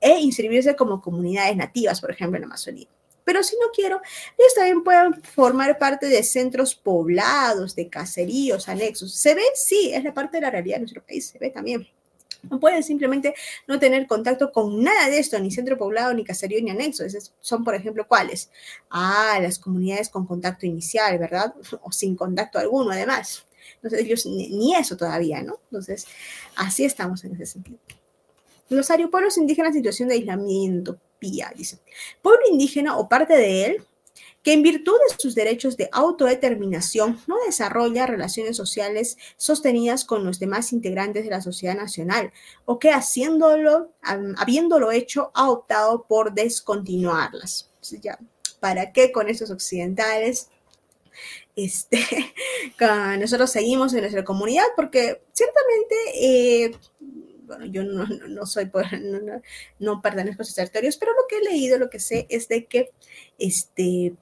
e 0.00 0.18
inscribirse 0.20 0.76
como 0.76 1.00
comunidades 1.00 1.56
nativas, 1.56 2.00
por 2.00 2.10
ejemplo, 2.10 2.38
en 2.38 2.44
Amazonía. 2.44 2.88
Pero 3.24 3.42
si 3.42 3.56
no 3.56 3.66
quiero, 3.74 4.00
ellos 4.38 4.54
también 4.54 4.84
pueden 4.84 5.20
formar 5.22 5.78
parte 5.78 6.06
de 6.06 6.22
centros 6.22 6.76
poblados, 6.76 7.74
de 7.74 7.88
caseríos, 7.88 8.68
anexos. 8.68 9.14
¿Se 9.14 9.34
ve? 9.34 9.42
Sí, 9.54 9.90
es 9.92 10.04
la 10.04 10.14
parte 10.14 10.36
de 10.36 10.42
la 10.42 10.50
realidad 10.50 10.76
de 10.76 10.82
nuestro 10.82 11.04
país, 11.04 11.26
se 11.26 11.38
ve 11.40 11.50
también. 11.50 11.88
No 12.48 12.60
pueden 12.60 12.82
simplemente 12.82 13.34
no 13.66 13.78
tener 13.78 14.06
contacto 14.06 14.52
con 14.52 14.82
nada 14.82 15.08
de 15.08 15.18
esto, 15.18 15.38
ni 15.38 15.50
centro 15.50 15.76
poblado, 15.76 16.14
ni 16.14 16.24
caserío, 16.24 16.62
ni 16.62 16.70
anexo. 16.70 17.04
Son, 17.40 17.64
por 17.64 17.74
ejemplo, 17.74 18.06
¿cuáles? 18.06 18.50
Ah, 18.90 19.38
las 19.40 19.58
comunidades 19.58 20.08
con 20.08 20.26
contacto 20.26 20.66
inicial, 20.66 21.18
¿verdad? 21.18 21.54
O 21.82 21.92
sin 21.92 22.16
contacto 22.16 22.58
alguno, 22.58 22.90
además. 22.90 23.44
Entonces, 23.76 24.00
ellos 24.00 24.26
ni, 24.26 24.74
eso 24.74 24.96
todavía, 24.96 25.42
¿no? 25.42 25.58
Entonces, 25.70 26.06
así 26.56 26.84
estamos 26.84 27.24
en 27.24 27.34
ese 27.34 27.46
sentido. 27.46 27.78
Los 28.68 28.88
pueblos 29.10 29.38
indígenas 29.38 29.70
en 29.70 29.80
situación 29.80 30.08
de 30.08 30.16
aislamiento, 30.16 30.98
PIA, 31.18 31.52
dice. 31.54 31.78
Pueblo 32.20 32.42
indígena 32.50 32.96
o 32.96 33.08
parte 33.08 33.36
de 33.36 33.64
él 33.64 33.84
que 34.46 34.52
en 34.52 34.62
virtud 34.62 34.94
de 35.08 35.16
sus 35.18 35.34
derechos 35.34 35.76
de 35.76 35.88
autodeterminación 35.90 37.20
no 37.26 37.34
desarrolla 37.44 38.06
relaciones 38.06 38.56
sociales 38.56 39.18
sostenidas 39.36 40.04
con 40.04 40.24
los 40.24 40.38
demás 40.38 40.72
integrantes 40.72 41.24
de 41.24 41.30
la 41.30 41.40
sociedad 41.40 41.74
nacional 41.74 42.32
o 42.64 42.78
que 42.78 42.92
haciéndolo, 42.92 43.90
habiéndolo 44.36 44.92
hecho, 44.92 45.32
ha 45.34 45.50
optado 45.50 46.06
por 46.06 46.32
descontinuarlas. 46.32 47.72
ya, 48.00 48.20
¿Para 48.60 48.92
qué 48.92 49.10
con 49.10 49.28
estos 49.28 49.50
occidentales? 49.50 50.48
Este, 51.56 51.98
nosotros 53.18 53.50
seguimos 53.50 53.94
en 53.94 54.02
nuestra 54.02 54.24
comunidad 54.24 54.66
porque 54.76 55.22
ciertamente 55.32 55.96
eh, 56.20 56.78
bueno, 57.46 57.64
yo 57.66 57.84
no, 57.84 58.46
soy, 58.46 58.70
no, 59.02 59.40
no, 59.78 60.02
pertenezco 60.02 60.42
a 60.42 60.44
esos 60.44 60.54
territorios, 60.54 60.96
pero 60.96 61.12
lo 61.12 61.26
que 61.28 61.38
he 61.38 61.52
leído, 61.52 61.78
lo 61.78 61.90
que 61.90 62.00
sé 62.00 62.26
es 62.28 62.48
de 62.48 62.66
que 62.66 62.90
este, 63.38 64.14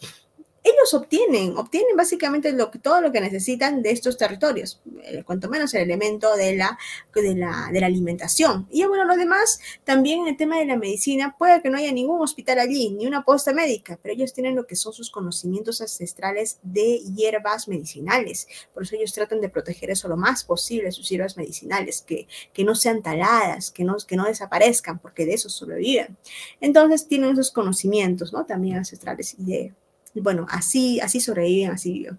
ellos 0.65 0.95
obtienen, 0.95 1.59
obtienen 1.59 1.95
básicamente 1.95 2.55
todo 2.82 3.03
lo 3.03 3.12
que 3.12 3.20
necesitan 3.20 3.82
de 3.82 3.91
estos 3.91 4.16
territorios, 4.16 4.81
cuanto 5.27 5.51
menos 5.51 5.74
el 5.74 5.82
elemento 5.82 6.35
de 6.36 6.57
la, 6.57 6.78
de, 7.15 7.35
la, 7.35 7.69
de 7.70 7.81
la 7.81 7.86
alimentación. 7.86 8.66
Y 8.70 8.82
bueno, 8.86 9.05
lo 9.05 9.15
demás, 9.15 9.61
también 9.85 10.23
en 10.23 10.28
el 10.28 10.36
tema 10.39 10.59
de 10.59 10.65
la 10.65 10.78
medicina, 10.78 11.36
puede 11.39 11.61
que 11.61 11.69
no 11.69 11.77
haya 11.77 11.93
ningún 11.93 12.23
hospital 12.23 12.59
allí, 12.59 12.91
ni 12.91 13.07
una 13.07 13.24
posta 13.24 13.53
médica, 13.53 13.99
pero 14.03 14.15
ellos 14.15 14.32
tienen 14.32 14.57
lo 14.57 14.66
que 14.66 14.74
son 14.74 14.95
sus 14.95 15.11
conocimientos 15.11 15.82
ancestrales 15.82 16.59
de 16.62 17.01
hierbas 17.15 17.69
medicinales. 17.69 18.49
Por 18.73 18.85
eso 18.85 18.97
ellos 18.97 19.12
tratan 19.12 19.43
de 19.43 19.51
proteger 19.51 19.91
eso 19.91 20.09
lo 20.09 20.16
más 20.16 20.45
posible, 20.45 20.93
sus 20.93 21.11
hierbas 21.11 21.36
medicinales, 21.36 22.01
que, 22.01 22.27
que 22.55 22.65
no 22.65 22.74
sean 22.74 23.03
taladas, 23.03 23.70
que 23.70 23.85
no, 23.85 23.97
que 24.09 24.16
no 24.16 24.24
desaparezcan, 24.24 24.99
porque 24.99 25.27
de 25.27 25.35
eso 25.35 25.51
sobreviven. 25.51 26.16
Entonces 26.62 27.07
tienen 27.07 27.32
esos 27.32 27.51
conocimientos, 27.51 28.32
¿no? 28.32 28.47
También 28.47 28.78
ancestrales 28.78 29.36
y 29.39 29.45
de 29.45 29.74
bueno, 30.20 30.47
así, 30.51 31.01
así 31.01 31.20
sobreviven, 31.20 31.70
así 31.70 31.93
viven. 31.93 32.19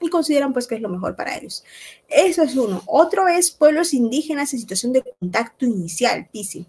Y 0.00 0.10
consideran 0.10 0.52
pues 0.52 0.66
que 0.66 0.76
es 0.76 0.80
lo 0.80 0.88
mejor 0.88 1.16
para 1.16 1.36
ellos. 1.36 1.64
Eso 2.08 2.42
es 2.42 2.56
uno. 2.56 2.82
Otro 2.86 3.26
es 3.26 3.50
pueblos 3.50 3.94
indígenas 3.94 4.52
en 4.52 4.60
situación 4.60 4.92
de 4.92 5.02
contacto 5.18 5.64
inicial, 5.64 6.28
dice. 6.32 6.66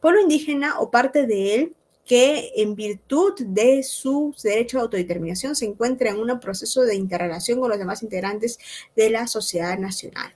Pueblo 0.00 0.20
indígena 0.20 0.80
o 0.80 0.90
parte 0.90 1.26
de 1.26 1.54
él 1.54 1.76
que 2.04 2.52
en 2.56 2.74
virtud 2.74 3.34
de 3.40 3.82
su 3.82 4.34
derecho 4.42 4.78
de 4.78 4.82
autodeterminación 4.82 5.54
se 5.54 5.66
encuentra 5.66 6.10
en 6.10 6.18
un 6.18 6.40
proceso 6.40 6.82
de 6.82 6.96
interrelación 6.96 7.60
con 7.60 7.70
los 7.70 7.78
demás 7.78 8.02
integrantes 8.02 8.58
de 8.96 9.10
la 9.10 9.26
sociedad 9.28 9.78
nacional. 9.78 10.34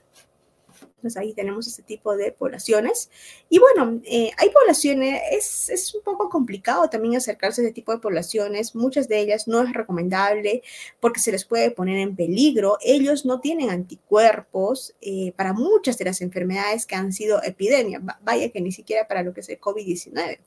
Entonces 0.97 1.21
ahí 1.21 1.33
tenemos 1.33 1.67
este 1.67 1.83
tipo 1.83 2.17
de 2.17 2.31
poblaciones. 2.31 3.11
Y 3.49 3.59
bueno, 3.59 4.01
eh, 4.03 4.31
hay 4.37 4.49
poblaciones, 4.49 5.21
es, 5.31 5.69
es, 5.69 5.93
un 5.93 6.01
poco 6.01 6.27
complicado 6.27 6.89
también 6.89 7.15
acercarse 7.15 7.61
a 7.61 7.65
este 7.65 7.73
tipo 7.73 7.91
de 7.91 7.99
poblaciones. 7.99 8.73
Muchas 8.73 9.07
de 9.07 9.19
ellas 9.19 9.47
no 9.47 9.61
es 9.61 9.71
recomendable 9.73 10.63
porque 10.99 11.19
se 11.19 11.31
les 11.31 11.45
puede 11.45 11.69
poner 11.69 11.99
en 11.99 12.15
peligro. 12.15 12.79
Ellos 12.81 13.25
no 13.25 13.39
tienen 13.41 13.69
anticuerpos 13.69 14.95
eh, 15.01 15.33
para 15.35 15.53
muchas 15.53 15.99
de 15.99 16.05
las 16.05 16.21
enfermedades 16.21 16.87
que 16.87 16.95
han 16.95 17.13
sido 17.13 17.43
epidemias. 17.43 18.01
Vaya 18.23 18.49
que 18.49 18.59
ni 18.59 18.71
siquiera 18.71 19.07
para 19.07 19.21
lo 19.21 19.35
que 19.35 19.41
es 19.41 19.49
el 19.49 19.59
COVID-19. 19.59 20.39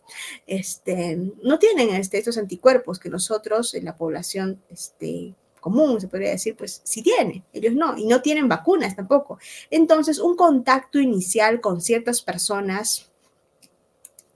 Este, 0.48 1.16
no 1.44 1.60
tienen 1.60 1.90
este, 1.90 2.18
estos 2.18 2.38
anticuerpos 2.38 2.98
que 2.98 3.08
nosotros 3.08 3.72
en 3.74 3.84
la 3.84 3.96
población 3.96 4.60
este, 4.68 5.34
común, 5.60 6.00
se 6.00 6.08
podría 6.08 6.30
decir, 6.30 6.56
pues 6.56 6.80
sí 6.84 7.02
tiene, 7.02 7.44
ellos 7.52 7.74
no, 7.74 7.96
y 7.96 8.06
no 8.06 8.22
tienen 8.22 8.48
vacunas 8.48 8.96
tampoco. 8.96 9.38
Entonces, 9.70 10.18
un 10.18 10.36
contacto 10.36 10.98
inicial 10.98 11.60
con 11.60 11.80
ciertas 11.80 12.22
personas 12.22 13.10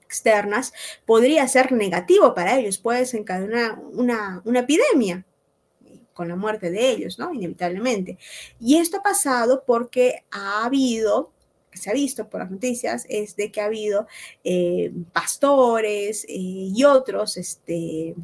externas 0.05 0.71
podría 1.05 1.47
ser 1.47 1.71
negativo 1.71 2.33
para 2.33 2.57
ellos, 2.57 2.77
puede 2.77 2.99
desencadenar 2.99 3.79
una, 3.79 4.41
una 4.45 4.59
epidemia 4.59 5.25
con 6.13 6.29
la 6.29 6.37
muerte 6.37 6.71
de 6.71 6.91
ellos, 6.91 7.19
¿no? 7.19 7.33
Inevitablemente. 7.33 8.17
Y 8.59 8.77
esto 8.77 8.97
ha 8.97 9.03
pasado 9.03 9.63
porque 9.65 10.23
ha 10.31 10.65
habido 10.65 11.31
se 11.75 11.89
ha 11.89 11.93
visto 11.93 12.29
por 12.29 12.39
las 12.39 12.51
noticias 12.51 13.05
es 13.09 13.35
de 13.35 13.51
que 13.51 13.61
ha 13.61 13.65
habido 13.65 14.07
eh, 14.43 14.93
pastores 15.11 16.23
eh, 16.23 16.29
y 16.29 16.83
otros 16.85 17.37
este, 17.37 18.15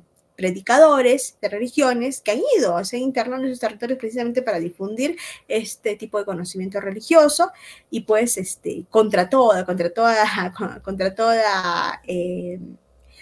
predicadores 0.41 1.37
de 1.39 1.49
religiones 1.49 2.19
que 2.19 2.31
han 2.31 2.41
ido 2.57 2.75
a 2.75 2.83
ser 2.83 2.99
internos 2.99 3.41
en 3.41 3.45
esos 3.45 3.59
territorios 3.59 3.99
precisamente 3.99 4.41
para 4.41 4.59
difundir 4.59 5.15
este 5.47 5.95
tipo 5.95 6.17
de 6.17 6.25
conocimiento 6.25 6.81
religioso 6.81 7.51
y 7.91 8.01
pues 8.01 8.37
este, 8.37 8.85
contra 8.89 9.29
toda, 9.29 9.67
contra 9.67 9.93
toda, 9.93 10.81
contra 10.83 11.13
toda 11.13 12.01
eh, 12.07 12.59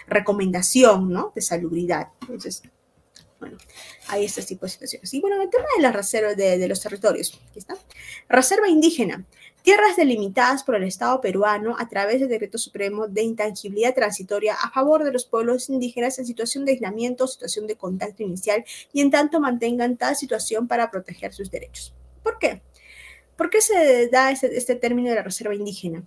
recomendación 0.07 1.09
¿no? 1.11 1.33
de 1.35 1.41
salubridad. 1.41 2.07
Entonces, 2.21 2.63
bueno, 3.37 3.57
hay 4.07 4.23
este 4.23 4.43
tipo 4.43 4.65
de 4.65 4.71
situaciones. 4.71 5.13
Y 5.13 5.19
bueno, 5.19 5.41
el 5.41 5.49
tema 5.49 5.65
de 5.75 5.83
la 5.83 5.91
reserva 5.91 6.35
de, 6.35 6.57
de 6.57 6.67
los 6.69 6.79
territorios, 6.79 7.37
aquí 7.49 7.59
está. 7.59 7.75
Reserva 8.29 8.69
indígena. 8.69 9.25
Tierras 9.61 9.95
delimitadas 9.95 10.64
por 10.64 10.76
el 10.76 10.84
Estado 10.84 11.19
peruano 11.22 11.76
a 11.77 11.88
través 11.88 12.19
del 12.19 12.30
Decreto 12.30 12.57
Supremo 12.57 13.07
de 13.07 13.22
Intangibilidad 13.23 13.94
Transitoria 13.94 14.56
a 14.56 14.72
favor 14.72 15.03
de 15.03 15.11
los 15.11 15.26
pueblos 15.26 15.69
indígenas 15.69 16.19
en 16.19 16.26
situación 16.26 16.65
de 16.65 16.73
aislamiento, 16.73 17.27
situación 17.27 17.68
de 17.68 17.76
contacto 17.76 18.23
inicial 18.23 18.64
y 18.94 19.02
en 19.02 19.11
tanto 19.11 19.40
mantengan 19.40 19.98
tal 19.98 20.15
situación 20.15 20.68
para 20.68 20.91
proteger 20.91 21.34
sus 21.34 21.52
derechos. 21.52 21.94
¿Por 22.23 22.40
qué? 22.40 22.61
¿Por 23.36 23.49
qué 23.49 23.61
se 23.61 24.10
da 24.10 24.31
este, 24.31 24.57
este 24.57 24.76
término 24.76 25.10
de 25.10 25.15
la 25.15 25.23
reserva 25.23 25.56
indígena? 25.56 26.03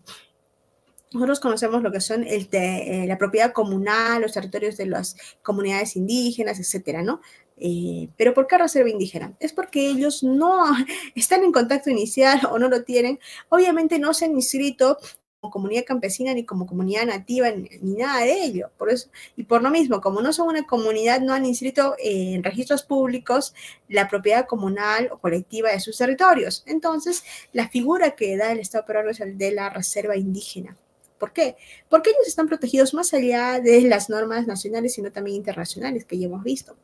Nosotros 1.13 1.41
conocemos 1.41 1.83
lo 1.83 1.93
que 1.93 2.01
son 2.01 2.25
eh, 2.27 3.05
la 3.07 3.19
propiedad 3.19 3.53
comunal, 3.53 4.23
los 4.23 4.33
territorios 4.33 4.77
de 4.77 4.87
las 4.87 5.17
comunidades 5.43 5.97
indígenas, 5.97 6.59
etcétera, 6.59 7.03
¿no? 7.03 7.21
Eh, 7.65 8.09
pero 8.17 8.35
¿por 8.35 8.49
qué 8.49 8.59
reserva 8.59 8.91
indígena? 8.91 9.37
Es 9.39 9.53
porque 9.53 9.89
ellos 9.89 10.25
no 10.25 10.65
están 11.15 11.45
en 11.45 11.53
contacto 11.53 11.91
inicial 11.91 12.41
o 12.51 12.59
no 12.59 12.69
lo 12.69 12.83
tienen. 12.83 13.21
Obviamente 13.51 14.01
no 14.01 14.13
se 14.15 14.25
han 14.25 14.33
inscrito 14.33 14.99
como 15.41 15.53
comunidad 15.53 15.85
campesina 15.87 16.35
ni 16.35 16.45
como 16.45 16.67
comunidad 16.67 17.07
nativa 17.07 17.53
ni, 17.53 17.69
nada 17.95 18.25
de 18.25 18.43
ello. 18.43 18.71
Por 18.77 18.91
eso, 18.91 19.11
y 19.37 19.45
por 19.45 19.63
lo 19.63 19.71
mismo, 19.71 20.01
como 20.01 20.23
no 20.23 20.33
son 20.33 20.49
una 20.49 20.67
comunidad, 20.67 21.21
no 21.21 21.35
han 21.35 21.47
inscrito 21.47 21.95
en 22.01 22.43
registros 22.43 22.83
públicos 22.83 23.55
la 23.89 24.09
propiedad 24.09 24.47
comunal 24.47 25.09
o 25.13 25.19
colectiva 25.19 25.71
de 25.71 25.79
sus 25.79 25.97
territorios. 25.97 26.65
Entonces, 26.67 27.23
la 27.53 27.69
figura 27.69 28.17
que 28.17 28.37
da 28.37 28.51
el 28.51 28.59
Estado 28.59 28.85
peruano 28.87 29.11
es 29.11 29.21
el 29.21 29.39
de 29.39 29.53
la 29.53 29.71
reserva 29.71 30.17
indígena. 30.17 30.77
¿Por 31.17 31.33
qué? 31.33 31.57
Porque 31.89 32.11
ellos 32.11 32.27
están 32.27 32.49
protegidos 32.49 32.93
más 32.93 33.15
allá 33.15 33.61
de 33.61 33.83
las 33.83 34.11
normas 34.11 34.49
nacionales, 34.49 34.95
sino 34.95 35.13
también 35.13 35.37
internacionales 35.37 36.05
que 36.05 36.19
ya 36.19 36.27
hemos 36.27 36.43
visto. 36.43 36.77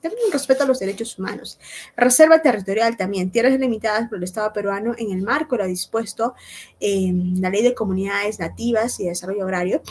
También 0.00 0.32
respeto 0.32 0.64
a 0.64 0.66
los 0.66 0.78
derechos 0.78 1.18
humanos. 1.18 1.58
Reserva 1.96 2.42
territorial 2.42 2.96
también, 2.96 3.30
tierras 3.30 3.52
delimitadas 3.52 4.08
por 4.08 4.18
el 4.18 4.24
Estado 4.24 4.52
peruano 4.52 4.94
en 4.98 5.12
el 5.12 5.22
marco 5.22 5.56
de 5.56 5.62
lo 5.62 5.68
dispuesto 5.68 6.34
en 6.80 7.40
la 7.40 7.50
Ley 7.50 7.62
de 7.62 7.74
Comunidades 7.74 8.38
Nativas 8.38 9.00
y 9.00 9.04
de 9.04 9.10
Desarrollo 9.10 9.44
Agrario, 9.44 9.82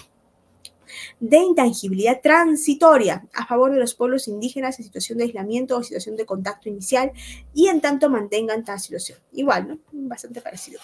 de 1.19 1.37
intangibilidad 1.37 2.21
transitoria 2.21 3.27
a 3.33 3.45
favor 3.45 3.71
de 3.71 3.79
los 3.79 3.95
pueblos 3.95 4.27
indígenas 4.27 4.79
en 4.79 4.85
situación 4.85 5.17
de 5.17 5.25
aislamiento 5.25 5.77
o 5.77 5.83
situación 5.83 6.15
de 6.15 6.25
contacto 6.25 6.69
inicial 6.69 7.11
y 7.53 7.67
en 7.67 7.81
tanto 7.81 8.09
mantengan 8.09 8.63
tal 8.63 8.79
situación. 8.79 9.19
Igual, 9.33 9.67
¿no? 9.67 9.79
Bastante 9.91 10.41
parecido. 10.41 10.79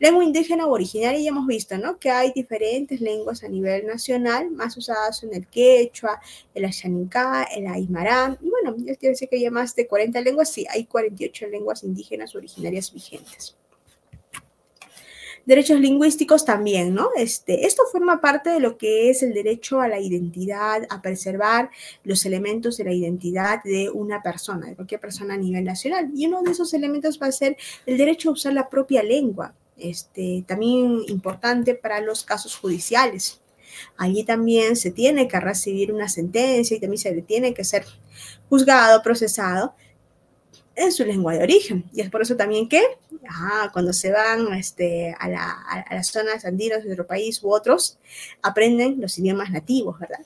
Lengua 0.00 0.22
indígena 0.22 0.66
o 0.66 0.70
originaria 0.70 1.18
ya 1.18 1.30
hemos 1.30 1.46
visto, 1.46 1.76
¿no? 1.76 1.98
Que 1.98 2.10
hay 2.10 2.32
diferentes 2.32 3.00
lenguas 3.00 3.42
a 3.42 3.48
nivel 3.48 3.84
nacional, 3.86 4.50
más 4.50 4.76
usadas 4.76 5.24
en 5.24 5.34
el 5.34 5.48
quechua, 5.48 6.20
el 6.54 6.64
ashaninká, 6.64 7.44
el 7.44 7.66
aymara. 7.66 8.38
Y 8.40 8.48
bueno, 8.48 8.76
ya 8.78 8.94
quiere 8.94 9.14
decir 9.14 9.28
que 9.28 9.36
hay 9.36 9.50
más 9.50 9.74
de 9.74 9.88
40 9.88 10.20
lenguas, 10.20 10.52
sí, 10.52 10.64
hay 10.70 10.84
48 10.84 11.48
lenguas 11.48 11.82
indígenas 11.82 12.34
originarias 12.36 12.92
vigentes. 12.92 13.56
Derechos 15.44 15.80
lingüísticos 15.80 16.44
también, 16.44 16.94
¿no? 16.94 17.08
Este, 17.16 17.66
esto 17.66 17.82
forma 17.90 18.20
parte 18.20 18.50
de 18.50 18.60
lo 18.60 18.76
que 18.76 19.08
es 19.08 19.22
el 19.22 19.32
derecho 19.32 19.80
a 19.80 19.88
la 19.88 19.98
identidad, 19.98 20.82
a 20.90 21.00
preservar 21.00 21.70
los 22.04 22.26
elementos 22.26 22.76
de 22.76 22.84
la 22.84 22.92
identidad 22.92 23.62
de 23.64 23.88
una 23.88 24.22
persona, 24.22 24.66
de 24.66 24.76
cualquier 24.76 25.00
persona 25.00 25.34
a 25.34 25.38
nivel 25.38 25.64
nacional. 25.64 26.10
Y 26.14 26.26
uno 26.26 26.42
de 26.42 26.50
esos 26.52 26.74
elementos 26.74 27.18
va 27.20 27.28
a 27.28 27.32
ser 27.32 27.56
el 27.86 27.96
derecho 27.96 28.28
a 28.28 28.32
usar 28.32 28.52
la 28.52 28.68
propia 28.68 29.02
lengua, 29.02 29.54
este, 29.78 30.44
también 30.46 31.02
importante 31.08 31.74
para 31.74 32.00
los 32.00 32.24
casos 32.24 32.56
judiciales. 32.56 33.40
Allí 33.96 34.24
también 34.24 34.76
se 34.76 34.90
tiene 34.90 35.28
que 35.28 35.40
recibir 35.40 35.92
una 35.92 36.08
sentencia 36.08 36.76
y 36.76 36.80
también 36.80 36.98
se 36.98 37.14
le 37.14 37.22
tiene 37.22 37.54
que 37.54 37.64
ser 37.64 37.84
juzgado, 38.48 39.02
procesado 39.02 39.74
en 40.74 40.92
su 40.92 41.04
lengua 41.04 41.34
de 41.34 41.42
origen. 41.42 41.84
Y 41.92 42.00
es 42.00 42.10
por 42.10 42.22
eso 42.22 42.36
también 42.36 42.68
que 42.68 42.82
ah, 43.28 43.70
cuando 43.72 43.92
se 43.92 44.10
van 44.10 44.52
este, 44.54 45.14
a, 45.18 45.84
a 45.88 45.94
las 45.94 46.08
zonas 46.08 46.44
andinas 46.44 46.78
de 46.78 46.86
nuestro 46.86 47.06
país 47.06 47.42
u 47.42 47.52
otros, 47.52 47.98
aprenden 48.42 49.00
los 49.00 49.18
idiomas 49.18 49.50
nativos, 49.50 49.98
¿verdad? 49.98 50.20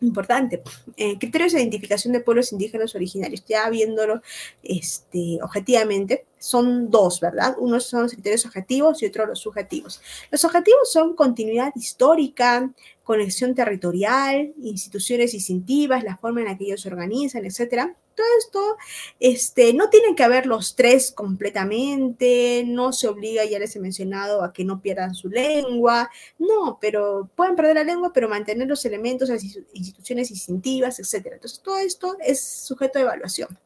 importante. 0.00 0.62
Eh, 0.96 1.18
criterios 1.18 1.52
de 1.52 1.60
identificación 1.60 2.12
de 2.12 2.20
pueblos 2.20 2.52
indígenas 2.52 2.94
originarios, 2.94 3.44
ya 3.46 3.68
viéndolo 3.68 4.22
este, 4.62 5.38
objetivamente, 5.42 6.24
son 6.38 6.90
dos, 6.90 7.20
¿verdad? 7.20 7.56
Unos 7.58 7.86
son 7.86 8.02
los 8.02 8.12
criterios 8.12 8.46
objetivos 8.46 9.02
y 9.02 9.06
otros 9.06 9.28
los 9.28 9.40
subjetivos. 9.40 10.00
Los 10.30 10.44
objetivos 10.44 10.92
son 10.92 11.14
continuidad 11.14 11.72
histórica, 11.74 12.72
conexión 13.04 13.54
territorial, 13.54 14.52
instituciones 14.58 15.32
distintivas, 15.32 16.04
la 16.04 16.16
forma 16.16 16.40
en 16.40 16.46
la 16.46 16.56
que 16.56 16.64
ellos 16.64 16.82
se 16.82 16.88
organizan, 16.88 17.44
etcétera 17.44 17.96
todo 18.18 18.26
esto, 18.38 18.76
este, 19.20 19.72
no 19.74 19.90
tienen 19.90 20.16
que 20.16 20.24
haber 20.24 20.46
los 20.46 20.74
tres 20.74 21.12
completamente, 21.12 22.64
no 22.66 22.92
se 22.92 23.06
obliga, 23.06 23.44
ya 23.44 23.60
les 23.60 23.76
he 23.76 23.80
mencionado, 23.80 24.42
a 24.42 24.52
que 24.52 24.64
no 24.64 24.80
pierdan 24.80 25.14
su 25.14 25.28
lengua, 25.28 26.10
no, 26.36 26.78
pero 26.80 27.30
pueden 27.36 27.54
perder 27.54 27.76
la 27.76 27.84
lengua, 27.84 28.12
pero 28.12 28.28
mantener 28.28 28.66
los 28.66 28.84
elementos, 28.84 29.28
las 29.28 29.44
instituciones 29.44 30.30
distintivas, 30.30 30.98
etc. 30.98 31.28
Entonces, 31.34 31.60
todo 31.60 31.78
esto 31.78 32.16
es 32.20 32.42
sujeto 32.42 32.98
de 32.98 33.04
evaluación. 33.04 33.56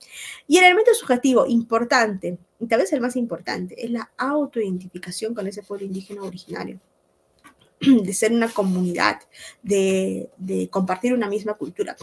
Y 0.46 0.58
el 0.58 0.64
elemento 0.64 0.92
subjetivo, 0.92 1.46
importante, 1.46 2.36
y 2.60 2.66
tal 2.66 2.80
vez 2.80 2.92
el 2.92 3.00
más 3.00 3.16
importante, 3.16 3.82
es 3.82 3.90
la 3.90 4.12
autoidentificación 4.18 5.34
con 5.34 5.46
ese 5.46 5.62
pueblo 5.62 5.86
indígena 5.86 6.22
originario 6.22 6.78
de 7.80 8.12
ser 8.12 8.32
una 8.32 8.50
comunidad, 8.50 9.22
de, 9.62 10.28
de 10.36 10.68
compartir 10.68 11.14
una 11.14 11.28
misma 11.28 11.54
cultura. 11.54 11.96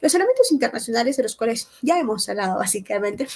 Los 0.00 0.14
elementos 0.14 0.50
internacionales 0.52 1.16
de 1.16 1.22
los 1.22 1.36
cuales 1.36 1.68
ya 1.80 1.98
hemos 1.98 2.28
hablado 2.28 2.58
básicamente 2.58 3.26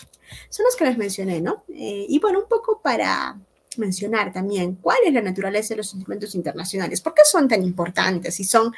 son 0.49 0.65
los 0.65 0.77
que 0.77 0.85
les 0.85 0.99
mencioné, 0.99 1.41
¿no? 1.41 1.65
Eh, 1.69 2.07
y 2.09 2.19
bueno, 2.19 2.41
un 2.41 2.49
poco 2.49 2.81
para 2.81 3.39
mencionar 3.77 4.33
también 4.33 4.77
cuál 4.77 4.99
es 5.05 5.13
la 5.13 5.21
naturaleza 5.21 5.75
de 5.75 5.79
los 5.79 5.93
instrumentos 5.93 6.35
internacionales, 6.35 7.01
por 7.01 7.15
qué 7.15 7.23
son 7.25 7.49
tan 7.49 7.63
importantes 7.63 8.35
si 8.35 8.45
son 8.45 8.73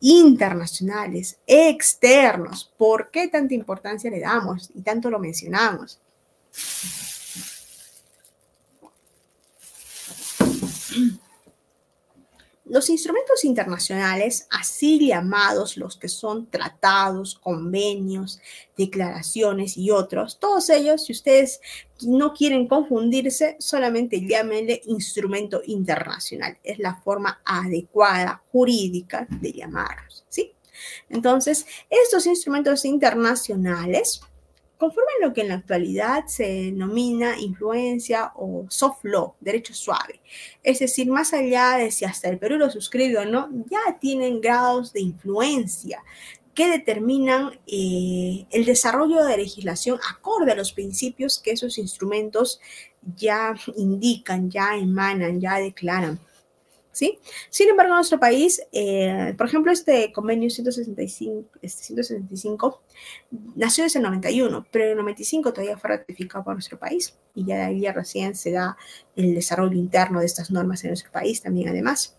internacionales, 0.00 1.38
externos, 1.46 2.72
por 2.76 3.10
qué 3.10 3.28
tanta 3.28 3.54
importancia 3.54 4.10
le 4.10 4.20
damos 4.20 4.70
y 4.74 4.82
tanto 4.82 5.10
lo 5.10 5.18
mencionamos. 5.18 5.98
Los 12.68 12.90
instrumentos 12.90 13.44
internacionales, 13.44 14.46
así 14.50 15.06
llamados 15.06 15.76
los 15.76 15.96
que 15.96 16.08
son 16.08 16.46
tratados, 16.50 17.36
convenios, 17.36 18.40
declaraciones 18.76 19.76
y 19.76 19.90
otros, 19.90 20.38
todos 20.38 20.68
ellos, 20.70 21.04
si 21.04 21.12
ustedes 21.12 21.60
no 22.02 22.32
quieren 22.32 22.68
confundirse, 22.68 23.56
solamente 23.58 24.26
llámenle 24.26 24.82
instrumento 24.86 25.62
internacional. 25.64 26.58
Es 26.62 26.78
la 26.78 26.96
forma 26.96 27.40
adecuada 27.44 28.42
jurídica 28.52 29.26
de 29.30 29.52
llamarlos, 29.52 30.24
¿sí? 30.28 30.52
Entonces, 31.08 31.66
estos 31.90 32.26
instrumentos 32.26 32.84
internacionales 32.84 34.20
conforman 34.78 35.14
lo 35.20 35.34
que 35.34 35.42
en 35.42 35.48
la 35.48 35.54
actualidad 35.54 36.26
se 36.26 36.44
denomina 36.44 37.38
influencia 37.38 38.32
o 38.36 38.64
soft 38.68 39.00
law, 39.02 39.34
derecho 39.40 39.74
suave. 39.74 40.20
Es 40.62 40.78
decir, 40.78 41.08
más 41.10 41.32
allá 41.32 41.76
de 41.78 41.90
si 41.90 42.04
hasta 42.04 42.28
el 42.28 42.38
Perú 42.38 42.56
lo 42.56 42.70
suscribe 42.70 43.18
o 43.18 43.24
no, 43.24 43.50
ya 43.68 43.98
tienen 44.00 44.40
grados 44.40 44.92
de 44.92 45.00
influencia 45.00 46.02
que 46.54 46.68
determinan 46.68 47.58
eh, 47.66 48.46
el 48.50 48.64
desarrollo 48.64 49.24
de 49.24 49.36
legislación 49.36 49.98
acorde 50.10 50.52
a 50.52 50.56
los 50.56 50.72
principios 50.72 51.38
que 51.38 51.52
esos 51.52 51.78
instrumentos 51.78 52.60
ya 53.16 53.54
indican, 53.76 54.50
ya 54.50 54.76
emanan, 54.76 55.40
ya 55.40 55.58
declaran. 55.58 56.18
¿Sí? 56.98 57.20
Sin 57.48 57.68
embargo, 57.68 57.92
en 57.92 57.98
nuestro 57.98 58.18
país, 58.18 58.60
eh, 58.72 59.32
por 59.38 59.46
ejemplo, 59.46 59.70
este 59.70 60.12
convenio 60.12 60.50
165, 60.50 61.48
este 61.62 61.84
165 61.84 62.82
nació 63.54 63.84
desde 63.84 64.00
el 64.00 64.04
91, 64.04 64.66
pero 64.72 64.84
en 64.86 64.90
el 64.90 64.96
95 64.96 65.52
todavía 65.52 65.78
fue 65.78 65.90
ratificado 65.90 66.42
por 66.42 66.54
nuestro 66.54 66.76
país 66.76 67.16
y 67.36 67.44
ya 67.44 67.56
de 67.56 67.62
ahí 67.62 67.88
recién 67.92 68.34
se 68.34 68.50
da 68.50 68.76
el 69.14 69.32
desarrollo 69.32 69.78
interno 69.78 70.18
de 70.18 70.26
estas 70.26 70.50
normas 70.50 70.82
en 70.82 70.90
nuestro 70.90 71.12
país 71.12 71.40
también 71.40 71.68
además. 71.68 72.16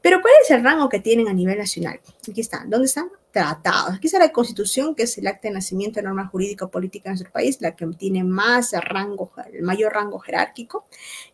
Pero 0.00 0.20
¿cuál 0.20 0.32
es 0.42 0.50
el 0.52 0.62
rango 0.62 0.88
que 0.88 1.00
tienen 1.00 1.26
a 1.26 1.32
nivel 1.32 1.58
nacional? 1.58 2.00
Aquí 2.28 2.40
están. 2.40 2.70
¿Dónde 2.70 2.86
están? 2.86 3.10
Tratados. 3.32 3.96
Aquí 3.96 4.06
está 4.06 4.18
la 4.20 4.32
Constitución, 4.32 4.94
que 4.94 5.04
es 5.04 5.18
el 5.18 5.26
acta 5.26 5.48
de 5.48 5.54
nacimiento 5.54 5.96
de 5.96 6.04
norma 6.04 6.26
jurídico-política 6.28 7.08
en 7.08 7.14
nuestro 7.14 7.32
país, 7.32 7.60
la 7.60 7.74
que 7.74 7.86
tiene 7.88 8.24
más 8.24 8.72
rango, 8.72 9.32
el 9.52 9.62
mayor 9.62 9.92
rango 9.92 10.18
jerárquico. 10.20 10.86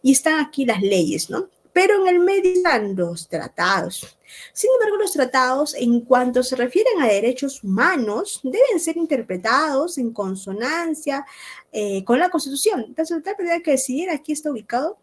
Y 0.03 0.13
están 0.13 0.41
aquí 0.41 0.65
las 0.65 0.83
leyes, 0.83 1.31
¿no? 1.31 1.49
Pero 1.77 2.01
en 2.01 2.09
el 2.09 2.21
medio 2.21 2.53
están 2.55 2.97
los 2.97 3.29
tratados. 3.29 4.19
Sin 4.55 4.71
embargo, 4.73 4.97
los 4.97 5.13
tratados, 5.13 5.75
en 5.75 6.01
cuanto 6.01 6.43
se 6.43 6.57
refieren 6.57 7.03
a 7.03 7.07
derechos 7.07 7.63
humanos, 7.63 8.41
deben 8.43 8.81
ser 8.81 8.97
interpretados 8.97 9.99
en 9.99 10.11
consonancia 10.15 11.27
eh, 11.71 12.03
con 12.03 12.19
la 12.19 12.31
Constitución. 12.31 12.83
Entonces, 12.89 13.23
tendría 13.23 13.61
que 13.61 13.73
decidir 13.73 14.09
aquí 14.09 14.33
está 14.33 14.51
ubicado. 14.51 14.97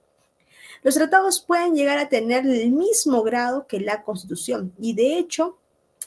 Los 0.82 0.96
tratados 0.96 1.42
pueden 1.42 1.76
llegar 1.76 2.00
a 2.00 2.10
tener 2.10 2.44
el 2.44 2.72
mismo 2.72 3.22
grado 3.22 3.68
que 3.68 3.80
la 3.80 4.02
Constitución 4.02 4.74
y, 4.80 4.96
de 4.96 5.20
hecho, 5.20 5.60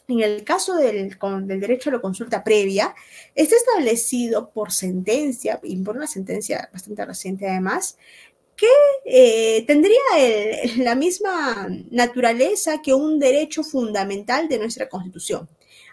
en 0.08 0.18
el 0.18 0.42
caso 0.42 0.74
del, 0.74 1.16
del, 1.46 1.60
derecho 1.60 1.90
a 1.90 1.92
la 1.92 2.00
consulta 2.00 2.42
previa, 2.42 2.92
está 3.36 3.54
establecido 3.54 4.50
por 4.50 4.72
sentencia, 4.72 5.60
y 5.62 5.76
por 5.76 5.96
una 5.96 6.08
sentencia 6.08 6.68
bastante 6.72 7.04
reciente 7.04 7.48
además, 7.48 7.98
que 8.56 8.66
eh, 9.04 9.64
tendría 9.66 10.00
la 10.78 10.94
misma 10.94 11.68
naturaleza 11.90 12.80
que 12.82 12.94
un 12.94 13.18
derecho 13.18 13.62
fundamental 13.62 14.48
de 14.48 14.58
nuestra 14.58 14.88
Constitución. 14.88 15.48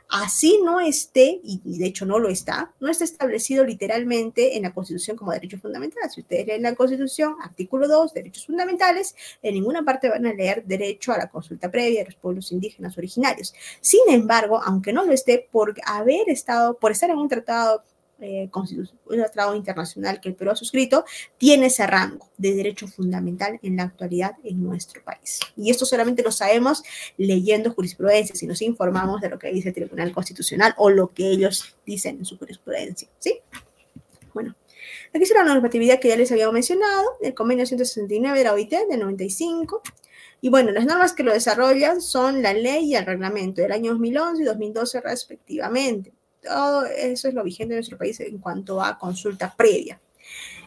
Así 0.10 0.60
no 0.64 0.80
esté, 0.80 1.40
y 1.44 1.60
de 1.64 1.88
hecho 1.88 2.06
no 2.06 2.20
lo 2.20 2.30
está, 2.30 2.72
no 2.80 2.92
está 2.92 3.04
establecido 3.04 3.66
literalmente 3.66 4.56
en 4.56 4.64
la 4.64 4.74
Constitución 4.74 5.18
como 5.18 5.32
derecho 5.32 5.58
fundamental. 5.58 6.08
Si 6.12 6.22
ustedes 6.22 6.46
leen 6.46 6.62
la 6.62 6.76
Constitución, 6.76 7.36
artículo 7.42 7.88
2, 7.88 8.14
derechos 8.14 8.46
fundamentales, 8.46 9.16
en 9.42 9.56
ninguna 9.56 9.84
parte 9.84 10.10
van 10.10 10.28
a 10.28 10.34
leer 10.34 10.66
derecho 10.66 11.14
a 11.14 11.18
la 11.18 11.30
consulta 11.30 11.72
previa 11.72 12.02
de 12.02 12.12
los 12.12 12.16
pueblos 12.16 12.52
indígenas 12.52 12.96
originarios. 12.96 13.56
Sin 13.82 14.02
embargo, 14.08 14.62
aunque 14.64 14.94
no 14.94 15.04
lo 15.04 15.14
esté, 15.14 15.48
por 15.52 15.74
haber 15.84 16.30
estado, 16.30 16.78
por 16.78 16.92
estar 16.92 17.10
en 17.10 17.18
un 17.18 17.30
tratado 17.30 17.84
eh, 18.20 18.50
un 18.54 19.18
tratado 19.18 19.56
internacional 19.56 20.22
que 20.22 20.30
el 20.30 20.36
Perú 20.36 20.52
ha 20.52 20.56
suscrito, 20.56 21.04
tiene 21.38 21.66
ese 21.66 21.86
rango 21.88 22.30
de 22.38 22.54
derecho 22.54 22.88
fundamental 22.88 23.60
en 23.62 23.76
la 23.76 23.84
actualidad 23.84 24.36
en 24.44 24.64
nuestro 24.64 25.04
país. 25.04 25.40
Y 25.58 25.70
esto 25.70 25.86
solamente 25.86 26.24
lo 26.24 26.32
sabemos 26.32 26.84
leyendo 27.18 27.74
jurisprudencia, 27.74 28.36
si 28.36 28.48
nos 28.48 28.62
informamos 28.62 29.20
de 29.20 29.30
lo 29.30 29.40
que 29.40 29.52
dice 29.52 29.70
el 29.70 29.76
Tribunal 29.76 30.12
Constitucional 30.14 30.74
o 30.78 30.90
lo 30.90 31.14
que 31.14 31.28
ellos 31.28 31.76
dicen 31.86 32.18
en 32.20 32.26
su 32.26 32.38
jurisprudencia. 32.38 33.10
¿sí? 33.20 33.40
Bueno, 34.34 34.56
aquí 35.14 35.24
es 35.24 35.34
la 35.34 35.44
normatividad 35.44 36.00
que 36.00 36.10
ya 36.10 36.16
les 36.16 36.32
había 36.32 36.50
mencionado, 36.52 37.18
el 37.22 37.34
convenio 37.34 37.66
169 37.66 38.38
de 38.38 38.44
la 38.44 38.54
OIT 38.54 38.74
del 38.90 39.00
95. 39.00 39.82
Y 40.40 40.50
bueno, 40.50 40.72
las 40.72 40.86
normas 40.86 41.14
que 41.14 41.24
lo 41.24 41.34
desarrollan 41.34 42.02
son 42.02 42.42
la 42.42 42.54
ley 42.54 42.86
y 42.86 42.96
el 42.96 43.06
reglamento 43.06 43.62
del 43.62 43.72
año 43.72 43.92
2011 43.92 44.42
y 44.44 44.46
2012 44.46 45.02
respectivamente 45.02 46.14
todo 46.44 46.86
eso 46.86 47.28
es 47.28 47.34
lo 47.34 47.44
vigente 47.44 47.74
en 47.74 47.78
nuestro 47.78 47.98
país 47.98 48.20
en 48.20 48.38
cuanto 48.38 48.82
a 48.82 48.98
consulta 48.98 49.54
previa. 49.56 50.00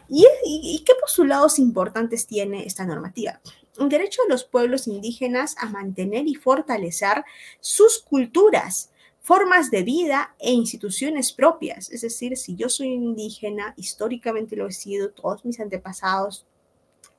¿Y, 0.09 0.82
qué 0.85 0.93
postulados 1.01 1.59
importantes 1.59 2.27
tiene 2.27 2.65
esta 2.65 2.86
normativa? 2.86 3.40
Un 3.78 3.89
derecho 3.89 4.23
de 4.23 4.28
los 4.28 4.44
pueblos 4.44 4.86
indígenas 4.86 5.57
a 5.59 5.66
mantener 5.66 6.28
y 6.28 6.35
fortalecer 6.35 7.24
sus 7.61 7.98
culturas, 7.98 8.90
formas 9.20 9.70
de 9.70 9.82
vida 9.82 10.35
e 10.39 10.53
instituciones 10.53 11.32
propias. 11.32 11.90
Es 11.90 12.03
decir, 12.03 12.36
si 12.36 12.55
yo 12.55 12.69
soy 12.69 12.89
indígena, 12.89 13.74
históricamente 13.77 14.55
lo 14.55 14.69
he 14.69 14.73
sido, 14.73 15.11
todos 15.11 15.44
mis 15.44 15.59
antepasados 15.59 16.47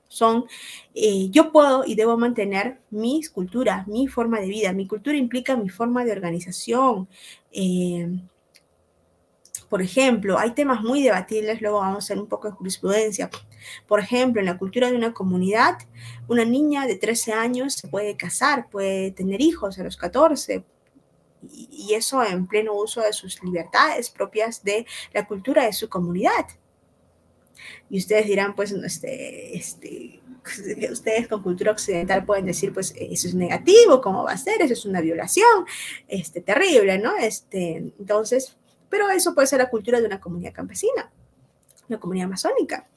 son, 0.07 0.45
eh, 0.95 1.29
yo 1.31 1.51
puedo 1.51 1.83
y 1.85 1.95
debo 1.95 2.17
mantener 2.17 2.79
mis 2.89 3.29
culturas, 3.29 3.87
mi 3.87 4.07
forma 4.07 4.39
de 4.39 4.47
vida. 4.47 4.71
Mi 4.71 4.87
cultura 4.87 5.17
implica 5.17 5.57
mi 5.57 5.67
forma 5.67 6.05
de 6.05 6.13
organización. 6.13 7.09
Eh, 7.51 8.07
por 9.69 9.81
ejemplo, 9.81 10.37
hay 10.37 10.51
temas 10.51 10.81
muy 10.81 11.03
debatibles, 11.03 11.61
luego 11.61 11.79
vamos 11.79 11.95
a 11.95 11.99
hacer 11.99 12.19
un 12.19 12.27
poco 12.27 12.47
de 12.47 12.55
jurisprudencia. 12.55 13.29
Por 13.85 13.99
ejemplo, 13.99 14.39
en 14.39 14.45
la 14.45 14.57
cultura 14.57 14.89
de 14.89 14.95
una 14.95 15.13
comunidad, 15.13 15.77
una 16.27 16.45
niña 16.45 16.87
de 16.87 16.95
13 16.95 17.33
años 17.33 17.73
se 17.73 17.87
puede 17.87 18.15
casar, 18.15 18.69
puede 18.69 19.11
tener 19.11 19.41
hijos 19.41 19.77
a 19.79 19.83
los 19.83 19.97
14, 19.97 20.63
y 21.51 21.93
eso 21.93 22.23
en 22.23 22.47
pleno 22.47 22.73
uso 22.73 23.01
de 23.01 23.13
sus 23.13 23.41
libertades 23.43 24.09
propias 24.09 24.63
de 24.63 24.85
la 25.13 25.27
cultura 25.27 25.65
de 25.65 25.73
su 25.73 25.89
comunidad. 25.89 26.47
Y 27.89 27.97
ustedes 27.99 28.25
dirán, 28.27 28.55
pues, 28.55 28.71
este, 28.71 29.57
este, 29.57 30.21
ustedes 30.91 31.27
con 31.27 31.43
cultura 31.43 31.71
occidental 31.71 32.25
pueden 32.25 32.45
decir, 32.45 32.73
pues, 32.73 32.93
eso 32.97 33.27
es 33.27 33.35
negativo, 33.35 34.01
¿cómo 34.01 34.23
va 34.23 34.33
a 34.33 34.37
ser? 34.37 34.61
Eso 34.61 34.73
es 34.73 34.85
una 34.85 35.01
violación, 35.01 35.65
este, 36.07 36.41
terrible, 36.41 36.99
¿no? 36.99 37.17
Este, 37.17 37.77
entonces, 37.99 38.57
pero 38.89 39.09
eso 39.09 39.33
puede 39.33 39.47
ser 39.47 39.59
la 39.59 39.69
cultura 39.69 39.99
de 39.99 40.07
una 40.07 40.19
comunidad 40.19 40.53
campesina, 40.53 41.11
una 41.89 41.99
comunidad 41.99 42.27
masónica. 42.27 42.87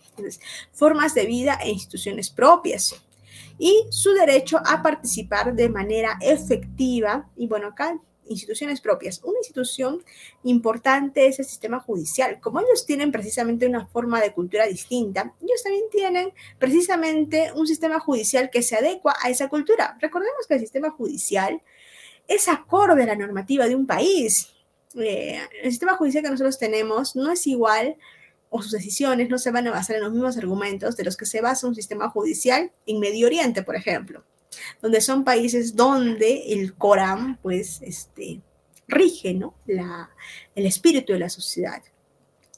formas 0.73 1.15
de 1.15 1.25
vida 1.27 1.59
e 1.63 1.71
instituciones 1.71 2.31
propias. 2.31 2.95
Y 3.59 3.87
su 3.91 4.13
derecho 4.13 4.59
a 4.65 4.83
participar 4.83 5.55
de 5.55 5.69
manera 5.69 6.19
efectiva. 6.21 7.29
Y 7.37 7.47
bueno, 7.47 7.69
acá 7.69 7.99
instituciones 8.31 8.81
propias. 8.81 9.21
Una 9.23 9.39
institución 9.39 10.03
importante 10.45 11.27
es 11.27 11.39
el 11.39 11.45
sistema 11.45 11.81
judicial. 11.81 12.41
Como 12.41 12.61
ellos 12.61 12.87
tienen 12.87 13.13
precisamente 13.13 13.67
una 13.67 13.87
forma 13.87 14.21
de 14.21 14.33
cultura 14.33 14.67
distinta, 14.67 15.35
ellos 15.43 15.63
también 15.63 15.85
tienen 15.91 16.33
precisamente 16.59 17.53
un 17.55 17.67
sistema 17.67 17.99
judicial 18.01 18.51
que 18.51 18.63
se 18.63 18.77
adecua 18.77 19.15
a 19.23 19.31
esa 19.31 19.49
cultura. 19.49 19.97
Recordemos 20.01 20.47
que 20.47 20.55
el 20.55 20.61
sistema 20.61 20.91
judicial 20.91 21.61
es 22.29 22.49
acorde 22.49 23.03
a 23.03 23.07
la 23.07 23.17
normativa 23.17 23.67
de 23.67 23.75
un 23.75 23.87
país. 23.87 24.49
Eh, 24.97 25.41
el 25.63 25.71
sistema 25.71 25.97
judicial 25.97 26.25
que 26.25 26.31
nosotros 26.31 26.59
tenemos 26.59 27.15
no 27.15 27.31
es 27.31 27.47
igual 27.47 27.97
o 28.49 28.61
sus 28.61 28.73
decisiones 28.73 29.29
no 29.29 29.39
se 29.39 29.53
van 29.53 29.69
a 29.69 29.71
basar 29.71 29.97
en 29.97 30.03
los 30.03 30.13
mismos 30.13 30.37
argumentos 30.37 30.97
de 30.97 31.05
los 31.05 31.17
que 31.17 31.27
se 31.27 31.41
basa 31.41 31.69
un 31.69 31.75
sistema 31.75 32.11
judicial 32.11 32.73
en 32.87 32.99
Medio 32.99 33.27
Oriente, 33.29 33.63
por 33.63 33.77
ejemplo, 33.77 34.25
donde 34.83 35.01
son 35.01 35.23
países 35.23 35.77
donde 35.77 36.53
el 36.53 36.75
Corán, 36.75 37.39
pues, 37.41 37.81
este, 37.83 38.41
rige, 38.89 39.35
¿no? 39.35 39.55
La, 39.67 40.11
el 40.55 40.67
espíritu 40.67 41.13
de 41.13 41.21
la 41.21 41.29
sociedad. 41.29 41.83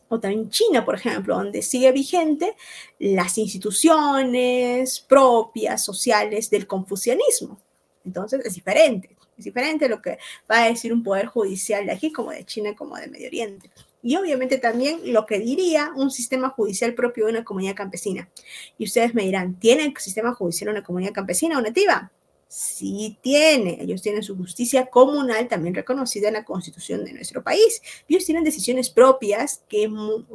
O 0.08 0.18
también 0.18 0.50
China, 0.50 0.84
por 0.84 0.94
ejemplo, 0.94 1.36
donde 1.36 1.62
sigue 1.62 1.92
vigente 1.92 2.54
las 2.98 3.38
instituciones 3.38 5.00
propias, 5.00 5.84
sociales 5.84 6.50
del 6.50 6.66
confucianismo. 6.66 7.58
Entonces 8.04 8.44
es 8.44 8.54
diferente. 8.54 9.16
Es 9.36 9.44
diferente 9.44 9.88
lo 9.88 10.00
que 10.02 10.18
va 10.50 10.64
a 10.64 10.68
decir 10.68 10.92
un 10.92 11.02
poder 11.02 11.26
judicial 11.26 11.86
de 11.86 11.92
aquí 11.92 12.12
como 12.12 12.30
de 12.30 12.44
China 12.44 12.74
como 12.74 12.96
de 12.96 13.08
Medio 13.08 13.28
Oriente. 13.28 13.70
Y 14.02 14.16
obviamente 14.16 14.58
también 14.58 15.12
lo 15.12 15.26
que 15.26 15.38
diría 15.38 15.92
un 15.94 16.10
sistema 16.10 16.50
judicial 16.50 16.94
propio 16.94 17.26
de 17.26 17.32
una 17.32 17.44
comunidad 17.44 17.76
campesina. 17.76 18.28
Y 18.76 18.84
ustedes 18.84 19.14
me 19.14 19.22
dirán, 19.22 19.58
¿tiene 19.58 19.84
el 19.84 19.96
sistema 19.96 20.34
judicial 20.34 20.70
una 20.70 20.82
comunidad 20.82 21.12
campesina 21.12 21.56
o 21.56 21.62
nativa? 21.62 22.10
Sí 22.48 23.16
tiene. 23.22 23.78
Ellos 23.80 24.02
tienen 24.02 24.22
su 24.22 24.36
justicia 24.36 24.86
comunal 24.86 25.48
también 25.48 25.74
reconocida 25.74 26.28
en 26.28 26.34
la 26.34 26.44
constitución 26.44 27.04
de 27.04 27.12
nuestro 27.12 27.42
país. 27.42 27.80
Ellos 28.08 28.24
tienen 28.26 28.44
decisiones 28.44 28.90
propias 28.90 29.64
que, 29.68 29.88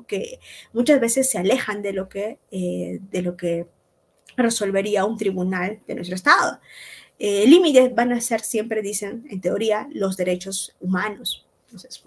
que 0.08 0.40
muchas 0.72 1.00
veces 1.00 1.30
se 1.30 1.38
alejan 1.38 1.82
de 1.82 1.94
lo 1.94 2.08
que, 2.08 2.40
eh, 2.52 3.00
de 3.12 3.22
lo 3.22 3.36
que 3.36 3.68
resolvería 4.38 5.04
un 5.04 5.18
tribunal 5.18 5.82
de 5.88 5.96
nuestro 5.96 6.16
estado. 6.16 6.60
Eh, 7.20 7.46
límites 7.48 7.94
van 7.96 8.12
a 8.12 8.22
ser 8.22 8.42
siempre, 8.42 8.82
dicen 8.82 9.26
en 9.30 9.42
teoría, 9.42 9.88
los 9.92 10.18
derechos 10.18 10.76
humanos. 10.80 11.46
Entonces, 11.66 12.02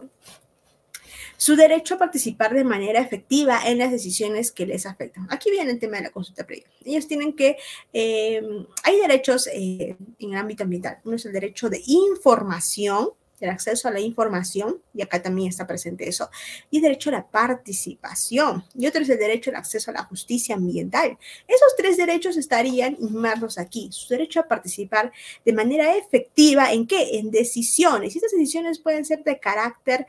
su 1.37 1.57
derecho 1.57 1.95
a 1.95 1.99
participar 1.99 2.53
de 2.53 2.65
manera 2.65 3.01
efectiva 3.01 3.61
en 3.67 3.79
las 3.79 3.91
decisiones 3.91 4.53
que 4.53 4.67
les 4.67 4.85
afectan. 4.85 5.27
Aquí 5.31 5.51
viene 5.51 5.71
el 5.71 5.79
tema 5.79 5.97
de 5.97 6.03
la 6.03 6.11
consulta 6.11 6.47
previa. 6.47 6.67
Ellos 6.85 7.09
tienen 7.09 7.33
que, 7.35 7.57
eh, 7.95 8.43
hay 8.83 9.01
derechos 9.01 9.47
eh, 9.47 9.97
en 10.19 10.33
el 10.33 10.37
ámbito 10.37 10.65
ambiental. 10.65 10.99
Uno 11.03 11.17
es 11.17 11.25
el 11.25 11.33
derecho 11.33 11.71
de 11.71 11.81
información, 11.87 13.09
el 13.41 13.51
acceso 13.51 13.89
a 13.89 13.91
la 13.91 14.01
información, 14.01 14.81
y 14.95 15.03
acá 15.03 15.23
también 15.23 15.49
está 15.49 15.67
presente 15.67 16.09
eso, 16.09 16.31
y 16.71 16.81
derecho 16.81 17.11
a 17.11 17.15
la 17.15 17.27
participación, 17.27 18.65
y 18.75 18.87
otro 18.87 19.03
es 19.03 19.09
el 19.09 19.19
derecho 19.19 19.51
al 19.51 19.57
acceso 19.57 19.91
a 19.91 19.95
la 19.95 20.05
justicia 20.05 20.55
ambiental. 20.55 21.19
Esos 21.47 21.75
tres 21.77 21.97
derechos 21.97 22.37
estarían 22.37 22.97
inmersos 23.01 23.59
aquí, 23.59 23.89
su 23.93 24.09
derecho 24.09 24.41
a 24.41 24.49
participar 24.49 25.13
de 25.45 25.53
manera 25.53 25.97
efectiva 25.97 26.73
en 26.73 26.87
qué? 26.87 27.19
En 27.19 27.31
decisiones, 27.31 28.15
y 28.15 28.19
estas 28.19 28.33
decisiones 28.33 28.79
pueden 28.79 29.05
ser 29.05 29.25
de 29.25 29.39
carácter 29.39 30.07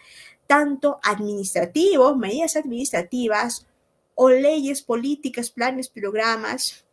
tanto 0.47 0.99
administrativo, 1.03 2.15
medidas 2.15 2.55
administrativas, 2.55 3.67
o 4.15 4.29
leyes 4.29 4.81
políticas, 4.81 5.49
planes, 5.49 5.89
programas, 5.89 6.85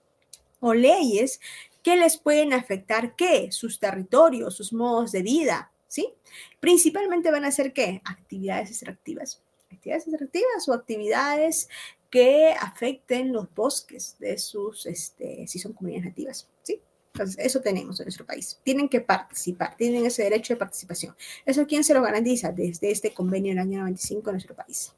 o 0.61 0.75
leyes 0.75 1.41
que 1.83 1.97
les 1.97 2.17
pueden 2.17 2.53
afectar 2.53 3.17
qué? 3.17 3.51
Sus 3.51 3.79
territorios, 3.79 4.57
sus 4.57 4.73
modos 4.73 5.13
de 5.13 5.23
vida, 5.23 5.73
¿sí? 5.89 6.15
Principalmente 6.61 7.31
van 7.31 7.45
a 7.45 7.51
ser 7.51 7.73
qué? 7.73 8.01
Actividades 8.05 8.71
extractivas. 8.71 9.43
Actividades 9.71 10.07
extractivas 10.07 10.69
o 10.69 10.73
actividades 10.73 11.69
que 12.11 12.53
afecten 12.59 13.33
los 13.33 13.53
bosques 13.55 14.17
de 14.19 14.39
sus, 14.39 14.87
este, 14.87 15.47
si 15.47 15.59
son 15.59 15.73
comunidades 15.73 16.07
nativas, 16.07 16.49
¿sí? 16.63 16.81
Entonces, 17.13 17.45
eso 17.45 17.61
tenemos 17.61 17.99
en 17.99 18.05
nuestro 18.05 18.25
país. 18.25 18.61
Tienen 18.63 18.89
que 18.89 19.01
participar, 19.01 19.77
tienen 19.77 20.07
ese 20.07 20.23
derecho 20.23 20.55
de 20.55 20.59
participación. 20.59 21.17
¿Eso 21.45 21.67
quién 21.67 21.83
se 21.83 21.93
lo 21.93 22.01
garantiza? 22.01 22.53
Desde 22.53 22.91
este 22.91 23.13
convenio 23.13 23.51
del 23.51 23.59
año 23.59 23.81
95 23.81 24.31
en 24.31 24.35
nuestro 24.35 24.55
país. 24.55 24.95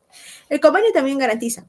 El 0.48 0.60
convenio 0.60 0.92
también 0.92 1.18
garantiza 1.18 1.66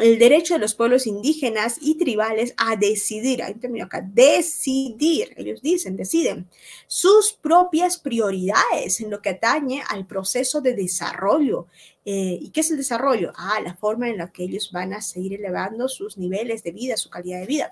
el 0.00 0.18
derecho 0.18 0.54
de 0.54 0.60
los 0.60 0.74
pueblos 0.74 1.06
indígenas 1.06 1.76
y 1.80 1.96
tribales 1.96 2.54
a 2.56 2.76
decidir, 2.76 3.42
ahí 3.42 3.54
termino 3.54 3.86
acá, 3.86 4.00
decidir, 4.02 5.34
ellos 5.36 5.62
dicen, 5.62 5.96
deciden, 5.96 6.48
sus 6.86 7.32
propias 7.32 7.98
prioridades 7.98 9.00
en 9.00 9.10
lo 9.10 9.20
que 9.20 9.30
atañe 9.30 9.82
al 9.88 10.06
proceso 10.06 10.60
de 10.60 10.74
desarrollo 10.74 11.66
eh, 12.10 12.38
¿Y 12.40 12.48
qué 12.48 12.60
es 12.60 12.70
el 12.70 12.78
desarrollo? 12.78 13.34
Ah, 13.36 13.60
la 13.62 13.74
forma 13.74 14.08
en 14.08 14.16
la 14.16 14.32
que 14.32 14.44
ellos 14.44 14.70
van 14.72 14.94
a 14.94 15.02
seguir 15.02 15.34
elevando 15.34 15.90
sus 15.90 16.16
niveles 16.16 16.62
de 16.62 16.70
vida, 16.70 16.96
su 16.96 17.10
calidad 17.10 17.40
de 17.40 17.46
vida. 17.46 17.70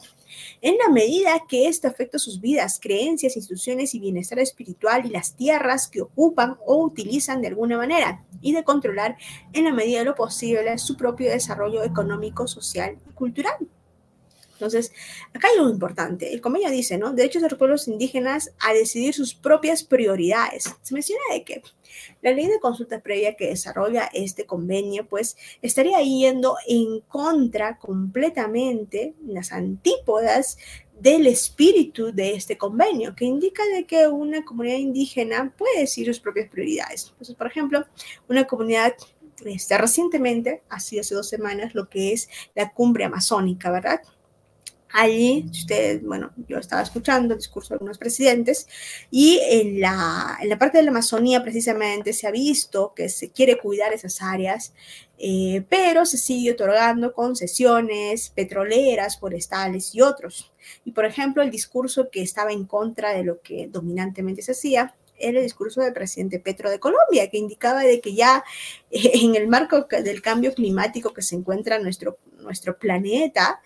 En 0.60 0.76
la 0.78 0.88
medida 0.88 1.44
que 1.48 1.68
esto 1.68 1.88
afecta 1.88 2.18
sus 2.18 2.40
vidas, 2.40 2.78
creencias, 2.80 3.36
instituciones 3.36 3.94
y 3.94 4.00
bienestar 4.00 4.38
espiritual 4.38 5.06
y 5.06 5.10
las 5.10 5.36
tierras 5.36 5.88
que 5.88 6.02
ocupan 6.02 6.56
o 6.66 6.84
utilizan 6.84 7.40
de 7.40 7.48
alguna 7.48 7.76
manera, 7.76 8.24
y 8.40 8.52
de 8.52 8.64
controlar 8.64 9.16
en 9.52 9.64
la 9.64 9.72
medida 9.72 10.00
de 10.00 10.04
lo 10.04 10.14
posible 10.14 10.78
su 10.78 10.96
propio 10.96 11.30
desarrollo 11.30 11.82
económico, 11.82 12.46
social 12.46 12.98
y 13.08 13.12
cultural. 13.12 13.56
Entonces, 14.56 14.90
acá 15.34 15.48
hay 15.48 15.58
algo 15.58 15.70
importante. 15.70 16.32
El 16.32 16.40
convenio 16.40 16.70
dice, 16.70 16.96
¿no? 16.96 17.12
Derechos 17.12 17.42
de 17.42 17.50
los 17.50 17.58
pueblos 17.58 17.88
indígenas 17.88 18.52
a 18.58 18.72
decidir 18.72 19.12
sus 19.12 19.34
propias 19.34 19.84
prioridades. 19.84 20.74
Se 20.82 20.94
menciona 20.94 21.22
de 21.32 21.44
que 21.44 21.62
la 22.22 22.32
ley 22.32 22.46
de 22.46 22.58
consulta 22.58 23.00
previa 23.00 23.36
que 23.36 23.48
desarrolla 23.48 24.10
este 24.12 24.46
convenio, 24.46 25.06
pues 25.06 25.36
estaría 25.60 26.00
yendo 26.00 26.56
en 26.66 27.00
contra 27.00 27.78
completamente, 27.78 29.14
las 29.26 29.52
antípodas 29.52 30.58
del 30.98 31.26
espíritu 31.26 32.12
de 32.12 32.34
este 32.34 32.56
convenio, 32.56 33.14
que 33.14 33.26
indica 33.26 33.62
de 33.66 33.84
que 33.84 34.08
una 34.08 34.44
comunidad 34.44 34.78
indígena 34.78 35.54
puede 35.56 35.80
decir 35.80 36.06
sus 36.06 36.20
propias 36.20 36.48
prioridades. 36.48 37.08
Entonces, 37.10 37.36
por 37.36 37.46
ejemplo, 37.46 37.84
una 38.28 38.46
comunidad 38.46 38.94
está 39.44 39.76
recientemente, 39.78 40.62
así 40.68 40.98
hace 40.98 41.14
dos 41.14 41.28
semanas, 41.28 41.74
lo 41.74 41.88
que 41.88 42.12
es 42.12 42.28
la 42.54 42.72
cumbre 42.72 43.04
amazónica, 43.04 43.70
¿verdad? 43.70 44.00
Allí, 44.92 45.46
ustedes, 45.50 46.02
bueno, 46.02 46.32
yo 46.48 46.58
estaba 46.58 46.80
escuchando 46.80 47.34
el 47.34 47.40
discurso 47.40 47.70
de 47.70 47.74
algunos 47.74 47.98
presidentes 47.98 48.68
y 49.10 49.40
en 49.42 49.80
la, 49.80 50.38
en 50.40 50.48
la 50.48 50.58
parte 50.58 50.78
de 50.78 50.84
la 50.84 50.90
Amazonía 50.90 51.42
precisamente 51.42 52.12
se 52.12 52.26
ha 52.26 52.30
visto 52.30 52.94
que 52.94 53.08
se 53.08 53.30
quiere 53.30 53.58
cuidar 53.58 53.92
esas 53.92 54.22
áreas, 54.22 54.72
eh, 55.18 55.64
pero 55.68 56.06
se 56.06 56.18
sigue 56.18 56.52
otorgando 56.52 57.12
concesiones 57.12 58.30
petroleras, 58.30 59.18
forestales 59.18 59.94
y 59.94 60.02
otros. 60.02 60.52
Y 60.84 60.92
por 60.92 61.04
ejemplo, 61.04 61.42
el 61.42 61.50
discurso 61.50 62.08
que 62.10 62.22
estaba 62.22 62.52
en 62.52 62.64
contra 62.64 63.12
de 63.12 63.24
lo 63.24 63.40
que 63.40 63.68
dominantemente 63.68 64.42
se 64.42 64.52
hacía 64.52 64.94
era 65.18 65.38
el 65.38 65.44
discurso 65.44 65.80
del 65.80 65.92
presidente 65.94 66.38
Petro 66.38 66.70
de 66.70 66.78
Colombia, 66.78 67.28
que 67.28 67.38
indicaba 67.38 67.80
de 67.80 68.00
que 68.00 68.14
ya 68.14 68.44
en 68.90 69.34
el 69.34 69.48
marco 69.48 69.88
del 69.90 70.22
cambio 70.22 70.54
climático 70.54 71.12
que 71.12 71.22
se 71.22 71.34
encuentra 71.34 71.78
nuestro, 71.78 72.18
nuestro 72.38 72.78
planeta, 72.78 73.60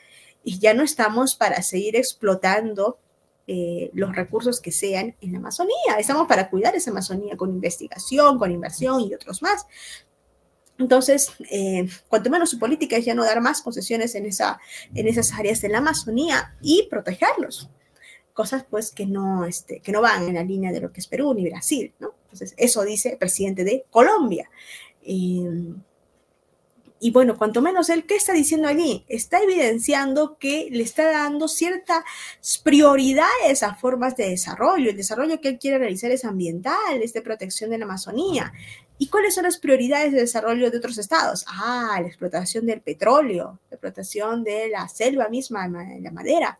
y 0.44 0.58
ya 0.58 0.74
no 0.74 0.82
estamos 0.82 1.34
para 1.34 1.62
seguir 1.62 1.96
explotando 1.96 2.98
eh, 3.46 3.90
los 3.94 4.14
recursos 4.14 4.60
que 4.60 4.70
sean 4.70 5.16
en 5.20 5.32
la 5.32 5.38
Amazonía. 5.38 5.96
Estamos 5.98 6.28
para 6.28 6.48
cuidar 6.50 6.74
esa 6.76 6.90
Amazonía 6.90 7.36
con 7.36 7.50
investigación, 7.50 8.38
con 8.38 8.52
inversión 8.52 9.00
y 9.00 9.12
otros 9.12 9.42
más. 9.42 9.66
Entonces, 10.78 11.32
eh, 11.50 11.88
cuanto 12.08 12.30
menos 12.30 12.50
su 12.50 12.58
política 12.58 12.96
es 12.96 13.04
ya 13.04 13.14
no 13.14 13.24
dar 13.24 13.40
más 13.40 13.60
concesiones 13.60 14.14
en, 14.14 14.24
esa, 14.24 14.60
en 14.94 15.06
esas 15.08 15.32
áreas 15.32 15.60
de 15.60 15.68
la 15.68 15.78
Amazonía 15.78 16.56
y 16.62 16.86
protegerlos. 16.88 17.68
Cosas 18.32 18.64
pues 18.70 18.92
que 18.92 19.04
no, 19.04 19.44
este, 19.44 19.80
que 19.80 19.92
no 19.92 20.00
van 20.00 20.28
en 20.28 20.36
la 20.36 20.44
línea 20.44 20.72
de 20.72 20.80
lo 20.80 20.92
que 20.92 21.00
es 21.00 21.06
Perú 21.06 21.34
ni 21.34 21.48
Brasil, 21.50 21.92
¿no? 21.98 22.14
Entonces, 22.22 22.54
eso 22.56 22.84
dice 22.84 23.10
el 23.10 23.18
presidente 23.18 23.64
de 23.64 23.84
Colombia. 23.90 24.48
Eh, 25.02 25.74
y 27.02 27.12
bueno, 27.12 27.38
cuanto 27.38 27.62
menos 27.62 27.88
él, 27.88 28.04
¿qué 28.04 28.14
está 28.14 28.34
diciendo 28.34 28.68
allí? 28.68 29.06
Está 29.08 29.42
evidenciando 29.42 30.36
que 30.38 30.68
le 30.70 30.82
está 30.82 31.10
dando 31.10 31.48
ciertas 31.48 32.04
prioridades 32.62 33.62
a 33.62 33.74
formas 33.74 34.16
de 34.16 34.28
desarrollo. 34.28 34.90
El 34.90 34.98
desarrollo 34.98 35.40
que 35.40 35.48
él 35.48 35.58
quiere 35.58 35.78
realizar 35.78 36.10
es 36.10 36.26
ambiental, 36.26 37.00
es 37.02 37.14
de 37.14 37.22
protección 37.22 37.70
de 37.70 37.78
la 37.78 37.86
Amazonía. 37.86 38.52
¿Y 38.98 39.08
cuáles 39.08 39.34
son 39.34 39.44
las 39.44 39.56
prioridades 39.56 40.12
de 40.12 40.20
desarrollo 40.20 40.70
de 40.70 40.76
otros 40.76 40.98
estados? 40.98 41.46
Ah, 41.48 41.98
la 42.02 42.06
explotación 42.06 42.66
del 42.66 42.82
petróleo, 42.82 43.58
la 43.70 43.76
explotación 43.76 44.44
de 44.44 44.68
la 44.68 44.86
selva 44.86 45.30
misma, 45.30 45.68
la 45.68 46.10
madera. 46.10 46.58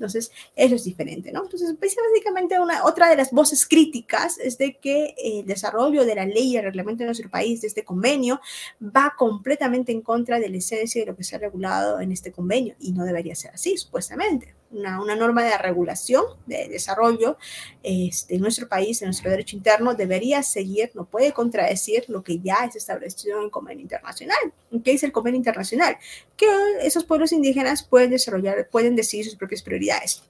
Entonces, 0.00 0.32
eso 0.56 0.76
es 0.76 0.84
diferente, 0.84 1.30
¿no? 1.30 1.42
Entonces, 1.42 1.74
pues, 1.78 1.94
básicamente 2.10 2.58
una, 2.58 2.84
otra 2.86 3.10
de 3.10 3.16
las 3.16 3.32
voces 3.32 3.68
críticas 3.68 4.38
es 4.38 4.56
de 4.56 4.78
que 4.78 5.14
el 5.22 5.44
desarrollo 5.44 6.06
de 6.06 6.14
la 6.14 6.24
ley 6.24 6.52
y 6.52 6.56
el 6.56 6.64
reglamento 6.64 7.00
de 7.00 7.08
nuestro 7.08 7.28
país, 7.28 7.60
de 7.60 7.68
este 7.68 7.84
convenio, 7.84 8.40
va 8.80 9.14
completamente 9.18 9.92
en 9.92 10.00
contra 10.00 10.40
de 10.40 10.48
la 10.48 10.56
esencia 10.56 11.02
de 11.02 11.06
lo 11.06 11.16
que 11.16 11.22
se 11.22 11.36
ha 11.36 11.38
regulado 11.38 12.00
en 12.00 12.12
este 12.12 12.32
convenio 12.32 12.76
y 12.80 12.92
no 12.92 13.04
debería 13.04 13.34
ser 13.34 13.50
así, 13.50 13.76
supuestamente 13.76 14.59
una, 14.70 15.16
norma 15.16 15.42
de 15.42 15.56
regulación 15.58 16.24
de 16.46 16.68
desarrollo 16.68 17.36
este, 17.82 18.38
nuestro 18.38 18.68
país, 18.68 19.02
en 19.02 19.06
nuestro 19.06 19.30
derecho 19.30 19.56
interno, 19.56 19.94
debería 19.94 20.42
seguir, 20.42 20.90
no 20.94 21.04
puede 21.04 21.32
contradecir 21.32 22.04
lo 22.08 22.22
que 22.22 22.38
ya 22.38 22.64
es 22.68 22.76
establecido 22.76 23.38
en 23.38 23.44
el 23.44 23.50
convenio 23.50 23.82
internacional. 23.82 24.38
¿Qué 24.84 24.92
dice 24.92 25.06
el 25.06 25.12
convenio 25.12 25.38
internacional? 25.38 25.96
Que 26.36 26.46
esos 26.82 27.04
pueblos 27.04 27.32
indígenas 27.32 27.82
pueden 27.82 28.10
desarrollar, 28.10 28.68
pueden 28.70 28.96
decidir 28.96 29.26
sus 29.26 29.36
propias 29.36 29.62
prioridades. 29.62 30.22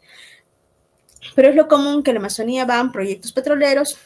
Pero 1.35 1.49
es 1.49 1.55
lo 1.55 1.69
común 1.69 2.03
que 2.03 2.11
en 2.11 2.15
la 2.15 2.21
Amazonía 2.21 2.65
van 2.65 2.93
proyectos 2.93 3.33
petroleros, 3.33 3.99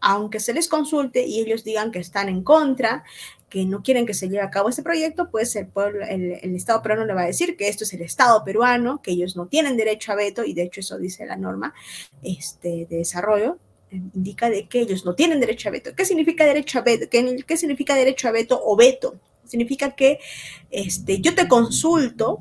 aunque 0.00 0.40
se 0.40 0.54
les 0.54 0.68
consulte 0.68 1.26
y 1.26 1.40
ellos 1.40 1.64
digan 1.64 1.90
que 1.90 1.98
están 1.98 2.28
en 2.28 2.42
contra, 2.42 3.04
que 3.48 3.64
no 3.64 3.82
quieren 3.82 4.06
que 4.06 4.14
se 4.14 4.28
lleve 4.28 4.42
a 4.42 4.50
cabo 4.50 4.68
este 4.68 4.82
proyecto, 4.82 5.30
pues 5.30 5.54
el, 5.56 5.68
pueblo, 5.68 6.04
el, 6.04 6.54
Estado 6.56 6.82
peruano 6.82 7.06
le 7.06 7.14
va 7.14 7.22
a 7.22 7.26
decir 7.26 7.56
que 7.56 7.68
esto 7.68 7.84
es 7.84 7.92
el 7.92 8.02
Estado 8.02 8.42
peruano, 8.44 9.00
que 9.02 9.12
ellos 9.12 9.36
no 9.36 9.46
tienen 9.46 9.76
derecho 9.76 10.12
a 10.12 10.16
veto, 10.16 10.44
y 10.44 10.52
de 10.52 10.62
hecho 10.62 10.80
eso 10.80 10.98
dice 10.98 11.26
la 11.26 11.36
norma 11.36 11.72
este, 12.22 12.86
de 12.90 12.98
desarrollo, 12.98 13.58
eh, 13.90 14.00
indica 14.14 14.50
de 14.50 14.68
que 14.68 14.80
ellos 14.80 15.04
no 15.04 15.14
tienen 15.14 15.38
derecho 15.38 15.68
a 15.68 15.72
veto. 15.72 15.94
¿Qué 15.94 16.04
significa 16.04 16.44
derecho 16.44 16.80
a 16.80 16.82
veto? 16.82 17.06
¿Qué, 17.08 17.44
qué 17.46 17.56
significa 17.56 17.94
derecho 17.94 18.28
a 18.28 18.32
veto 18.32 18.60
o 18.64 18.76
veto? 18.76 19.20
Significa 19.44 19.94
que 19.94 20.18
este, 20.70 21.20
yo 21.20 21.36
te 21.36 21.46
consulto, 21.46 22.40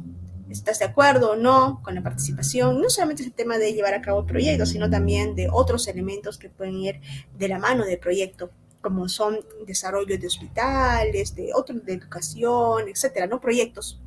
estás 0.49 0.79
de 0.79 0.85
acuerdo 0.85 1.33
o 1.33 1.35
no 1.35 1.81
con 1.83 1.93
la 1.93 2.01
participación, 2.01 2.81
no 2.81 2.89
solamente 2.89 3.21
es 3.21 3.27
el 3.27 3.33
tema 3.33 3.59
de 3.59 3.73
llevar 3.73 3.93
a 3.93 4.01
cabo 4.01 4.21
el 4.21 4.25
proyecto, 4.25 4.65
sino 4.65 4.89
también 4.89 5.35
de 5.35 5.49
otros 5.51 5.87
elementos 5.87 6.39
que 6.39 6.49
pueden 6.49 6.75
ir 6.77 6.99
de 7.37 7.47
la 7.47 7.59
mano 7.59 7.85
del 7.85 7.99
proyecto 7.99 8.49
como 8.85 9.09
son 9.09 9.39
desarrollo 9.65 10.15
de 10.15 10.27
hospitales, 10.27 11.33
de 11.33 11.49
otros 11.55 11.83
de 11.83 11.93
educación, 11.93 12.87
etcétera, 12.87 13.25
¿no? 13.25 13.41
Proyectos 13.41 13.99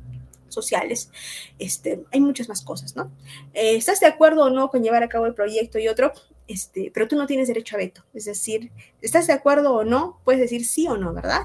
sociales. 0.47 1.11
Este, 1.59 2.05
hay 2.13 2.21
muchas 2.21 2.47
más 2.47 2.61
cosas, 2.61 2.95
¿no? 2.95 3.11
Eh, 3.53 3.75
¿Estás 3.75 3.99
de 3.99 4.05
acuerdo 4.05 4.45
o 4.45 4.49
no 4.49 4.69
con 4.69 4.81
llevar 4.81 5.03
a 5.03 5.09
cabo 5.09 5.25
el 5.25 5.33
proyecto 5.33 5.79
y 5.79 5.89
otro? 5.89 6.13
Este, 6.47 6.91
pero 6.93 7.09
tú 7.09 7.17
no 7.17 7.27
tienes 7.27 7.49
derecho 7.49 7.75
a 7.75 7.79
veto. 7.79 8.05
Es 8.13 8.23
decir, 8.23 8.71
¿estás 9.01 9.27
de 9.27 9.33
acuerdo 9.33 9.73
o 9.73 9.83
no? 9.83 10.21
Puedes 10.23 10.39
decir 10.39 10.65
sí 10.65 10.87
o 10.87 10.95
no, 10.95 11.13
¿verdad? 11.13 11.41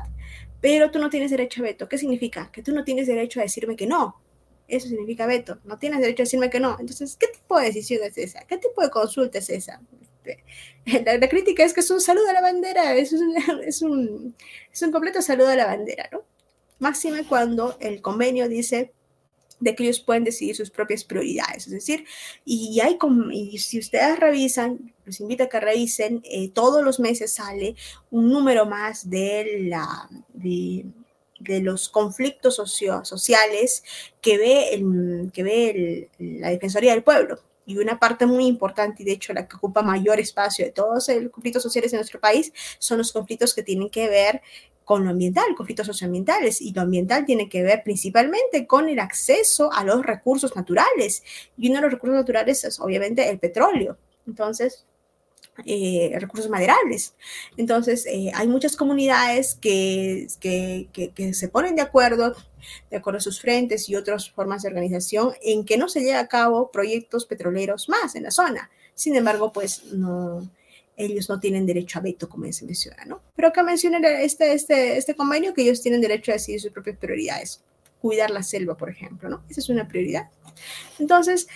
Pero 0.61 0.93
tú 0.93 1.01
no 1.01 1.11
tienes 1.11 1.33
derecho 1.33 1.61
a 1.61 1.65
veto. 1.65 1.89
¿Qué 1.89 1.99
significa? 1.99 2.53
Que 2.53 2.63
tú 2.63 2.73
no 2.73 2.85
tienes 2.85 3.09
derecho 3.09 3.41
a 3.41 3.43
decirme 3.43 3.75
que 3.75 3.89
no. 3.89 4.23
Eso 4.69 4.87
significa 4.87 5.27
veto. 5.27 5.59
No 5.65 5.77
tienes 5.77 5.99
derecho 5.99 6.23
a 6.23 6.27
decirme 6.27 6.51
que 6.51 6.61
no. 6.61 6.77
Entonces, 6.79 7.17
¿qué 7.17 7.27
tipo 7.27 7.59
de 7.59 7.67
decisión 7.67 8.01
es 8.05 8.17
esa? 8.17 8.45
¿Qué 8.47 8.59
tipo 8.59 8.81
de 8.81 8.91
consulta 8.91 9.39
es 9.39 9.51
esa? 9.51 9.81
Este, 10.01 10.45
la, 10.87 11.29
crítica 11.29 11.65
es 11.65 11.73
que 11.73 11.81
es 11.81 11.91
un 11.91 12.01
saludo 12.01 12.29
a 12.29 12.33
la 12.33 12.41
bandera, 12.41 12.95
es 12.95 13.13
un, 13.13 13.35
es 13.67 13.83
un, 13.83 14.35
es 14.73 14.83
un 14.83 14.93
completo 14.93 15.23
saludo 15.23 15.49
a 15.49 15.57
la 15.57 15.67
bandera, 15.67 16.09
¿no? 16.13 16.23
Máxime 16.79 17.25
cuando 17.25 17.77
el 17.81 18.03
convenio 18.03 18.49
dice 18.49 18.93
de 19.61 19.75
que 19.75 19.85
ellos 19.85 20.01
pueden 20.01 20.25
decidir 20.25 20.57
sus 20.57 20.71
propias 20.71 21.05
prioridades. 21.05 21.67
Es 21.67 21.73
decir, 21.73 22.05
y, 22.45 22.81
hay 22.81 22.99
y 23.33 23.59
si 23.59 23.79
ustedes 23.79 24.19
revisan, 24.19 24.93
les 25.07 25.21
invito 25.21 25.45
a 25.45 25.49
que 25.49 25.61
revisen, 25.61 26.21
eh, 26.25 26.51
todos 26.51 26.85
los 26.85 27.01
meses 27.01 27.33
sale 27.33 27.77
un 28.11 28.29
número 28.29 28.67
más 28.67 29.09
de, 29.09 29.61
la, 29.69 30.09
de, 30.35 30.85
de 31.39 31.61
los 31.61 31.89
conflictos 31.89 32.57
socio, 32.57 33.05
sociales 33.05 33.85
que 34.21 34.37
ve, 34.37 34.75
el, 34.75 35.31
que 35.33 35.43
ve 35.43 36.11
la 36.19 36.51
Defensoría 36.51 36.93
del 36.93 37.05
Pueblo 37.05 37.41
y 37.67 37.79
una 37.79 37.99
parte 37.99 38.27
muy 38.27 38.47
importante, 38.47 39.03
y 39.03 39.07
de 39.07 39.13
hecho 39.13 39.33
la 39.33 39.47
que 39.49 39.57
ocupa 39.57 39.83
mayor 39.83 40.21
espacio 40.21 40.65
de 40.65 40.73
todos 40.73 41.09
los 41.09 41.33
conflictos 41.33 41.63
sociales 41.63 41.93
en 41.93 41.99
nuestro 41.99 42.21
país, 42.21 42.53
son 42.79 42.99
los 42.99 43.13
conflictos 43.13 43.55
que 43.55 43.63
tienen 43.63 43.91
que 43.91 44.09
ver 44.09 44.43
con 44.85 45.05
lo 45.05 45.11
ambiental, 45.11 45.55
conflictos 45.57 45.87
socioambientales, 45.87 46.61
y 46.61 46.73
lo 46.73 46.83
ambiental 46.83 47.25
tiene 47.25 47.49
que 47.49 47.63
ver 47.63 47.83
principalmente 47.83 48.67
con 48.67 48.89
el 48.89 48.99
acceso 48.99 49.73
a 49.73 49.83
los 49.83 50.05
recursos 50.05 50.55
naturales, 50.55 51.23
y 51.57 51.69
uno 51.69 51.77
de 51.77 51.83
los 51.83 51.93
recursos 51.93 52.17
naturales 52.17 52.65
es 52.65 52.79
obviamente 52.81 53.29
el 53.29 53.39
petróleo. 53.39 53.97
Entonces, 54.27 54.85
eh, 55.65 56.13
recursos 56.19 56.51
maderables. 56.51 57.15
Entonces, 57.57 58.07
eh, 58.07 58.33
hay 58.35 58.49
muchas 58.49 58.77
comunidades 58.77 59.57
que, 59.61 60.27
que, 60.41 60.89
que, 61.15 61.33
se 61.33 61.49
ponen 61.49 61.77
de 61.77 61.83
acuerdo, 61.83 62.35
de 62.91 62.97
acuerdo 62.97 63.19
a 63.19 63.23
sus 63.23 63.41
frentes 63.41 63.89
y 63.89 63.97
otras 63.97 64.31
formas 64.31 64.63
de 64.63 64.69
organización, 64.69 65.33
en 65.43 65.65
que 65.65 65.77
no 65.77 65.89
se 65.89 66.01
lleve 66.01 66.17
a 66.17 66.29
cabo 66.29 66.71
proyectos 66.71 67.27
petroleros 67.27 67.89
más 67.89 68.15
en 68.15 68.25
la 68.25 68.31
zona. 68.31 68.71
Sin 68.95 69.17
embargo, 69.17 69.53
pues 69.53 69.85
no, 69.93 70.49
ellos 70.97 71.29
no 71.29 71.41
tienen 71.41 71.67
derecho 71.67 71.99
a 71.99 72.03
veto, 72.03 72.29
como 72.29 72.51
se 72.53 72.65
menciona, 72.65 73.05
¿no? 73.05 73.21
Pero 73.37 73.49
acá 73.49 73.63
menciona 73.63 73.99
este, 74.21 74.53
este, 74.53 74.97
este 74.97 75.15
convenio 75.15 75.55
que 75.55 75.63
ellos 75.63 75.83
tienen 75.83 76.01
derecho 76.01 76.31
a 76.31 76.35
decidir 76.35 76.61
sus 76.61 76.73
propias 76.73 76.97
prioridades. 76.99 77.63
Cuidar 78.01 78.31
la 78.31 78.43
selva, 78.43 78.77
por 78.77 78.91
ejemplo, 78.91 79.29
¿no? 79.29 79.43
Esa 79.49 79.61
es 79.61 79.69
una 79.69 79.89
prioridad. 79.89 80.31
Entonces, 80.99 81.49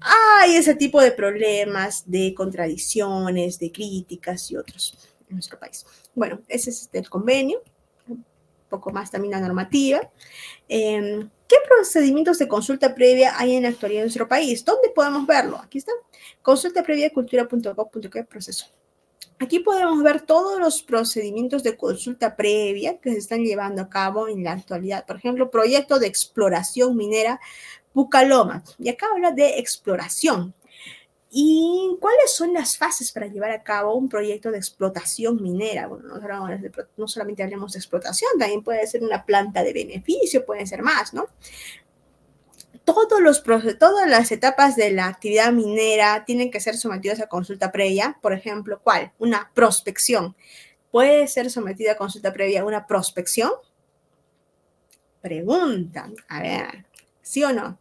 hay 0.00 0.56
ese 0.56 0.74
tipo 0.74 1.00
de 1.00 1.12
problemas, 1.12 2.04
de 2.06 2.32
contradicciones, 2.34 3.58
de 3.58 3.72
críticas 3.72 4.50
y 4.50 4.56
otros 4.56 4.96
en 5.28 5.36
nuestro 5.36 5.58
país. 5.58 5.84
Bueno, 6.14 6.40
ese 6.48 6.70
es 6.70 6.88
el 6.92 7.10
convenio, 7.10 7.60
poco 8.68 8.90
más 8.90 9.10
también 9.10 9.32
la 9.32 9.40
normativa. 9.40 10.10
Em, 10.68 11.28
¿Qué 11.48 11.56
procedimientos 11.68 12.38
de 12.38 12.48
consulta 12.48 12.94
previa 12.94 13.38
hay 13.38 13.54
en 13.54 13.62
la 13.62 13.68
actualidad 13.68 14.02
en 14.02 14.06
nuestro 14.06 14.26
país? 14.26 14.64
¿Dónde 14.64 14.90
podemos 14.94 15.26
verlo? 15.26 15.58
Aquí 15.58 15.78
está. 15.78 15.92
Consulta 16.42 16.82
previa 16.82 17.10
cultura.gov.co 17.10 18.24
proceso. 18.24 18.66
Aquí 19.38 19.60
podemos 19.60 20.02
ver 20.02 20.22
todos 20.22 20.58
los 20.58 20.82
procedimientos 20.82 21.62
de 21.62 21.76
consulta 21.76 22.36
previa 22.36 22.98
que 22.98 23.12
se 23.12 23.18
están 23.18 23.44
llevando 23.44 23.82
a 23.82 23.90
cabo 23.90 24.28
en 24.28 24.42
la 24.42 24.52
actualidad. 24.52 25.04
Por 25.06 25.16
ejemplo, 25.16 25.50
proyecto 25.50 25.98
de 25.98 26.06
exploración 26.06 26.96
minera 26.96 27.38
Pucaloma. 27.92 28.62
Y 28.78 28.88
acá 28.88 29.06
habla 29.14 29.30
de 29.30 29.58
exploración. 29.58 30.54
¿Y 31.30 31.96
cuáles 32.00 32.34
son 32.34 32.52
las 32.52 32.78
fases 32.78 33.10
para 33.10 33.26
llevar 33.26 33.50
a 33.50 33.62
cabo 33.62 33.94
un 33.94 34.08
proyecto 34.08 34.50
de 34.50 34.58
explotación 34.58 35.42
minera? 35.42 35.88
Bueno, 35.88 36.08
no, 36.96 37.08
solamente 37.08 37.42
hablemos 37.42 37.72
de 37.72 37.78
explotación, 37.80 38.30
también 38.38 38.62
puede 38.62 38.86
ser 38.86 39.02
una 39.02 39.24
planta 39.24 39.62
de 39.62 39.72
beneficio, 39.72 40.46
pueden 40.46 40.66
ser 40.66 40.82
más, 40.82 41.12
¿no? 41.12 41.28
Todos 42.84 43.20
los, 43.20 43.42
todas 43.78 44.08
las 44.08 44.30
etapas 44.30 44.76
de 44.76 44.92
la 44.92 45.08
actividad 45.08 45.52
minera 45.52 46.24
tienen 46.24 46.52
que 46.52 46.60
ser 46.60 46.76
sometidas 46.76 47.20
a 47.20 47.26
consulta 47.26 47.72
previa. 47.72 48.16
Por 48.22 48.32
ejemplo, 48.32 48.80
¿cuál? 48.80 49.12
Una 49.18 49.50
prospección. 49.52 50.36
¿Puede 50.92 51.26
ser 51.26 51.50
sometida 51.50 51.92
a 51.92 51.96
consulta 51.96 52.32
previa 52.32 52.64
una 52.64 52.86
prospección? 52.86 53.50
Pregunta. 55.20 56.08
A 56.28 56.40
ver, 56.40 56.86
¿sí 57.22 57.42
o 57.42 57.52
no? 57.52 57.76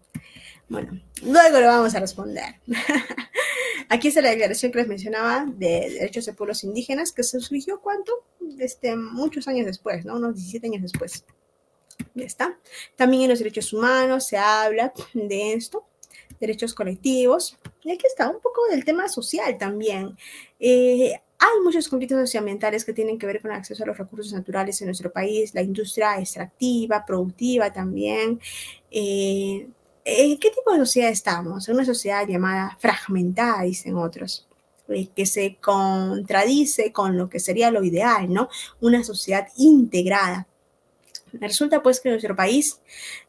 Bueno, 0.67 0.99
luego 1.23 1.59
lo 1.59 1.67
vamos 1.67 1.93
a 1.93 1.99
responder. 1.99 2.55
Aquí 3.89 4.07
está 4.07 4.21
la 4.21 4.31
declaración 4.31 4.71
que 4.71 4.79
les 4.79 4.87
mencionaba 4.87 5.45
de 5.45 5.89
derechos 5.91 6.25
de 6.25 6.33
pueblos 6.33 6.63
indígenas, 6.63 7.11
que 7.11 7.23
se 7.23 7.39
surgió 7.39 7.81
cuánto? 7.81 8.23
Este, 8.57 8.95
muchos 8.95 9.47
años 9.47 9.67
después, 9.67 10.05
¿no? 10.05 10.15
Unos 10.15 10.35
17 10.35 10.67
años 10.67 10.81
después. 10.81 11.23
Ya 12.15 12.25
está. 12.25 12.59
También 12.95 13.23
en 13.23 13.29
los 13.29 13.39
derechos 13.39 13.71
humanos 13.73 14.25
se 14.25 14.37
habla 14.37 14.91
de 15.13 15.53
esto, 15.53 15.85
derechos 16.39 16.73
colectivos. 16.73 17.57
Y 17.83 17.91
aquí 17.91 18.07
está 18.07 18.27
un 18.27 18.41
poco 18.41 18.65
del 18.71 18.83
tema 18.83 19.07
social 19.07 19.57
también. 19.59 20.17
Eh, 20.59 21.13
hay 21.37 21.61
muchos 21.63 21.87
conflictos 21.87 22.17
socioambientales 22.17 22.85
que 22.85 22.93
tienen 22.93 23.19
que 23.19 23.27
ver 23.27 23.41
con 23.41 23.51
el 23.51 23.57
acceso 23.57 23.83
a 23.83 23.87
los 23.87 23.97
recursos 23.97 24.33
naturales 24.33 24.81
en 24.81 24.87
nuestro 24.87 25.11
país, 25.11 25.53
la 25.53 25.61
industria 25.61 26.19
extractiva, 26.19 27.05
productiva 27.05 27.71
también. 27.71 28.39
Eh, 28.89 29.67
¿En 30.05 30.37
qué 30.37 30.51
tipo 30.51 30.71
de 30.71 30.77
sociedad 30.77 31.09
estamos? 31.09 31.67
En 31.67 31.75
una 31.75 31.85
sociedad 31.85 32.27
llamada 32.27 32.77
fragmentada, 32.79 33.63
dicen 33.63 33.97
otros, 33.97 34.47
eh, 34.87 35.07
que 35.15 35.25
se 35.25 35.57
contradice 35.59 36.91
con 36.91 37.17
lo 37.17 37.27
que 37.27 37.39
sería 37.39 37.71
lo 37.71 37.83
ideal, 37.83 38.31
¿no? 38.31 38.47
Una 38.81 39.03
sociedad 39.03 39.47
integrada. 39.57 40.47
Resulta 41.39 41.81
pues 41.83 41.99
que 41.99 42.09
en 42.09 42.13
nuestro 42.13 42.35
país 42.35 42.79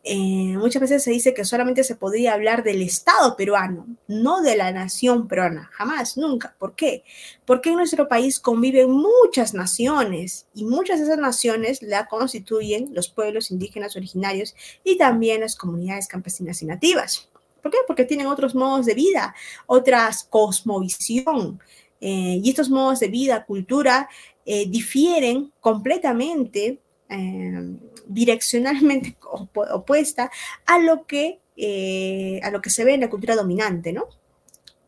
eh, 0.04 0.54
muchas 0.56 0.82
veces 0.82 1.02
se 1.02 1.10
dice 1.10 1.34
que 1.34 1.44
solamente 1.44 1.84
se 1.84 1.96
podría 1.96 2.34
hablar 2.34 2.62
del 2.62 2.82
Estado 2.82 3.36
peruano, 3.36 3.86
no 4.06 4.42
de 4.42 4.56
la 4.56 4.70
nación 4.72 5.28
peruana, 5.28 5.70
jamás, 5.72 6.16
nunca. 6.16 6.54
¿Por 6.58 6.74
qué? 6.74 7.04
Porque 7.44 7.70
en 7.70 7.76
nuestro 7.76 8.08
país 8.08 8.38
conviven 8.38 8.90
muchas 8.90 9.54
naciones 9.54 10.46
y 10.54 10.64
muchas 10.64 10.98
de 10.98 11.06
esas 11.06 11.18
naciones 11.18 11.82
la 11.82 12.06
constituyen 12.06 12.90
los 12.92 13.08
pueblos 13.08 13.50
indígenas 13.50 13.96
originarios 13.96 14.54
y 14.84 14.96
también 14.98 15.40
las 15.40 15.56
comunidades 15.56 16.08
campesinas 16.08 16.62
y 16.62 16.66
nativas. 16.66 17.28
¿Por 17.62 17.72
qué? 17.72 17.78
Porque 17.86 18.04
tienen 18.04 18.28
otros 18.28 18.54
modos 18.54 18.86
de 18.86 18.94
vida, 18.94 19.34
otras 19.66 20.24
cosmovisión. 20.24 21.60
Eh, 22.00 22.40
y 22.42 22.50
estos 22.50 22.70
modos 22.70 23.00
de 23.00 23.08
vida, 23.08 23.44
cultura, 23.44 24.08
eh, 24.44 24.66
difieren 24.68 25.52
completamente 25.60 26.78
Em, 27.08 27.78
direccionalmente 28.08 29.16
opuesta 29.70 30.30
a 30.66 30.78
lo, 30.80 31.06
que, 31.06 31.40
eh, 31.56 32.40
a 32.42 32.50
lo 32.50 32.60
que 32.60 32.70
se 32.70 32.84
ve 32.84 32.94
en 32.94 33.00
la 33.00 33.10
cultura 33.10 33.36
dominante, 33.36 33.92
¿no? 33.92 34.08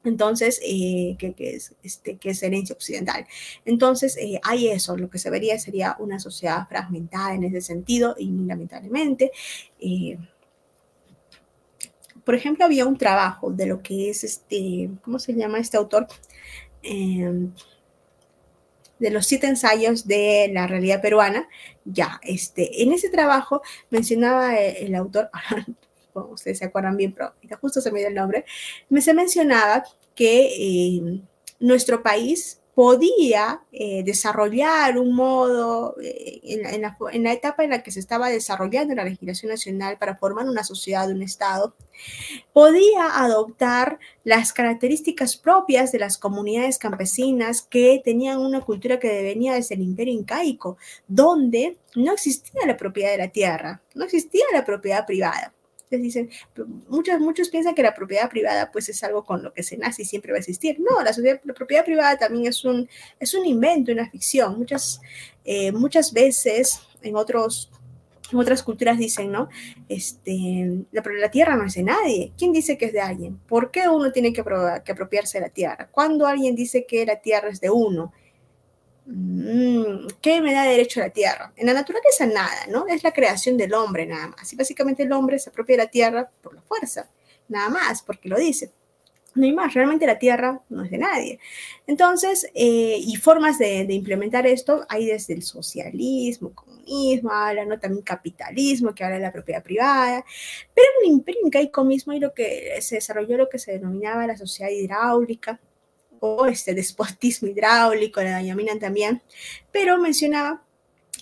Entonces, 0.05 0.61
eh, 0.65 1.17
que, 1.19 1.35
es, 1.39 1.75
este, 1.83 2.17
que 2.17 2.31
es 2.31 2.43
herencia 2.43 2.75
occidental. 2.75 3.27
Entonces, 3.65 4.17
eh, 4.17 4.41
hay 4.43 4.69
eso, 4.69 4.97
lo 4.97 5.11
que 5.11 5.19
se 5.19 5.31
vería 5.31 5.59
sería 5.59 5.97
una 5.99 6.19
sociedad 6.19 6.67
fragmentada 6.69 7.35
en 7.35 7.45
ese 7.45 7.61
sentido 7.61 8.15
y 8.19 8.31
lamentablemente. 8.31 9.31
por 12.25 12.35
ejemplo, 12.35 12.65
había 12.65 12.85
un 12.85 12.99
trabajo 12.99 13.51
de 13.51 13.67
lo 13.67 13.83
que 13.83 14.11
es 14.11 14.23
este, 14.25 14.91
¿cómo 15.03 15.19
se 15.19 15.35
llama 15.35 15.59
este 15.59 15.77
autor? 15.77 16.07
De 18.99 19.11
los 19.11 19.27
siete 19.27 19.47
ensayos 19.47 20.07
de 20.07 20.51
la 20.53 20.67
realidad 20.67 21.01
peruana, 21.01 21.49
ya, 21.85 22.21
este, 22.23 22.83
en 22.83 22.93
ese 22.93 23.09
trabajo 23.11 23.63
mencionaba 23.91 24.59
el, 24.59 24.95
autor, 24.95 25.31
ustedes 26.15 26.59
se 26.59 26.65
acuerdan 26.65 26.97
bien, 26.97 27.13
pero 27.13 27.33
justo 27.61 27.81
se 27.81 27.93
me 27.93 28.01
dio 28.01 28.09
el 28.09 28.15
nombre, 28.15 28.45
me 28.89 29.01
se 29.01 29.15
mencionaba 29.15 29.85
que 30.15 30.49
eh, 30.57 31.21
nuestro 31.61 32.03
país 32.03 32.58
podía 32.79 33.61
eh, 33.73 34.05
desarrollar 34.05 34.99
un 34.99 35.13
modo 35.13 35.97
eh, 36.01 36.39
en, 36.45 36.63
la, 36.81 37.33
etapa 37.33 37.65
en 37.65 37.71
la 37.71 37.83
que 37.83 37.91
se 37.91 37.99
estaba 37.99 38.31
desarrollando 38.31 38.95
la 38.95 39.03
legislación 39.03 39.51
nacional 39.51 39.99
para 39.99 40.17
formar 40.17 40.47
una 40.47 40.63
sociedad, 40.63 41.11
un 41.11 41.25
Estado, 41.25 41.75
podía 42.53 43.19
adoptar 43.21 43.99
las 44.23 44.53
características 44.53 45.37
propias 45.37 45.91
de 45.91 45.99
las 45.99 46.19
comunidades 46.19 46.79
campesinas 46.79 47.63
que 47.63 48.01
tenían 48.05 48.39
una 48.39 48.61
cultura 48.61 49.01
que 49.01 49.25
venía 49.25 49.55
desde 49.55 49.75
el 49.75 49.83
imperio 49.83 50.15
incaico, 50.15 50.77
donde 51.09 51.79
no 51.97 52.13
existía 52.13 52.65
la 52.65 52.77
propiedad 52.77 53.11
de 53.11 53.19
la 53.19 53.33
tierra, 53.33 53.83
no 53.97 54.05
existía 54.05 54.45
la 54.53 54.65
propiedad 54.65 55.05
privada 55.05 55.53
dicen, 55.97 56.31
muchos, 56.89 57.19
muchos 57.21 57.49
piensan 57.49 57.75
que 57.75 57.83
la 57.83 57.95
propiedad 57.95 58.29
privada 58.29 58.71
pues 58.71 58.89
es 58.89 59.03
algo 59.03 59.25
con 59.25 59.43
lo 59.43 59.53
que 59.53 59.63
se 59.63 59.77
nace 59.77 60.03
y 60.03 60.05
siempre 60.05 60.33
va 60.33 60.37
a 60.37 60.41
existir. 60.41 60.79
No, 60.81 61.03
la, 61.03 61.13
propiedad 61.55 61.85
privada 61.85 62.19
también 62.19 62.47
es 62.47 62.65
un, 62.65 62.89
es 63.19 63.35
un 63.35 63.47
invento, 63.47 63.93
una 63.93 64.11
ficción. 64.11 64.59
Muchas, 64.59 65.01
eh, 65.45 65.73
muchas 65.73 66.13
veces 66.13 66.81
en 67.03 67.17
otros 67.17 67.71
en 68.31 68.39
otras 68.39 68.63
culturas 68.63 68.99
dicen, 68.99 69.33
¿no? 69.33 69.49
Este, 69.89 70.85
la, 70.93 71.03
la, 71.19 71.31
tierra 71.31 71.57
no 71.57 71.65
es 71.65 71.75
de 71.75 71.83
nadie. 71.83 72.33
¿Quién 72.37 72.53
dice 72.53 72.77
que 72.77 72.87
es 72.87 72.93
de 72.93 73.01
alguien? 73.01 73.39
¿Por 73.47 73.71
qué 73.71 73.89
uno 73.89 74.13
tiene 74.13 74.33
que, 74.33 74.45
que 74.85 74.93
apropiarse 74.93 75.39
de 75.39 75.47
la 75.47 75.51
tierra? 75.51 75.89
¿Cuándo 75.91 76.27
alguien 76.27 76.55
dice 76.55 76.85
que 76.87 77.07
la 77.07 77.17
tierra 77.17 77.49
es 77.49 77.61
de 77.61 77.71
uno? 77.71 78.13
Mm, 79.11 80.07
¿Qué 80.21 80.43
me 80.43 80.53
da 80.53 80.65
derecho 80.65 81.01
a 81.01 81.05
la 81.05 81.11
tierra? 81.11 81.53
En 81.57 81.67
la 81.67 81.73
naturaleza 81.73 82.27
nada, 82.27 82.67
¿no? 82.69 82.87
Es 82.87 83.03
la 83.03 83.13
creación 83.13 83.57
del 83.57 83.73
hombre 83.73 84.05
nada 84.05 84.29
más. 84.29 84.53
Y 84.53 84.57
básicamente 84.57 85.03
el 85.05 85.13
hombre 85.13 85.39
se 85.39 85.49
apropia 85.49 85.77
de 85.77 85.85
la 85.85 85.91
tierra 85.91 86.31
por 86.43 86.55
la 86.55 86.61
fuerza, 86.61 87.09
nada 87.49 87.71
más, 87.71 88.03
porque 88.03 88.29
lo 88.29 88.37
dice. 88.37 88.71
No 89.35 89.45
hay 89.45 89.53
más, 89.53 89.73
realmente 89.75 90.07
la 90.07 90.19
tierra 90.19 90.61
no 90.69 90.85
es 90.85 90.91
de 90.91 90.99
nadie. 90.99 91.39
Entonces, 91.87 92.51
eh, 92.55 92.97
y 92.99 93.17
formas 93.17 93.59
de, 93.59 93.87
implementar 93.91 94.47
esto 94.47 94.85
hay 94.89 95.07
desde 95.07 95.35
el 95.35 95.43
socialismo, 95.43 96.53
comunismo, 96.55 97.31
habla. 97.33 97.79
También 97.79 98.03
capitalismo, 98.03 98.95
que 98.95 99.05
habla 99.05 99.17
de 99.17 99.23
la 99.23 99.33
propiedad 99.33 99.63
privada, 99.63 100.25
pero 100.75 100.87
en 101.01 101.07
el 101.07 101.13
imperio 101.15 101.41
incaico 101.45 101.85
mismo 101.85 102.13
y 102.13 102.21
lo 102.21 102.35
que 102.35 102.79
se 102.83 102.97
desarrolló 102.97 103.37
lo 103.39 103.49
que 103.49 103.59
se 103.59 103.73
denominaba 103.73 104.27
la 104.27 104.37
sociedad 104.37 104.71
hidráulica, 104.71 105.61
o 106.21 106.47
este 106.47 106.75
despotismo 106.75 107.49
hidráulico, 107.49 108.23
la 108.23 108.41
doña 108.41 108.57
también, 108.79 109.23
pero 109.73 109.99
mencionaba 109.99 110.63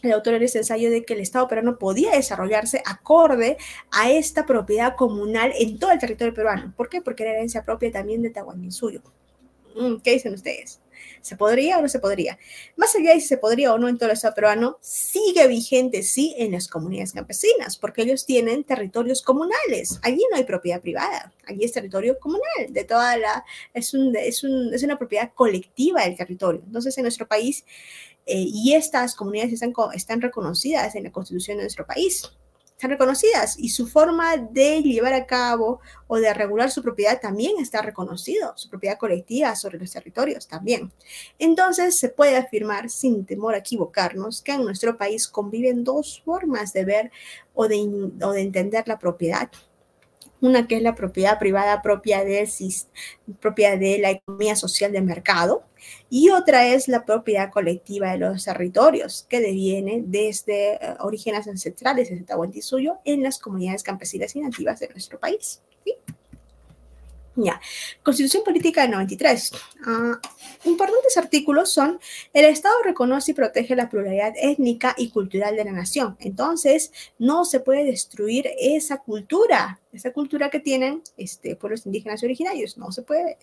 el 0.02 0.12
autor 0.12 0.38
de 0.38 0.44
ese 0.44 0.58
ensayo 0.58 0.90
de 0.90 1.04
que 1.04 1.14
el 1.14 1.20
Estado 1.20 1.48
peruano 1.48 1.78
podía 1.78 2.12
desarrollarse 2.12 2.82
acorde 2.84 3.56
a 3.90 4.10
esta 4.10 4.46
propiedad 4.46 4.94
comunal 4.96 5.52
en 5.58 5.78
todo 5.78 5.90
el 5.90 5.98
territorio 5.98 6.34
peruano. 6.34 6.72
¿Por 6.76 6.88
qué? 6.88 7.00
Porque 7.00 7.22
era 7.22 7.32
herencia 7.32 7.64
propia 7.64 7.90
también 7.90 8.22
de 8.22 8.30
Tahuantinsuyo. 8.30 9.02
Mm, 9.74 9.96
¿Qué 10.02 10.12
dicen 10.12 10.34
ustedes? 10.34 10.80
¿Se 11.26 11.36
podría 11.36 11.76
o 11.78 11.82
no 11.82 11.88
se 11.88 11.98
podría? 11.98 12.38
Más 12.76 12.94
allá 12.94 13.12
de 13.12 13.20
si 13.20 13.26
se 13.26 13.36
podría 13.36 13.74
o 13.74 13.78
no 13.78 13.88
en 13.88 13.98
todo 13.98 14.08
el 14.08 14.12
Estado 14.12 14.36
peruano, 14.36 14.78
sigue 14.80 15.48
vigente, 15.48 16.04
sí, 16.04 16.36
en 16.38 16.52
las 16.52 16.68
comunidades 16.68 17.12
campesinas, 17.12 17.76
porque 17.78 18.02
ellos 18.02 18.24
tienen 18.24 18.62
territorios 18.62 19.22
comunales. 19.22 19.98
Allí 20.02 20.24
no 20.30 20.36
hay 20.36 20.44
propiedad 20.44 20.80
privada, 20.80 21.32
allí 21.48 21.64
es 21.64 21.72
territorio 21.72 22.16
comunal, 22.20 22.68
de 22.68 22.84
toda 22.84 23.16
la, 23.16 23.44
es, 23.74 23.92
un, 23.92 24.14
es, 24.14 24.44
un, 24.44 24.72
es 24.72 24.84
una 24.84 24.96
propiedad 24.96 25.32
colectiva 25.34 26.04
del 26.04 26.16
territorio. 26.16 26.62
Entonces, 26.64 26.96
en 26.96 27.02
nuestro 27.02 27.26
país, 27.26 27.64
eh, 28.24 28.44
y 28.46 28.74
estas 28.74 29.16
comunidades 29.16 29.52
están, 29.52 29.74
están 29.94 30.20
reconocidas 30.20 30.94
en 30.94 31.02
la 31.02 31.10
constitución 31.10 31.56
de 31.56 31.64
nuestro 31.64 31.86
país 31.86 32.30
están 32.76 32.90
reconocidas 32.90 33.58
y 33.58 33.70
su 33.70 33.86
forma 33.86 34.36
de 34.36 34.82
llevar 34.82 35.14
a 35.14 35.24
cabo 35.24 35.80
o 36.08 36.18
de 36.18 36.34
regular 36.34 36.70
su 36.70 36.82
propiedad 36.82 37.18
también 37.18 37.54
está 37.58 37.80
reconocido, 37.80 38.52
su 38.56 38.68
propiedad 38.68 38.98
colectiva 38.98 39.56
sobre 39.56 39.78
los 39.78 39.90
territorios 39.90 40.46
también. 40.46 40.92
Entonces 41.38 41.98
se 41.98 42.10
puede 42.10 42.36
afirmar 42.36 42.90
sin 42.90 43.24
temor 43.24 43.54
a 43.54 43.58
equivocarnos 43.58 44.42
que 44.42 44.52
en 44.52 44.64
nuestro 44.64 44.98
país 44.98 45.26
conviven 45.26 45.84
dos 45.84 46.20
formas 46.22 46.74
de 46.74 46.84
ver 46.84 47.10
o 47.54 47.66
de, 47.66 48.10
o 48.22 48.32
de 48.32 48.42
entender 48.42 48.86
la 48.86 48.98
propiedad 48.98 49.50
una 50.40 50.66
que 50.66 50.76
es 50.76 50.82
la 50.82 50.94
propiedad 50.94 51.38
privada 51.38 51.82
propia 51.82 52.24
de, 52.24 53.98
la 54.00 54.10
economía 54.10 54.56
social 54.56 54.92
de 54.92 55.00
mercado 55.00 55.64
y 56.10 56.30
otra 56.30 56.66
es 56.66 56.88
la 56.88 57.04
propiedad 57.04 57.50
colectiva 57.50 58.12
de 58.12 58.18
los 58.18 58.44
territorios 58.44 59.26
que 59.28 59.40
deviene 59.40 60.02
desde 60.04 60.74
eh, 60.74 60.96
orígenes 61.00 61.46
ancestrales 61.48 62.10
desde 62.10 62.24
Tahuantinsuyo 62.24 62.98
en 63.04 63.22
las 63.22 63.38
comunidades 63.38 63.82
campesinas 63.82 64.34
y 64.36 64.40
nativas 64.40 64.80
de 64.80 64.88
nuestro 64.88 65.18
país. 65.18 65.62
Ya. 67.36 67.60
Constitución 68.02 68.42
Política 68.44 68.82
del 68.82 68.92
93. 68.92 69.52
Ah, 69.86 70.18
importantes 70.64 71.18
artículos 71.18 71.70
son, 71.70 72.00
el 72.32 72.46
Estado 72.46 72.74
reconoce 72.82 73.32
y 73.32 73.34
protege 73.34 73.76
la 73.76 73.90
pluralidad 73.90 74.32
étnica 74.36 74.94
y 74.96 75.10
cultural 75.10 75.54
de 75.54 75.64
la 75.66 75.72
nación. 75.72 76.16
Entonces, 76.20 76.92
no 77.18 77.44
se 77.44 77.60
puede 77.60 77.84
destruir 77.84 78.48
esa 78.58 78.98
cultura, 78.98 79.80
esa 79.92 80.12
cultura 80.12 80.48
que 80.48 80.60
tienen 80.60 81.02
este, 81.18 81.56
pueblos 81.56 81.84
indígenas 81.84 82.22
y 82.22 82.26
originarios. 82.26 82.78
No 82.78 82.90
se 82.90 83.02
puede. 83.02 83.36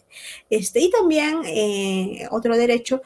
Este, 0.50 0.80
y 0.80 0.90
también 0.90 1.42
eh, 1.46 2.28
otro 2.32 2.58
derecho 2.58 3.02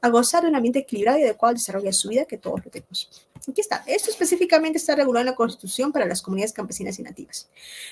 a 0.00 0.08
gozar 0.08 0.42
de 0.42 0.48
un 0.48 0.56
ambiente 0.56 0.80
equilibrado 0.80 1.18
y 1.18 1.22
adecuado 1.22 1.50
al 1.50 1.56
desarrollo 1.56 1.86
de 1.86 1.92
su 1.92 2.08
vida 2.08 2.24
que 2.24 2.38
todos 2.38 2.64
lo 2.64 2.70
tenemos. 2.70 3.26
Aquí 3.48 3.60
está. 3.60 3.84
Esto 3.86 4.10
específicamente 4.10 4.78
está 4.78 4.94
regulado 4.94 5.22
en 5.22 5.30
la 5.30 5.36
Constitución 5.36 5.92
para 5.92 6.06
las 6.06 6.22
comunidades 6.22 6.52
campesinas 6.52 6.98
y 6.98 7.02
nativas. 7.02 7.48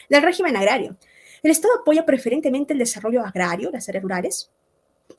Del 0.08 0.22
régimen 0.22 0.56
agrario. 0.56 0.96
El 1.42 1.50
Estado 1.50 1.74
apoya 1.80 2.06
preferentemente 2.06 2.72
el 2.72 2.78
desarrollo 2.78 3.24
agrario, 3.24 3.70
las 3.70 3.88
áreas 3.88 4.02
rurales, 4.02 4.50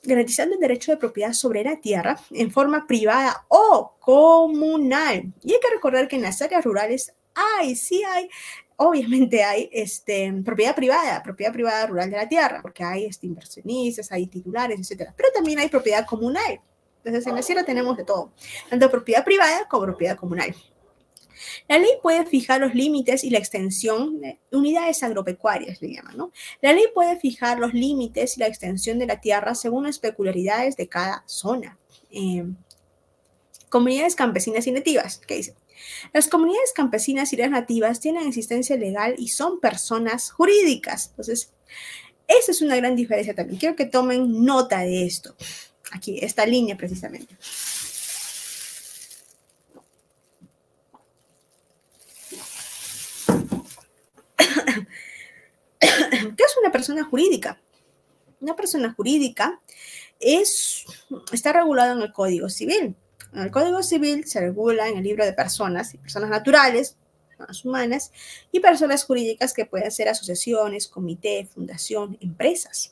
garantizando 0.03 0.55
el 0.55 0.61
derecho 0.61 0.91
de 0.91 0.97
propiedad 0.97 1.33
sobre 1.33 1.63
la 1.63 1.79
tierra 1.79 2.19
en 2.31 2.51
forma 2.51 2.87
privada 2.87 3.45
o 3.47 3.93
comunal. 3.99 5.31
Y 5.43 5.53
hay 5.53 5.59
que 5.59 5.73
recordar 5.73 6.07
que 6.07 6.15
en 6.15 6.23
las 6.23 6.41
áreas 6.41 6.63
rurales 6.63 7.13
hay, 7.33 7.75
sí 7.75 8.03
hay, 8.03 8.29
obviamente 8.77 9.43
hay 9.43 9.69
este, 9.71 10.33
propiedad 10.43 10.75
privada, 10.75 11.21
propiedad 11.23 11.53
privada 11.53 11.85
rural 11.87 12.09
de 12.09 12.17
la 12.17 12.27
tierra, 12.27 12.61
porque 12.61 12.83
hay 12.83 13.05
este, 13.05 13.27
inversionistas, 13.27 14.11
hay 14.11 14.27
titulares, 14.27 14.79
etc. 14.79 15.11
Pero 15.15 15.29
también 15.33 15.59
hay 15.59 15.69
propiedad 15.69 16.05
comunal. 16.05 16.59
La 17.05 17.41
sierra 17.43 17.63
tenemos 17.63 17.95
de 17.97 18.03
todo, 18.03 18.33
tanto 18.67 18.89
propiedad 18.89 19.23
privada 19.23 19.67
como 19.67 19.83
propiedad 19.83 20.17
comunal. 20.17 20.55
La 21.67 21.77
ley 21.77 21.91
puede 22.01 22.25
fijar 22.25 22.61
los 22.61 22.73
límites 22.73 23.23
y 23.23 23.29
la 23.29 23.37
extensión 23.37 24.19
de 24.21 24.39
unidades 24.51 25.03
agropecuarias, 25.03 25.81
le 25.83 25.93
llaman, 25.93 26.17
¿no? 26.17 26.31
La 26.61 26.73
ley 26.73 26.85
puede 26.95 27.19
fijar 27.19 27.59
los 27.59 27.75
límites 27.75 28.37
y 28.37 28.39
la 28.39 28.47
extensión 28.47 28.97
de 28.97 29.05
la 29.05 29.21
tierra 29.21 29.53
según 29.53 29.83
las 29.83 29.99
peculiaridades 29.99 30.77
de 30.77 30.87
cada 30.87 31.23
zona. 31.27 31.77
Eh, 32.09 32.45
comunidades 33.69 34.15
campesinas 34.15 34.65
y 34.65 34.71
nativas, 34.71 35.21
¿qué 35.27 35.35
dice? 35.35 35.55
Las 36.11 36.27
comunidades 36.27 36.73
campesinas 36.73 37.33
y 37.33 37.37
las 37.37 37.51
nativas 37.51 37.99
tienen 37.99 38.27
existencia 38.27 38.77
legal 38.77 39.13
y 39.19 39.27
son 39.27 39.59
personas 39.59 40.31
jurídicas. 40.31 41.09
Entonces, 41.09 41.51
esa 42.27 42.51
es 42.51 42.61
una 42.63 42.75
gran 42.77 42.95
diferencia 42.95 43.35
también. 43.35 43.59
Quiero 43.59 43.75
que 43.75 43.85
tomen 43.85 44.43
nota 44.43 44.79
de 44.79 45.05
esto 45.05 45.35
aquí, 45.91 46.19
esta 46.21 46.45
línea 46.45 46.75
precisamente. 46.77 47.35
¿Qué 55.79 56.43
es 56.43 56.57
una 56.59 56.71
persona 56.71 57.03
jurídica? 57.03 57.59
Una 58.39 58.55
persona 58.55 58.93
jurídica 58.93 59.59
es, 60.19 60.85
está 61.31 61.53
regulada 61.53 61.93
en 61.93 62.01
el 62.01 62.11
Código 62.11 62.49
Civil. 62.49 62.95
En 63.33 63.41
el 63.41 63.51
Código 63.51 63.83
Civil 63.83 64.25
se 64.25 64.39
regula 64.39 64.87
en 64.87 64.97
el 64.97 65.03
libro 65.03 65.25
de 65.25 65.33
personas 65.33 65.93
y 65.93 65.97
personas 65.97 66.29
naturales, 66.29 66.97
personas 67.35 67.65
humanas, 67.65 68.11
y 68.51 68.59
personas 68.59 69.03
jurídicas 69.03 69.53
que 69.53 69.65
pueden 69.65 69.91
ser 69.91 70.09
asociaciones, 70.09 70.87
comité, 70.87 71.47
fundación, 71.53 72.17
empresas. 72.21 72.91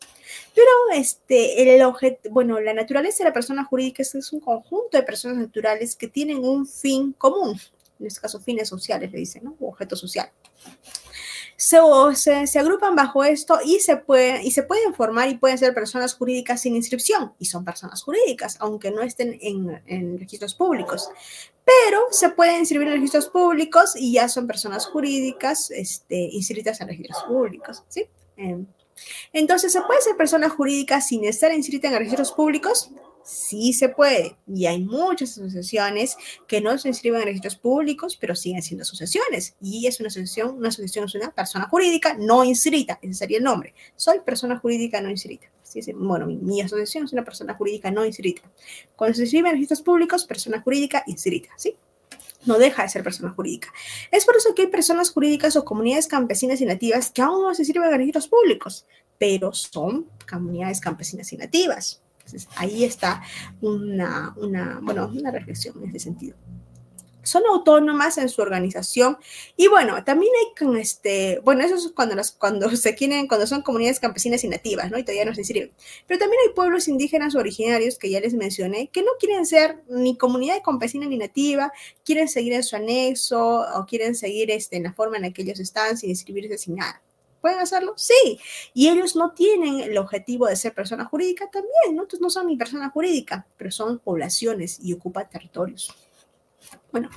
Pero 0.53 0.69
este, 0.95 1.75
el 1.75 1.81
objeto, 1.83 2.29
bueno, 2.29 2.59
la 2.59 2.73
naturaleza 2.73 3.23
de 3.23 3.29
la 3.29 3.33
persona 3.33 3.63
jurídica 3.63 4.03
es 4.03 4.33
un 4.33 4.39
conjunto 4.39 4.97
de 4.97 5.03
personas 5.03 5.37
naturales 5.37 5.95
que 5.95 6.07
tienen 6.07 6.43
un 6.43 6.65
fin 6.67 7.13
común, 7.13 7.59
en 7.99 8.07
este 8.07 8.21
caso 8.21 8.39
fines 8.39 8.67
sociales, 8.67 9.11
le 9.11 9.19
dicen, 9.19 9.43
¿no? 9.43 9.55
O 9.59 9.69
objeto 9.69 9.95
social. 9.95 10.29
Se, 11.55 12.47
se, 12.47 12.59
agrupan 12.59 12.95
bajo 12.95 13.23
esto 13.23 13.59
y 13.63 13.79
se, 13.79 13.97
puede, 13.97 14.43
y 14.43 14.51
se 14.51 14.63
pueden 14.63 14.93
formar 14.93 15.29
y 15.29 15.37
pueden 15.37 15.57
ser 15.57 15.73
personas 15.73 16.13
jurídicas 16.13 16.61
sin 16.61 16.75
inscripción, 16.75 17.33
y 17.39 17.45
son 17.45 17.63
personas 17.63 18.03
jurídicas, 18.03 18.57
aunque 18.59 18.91
no 18.91 19.01
estén 19.01 19.37
en, 19.41 19.81
en 19.85 20.19
registros 20.19 20.55
públicos. 20.55 21.09
Pero 21.65 22.01
se 22.11 22.29
pueden 22.29 22.59
inscribir 22.59 22.87
en 22.87 22.95
registros 22.95 23.29
públicos 23.29 23.93
y 23.95 24.13
ya 24.13 24.27
son 24.27 24.47
personas 24.47 24.85
jurídicas 24.85 25.71
este, 25.71 26.15
inscritas 26.15 26.81
en 26.81 26.89
registros 26.89 27.23
públicos, 27.23 27.83
¿sí? 27.87 28.05
Eh, 28.37 28.65
entonces, 29.31 29.71
¿se 29.71 29.81
puede 29.81 30.01
ser 30.01 30.15
persona 30.15 30.49
jurídica 30.49 31.01
sin 31.01 31.25
estar 31.25 31.51
inscrita 31.53 31.87
en 31.87 31.97
registros 31.97 32.31
públicos? 32.31 32.91
Sí 33.23 33.73
se 33.73 33.89
puede. 33.89 34.35
Y 34.47 34.65
hay 34.65 34.83
muchas 34.83 35.37
asociaciones 35.37 36.17
que 36.47 36.61
no 36.61 36.77
se 36.77 36.89
inscriben 36.89 37.21
en 37.21 37.27
registros 37.27 37.55
públicos, 37.55 38.17
pero 38.19 38.35
siguen 38.35 38.61
siendo 38.61 38.83
asociaciones. 38.83 39.55
Y 39.61 39.87
es 39.87 39.99
una 39.99 40.07
asociación, 40.07 40.57
una 40.57 40.69
asociación 40.69 41.05
es 41.05 41.15
una 41.15 41.31
persona 41.31 41.67
jurídica 41.69 42.15
no 42.19 42.43
inscrita. 42.43 42.99
Ese 43.01 43.13
sería 43.13 43.37
el 43.37 43.43
nombre. 43.43 43.73
Soy 43.95 44.19
persona 44.19 44.59
jurídica 44.59 44.99
no 45.01 45.09
inscrita. 45.09 45.47
bueno, 45.95 46.27
mi, 46.27 46.37
mi, 46.37 46.61
asociación 46.61 47.05
es 47.05 47.13
una 47.13 47.23
persona 47.23 47.53
jurídica 47.53 47.91
no 47.91 48.05
inscrita. 48.05 48.41
Cuando 48.95 49.15
se 49.15 49.23
inscribe 49.23 49.49
en 49.49 49.55
registros 49.55 49.81
públicos, 49.81 50.25
persona 50.25 50.61
jurídica 50.61 51.03
inscrita, 51.07 51.49
¿sí? 51.55 51.75
no 52.45 52.57
deja 52.57 52.83
de 52.83 52.89
ser 52.89 53.03
persona 53.03 53.31
jurídica. 53.31 53.69
Es 54.11 54.25
por 54.25 54.35
eso 54.35 54.53
que 54.53 54.63
hay 54.63 54.67
personas 54.67 55.11
jurídicas 55.11 55.55
o 55.55 55.65
comunidades 55.65 56.07
campesinas 56.07 56.61
y 56.61 56.65
nativas 56.65 57.11
que 57.11 57.21
aún 57.21 57.43
no 57.43 57.53
se 57.53 57.65
sirven 57.65 57.89
de 57.89 57.97
registros 57.97 58.27
públicos, 58.27 58.85
pero 59.17 59.53
son 59.53 60.07
comunidades 60.29 60.81
campesinas 60.81 61.31
y 61.33 61.37
nativas. 61.37 62.02
Entonces, 62.25 62.47
ahí 62.55 62.83
está 62.83 63.21
una, 63.61 64.33
una, 64.37 64.79
bueno, 64.81 65.11
una 65.13 65.31
reflexión 65.31 65.75
en 65.83 65.89
ese 65.89 65.99
sentido 65.99 66.35
son 67.23 67.43
autónomas 67.49 68.17
en 68.17 68.29
su 68.29 68.41
organización 68.41 69.17
y 69.57 69.67
bueno, 69.67 70.03
también 70.03 70.31
hay 70.39 70.65
con 70.65 70.77
este, 70.77 71.39
bueno, 71.43 71.63
eso 71.63 71.75
es 71.75 71.91
cuando, 71.95 72.21
cuando 72.37 72.75
se 72.75 72.95
quieren, 72.95 73.27
cuando 73.27 73.47
son 73.47 73.61
comunidades 73.61 73.99
campesinas 73.99 74.43
y 74.43 74.49
nativas, 74.49 74.91
¿no? 74.91 74.97
Y 74.99 75.03
todavía 75.03 75.25
no 75.25 75.33
se 75.33 75.43
sirven. 75.43 75.71
Pero 76.05 76.19
también 76.19 76.39
hay 76.45 76.53
pueblos 76.53 76.87
indígenas 76.87 77.35
originarios 77.35 77.97
que 77.97 78.09
ya 78.09 78.19
les 78.19 78.33
mencioné, 78.33 78.89
que 78.89 79.01
no 79.01 79.11
quieren 79.19 79.45
ser 79.45 79.81
ni 79.89 80.17
comunidad 80.17 80.61
campesina 80.63 81.07
ni 81.07 81.17
nativa, 81.17 81.71
quieren 82.05 82.27
seguir 82.27 82.53
en 82.53 82.63
su 82.63 82.75
anexo 82.75 83.61
o 83.75 83.85
quieren 83.85 84.15
seguir 84.15 84.51
este, 84.51 84.77
en 84.77 84.83
la 84.83 84.93
forma 84.93 85.15
en 85.15 85.23
la 85.23 85.31
que 85.31 85.41
ellos 85.43 85.59
están 85.59 85.97
sin 85.97 86.09
inscribirse 86.09 86.57
sin 86.57 86.75
nada. 86.75 87.01
¿Pueden 87.43 87.59
hacerlo? 87.59 87.93
Sí. 87.97 88.39
Y 88.73 88.87
ellos 88.87 89.17
no 89.17 89.31
tienen 89.31 89.81
el 89.81 89.97
objetivo 89.97 90.47
de 90.47 90.55
ser 90.55 90.73
persona 90.73 91.03
jurídica 91.03 91.51
también, 91.51 91.93
¿no? 91.93 92.03
Entonces 92.03 92.21
no 92.21 92.29
son 92.29 92.47
ni 92.47 92.55
persona 92.55 92.89
jurídica, 92.89 93.45
pero 93.57 93.69
son 93.69 93.99
poblaciones 93.99 94.79
y 94.81 94.93
ocupan 94.93 95.29
territorios. 95.29 95.93
Bueno, 96.91 97.09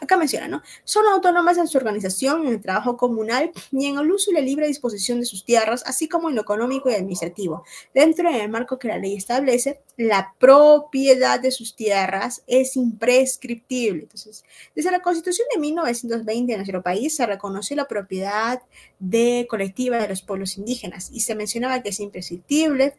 acá 0.00 0.16
menciona, 0.16 0.46
¿no? 0.48 0.62
Son 0.84 1.04
autónomas 1.06 1.58
en 1.58 1.66
su 1.66 1.78
organización, 1.78 2.46
en 2.46 2.52
el 2.54 2.60
trabajo 2.60 2.96
comunal 2.96 3.50
y 3.72 3.86
en 3.86 3.98
el 3.98 4.10
uso 4.10 4.30
y 4.30 4.34
la 4.34 4.40
libre 4.40 4.66
disposición 4.66 5.20
de 5.20 5.26
sus 5.26 5.44
tierras, 5.44 5.82
así 5.86 6.08
como 6.08 6.28
en 6.28 6.36
lo 6.36 6.42
económico 6.42 6.88
y 6.88 6.94
administrativo. 6.94 7.64
Dentro 7.92 8.30
del 8.30 8.48
marco 8.48 8.78
que 8.78 8.88
la 8.88 8.98
ley 8.98 9.16
establece, 9.16 9.80
la 9.96 10.34
propiedad 10.38 11.40
de 11.40 11.50
sus 11.50 11.74
tierras 11.74 12.42
es 12.46 12.76
imprescriptible. 12.76 14.02
Entonces, 14.02 14.44
desde 14.74 14.90
la 14.90 15.00
Constitución 15.00 15.46
de 15.52 15.60
1920 15.60 16.52
en 16.52 16.58
nuestro 16.58 16.82
país 16.82 17.16
se 17.16 17.26
reconoció 17.26 17.76
la 17.76 17.88
propiedad 17.88 18.62
de 18.98 19.46
colectiva 19.48 19.98
de 19.98 20.08
los 20.08 20.22
pueblos 20.22 20.56
indígenas 20.58 21.10
y 21.12 21.20
se 21.20 21.34
mencionaba 21.34 21.82
que 21.82 21.90
es 21.90 22.00
imprescriptible, 22.00 22.96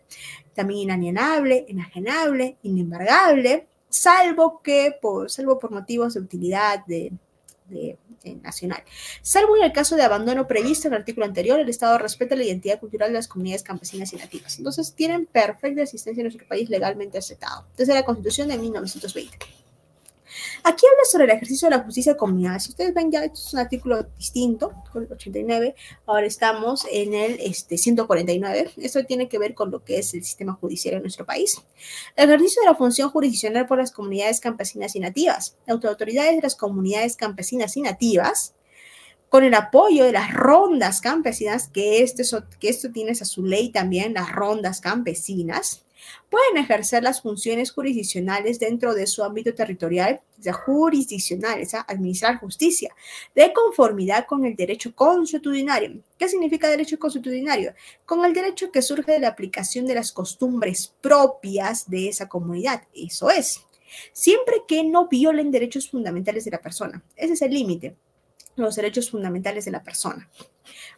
también 0.53 0.81
inalienable, 0.81 1.65
enajenable, 1.67 2.57
inembargable 2.63 3.67
salvo 3.95 4.61
que 4.61 4.95
por, 5.01 5.31
salvo 5.31 5.57
por 5.57 5.71
motivos 5.71 6.13
de 6.13 6.19
utilidad 6.19 6.85
de, 6.85 7.11
nacional. 8.43 8.83
Salvo 9.21 9.57
en 9.57 9.63
el 9.63 9.71
caso 9.71 9.95
de 9.95 10.03
abandono 10.03 10.47
previsto 10.47 10.87
en 10.87 10.93
el 10.93 10.99
artículo 10.99 11.25
anterior, 11.25 11.59
el 11.59 11.69
Estado 11.69 11.97
respeta 11.97 12.35
la 12.35 12.43
identidad 12.43 12.79
cultural 12.79 13.09
de 13.09 13.15
las 13.15 13.27
comunidades 13.27 13.63
campesinas 13.63 14.13
y 14.13 14.17
nativas. 14.17 14.57
Entonces, 14.57 14.93
tienen 14.93 15.25
perfecta 15.25 15.81
existencia 15.81 16.21
en 16.21 16.25
nuestro 16.25 16.47
país 16.47 16.69
legalmente 16.69 17.17
aceptado, 17.17 17.65
desde 17.75 17.93
la 17.93 18.03
Constitución 18.03 18.49
de 18.49 18.57
1920. 18.57 19.37
Aquí 20.67 20.83
habla 20.91 21.03
sobre 21.05 21.25
el 21.25 21.29
ejercicio 21.29 21.69
de 21.69 21.75
la 21.75 21.83
justicia 21.83 22.17
comunal. 22.17 22.59
Si 22.59 22.71
ustedes 22.71 22.91
ven, 22.91 23.11
ya 23.11 23.23
esto 23.23 23.39
es 23.39 23.53
un 23.53 23.59
artículo 23.59 24.01
distinto, 24.17 24.73
con 24.91 25.03
el 25.03 25.11
89. 25.11 25.75
Ahora 26.07 26.25
estamos 26.25 26.87
en 26.91 27.13
el 27.13 27.39
este, 27.39 27.77
149. 27.77 28.71
Esto 28.77 29.05
tiene 29.05 29.29
que 29.29 29.37
ver 29.37 29.53
con 29.53 29.69
lo 29.69 29.83
que 29.83 29.99
es 29.99 30.15
el 30.15 30.23
sistema 30.23 30.53
judicial 30.53 30.95
en 30.95 31.03
nuestro 31.03 31.23
país. 31.23 31.61
El 32.15 32.29
ejercicio 32.29 32.63
de 32.63 32.69
la 32.69 32.73
función 32.73 33.11
jurisdiccional 33.11 33.67
por 33.67 33.77
las 33.77 33.91
comunidades 33.91 34.39
campesinas 34.39 34.95
y 34.95 35.01
nativas. 35.01 35.55
Las 35.67 35.85
autoridades 35.85 36.35
de 36.35 36.41
las 36.41 36.55
comunidades 36.55 37.15
campesinas 37.15 37.77
y 37.77 37.83
nativas 37.83 38.55
con 39.29 39.43
el 39.43 39.53
apoyo 39.53 40.03
de 40.03 40.13
las 40.13 40.33
rondas 40.33 40.99
campesinas, 40.99 41.67
que, 41.67 42.01
este, 42.01 42.23
que 42.59 42.69
esto 42.69 42.91
tiene 42.91 43.11
a 43.11 43.25
su 43.25 43.43
ley 43.43 43.69
también, 43.69 44.15
las 44.15 44.31
rondas 44.31 44.81
campesinas, 44.81 45.85
pueden 46.29 46.57
ejercer 46.57 47.03
las 47.03 47.21
funciones 47.21 47.71
jurisdiccionales 47.71 48.59
dentro 48.59 48.93
de 48.93 49.07
su 49.07 49.23
ámbito 49.23 49.53
territorial, 49.53 50.21
o 50.45 50.53
jurisdiccional, 50.53 51.61
o 51.61 51.77
administrar 51.87 52.39
justicia, 52.39 52.93
de 53.33 53.53
conformidad 53.53 54.25
con 54.25 54.45
el 54.45 54.55
derecho 54.55 54.93
consuetudinario. 54.95 56.01
¿Qué 56.17 56.27
significa 56.27 56.67
derecho 56.67 56.99
consuetudinario? 56.99 57.73
Con 58.05 58.23
el 58.25 58.33
derecho 58.33 58.71
que 58.71 58.81
surge 58.81 59.13
de 59.13 59.19
la 59.19 59.29
aplicación 59.29 59.85
de 59.85 59.95
las 59.95 60.11
costumbres 60.11 60.93
propias 61.01 61.89
de 61.89 62.09
esa 62.09 62.27
comunidad. 62.27 62.83
Eso 62.93 63.29
es, 63.29 63.65
siempre 64.13 64.63
que 64.67 64.83
no 64.83 65.07
violen 65.07 65.51
derechos 65.51 65.89
fundamentales 65.89 66.45
de 66.45 66.51
la 66.51 66.61
persona. 66.61 67.03
Ese 67.15 67.33
es 67.33 67.41
el 67.41 67.53
límite. 67.53 67.95
Los 68.55 68.75
derechos 68.75 69.11
fundamentales 69.11 69.65
de 69.65 69.71
la 69.71 69.83
persona. 69.83 70.29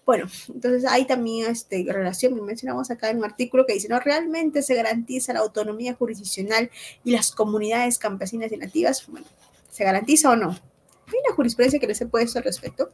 Bueno, 0.05 0.27
entonces 0.53 0.85
hay 0.85 1.05
también 1.05 1.51
este, 1.51 1.85
relación, 1.87 2.33
mencionamos 2.45 2.89
acá 2.91 3.09
en 3.09 3.17
un 3.17 3.25
artículo 3.25 3.65
que 3.65 3.73
dice, 3.73 3.89
¿no? 3.89 3.99
¿Realmente 3.99 4.61
se 4.61 4.75
garantiza 4.75 5.33
la 5.33 5.39
autonomía 5.39 5.95
jurisdiccional 5.95 6.69
y 7.03 7.11
las 7.11 7.31
comunidades 7.31 7.97
campesinas 7.97 8.51
y 8.51 8.57
nativas? 8.57 9.05
Bueno, 9.07 9.27
¿se 9.69 9.83
garantiza 9.83 10.31
o 10.31 10.35
no? 10.35 10.49
Hay 10.49 11.13
una 11.25 11.35
jurisprudencia 11.35 11.79
que 11.79 11.87
les 11.87 12.01
he 12.01 12.05
puesto 12.05 12.39
al 12.39 12.45
respecto. 12.45 12.89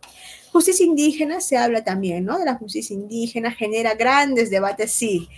Justicia 0.52 0.85
indígena 0.85 1.41
se 1.41 1.57
habla 1.57 1.84
también, 1.84 2.26
¿no? 2.26 2.38
De 2.40 2.45
la 2.45 2.56
justicia 2.56 2.94
indígena, 2.94 3.52
genera 3.52 3.95
grandes 3.95 4.49
debates, 4.49 4.91
sí. 4.91 5.30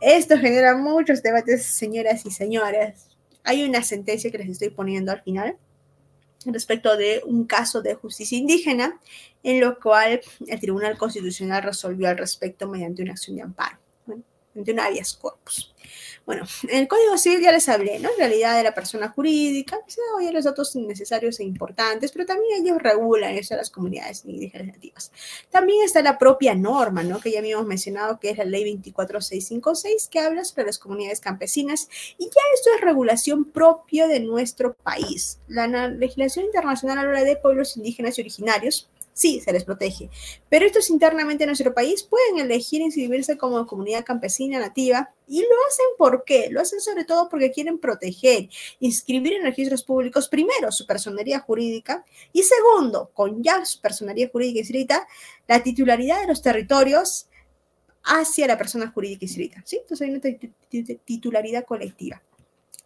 Esto 0.00 0.38
genera 0.38 0.76
muchos 0.76 1.22
debates, 1.22 1.64
señoras 1.64 2.24
y 2.26 2.30
señores. 2.30 3.08
Hay 3.42 3.64
una 3.64 3.82
sentencia 3.82 4.30
que 4.30 4.38
les 4.38 4.48
estoy 4.48 4.70
poniendo 4.70 5.12
al 5.12 5.22
final 5.22 5.56
respecto 6.52 6.96
de 6.96 7.22
un 7.24 7.44
caso 7.44 7.80
de 7.80 7.94
justicia 7.94 8.36
indígena, 8.36 9.00
en 9.42 9.60
lo 9.60 9.78
cual 9.78 10.20
el 10.46 10.60
Tribunal 10.60 10.98
Constitucional 10.98 11.62
resolvió 11.62 12.08
al 12.08 12.18
respecto 12.18 12.68
mediante 12.68 13.02
una 13.02 13.12
acción 13.12 13.36
de 13.36 13.42
amparo, 13.42 13.78
mediante 14.54 14.72
un 14.72 14.80
habeas 14.80 15.14
corpus. 15.14 15.74
Bueno, 16.26 16.44
en 16.68 16.78
el 16.78 16.88
Código 16.88 17.18
Civil 17.18 17.42
ya 17.42 17.52
les 17.52 17.68
hablé, 17.68 17.98
¿no? 17.98 18.10
En 18.10 18.16
realidad 18.16 18.56
de 18.56 18.62
la 18.62 18.74
persona 18.74 19.10
jurídica, 19.10 19.78
se 19.86 20.00
oye 20.16 20.32
los 20.32 20.44
datos 20.44 20.74
necesarios 20.74 21.38
e 21.38 21.44
importantes, 21.44 22.12
pero 22.12 22.24
también 22.24 22.62
ellos 22.62 22.82
regulan 22.82 23.34
eso 23.34 23.52
a 23.52 23.58
las 23.58 23.68
comunidades 23.68 24.24
indígenas 24.24 24.68
nativas. 24.68 25.12
También 25.50 25.82
está 25.84 26.00
la 26.00 26.16
propia 26.16 26.54
norma, 26.54 27.02
¿no? 27.02 27.20
Que 27.20 27.30
ya 27.30 27.40
habíamos 27.40 27.66
mencionado, 27.66 28.18
que 28.18 28.30
es 28.30 28.38
la 28.38 28.46
ley 28.46 28.64
24656, 28.64 30.08
que 30.08 30.20
habla 30.20 30.44
sobre 30.44 30.64
las 30.64 30.78
comunidades 30.78 31.20
campesinas, 31.20 31.90
y 32.16 32.24
ya 32.24 32.40
esto 32.54 32.70
es 32.74 32.80
regulación 32.80 33.44
propia 33.44 34.06
de 34.08 34.20
nuestro 34.20 34.72
país. 34.72 35.40
La 35.46 35.66
legislación 35.88 36.46
internacional 36.46 36.98
habla 36.98 37.22
de 37.22 37.36
pueblos 37.36 37.76
indígenas 37.76 38.16
y 38.16 38.22
originarios, 38.22 38.88
sí, 39.14 39.40
se 39.40 39.52
les 39.52 39.64
protege. 39.64 40.10
Pero 40.50 40.66
estos 40.66 40.90
internamente 40.90 41.44
en 41.44 41.48
nuestro 41.48 41.72
país 41.72 42.02
pueden 42.02 42.38
elegir 42.38 42.82
inscribirse 42.82 43.38
como 43.38 43.66
comunidad 43.66 44.04
campesina 44.04 44.58
nativa 44.58 45.14
y 45.26 45.40
lo 45.40 45.46
hacen 45.68 45.86
¿por 45.96 46.24
qué? 46.24 46.48
Lo 46.50 46.60
hacen 46.60 46.80
sobre 46.80 47.04
todo 47.04 47.30
porque 47.30 47.50
quieren 47.50 47.78
proteger, 47.78 48.50
inscribir 48.80 49.34
en 49.34 49.44
registros 49.44 49.82
públicos, 49.84 50.28
primero, 50.28 50.70
su 50.70 50.84
personería 50.84 51.40
jurídica 51.40 52.04
y 52.32 52.42
segundo, 52.42 53.10
con 53.14 53.42
ya 53.42 53.64
su 53.64 53.80
personería 53.80 54.28
jurídica 54.28 54.58
inscrita, 54.58 55.06
la 55.48 55.62
titularidad 55.62 56.20
de 56.20 56.26
los 56.26 56.42
territorios 56.42 57.28
hacia 58.02 58.46
la 58.46 58.58
persona 58.58 58.90
jurídica 58.90 59.24
inscrita. 59.24 59.62
¿sí? 59.64 59.78
Entonces 59.80 60.06
hay 60.06 60.14
una 60.14 60.98
titularidad 61.04 61.64
colectiva. 61.64 62.20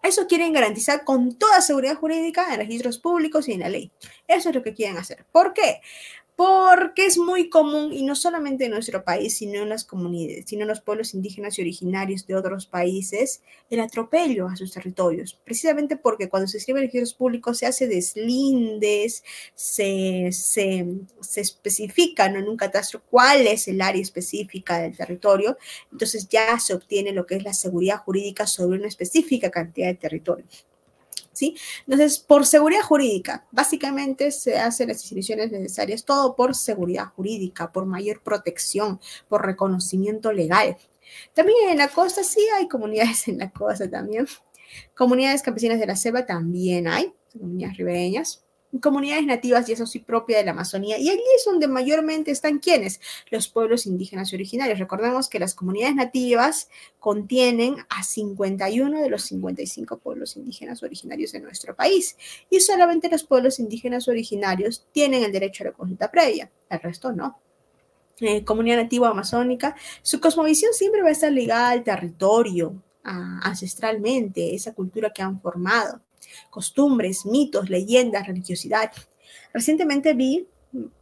Eso 0.03 0.27
quieren 0.27 0.53
garantizar 0.53 1.05
con 1.05 1.39
toda 1.39 1.61
seguridad 1.61 1.97
jurídica 1.97 2.53
en 2.53 2.61
registros 2.61 2.99
públicos 2.99 3.49
y 3.49 3.53
en 3.53 3.61
la 3.61 3.69
ley. 3.69 3.91
Eso 4.27 4.49
es 4.49 4.55
lo 4.55 4.63
que 4.63 4.75
quieren 4.75 4.97
hacer. 4.97 5.27
¿Por 5.33 5.53
qué? 5.53 5.81
Porque 6.39 7.05
es 7.05 7.19
muy 7.19 7.51
común, 7.51 7.93
y 7.93 8.05
no 8.05 8.15
solamente 8.15 8.67
en 8.67 8.71
nuestro 8.71 9.03
país, 9.03 9.39
sino 9.39 9.61
en 9.61 9.71
las 9.71 9.85
comunidades, 9.85 10.45
sino 10.47 10.63
en 10.63 10.69
los 10.69 10.81
pueblos 10.81 11.13
indígenas 11.13 11.59
y 11.59 11.63
originarios 11.63 12.29
de 12.29 12.37
otros 12.37 12.67
países, 12.67 13.43
el 13.71 13.81
atropello 13.81 14.47
a 14.47 14.55
sus 14.55 14.71
territorios, 14.71 15.37
precisamente 15.45 15.97
porque 15.97 16.29
cuando 16.29 16.47
se 16.47 16.59
escribe 16.59 16.79
en 16.79 16.87
registros 16.87 17.15
públicos 17.15 17.59
se 17.59 17.67
hace 17.67 17.89
deslindes, 17.89 19.25
se, 19.57 20.29
se, 20.31 20.87
se 21.21 21.41
especifica 21.41 22.27
en 22.27 22.49
un 22.49 22.57
catastro 22.57 23.03
cuál 23.11 23.49
es 23.49 23.67
el 23.67 23.81
área 23.81 24.01
específica 24.01 24.79
del 24.79 24.97
territorio, 24.97 25.59
entonces 25.91 26.29
ya 26.29 26.57
se 26.61 26.73
obtiene 26.73 27.11
lo 27.11 27.27
que 27.27 27.35
es 27.35 27.43
la 27.43 27.53
seguridad 27.53 27.99
jurídica 28.05 28.47
sobre 28.47 28.79
una 28.79 28.87
específica 28.87 29.51
cantidad 29.51 29.89
de 29.89 29.95
territorio. 29.95 30.45
Entonces, 31.87 32.19
por 32.19 32.47
seguridad 32.47 32.83
jurídica, 32.83 33.47
básicamente 33.51 34.31
se 34.31 34.59
hacen 34.59 34.89
las 34.89 35.03
instituciones 35.03 35.51
necesarias, 35.51 36.05
todo 36.05 36.35
por 36.37 36.55
seguridad 36.55 37.07
jurídica, 37.07 37.73
por 37.73 37.87
mayor 37.87 38.23
protección, 38.23 39.01
por 39.29 39.45
reconocimiento 39.45 40.33
legal. 40.33 40.77
También 41.35 41.71
en 41.71 41.79
la 41.79 41.89
costa 41.89 42.23
sí 42.23 42.41
hay 42.57 42.69
comunidades 42.69 43.29
en 43.29 43.39
la 43.39 43.51
costa 43.51 43.89
también. 43.89 44.27
Comunidades 44.95 45.43
campesinas 45.43 45.81
de 45.81 45.87
la 45.87 45.97
selva 45.97 46.27
también 46.27 46.89
hay, 46.89 47.13
comunidades 47.33 47.79
ribereñas 47.79 48.45
comunidades 48.81 49.27
nativas 49.27 49.69
y 49.69 49.73
eso 49.73 49.87
sí 49.87 49.99
propia 49.99 50.39
de 50.39 50.45
la 50.45 50.51
Amazonía. 50.53 50.99
Y 50.99 51.09
allí 51.09 51.23
es 51.37 51.45
donde 51.45 51.69
mayormente 51.69 52.31
están 52.31 52.59
quienes, 52.59 53.01
los 53.31 53.49
pueblos 53.49 53.87
indígenas 53.87 54.33
y 54.33 54.37
originarios. 54.37 54.79
Recordemos 54.79 55.29
que 55.29 55.39
las 55.39 55.55
comunidades 55.55 55.95
nativas 55.95 56.69
contienen 56.99 57.77
a 57.89 58.03
51 58.03 59.01
de 59.01 59.09
los 59.09 59.23
55 59.23 59.99
pueblos 59.99 60.37
indígenas 60.37 60.83
originarios 60.83 61.33
de 61.33 61.41
nuestro 61.41 61.75
país. 61.75 62.17
Y 62.51 62.61
solamente 62.61 63.09
los 63.09 63.25
pueblos 63.25 63.59
indígenas 63.59 64.09
originarios 64.09 64.87
tienen 64.93 65.25
el 65.25 65.33
derecho 65.33 65.65
a 65.65 65.69
la 65.69 65.73
consulta 65.73 66.11
previa, 66.11 66.51
el 66.69 66.81
resto 66.81 67.13
no. 67.13 67.41
Eh, 68.21 68.45
comunidad 68.45 68.79
nativa 68.79 69.09
amazónica, 69.09 69.77
su 70.03 70.21
cosmovisión 70.21 70.73
siempre 70.75 71.03
va 71.03 71.09
a 71.09 71.13
estar 71.13 71.31
ligada 71.31 71.71
al 71.71 71.85
territorio, 71.85 72.83
ancestralmente, 73.05 74.55
esa 74.55 74.75
cultura 74.75 75.11
que 75.15 75.23
han 75.23 75.41
formado 75.41 76.03
costumbres, 76.51 77.27
mitos, 77.27 77.71
leyendas, 77.71 78.27
religiosidad. 78.27 78.93
Recientemente 79.53 80.15
vi, 80.15 80.47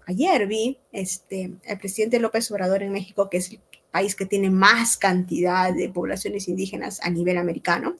ayer 0.06 0.46
vi, 0.46 0.78
este, 0.92 1.52
el 1.64 1.78
presidente 1.78 2.20
López 2.20 2.50
Obrador 2.50 2.82
en 2.82 2.92
México, 2.92 3.28
que 3.28 3.38
es 3.38 3.50
el 3.50 3.60
país 3.90 4.14
que 4.14 4.26
tiene 4.26 4.50
más 4.50 4.96
cantidad 4.96 5.74
de 5.74 5.88
poblaciones 5.88 6.48
indígenas 6.48 7.00
a 7.02 7.10
nivel 7.10 7.38
americano, 7.38 7.96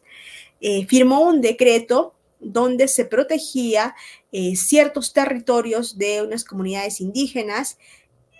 eh, 0.60 0.86
firmó 0.86 1.20
un 1.20 1.40
decreto 1.40 2.14
donde 2.38 2.88
se 2.88 3.04
protegía 3.04 3.94
eh, 4.32 4.56
ciertos 4.56 5.12
territorios 5.12 5.96
de 5.98 6.22
unas 6.22 6.44
comunidades 6.44 7.00
indígenas 7.00 7.78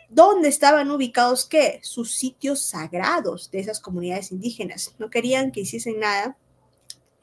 donde 0.09 0.49
estaban 0.49 0.91
ubicados 0.91 1.47
qué? 1.47 1.81
Sus 1.83 2.15
sitios 2.15 2.61
sagrados 2.61 3.51
de 3.51 3.61
esas 3.61 3.81
comunidades 3.81 4.31
indígenas. 4.33 4.95
No 4.99 5.11
querían 5.11 5.51
que 5.51 5.61
hiciesen 5.61 6.01
nada 6.01 6.37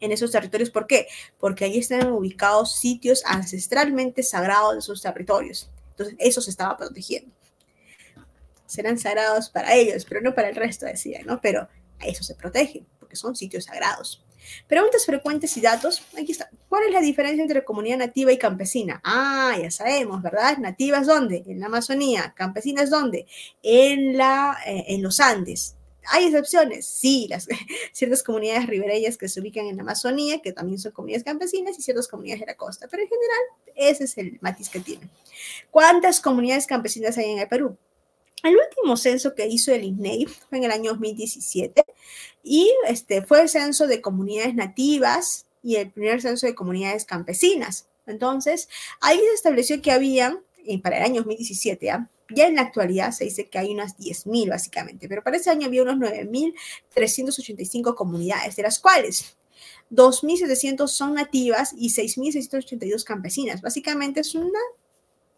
en 0.03 0.11
esos 0.11 0.31
territorios. 0.31 0.69
¿Por 0.69 0.85
qué? 0.85 1.07
Porque 1.39 1.65
ahí 1.65 1.79
están 1.79 2.11
ubicados 2.11 2.75
sitios 2.75 3.23
ancestralmente 3.25 4.21
sagrados 4.21 4.75
de 4.75 4.81
sus 4.81 5.01
territorios. 5.01 5.69
Entonces, 5.91 6.15
eso 6.19 6.41
se 6.41 6.51
estaba 6.51 6.77
protegiendo. 6.77 7.31
Serán 8.65 8.97
sagrados 8.97 9.49
para 9.49 9.73
ellos, 9.75 10.05
pero 10.05 10.21
no 10.21 10.33
para 10.33 10.49
el 10.49 10.55
resto, 10.55 10.85
decía, 10.85 11.21
¿no? 11.25 11.39
Pero 11.41 11.67
a 11.99 12.05
eso 12.05 12.23
se 12.23 12.35
protege, 12.35 12.83
porque 12.99 13.15
son 13.15 13.35
sitios 13.35 13.65
sagrados. 13.65 14.23
Preguntas 14.67 15.05
frecuentes 15.05 15.55
y 15.55 15.61
datos. 15.61 16.01
Aquí 16.19 16.33
está. 16.33 16.49
¿Cuál 16.67 16.83
es 16.85 16.91
la 16.91 16.99
diferencia 16.99 17.41
entre 17.41 17.63
comunidad 17.63 17.97
nativa 17.97 18.31
y 18.31 18.37
campesina? 18.37 18.99
Ah, 19.03 19.55
ya 19.61 19.71
sabemos, 19.71 20.21
¿verdad? 20.21 20.57
Nativas 20.57 21.07
dónde? 21.07 21.43
En 21.47 21.59
la 21.59 21.67
Amazonía. 21.67 22.33
Campesinas 22.35 22.89
dónde? 22.89 23.25
En, 23.61 24.17
la, 24.17 24.57
eh, 24.65 24.85
en 24.89 25.01
los 25.01 25.21
Andes. 25.21 25.77
¿Hay 26.09 26.25
excepciones? 26.25 26.85
Sí, 26.85 27.27
las, 27.29 27.47
ciertas 27.91 28.23
comunidades 28.23 28.67
ribereñas 28.67 29.17
que 29.17 29.27
se 29.29 29.39
ubican 29.39 29.67
en 29.67 29.77
la 29.77 29.83
Amazonía, 29.83 30.41
que 30.41 30.51
también 30.51 30.79
son 30.79 30.91
comunidades 30.91 31.23
campesinas, 31.23 31.77
y 31.77 31.81
ciertas 31.81 32.07
comunidades 32.07 32.41
de 32.41 32.47
la 32.47 32.55
costa, 32.55 32.87
pero 32.89 33.03
en 33.03 33.09
general 33.09 33.39
ese 33.75 34.03
es 34.05 34.17
el 34.17 34.37
matiz 34.41 34.69
que 34.69 34.79
tiene. 34.79 35.09
¿Cuántas 35.71 36.21
comunidades 36.21 36.67
campesinas 36.67 37.17
hay 37.17 37.31
en 37.31 37.39
el 37.39 37.47
Perú? 37.47 37.77
El 38.43 38.57
último 38.57 38.97
censo 38.97 39.35
que 39.35 39.47
hizo 39.47 39.71
el 39.71 39.85
INEI 39.85 40.25
fue 40.25 40.57
en 40.57 40.65
el 40.65 40.71
año 40.71 40.91
2017 40.91 41.85
y 42.43 42.69
este, 42.87 43.21
fue 43.21 43.41
el 43.41 43.49
censo 43.49 43.87
de 43.87 44.01
comunidades 44.01 44.53
nativas 44.53 45.45
y 45.63 45.77
el 45.77 45.91
primer 45.91 46.21
censo 46.21 46.45
de 46.45 46.53
comunidades 46.53 47.05
campesinas. 47.05 47.87
Entonces, 48.05 48.67
ahí 48.99 49.17
se 49.17 49.33
estableció 49.33 49.81
que 49.81 49.93
habían, 49.93 50.41
para 50.81 50.97
el 50.97 51.03
año 51.03 51.21
2017, 51.21 51.91
¿ah? 51.91 52.09
Ya 52.29 52.47
en 52.47 52.55
la 52.55 52.61
actualidad 52.61 53.11
se 53.11 53.25
dice 53.25 53.49
que 53.49 53.59
hay 53.59 53.71
unas 53.71 53.97
10.000 53.97 54.49
básicamente, 54.49 55.07
pero 55.07 55.23
para 55.23 55.37
ese 55.37 55.49
año 55.49 55.67
había 55.67 55.83
unos 55.83 55.97
9.385 55.97 57.95
comunidades, 57.95 58.55
de 58.55 58.63
las 58.63 58.79
cuales 58.79 59.35
2.700 59.91 60.87
son 60.87 61.13
nativas 61.13 61.73
y 61.77 61.89
6.682 61.89 63.03
campesinas. 63.03 63.61
Básicamente 63.61 64.21
es 64.21 64.35
una, 64.35 64.59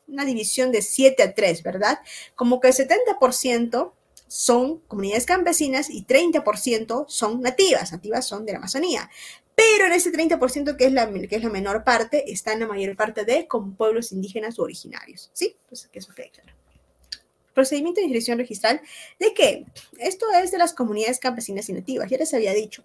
una 0.08 0.26
división 0.26 0.72
de 0.72 0.82
7 0.82 1.24
a 1.24 1.34
3, 1.34 1.64
¿verdad? 1.64 2.00
Como 2.36 2.60
que 2.60 2.70
el 2.70 2.74
70% 2.74 3.92
son 4.28 4.80
comunidades 4.88 5.26
campesinas 5.26 5.90
y 5.90 6.06
30% 6.06 7.06
son 7.08 7.42
nativas, 7.42 7.92
nativas 7.92 8.28
son 8.28 8.46
de 8.46 8.54
la 8.54 8.60
Amazonía. 8.60 9.10
Pero 9.56 9.86
en 9.86 9.94
ese 9.94 10.12
30% 10.12 10.76
que 10.76 10.86
es, 10.86 10.92
la, 10.92 11.12
que 11.12 11.36
es 11.36 11.44
la 11.44 11.50
menor 11.50 11.84
parte, 11.84 12.32
están 12.32 12.60
la 12.60 12.68
mayor 12.68 12.96
parte 12.96 13.24
de 13.24 13.48
con 13.48 13.76
pueblos 13.76 14.12
indígenas 14.12 14.60
o 14.60 14.64
originarios, 14.64 15.30
¿sí? 15.34 15.56
Entonces, 15.64 15.90
que 15.90 16.00
eso 16.00 16.14
quede 16.14 16.30
claro 16.30 16.56
procedimiento 17.56 18.02
de 18.02 18.06
inscripción 18.06 18.38
registral, 18.38 18.82
¿de 19.18 19.34
qué? 19.34 19.66
Esto 19.98 20.28
es 20.44 20.52
de 20.52 20.60
las 20.60 20.74
comunidades 20.74 21.20
campesinas 21.20 21.68
y 21.70 21.74
nativas, 21.74 22.08
ya 22.10 22.18
les 22.18 22.34
había 22.36 22.54
dicho. 22.54 22.84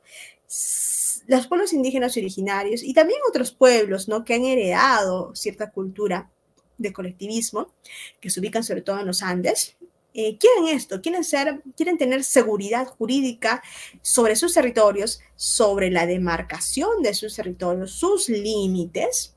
Los 1.26 1.46
pueblos 1.48 1.74
indígenas 1.74 2.16
originarios 2.16 2.82
y 2.82 2.94
también 2.94 3.20
otros 3.28 3.52
pueblos, 3.52 4.08
¿no? 4.08 4.24
Que 4.24 4.34
han 4.34 4.44
heredado 4.44 5.34
cierta 5.34 5.70
cultura 5.70 6.30
de 6.78 6.92
colectivismo, 6.94 7.74
que 8.20 8.30
se 8.30 8.40
ubican 8.40 8.64
sobre 8.64 8.80
todo 8.80 9.00
en 9.00 9.06
los 9.06 9.22
Andes, 9.22 9.76
eh, 10.14 10.38
quieren 10.38 10.68
esto, 10.74 11.00
quieren, 11.00 11.24
ser, 11.24 11.62
quieren 11.76 11.98
tener 11.98 12.24
seguridad 12.24 12.86
jurídica 12.86 13.62
sobre 14.02 14.36
sus 14.36 14.54
territorios, 14.54 15.20
sobre 15.36 15.90
la 15.90 16.06
demarcación 16.06 17.02
de 17.02 17.14
sus 17.14 17.36
territorios, 17.36 17.92
sus 17.92 18.28
límites, 18.28 19.34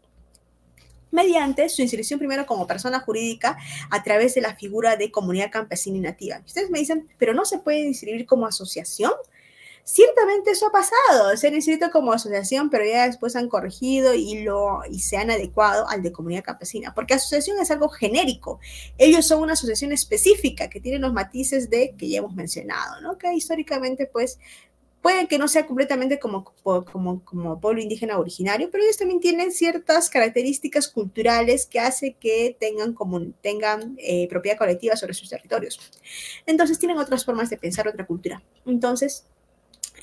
mediante 1.12 1.70
su 1.70 1.84
inscripción 1.84 2.18
primero 2.18 2.48
como 2.48 2.66
persona 2.66 3.00
jurídica 3.00 3.56
a 3.92 4.04
través 4.04 4.34
de 4.34 4.42
la 4.42 4.56
figura 4.56 4.96
de 4.96 5.12
comunidad 5.12 5.52
campesina 5.52 5.98
y 5.98 6.02
nativa. 6.02 6.42
Ustedes 6.44 6.72
me 6.72 6.80
dicen, 6.80 7.08
pero 7.20 7.36
no 7.36 7.46
se 7.46 7.60
puede 7.60 7.82
inscribir 7.82 8.26
como 8.26 8.48
asociación. 8.48 9.14
Ciertamente 9.86 10.52
eso 10.52 10.68
ha 10.68 10.72
pasado, 10.72 11.36
se 11.36 11.48
han 11.48 11.56
inscrito 11.56 11.92
como 11.92 12.14
asociación, 12.14 12.70
pero 12.70 12.86
ya 12.86 13.06
después 13.06 13.36
han 13.36 13.50
corregido 13.50 14.14
y, 14.14 14.44
lo, 14.44 14.80
y 14.90 15.00
se 15.00 15.18
han 15.18 15.30
adecuado 15.30 15.88
al 15.90 16.02
de 16.02 16.14
comunidad 16.14 16.44
campesina, 16.44 16.94
porque 16.94 17.16
asociación 17.16 17.60
es 17.60 17.70
algo 17.70 17.90
genérico. 17.90 18.60
Ellos 18.98 19.26
son 19.26 19.42
una 19.42 19.54
asociación 19.54 19.92
específica 19.92 20.70
que 20.70 20.80
tiene 20.80 21.00
los 21.00 21.12
matices 21.12 21.70
de 21.70 21.96
que 21.98 22.08
ya 22.08 22.20
hemos 22.20 22.34
mencionado, 22.34 23.02
¿no? 23.02 23.18
Que 23.18 23.34
históricamente, 23.34 24.06
pues, 24.06 24.40
puede 25.02 25.28
que 25.28 25.38
no 25.38 25.50
sea 25.50 25.68
completamente 25.68 26.18
como, 26.18 26.46
como, 26.64 27.24
como 27.26 27.60
pueblo 27.60 27.82
indígena 27.82 28.18
originario, 28.18 28.72
pero 28.72 28.86
ellos 28.86 28.98
también 28.98 29.20
tienen 29.20 29.52
ciertas 29.52 30.10
características 30.10 30.88
culturales 30.88 31.66
que 31.66 31.82
hace 31.82 32.14
que 32.14 32.56
tengan, 32.58 32.94
como, 32.94 33.22
tengan 33.42 33.98
eh, 34.00 34.30
propiedad 34.30 34.58
colectiva 34.58 34.96
sobre 34.96 35.14
sus 35.14 35.30
territorios. 35.30 35.78
Entonces 36.46 36.80
tienen 36.80 36.98
otras 36.98 37.26
formas 37.26 37.50
de 37.50 37.58
pensar 37.58 37.86
otra 37.86 38.06
cultura. 38.06 38.42
Entonces, 38.66 39.26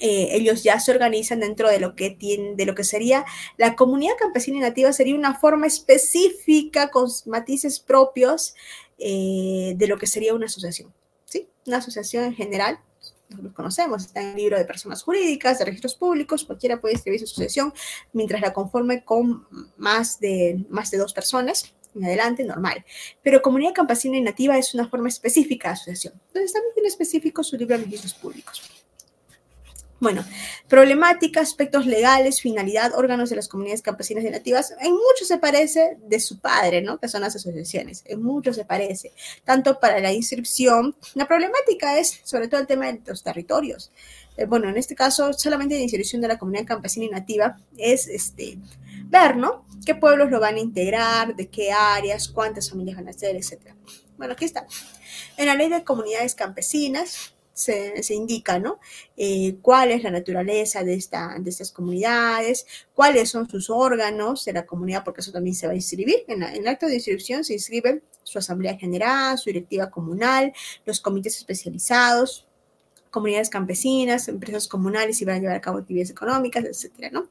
eh, 0.00 0.28
ellos 0.32 0.62
ya 0.62 0.80
se 0.80 0.90
organizan 0.90 1.40
dentro 1.40 1.68
de 1.68 1.78
lo 1.78 1.94
que 1.94 2.10
tiene, 2.10 2.54
de 2.56 2.64
lo 2.64 2.74
que 2.74 2.84
sería 2.84 3.24
la 3.58 3.76
comunidad 3.76 4.14
campesina 4.18 4.56
y 4.56 4.60
nativa 4.60 4.92
sería 4.92 5.14
una 5.14 5.38
forma 5.38 5.66
específica 5.66 6.90
con 6.90 7.08
matices 7.26 7.80
propios 7.80 8.54
eh, 8.98 9.74
de 9.76 9.86
lo 9.86 9.98
que 9.98 10.06
sería 10.06 10.34
una 10.34 10.46
asociación, 10.46 10.92
¿sí? 11.26 11.48
Una 11.66 11.78
asociación 11.78 12.24
en 12.24 12.34
general, 12.34 12.80
nosotros 13.28 13.54
conocemos, 13.54 14.06
está 14.06 14.22
en 14.22 14.30
el 14.30 14.36
libro 14.36 14.58
de 14.58 14.64
personas 14.64 15.02
jurídicas, 15.02 15.58
de 15.58 15.66
registros 15.66 15.94
públicos, 15.94 16.44
cualquiera 16.44 16.80
puede 16.80 16.94
escribir 16.94 17.20
su 17.20 17.26
asociación 17.26 17.72
mientras 18.12 18.40
la 18.40 18.52
conforme 18.54 19.04
con 19.04 19.46
más 19.76 20.18
de, 20.18 20.64
más 20.70 20.90
de 20.90 20.98
dos 20.98 21.12
personas, 21.12 21.74
en 21.94 22.04
adelante, 22.04 22.44
normal. 22.44 22.84
Pero 23.22 23.42
comunidad 23.42 23.74
campesina 23.74 24.16
y 24.16 24.20
nativa 24.20 24.56
es 24.56 24.74
una 24.74 24.88
forma 24.88 25.08
específica 25.08 25.68
de 25.68 25.72
asociación. 25.74 26.14
Entonces 26.28 26.52
también 26.52 26.74
tiene 26.74 26.88
específico 26.88 27.44
su 27.44 27.56
libro 27.56 27.76
de 27.76 27.84
registros 27.84 28.14
públicos. 28.14 28.79
Bueno, 30.00 30.24
problemática, 30.66 31.42
aspectos 31.42 31.84
legales, 31.84 32.40
finalidad, 32.40 32.94
órganos 32.94 33.28
de 33.28 33.36
las 33.36 33.48
comunidades 33.48 33.82
campesinas 33.82 34.24
y 34.24 34.30
nativas, 34.30 34.74
en 34.80 34.92
mucho 34.92 35.26
se 35.26 35.36
parece 35.36 35.98
de 36.02 36.20
su 36.20 36.38
padre, 36.38 36.80
¿no? 36.80 36.98
Que 36.98 37.06
son 37.06 37.20
las 37.20 37.36
asociaciones, 37.36 38.02
en 38.06 38.22
mucho 38.22 38.54
se 38.54 38.64
parece, 38.64 39.12
tanto 39.44 39.78
para 39.78 40.00
la 40.00 40.10
inscripción, 40.10 40.96
la 41.14 41.28
problemática 41.28 41.98
es 41.98 42.18
sobre 42.24 42.48
todo 42.48 42.62
el 42.62 42.66
tema 42.66 42.86
de 42.86 43.02
los 43.04 43.22
territorios. 43.22 43.92
Eh, 44.38 44.46
bueno, 44.46 44.70
en 44.70 44.78
este 44.78 44.94
caso, 44.94 45.34
solamente 45.34 45.74
la 45.74 45.82
inscripción 45.82 46.22
de 46.22 46.28
la 46.28 46.38
comunidad 46.38 46.64
campesina 46.64 47.04
y 47.04 47.10
nativa 47.10 47.58
es 47.76 48.08
este, 48.08 48.56
ver, 49.04 49.36
¿no? 49.36 49.66
¿Qué 49.84 49.94
pueblos 49.94 50.30
lo 50.30 50.40
van 50.40 50.54
a 50.54 50.60
integrar, 50.60 51.36
de 51.36 51.48
qué 51.48 51.72
áreas, 51.72 52.28
cuántas 52.28 52.70
familias 52.70 52.96
van 52.96 53.08
a 53.08 53.12
ser, 53.12 53.36
etcétera. 53.36 53.76
Bueno, 54.16 54.32
aquí 54.32 54.46
está. 54.46 54.66
En 55.36 55.46
la 55.46 55.54
ley 55.54 55.68
de 55.68 55.84
comunidades 55.84 56.34
campesinas, 56.34 57.34
se, 57.60 58.14
indica, 58.14 58.58
¿no? 58.58 58.80
Eh, 59.16 59.56
cuál 59.62 59.90
es 59.90 60.02
la 60.02 60.10
naturaleza 60.10 60.82
de, 60.82 60.94
esta, 60.94 61.36
de 61.38 61.50
estas 61.50 61.72
comunidades, 61.72 62.66
cuáles 62.94 63.30
son 63.30 63.48
sus 63.48 63.70
órganos 63.70 64.44
de 64.44 64.52
la 64.52 64.66
comunidad, 64.66 65.04
porque 65.04 65.20
eso 65.20 65.32
también 65.32 65.54
se 65.54 65.66
va 65.66 65.72
a 65.72 65.76
inscribir. 65.76 66.24
En, 66.28 66.42
el 66.42 66.66
acto 66.66 66.86
de 66.86 66.94
inscripción 66.94 67.44
se 67.44 67.54
inscriben 67.54 68.02
su 68.22 68.38
asamblea 68.38 68.76
general, 68.76 69.38
su 69.38 69.50
directiva 69.50 69.90
comunal, 69.90 70.52
los 70.84 71.00
comités 71.00 71.36
especializados, 71.36 72.46
comunidades 73.10 73.50
campesinas, 73.50 74.28
empresas 74.28 74.68
comunales 74.68 75.20
y 75.20 75.24
van 75.24 75.36
a 75.36 75.40
llevar 75.40 75.56
a 75.56 75.60
cabo 75.60 75.78
actividades 75.78 76.10
económicas, 76.10 76.64
etcétera, 76.64 77.10
¿no? 77.10 77.28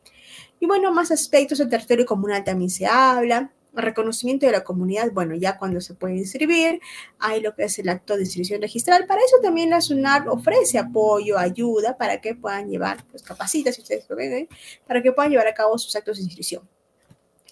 Y 0.59 0.65
bueno, 0.65 0.91
más 0.91 1.09
aspectos 1.11 1.59
del 1.59 1.69
territorio 1.69 2.05
comunal 2.05 2.43
también 2.43 2.69
se 2.69 2.85
habla, 2.85 3.53
reconocimiento 3.73 4.45
de 4.45 4.51
la 4.51 4.63
comunidad, 4.63 5.11
bueno, 5.11 5.35
ya 5.35 5.57
cuando 5.57 5.81
se 5.81 5.93
puede 5.93 6.17
inscribir, 6.17 6.79
hay 7.19 7.41
lo 7.41 7.55
que 7.55 7.63
es 7.63 7.79
el 7.79 7.89
acto 7.89 8.15
de 8.15 8.23
inscripción 8.23 8.61
registral. 8.61 9.05
Para 9.05 9.21
eso 9.21 9.37
también 9.41 9.69
la 9.69 9.81
SUNAR 9.81 10.27
ofrece 10.27 10.77
apoyo, 10.77 11.37
ayuda 11.37 11.97
para 11.97 12.19
que 12.21 12.35
puedan 12.35 12.69
llevar, 12.69 13.05
pues 13.09 13.23
capacita, 13.23 13.71
si 13.71 13.81
ustedes 13.81 14.05
lo 14.09 14.15
ven, 14.15 14.33
¿eh? 14.33 14.49
para 14.87 15.01
que 15.01 15.11
puedan 15.11 15.31
llevar 15.31 15.47
a 15.47 15.53
cabo 15.53 15.77
sus 15.77 15.95
actos 15.95 16.17
de 16.17 16.23
inscripción. 16.23 16.67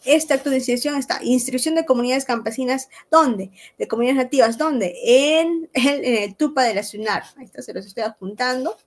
Este 0.05 0.33
acto 0.33 0.49
de 0.49 0.57
inscripción 0.57 0.95
está, 0.95 1.19
inscripción 1.21 1.75
de 1.75 1.85
comunidades 1.85 2.23
campesinas, 2.23 2.87
¿dónde? 3.11 3.51
De 3.77 3.87
comunidades 3.87 4.23
nativas, 4.23 4.57
¿dónde? 4.57 4.95
En 5.03 5.69
el, 5.73 6.05
en 6.05 6.23
el 6.23 6.35
TUPA 6.35 6.63
de 6.63 6.75
la 6.75 6.83
SUNAR. 6.83 7.23
Ahí 7.35 7.45
está, 7.45 7.61
se 7.61 7.73
los 7.73 7.85
estoy 7.85 8.03
apuntando. 8.03 8.77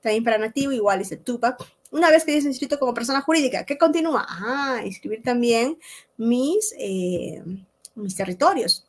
También 0.00 0.24
para 0.24 0.38
nativo, 0.38 0.72
igual 0.72 1.00
es 1.00 1.12
el 1.12 1.20
TUPA. 1.20 1.56
Una 1.92 2.10
vez 2.10 2.24
que 2.24 2.32
hayas 2.32 2.46
inscrito 2.46 2.78
como 2.78 2.94
persona 2.94 3.20
jurídica, 3.20 3.64
¿qué 3.64 3.76
continúa? 3.76 4.26
Ah, 4.28 4.80
inscribir 4.84 5.22
también 5.22 5.78
mis, 6.16 6.74
eh, 6.78 7.42
mis 7.94 8.16
territorios. 8.16 8.86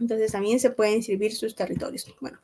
Entonces 0.00 0.32
también 0.32 0.58
se 0.58 0.70
pueden 0.70 0.94
inscribir 0.96 1.34
sus 1.34 1.54
territorios. 1.54 2.12
Bueno, 2.20 2.38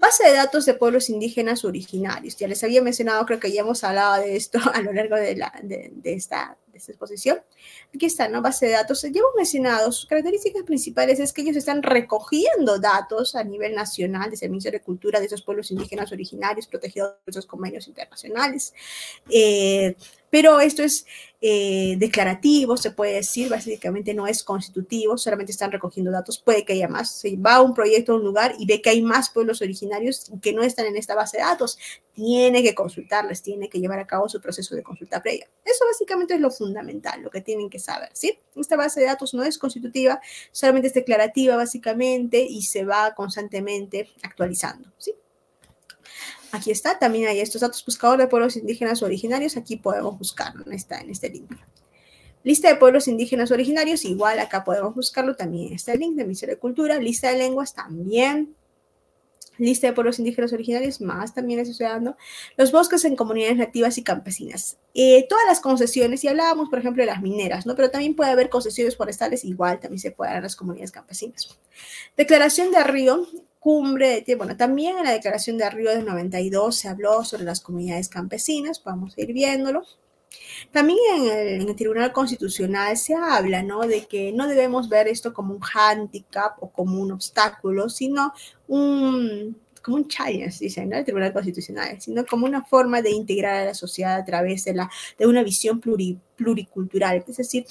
base 0.00 0.24
de 0.24 0.32
datos 0.32 0.66
de 0.66 0.74
pueblos 0.74 1.08
indígenas 1.08 1.64
originarios. 1.64 2.36
Ya 2.36 2.48
les 2.48 2.64
había 2.64 2.82
mencionado, 2.82 3.24
creo 3.24 3.38
que 3.38 3.52
ya 3.52 3.60
hemos 3.60 3.84
hablado 3.84 4.20
de 4.20 4.36
esto 4.36 4.58
a 4.74 4.82
lo 4.82 4.92
largo 4.92 5.14
de, 5.14 5.36
la, 5.36 5.52
de, 5.62 5.92
de 5.94 6.12
esta 6.12 6.56
esta 6.76 6.92
exposición. 6.92 7.38
Aquí 7.94 8.06
está, 8.06 8.28
¿no? 8.28 8.42
Base 8.42 8.66
de 8.66 8.72
datos. 8.72 9.02
Hemos 9.04 9.34
mencionado, 9.36 9.90
sus 9.92 10.06
características 10.06 10.62
principales 10.62 11.20
es 11.20 11.32
que 11.32 11.42
ellos 11.42 11.56
están 11.56 11.82
recogiendo 11.82 12.78
datos 12.78 13.34
a 13.34 13.44
nivel 13.44 13.74
nacional 13.74 14.30
el 14.44 14.50
Ministerio 14.50 14.78
de 14.78 14.84
Cultura 14.84 15.20
de 15.20 15.26
esos 15.26 15.42
pueblos 15.42 15.70
indígenas 15.70 16.12
originarios 16.12 16.66
protegidos 16.66 17.14
por 17.24 17.30
esos 17.30 17.46
convenios 17.46 17.88
internacionales. 17.88 18.74
Eh, 19.30 19.96
pero 20.28 20.60
esto 20.60 20.82
es 20.82 21.06
eh, 21.40 21.96
declarativo, 21.98 22.76
se 22.76 22.90
puede 22.90 23.14
decir, 23.14 23.48
básicamente 23.48 24.12
no 24.12 24.26
es 24.26 24.42
constitutivo, 24.42 25.16
solamente 25.16 25.52
están 25.52 25.70
recogiendo 25.70 26.10
datos, 26.10 26.38
puede 26.38 26.64
que 26.64 26.72
haya 26.72 26.88
más. 26.88 27.20
Se 27.20 27.36
va 27.36 27.56
a 27.56 27.62
un 27.62 27.74
proyecto 27.74 28.12
a 28.12 28.16
un 28.16 28.24
lugar 28.24 28.54
y 28.58 28.66
ve 28.66 28.82
que 28.82 28.90
hay 28.90 29.02
más 29.02 29.30
pueblos 29.30 29.62
originarios 29.62 30.30
que 30.42 30.52
no 30.52 30.62
están 30.62 30.86
en 30.86 30.96
esta 30.96 31.14
base 31.14 31.38
de 31.38 31.44
datos, 31.44 31.78
tiene 32.12 32.62
que 32.62 32.74
consultarles, 32.74 33.42
tiene 33.42 33.68
que 33.68 33.78
llevar 33.78 33.98
a 33.98 34.06
cabo 34.06 34.28
su 34.28 34.40
proceso 34.40 34.74
de 34.74 34.82
consulta 34.82 35.22
previa. 35.22 35.48
Eso 35.64 35.84
básicamente 35.86 36.34
es 36.34 36.40
lo 36.40 36.50
fundamental, 36.50 36.65
lo 36.74 37.30
que 37.30 37.40
tienen 37.40 37.70
que 37.70 37.78
saber, 37.78 38.10
¿sí? 38.12 38.38
Esta 38.54 38.76
base 38.76 39.00
de 39.00 39.06
datos 39.06 39.34
no 39.34 39.42
es 39.42 39.58
constitutiva, 39.58 40.20
solamente 40.52 40.88
es 40.88 40.94
declarativa 40.94 41.56
básicamente 41.56 42.40
y 42.40 42.62
se 42.62 42.84
va 42.84 43.14
constantemente 43.14 44.08
actualizando, 44.22 44.90
¿sí? 44.98 45.14
Aquí 46.52 46.70
está, 46.70 46.98
también 46.98 47.28
hay 47.28 47.40
estos 47.40 47.60
datos 47.60 47.84
buscadores 47.84 48.24
de 48.24 48.30
pueblos 48.30 48.56
indígenas 48.56 49.02
originarios, 49.02 49.56
aquí 49.56 49.76
podemos 49.76 50.18
buscarlo, 50.18 50.64
está 50.70 51.00
en 51.00 51.10
este 51.10 51.28
link. 51.28 51.50
Lista 52.44 52.68
de 52.68 52.76
pueblos 52.76 53.08
indígenas 53.08 53.50
originarios, 53.50 54.04
igual 54.04 54.38
acá 54.38 54.62
podemos 54.62 54.94
buscarlo, 54.94 55.34
también 55.34 55.72
está 55.72 55.92
el 55.92 56.00
link 56.00 56.16
de 56.16 56.22
Ministerio 56.22 56.54
de 56.54 56.60
Cultura, 56.60 56.98
lista 56.98 57.30
de 57.30 57.38
lenguas 57.38 57.74
también, 57.74 58.54
lista 59.58 59.86
de 59.86 59.92
pueblos 59.92 60.18
indígenas 60.18 60.52
originarios, 60.52 61.00
más 61.00 61.34
también 61.34 61.60
estoy 61.60 61.86
dando, 61.86 62.16
los 62.56 62.72
bosques 62.72 63.04
en 63.04 63.16
comunidades 63.16 63.56
nativas 63.56 63.98
y 63.98 64.02
campesinas. 64.02 64.78
Eh, 64.94 65.26
todas 65.28 65.44
las 65.46 65.60
concesiones, 65.60 66.24
y 66.24 66.28
hablábamos, 66.28 66.68
por 66.68 66.78
ejemplo, 66.78 67.02
de 67.02 67.06
las 67.06 67.22
mineras, 67.22 67.66
¿no? 67.66 67.74
Pero 67.74 67.90
también 67.90 68.14
puede 68.14 68.30
haber 68.30 68.48
concesiones 68.48 68.96
forestales, 68.96 69.44
igual 69.44 69.80
también 69.80 70.00
se 70.00 70.10
puede 70.10 70.30
dar 70.30 70.38
en 70.38 70.44
las 70.44 70.56
comunidades 70.56 70.92
campesinas. 70.92 71.58
Declaración 72.16 72.70
de 72.70 72.82
Río, 72.84 73.26
cumbre 73.60 74.22
de 74.24 74.36
bueno, 74.36 74.56
también 74.56 74.98
en 74.98 75.04
la 75.04 75.10
declaración 75.10 75.58
de 75.58 75.68
Río 75.68 75.90
del 75.90 76.04
92 76.04 76.76
se 76.76 76.88
habló 76.88 77.24
sobre 77.24 77.42
las 77.42 77.60
comunidades 77.60 78.08
campesinas, 78.08 78.82
vamos 78.84 79.16
a 79.16 79.20
ir 79.20 79.32
viéndolo. 79.32 79.84
También 80.70 80.98
en 81.14 81.62
el, 81.62 81.76
Tribunal 81.76 82.12
Constitucional 82.12 82.96
se 82.96 83.14
habla, 83.14 83.62
¿no? 83.62 83.80
De 83.86 84.06
que 84.06 84.32
no 84.32 84.46
debemos 84.46 84.88
ver 84.88 85.08
esto 85.08 85.32
como 85.32 85.54
un 85.54 85.60
hándicap 85.60 86.62
o 86.62 86.70
como 86.70 87.00
un 87.00 87.12
obstáculo, 87.12 87.88
sino 87.88 88.32
un, 88.68 89.56
como 89.82 89.98
un 89.98 90.08
challenge, 90.08 90.58
dicen, 90.60 90.88
¿no? 90.88 90.96
El 90.96 91.04
Tribunal 91.04 91.32
Constitucional, 91.32 92.00
sino 92.00 92.24
como 92.26 92.46
una 92.46 92.64
forma 92.64 93.02
de 93.02 93.10
integrar 93.10 93.56
a 93.56 93.64
la 93.66 93.74
sociedad 93.74 94.16
a 94.16 94.24
través 94.24 94.64
de, 94.64 94.74
la, 94.74 94.90
de 95.18 95.26
una 95.26 95.42
visión 95.42 95.80
pluricultural, 95.80 97.24
es 97.26 97.36
decir, 97.36 97.66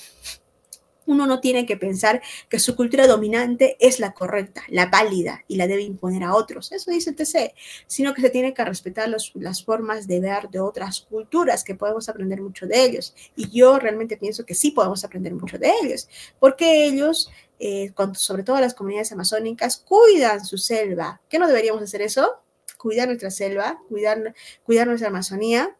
uno 1.05 1.27
no 1.27 1.39
tiene 1.39 1.65
que 1.65 1.77
pensar 1.77 2.21
que 2.49 2.59
su 2.59 2.75
cultura 2.75 3.07
dominante 3.07 3.77
es 3.79 3.99
la 3.99 4.13
correcta, 4.13 4.63
la 4.69 4.87
válida 4.87 5.43
y 5.47 5.55
la 5.55 5.67
debe 5.67 5.83
imponer 5.83 6.23
a 6.23 6.35
otros. 6.35 6.71
Eso 6.71 6.91
dice 6.91 7.11
el 7.11 7.15
TC, 7.15 7.53
sino 7.87 8.13
que 8.13 8.21
se 8.21 8.29
tiene 8.29 8.53
que 8.53 8.65
respetar 8.65 9.09
las 9.09 9.63
formas 9.63 10.07
de 10.07 10.19
ver 10.19 10.49
de 10.49 10.59
otras 10.59 11.01
culturas, 11.01 11.63
que 11.63 11.75
podemos 11.75 12.09
aprender 12.09 12.41
mucho 12.41 12.65
de 12.65 12.83
ellos. 12.83 13.13
Y 13.35 13.49
yo 13.49 13.79
realmente 13.79 14.17
pienso 14.17 14.45
que 14.45 14.55
sí 14.55 14.71
podemos 14.71 15.03
aprender 15.03 15.33
mucho 15.33 15.57
de 15.57 15.71
ellos, 15.83 16.07
porque 16.39 16.85
ellos, 16.85 17.29
eh, 17.59 17.93
sobre 18.13 18.43
todo 18.43 18.59
las 18.59 18.73
comunidades 18.73 19.11
amazónicas, 19.11 19.77
cuidan 19.77 20.45
su 20.45 20.57
selva. 20.57 21.21
¿Qué 21.29 21.39
no 21.39 21.47
deberíamos 21.47 21.81
hacer 21.81 22.01
eso? 22.01 22.41
Cuidar 22.77 23.07
nuestra 23.07 23.31
selva, 23.31 23.79
cuidar, 23.89 24.35
cuidar 24.63 24.87
nuestra 24.87 25.09
Amazonía, 25.09 25.75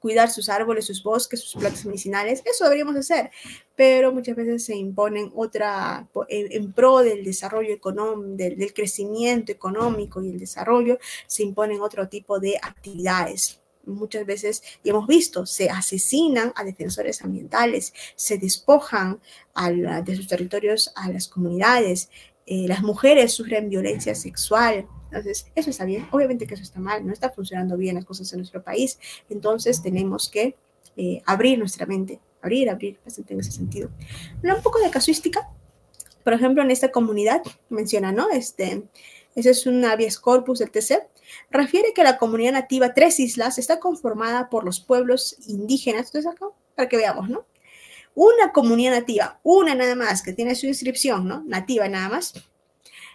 cuidar 0.00 0.30
sus 0.30 0.48
árboles, 0.48 0.86
sus 0.86 1.02
bosques, 1.02 1.40
sus 1.40 1.60
plantas 1.60 1.84
medicinales, 1.84 2.42
eso 2.44 2.64
deberíamos 2.64 2.96
hacer, 2.96 3.30
pero 3.76 4.12
muchas 4.12 4.34
veces 4.34 4.64
se 4.64 4.74
imponen 4.74 5.30
otra, 5.34 6.08
en, 6.28 6.72
pro 6.72 6.98
del 6.98 7.22
desarrollo 7.22 7.72
económico, 7.72 8.36
del, 8.36 8.72
crecimiento 8.74 9.52
económico 9.52 10.22
y 10.22 10.30
el 10.30 10.38
desarrollo, 10.38 10.98
se 11.26 11.42
imponen 11.42 11.80
otro 11.80 12.08
tipo 12.08 12.40
de 12.40 12.56
actividades. 12.60 13.60
muchas 13.86 14.24
veces, 14.24 14.62
y 14.82 14.90
hemos 14.90 15.06
visto, 15.06 15.46
se 15.46 15.68
asesinan 15.68 16.52
a 16.54 16.64
defensores 16.64 17.22
ambientales, 17.22 17.92
se 18.14 18.38
despojan 18.38 19.20
de 20.04 20.16
sus 20.16 20.28
territorios 20.28 20.92
a 20.94 21.10
las 21.10 21.28
comunidades, 21.28 22.08
eh, 22.46 22.66
las 22.66 22.82
mujeres 22.82 23.32
sufren 23.32 23.68
violencia 23.68 24.14
sexual. 24.14 24.86
Entonces, 25.10 25.46
eso 25.56 25.70
está 25.70 25.84
bien. 25.84 26.06
Obviamente 26.12 26.46
que 26.46 26.54
eso 26.54 26.62
está 26.62 26.78
mal, 26.78 27.04
no 27.04 27.12
está 27.12 27.30
funcionando 27.30 27.76
bien 27.76 27.96
las 27.96 28.04
cosas 28.04 28.32
en 28.32 28.38
nuestro 28.38 28.62
país. 28.62 28.98
Entonces, 29.28 29.82
tenemos 29.82 30.28
que 30.28 30.56
eh, 30.96 31.22
abrir 31.26 31.58
nuestra 31.58 31.84
mente, 31.84 32.20
abrir, 32.42 32.70
abrir, 32.70 32.98
bastante 33.04 33.34
en 33.34 33.40
ese 33.40 33.50
sentido. 33.50 33.90
un 34.42 34.62
poco 34.62 34.78
de 34.78 34.90
casuística. 34.90 35.48
Por 36.22 36.32
ejemplo, 36.32 36.62
en 36.62 36.70
esta 36.70 36.92
comunidad 36.92 37.42
menciona, 37.70 38.12
¿no? 38.12 38.30
Este, 38.30 38.84
ese 39.34 39.50
es 39.50 39.66
un 39.66 39.84
habeas 39.84 40.18
corpus 40.18 40.60
del 40.60 40.70
TC. 40.70 41.08
Refiere 41.50 41.92
que 41.92 42.04
la 42.04 42.18
comunidad 42.18 42.52
nativa 42.52 42.94
Tres 42.94 43.18
Islas 43.18 43.58
está 43.58 43.80
conformada 43.80 44.48
por 44.48 44.64
los 44.64 44.80
pueblos 44.80 45.36
indígenas. 45.48 46.06
Entonces, 46.06 46.30
acá, 46.30 46.46
para 46.76 46.88
que 46.88 46.96
veamos, 46.96 47.28
¿no? 47.28 47.46
Una 48.14 48.52
comunidad 48.52 48.92
nativa, 48.92 49.40
una 49.42 49.74
nada 49.74 49.94
más, 49.94 50.22
que 50.22 50.32
tiene 50.32 50.54
su 50.54 50.66
inscripción, 50.66 51.26
¿no? 51.26 51.44
Nativa 51.46 51.88
nada 51.88 52.08
más, 52.08 52.34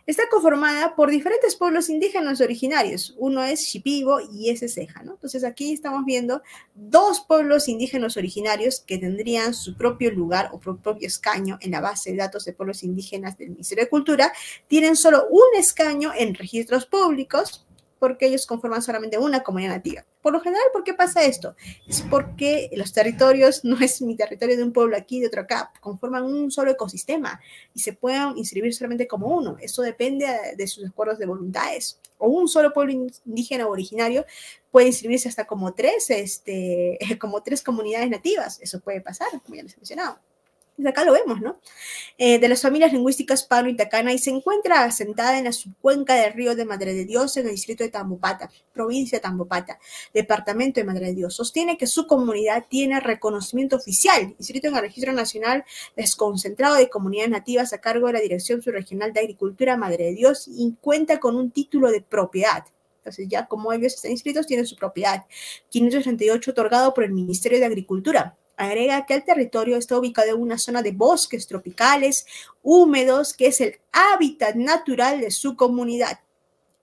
está 0.05 0.23
conformada 0.29 0.95
por 0.95 1.09
diferentes 1.09 1.55
pueblos 1.55 1.89
indígenas 1.89 2.41
originarios. 2.41 3.15
Uno 3.17 3.43
es 3.43 3.61
Shipibo 3.61 4.19
y 4.31 4.49
ese 4.49 4.65
es 4.65 4.75
Ceja, 4.75 5.03
¿no? 5.03 5.13
Entonces 5.13 5.43
aquí 5.43 5.73
estamos 5.73 6.05
viendo 6.05 6.41
dos 6.75 7.21
pueblos 7.21 7.67
indígenas 7.67 8.17
originarios 8.17 8.81
que 8.85 8.97
tendrían 8.97 9.53
su 9.53 9.75
propio 9.75 10.11
lugar 10.11 10.49
o 10.53 10.59
propio 10.59 11.07
escaño 11.07 11.57
en 11.61 11.71
la 11.71 11.81
base 11.81 12.11
de 12.11 12.17
datos 12.17 12.45
de 12.45 12.53
pueblos 12.53 12.83
indígenas 12.83 13.37
del 13.37 13.49
Ministerio 13.49 13.85
de 13.85 13.89
Cultura. 13.89 14.31
Tienen 14.67 14.95
solo 14.95 15.25
un 15.29 15.57
escaño 15.57 16.11
en 16.15 16.35
registros 16.35 16.85
públicos 16.85 17.64
porque 18.05 18.27
ellos 18.27 18.45
conforman 18.45 18.83
solamente 18.83 19.17
una 19.17 19.41
comunidad 19.41 19.71
nativa. 19.71 20.05
Por 20.21 20.31
lo 20.31 20.39
general, 20.39 20.63
¿por 20.71 20.83
qué 20.83 20.93
pasa 20.93 21.23
esto? 21.23 21.55
Es 21.87 22.03
porque 22.03 22.69
los 22.73 22.93
territorios 22.93 23.61
no 23.63 23.79
es 23.79 23.99
mi 23.99 24.15
territorio 24.15 24.55
de 24.55 24.63
un 24.63 24.71
pueblo 24.71 24.95
aquí, 24.95 25.19
de 25.19 25.25
otro 25.25 25.41
acá, 25.41 25.73
conforman 25.81 26.23
un 26.23 26.51
solo 26.51 26.69
ecosistema 26.69 27.41
y 27.73 27.79
se 27.79 27.93
pueden 27.93 28.37
inscribir 28.37 28.75
solamente 28.75 29.07
como 29.07 29.25
uno. 29.25 29.57
Eso 29.59 29.81
depende 29.81 30.27
de 30.55 30.67
sus 30.67 30.87
acuerdos 30.87 31.17
de 31.17 31.25
voluntades. 31.25 31.99
O 32.19 32.27
un 32.27 32.47
solo 32.47 32.73
pueblo 32.73 32.93
indígena 33.25 33.65
originario 33.65 34.23
puede 34.69 34.85
inscribirse 34.85 35.27
hasta 35.27 35.47
como 35.47 35.73
tres, 35.73 36.11
este, 36.11 36.99
como 37.19 37.41
tres 37.41 37.63
comunidades 37.63 38.11
nativas. 38.11 38.59
Eso 38.61 38.81
puede 38.81 39.01
pasar, 39.01 39.29
como 39.43 39.55
ya 39.55 39.63
les 39.63 39.73
he 39.73 39.77
mencionado 39.77 40.19
acá 40.83 41.05
lo 41.05 41.13
vemos, 41.13 41.39
¿no? 41.39 41.59
Eh, 42.17 42.39
de 42.39 42.49
las 42.49 42.61
familias 42.61 42.91
lingüísticas 42.91 43.43
Pano 43.43 43.69
y 43.69 43.75
Tacana 43.75 44.11
y 44.13 44.17
se 44.17 44.29
encuentra 44.29 44.83
asentada 44.83 45.37
en 45.37 45.45
la 45.45 45.53
subcuenca 45.53 46.15
del 46.15 46.33
río 46.33 46.55
de 46.55 46.65
Madre 46.65 46.93
de 46.93 47.05
Dios 47.05 47.37
en 47.37 47.45
el 47.45 47.51
distrito 47.51 47.83
de 47.83 47.89
Tambopata, 47.89 48.49
provincia 48.73 49.17
de 49.17 49.21
Tambopata, 49.21 49.79
departamento 50.13 50.79
de 50.79 50.85
Madre 50.85 51.07
de 51.07 51.15
Dios. 51.15 51.35
Sostiene 51.35 51.77
que 51.77 51.87
su 51.87 52.07
comunidad 52.07 52.65
tiene 52.69 52.99
reconocimiento 52.99 53.77
oficial, 53.77 54.35
inscrito 54.37 54.67
en 54.67 54.75
el 54.75 54.81
Registro 54.81 55.13
Nacional 55.13 55.63
Desconcentrado 55.95 56.75
de 56.75 56.89
Comunidades 56.89 57.31
Nativas 57.31 57.73
a 57.73 57.79
cargo 57.79 58.07
de 58.07 58.13
la 58.13 58.19
Dirección 58.19 58.61
Subregional 58.61 59.13
de 59.13 59.21
Agricultura 59.21 59.77
Madre 59.77 60.05
de 60.05 60.13
Dios 60.13 60.47
y 60.47 60.75
cuenta 60.81 61.19
con 61.19 61.35
un 61.35 61.51
título 61.51 61.89
de 61.91 62.01
propiedad. 62.01 62.65
Entonces 62.97 63.27
ya 63.29 63.45
como 63.45 63.71
ellos 63.71 63.93
están 63.93 64.11
inscritos, 64.11 64.47
tienen 64.47 64.65
su 64.65 64.75
propiedad. 64.75 65.25
538 65.69 66.51
otorgado 66.51 66.93
por 66.93 67.03
el 67.03 67.11
Ministerio 67.11 67.59
de 67.59 67.65
Agricultura 67.65 68.35
agrega 68.57 69.05
que 69.05 69.15
el 69.15 69.23
territorio 69.23 69.77
está 69.77 69.97
ubicado 69.97 70.29
en 70.29 70.41
una 70.41 70.57
zona 70.57 70.81
de 70.81 70.91
bosques 70.91 71.47
tropicales 71.47 72.25
húmedos, 72.61 73.33
que 73.33 73.47
es 73.47 73.61
el 73.61 73.79
hábitat 73.91 74.55
natural 74.55 75.21
de 75.21 75.31
su 75.31 75.55
comunidad. 75.55 76.19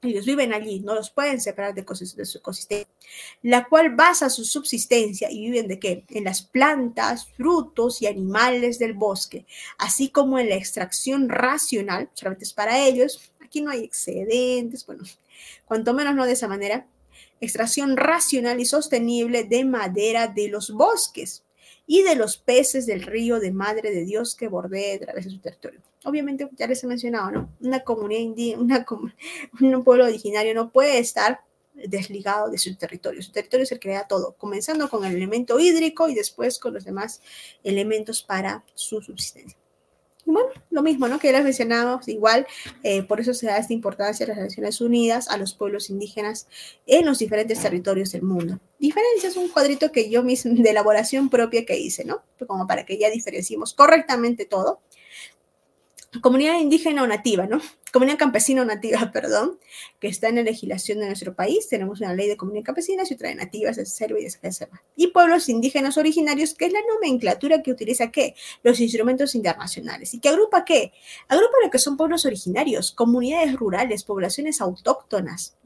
Ellos 0.05 0.27
viven 0.27 0.53
allí, 0.53 0.81
no 0.81 0.97
los 0.97 1.11
pueden 1.11 1.41
separar 1.41 1.75
de, 1.75 1.85
su 1.95 2.39
ecosistema, 2.39 2.91
la 3.43 3.69
cual 3.69 3.95
basa 3.95 4.29
su 4.31 4.45
subsistencia 4.45 5.31
y 5.31 5.43
viven 5.43 5.69
de 5.69 5.79
qué? 5.79 6.05
En 6.09 6.25
las 6.25 6.43
plantas, 6.43 7.29
frutos 7.37 8.03
y 8.03 8.09
animales 8.09 8.81
del 8.81 8.95
bosque, 8.95 9.47
así 9.79 10.09
como 10.09 10.41
en 10.41 10.49
la 10.49 10.57
extracción 10.57 11.29
racional, 11.29 12.11
solamente 12.15 12.45
es 12.45 12.53
para 12.53 12.85
ellos, 12.85 13.33
aquí 13.41 13.61
no 13.61 13.71
hay 13.71 13.85
excedentes, 13.85 14.85
bueno, 14.87 15.05
cuanto 15.67 15.95
menos 15.95 16.17
no 16.17 16.27
de 16.27 16.33
esa 16.33 16.49
manera, 16.49 16.85
extracción 17.41 17.97
racional 17.97 18.59
y 18.59 18.65
sostenible 18.65 19.45
de 19.45 19.65
madera 19.65 20.27
de 20.27 20.49
los 20.49 20.73
bosques, 20.73 21.45
y 21.87 22.03
de 22.03 22.15
los 22.15 22.37
peces 22.37 22.87
del 22.87 23.03
río 23.03 23.41
de 23.41 23.53
Madre 23.53 23.91
de 23.91 24.05
Dios 24.05 24.35
que 24.35 24.49
bordea 24.49 24.97
a 24.97 25.01
través 25.01 25.25
de 25.25 25.31
su 25.31 25.41
territorio. 25.41 25.81
Obviamente, 26.05 26.49
ya 26.57 26.67
les 26.67 26.83
he 26.83 26.87
mencionado, 26.87 27.31
¿no? 27.31 27.51
Una 27.61 27.81
comunidad 27.81 28.21
indígena, 28.21 28.87
un 29.61 29.85
pueblo 29.85 30.05
originario 30.05 30.55
no 30.55 30.71
puede 30.71 30.99
estar 30.99 31.41
desligado 31.75 32.51
de 32.51 32.59
su 32.59 32.75
territorio. 32.77 33.23
Su 33.23 33.33
territorio 33.33 33.67
se 33.67 33.79
crea 33.79 34.07
todo, 34.07 34.35
comenzando 34.37 34.89
con 34.89 35.05
el 35.05 35.17
elemento 35.17 35.59
hídrico 35.59 36.09
y 36.09 36.15
después 36.15 36.59
con 36.59 36.75
los 36.75 36.85
demás 36.85 37.21
elementos 37.65 38.23
para 38.23 38.65
su 38.75 39.01
subsistencia 39.01 39.62
bueno, 40.25 40.49
lo 40.71 40.83
mismo, 40.83 41.09
¿no? 41.09 41.19
Que 41.19 41.29
ya 41.29 41.35
les 41.35 41.45
mencionamos, 41.45 42.09
igual, 42.09 42.47
eh, 42.83 43.03
por 43.03 43.21
eso 43.21 43.35
se 43.35 43.47
da 43.47 43.59
esta 43.59 43.73
importancia 43.73 44.25
a 44.25 44.29
las 44.29 44.39
Naciones 44.39 44.81
Unidas, 44.81 45.29
a 45.29 45.37
los 45.37 45.55
pueblos 45.55 45.91
indígenas 45.91 46.47
en 46.87 47.07
los 47.07 47.19
diferentes 47.19 47.61
territorios 47.61 48.13
del 48.13 48.23
mundo. 48.23 48.61
Diferencia 48.79 49.29
es 49.29 49.37
un 49.37 49.49
cuadrito 49.49 49.91
que 49.93 50.11
yo 50.11 50.23
mismo, 50.23 50.55
de 50.55 50.71
elaboración 50.71 51.29
propia 51.29 51.65
que 51.65 51.79
hice, 51.79 52.05
¿no? 52.05 52.23
Como 52.47 52.67
para 52.67 52.87
que 52.87 52.99
ya 52.99 53.11
diferenciemos 53.11 53.75
correctamente 53.75 54.45
todo 54.45 54.81
comunidad 56.21 56.59
indígena 56.59 57.03
o 57.03 57.07
nativa, 57.07 57.47
¿no? 57.47 57.61
Comunidad 57.93 58.19
campesina 58.19 58.63
o 58.63 58.65
nativa, 58.65 59.11
perdón, 59.13 59.59
que 60.01 60.09
está 60.09 60.29
en 60.29 60.37
la 60.37 60.43
legislación 60.43 60.99
de 60.99 61.07
nuestro 61.07 61.35
país. 61.35 61.69
Tenemos 61.69 62.01
una 62.01 62.15
ley 62.15 62.27
de 62.27 62.39
comunidad 62.39 62.65
campesina 62.65 63.03
y 63.09 63.15
otra 63.15 63.29
de 63.29 63.35
nativas, 63.35 63.77
de 63.77 63.85
selva 63.85 64.19
y 64.19 64.25
de 64.25 64.33
reserva. 64.43 64.83
Y 64.97 65.09
pueblos 65.09 65.49
indígenas 65.51 65.99
originarios, 65.99 66.55
que 66.55 66.67
es 66.67 66.73
la 66.73 66.81
nomenclatura 66.95 67.63
que 67.63 67.71
utiliza 67.71 68.11
qué? 68.11 68.35
Los 68.63 68.81
instrumentos 68.81 69.35
internacionales. 69.35 70.15
¿Y 70.15 70.21
que 70.21 70.31
agrupa 70.31 70.65
qué? 70.65 70.93
Agrupa 71.29 71.53
lo 71.63 71.71
que 71.71 71.79
son 71.79 71.99
pueblos 71.99 72.25
originarios, 72.25 72.93
comunidades 72.93 73.55
rurales, 73.55 74.05
poblaciones 74.05 74.63
autóctonas, 74.63 75.57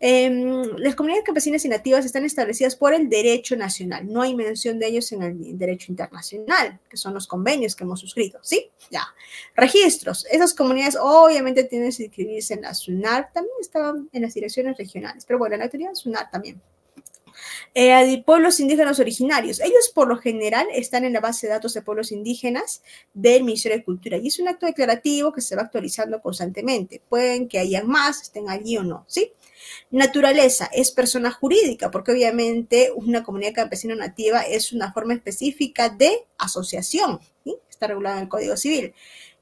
Em, 0.00 0.62
las 0.76 0.94
comunidades 0.94 1.24
campesinas 1.24 1.64
y 1.64 1.68
nativas 1.68 2.04
están 2.04 2.24
establecidas 2.24 2.76
por 2.76 2.94
el 2.94 3.08
derecho 3.08 3.56
nacional. 3.56 4.06
No 4.06 4.22
hay 4.22 4.34
mención 4.34 4.78
de 4.78 4.86
ellos 4.86 5.10
en 5.12 5.22
el 5.22 5.58
derecho 5.58 5.90
internacional, 5.90 6.78
que 6.88 6.96
son 6.96 7.14
los 7.14 7.26
convenios 7.26 7.74
que 7.74 7.84
hemos 7.84 8.00
suscrito. 8.00 8.38
¿Sí? 8.42 8.70
Ya. 8.90 9.02
Registros. 9.56 10.24
Esas 10.30 10.54
comunidades 10.54 10.96
obviamente 11.00 11.64
tienen 11.64 11.90
que 11.90 12.04
inscribirse 12.04 12.54
en 12.54 12.62
la 12.62 12.74
SUNAR. 12.74 13.32
También 13.32 13.56
estaban 13.60 14.08
en 14.12 14.22
las 14.22 14.34
direcciones 14.34 14.76
regionales. 14.76 15.24
Pero 15.26 15.38
bueno, 15.38 15.56
en 15.56 15.60
la 15.60 15.68
teoría 15.68 15.94
SUNAR 15.94 16.30
también. 16.30 16.60
Eh, 17.74 18.22
pueblos 18.24 18.60
indígenas 18.60 18.98
originarios. 19.00 19.60
Ellos 19.60 19.90
por 19.94 20.08
lo 20.08 20.16
general 20.16 20.66
están 20.72 21.04
en 21.04 21.12
la 21.12 21.20
base 21.20 21.46
de 21.46 21.52
datos 21.52 21.74
de 21.74 21.82
pueblos 21.82 22.12
indígenas 22.12 22.82
del 23.14 23.44
Ministerio 23.44 23.78
de 23.78 23.84
Cultura 23.84 24.16
y 24.16 24.28
es 24.28 24.38
un 24.38 24.48
acto 24.48 24.66
declarativo 24.66 25.32
que 25.32 25.40
se 25.40 25.56
va 25.56 25.62
actualizando 25.62 26.20
constantemente. 26.20 27.02
Pueden 27.08 27.48
que 27.48 27.58
hayan 27.58 27.86
más, 27.86 28.22
estén 28.22 28.48
allí 28.48 28.76
o 28.76 28.82
no, 28.82 29.04
¿sí? 29.06 29.32
Naturaleza 29.90 30.68
es 30.72 30.90
persona 30.90 31.30
jurídica, 31.30 31.90
porque 31.90 32.12
obviamente 32.12 32.92
una 32.94 33.22
comunidad 33.22 33.54
campesina 33.54 33.94
nativa 33.94 34.42
es 34.42 34.72
una 34.72 34.92
forma 34.92 35.14
específica 35.14 35.88
de 35.88 36.26
asociación, 36.36 37.20
está 37.70 37.86
regulada 37.86 38.16
en 38.16 38.22
el 38.24 38.28
Código 38.28 38.56
Civil. 38.56 38.94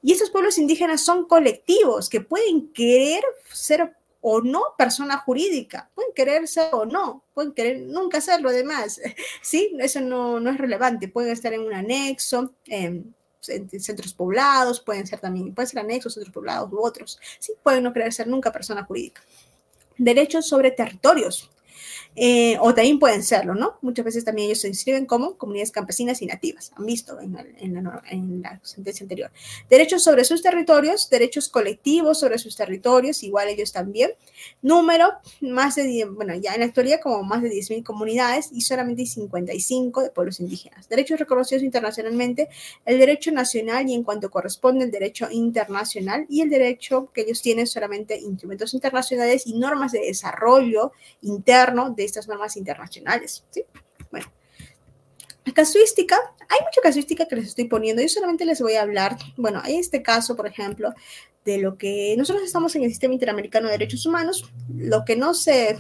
Y 0.02 0.12
estos 0.12 0.30
pueblos 0.30 0.58
indígenas 0.58 1.04
son 1.04 1.26
colectivos 1.26 2.08
que 2.08 2.20
pueden 2.20 2.68
querer 2.72 3.22
ser 3.52 3.96
o 4.20 4.40
no 4.40 4.62
persona 4.76 5.18
jurídica, 5.18 5.90
pueden 5.94 6.12
querer 6.12 6.48
ser 6.48 6.74
o 6.74 6.84
no, 6.84 7.22
pueden 7.32 7.52
querer 7.52 7.80
nunca 7.80 8.20
serlo 8.20 8.48
además, 8.48 9.00
¿sí? 9.42 9.76
Eso 9.78 10.00
no, 10.00 10.40
no 10.40 10.50
es 10.50 10.58
relevante, 10.58 11.08
pueden 11.08 11.32
estar 11.32 11.52
en 11.52 11.60
un 11.60 11.72
anexo, 11.72 12.52
en 12.66 13.14
centros 13.40 14.14
poblados, 14.14 14.80
pueden 14.80 15.06
ser 15.06 15.20
también, 15.20 15.54
pueden 15.54 15.68
ser 15.68 15.78
anexos, 15.80 16.14
centros 16.14 16.34
poblados 16.34 16.72
u 16.72 16.84
otros, 16.84 17.20
¿sí? 17.38 17.52
Pueden 17.62 17.84
no 17.84 17.92
querer 17.92 18.12
ser 18.12 18.26
nunca 18.26 18.52
persona 18.52 18.84
jurídica 18.84 19.22
derechos 19.98 20.48
sobre 20.48 20.70
territorios. 20.70 21.50
Eh, 22.18 22.56
o 22.60 22.72
también 22.74 22.98
pueden 22.98 23.22
serlo, 23.22 23.54
¿no? 23.54 23.76
Muchas 23.82 24.06
veces 24.06 24.24
también 24.24 24.46
ellos 24.46 24.62
se 24.62 24.68
inscriben 24.68 25.04
como 25.04 25.36
comunidades 25.36 25.70
campesinas 25.70 26.22
y 26.22 26.26
nativas, 26.26 26.72
han 26.74 26.86
visto 26.86 27.20
en, 27.20 27.34
la, 27.34 28.60
sentencia 28.62 29.04
anterior. 29.04 29.30
Derechos 29.68 30.02
sobre 30.02 30.24
sus 30.24 30.40
territorios, 30.40 31.10
derechos 31.10 31.50
colectivos 31.50 32.18
sobre 32.20 32.38
sus 32.38 32.56
territorios, 32.56 33.22
igual 33.22 33.48
ellos 33.48 33.70
también. 33.70 34.12
Número, 34.62 35.12
más 35.42 35.74
de, 35.74 36.06
bueno, 36.10 36.34
ya 36.36 36.54
en 36.54 36.60
la 36.60 36.66
actualidad 36.66 37.00
como 37.02 37.22
más 37.22 37.42
de 37.42 37.50
10.000 37.50 37.82
comunidades 37.84 38.48
y 38.50 38.62
solamente 38.62 39.04
55 39.04 40.02
de 40.02 40.10
pueblos 40.10 40.40
indígenas. 40.40 40.88
Derechos 40.88 41.18
reconocidos 41.18 41.62
internacionalmente, 41.62 42.48
el 42.86 42.98
derecho 42.98 43.30
nacional 43.30 43.88
y 43.90 43.94
en 43.94 44.04
cuanto 44.04 44.30
corresponde 44.30 44.86
el 44.86 44.90
derecho 44.90 45.28
internacional 45.30 46.24
y 46.30 46.40
el 46.40 46.48
derecho 46.48 47.10
que 47.12 47.22
ellos 47.22 47.42
tienen 47.42 47.66
solamente 47.66 48.18
instrumentos 48.18 48.72
internacionales 48.72 49.46
y 49.46 49.58
normas 49.58 49.92
de 49.92 50.00
desarrollo 50.00 50.92
interno 51.20 51.90
de 51.90 52.05
estas 52.06 52.28
normas 52.28 52.56
internacionales. 52.56 53.44
¿sí? 53.50 53.64
Bueno, 54.10 54.26
casuística, 55.56 56.16
hay 56.48 56.58
mucha 56.64 56.80
casuística 56.82 57.26
que 57.26 57.36
les 57.36 57.46
estoy 57.46 57.64
poniendo. 57.64 58.02
Yo 58.02 58.08
solamente 58.08 58.44
les 58.44 58.60
voy 58.60 58.74
a 58.74 58.82
hablar, 58.82 59.16
bueno, 59.36 59.60
hay 59.64 59.76
este 59.76 60.02
caso, 60.02 60.36
por 60.36 60.46
ejemplo, 60.46 60.92
de 61.44 61.58
lo 61.58 61.78
que 61.78 62.14
nosotros 62.18 62.44
estamos 62.44 62.74
en 62.76 62.82
el 62.82 62.90
Sistema 62.90 63.14
Interamericano 63.14 63.66
de 63.66 63.72
Derechos 63.72 64.04
Humanos, 64.04 64.52
lo 64.68 65.04
que 65.04 65.16
no 65.16 65.32
se 65.34 65.78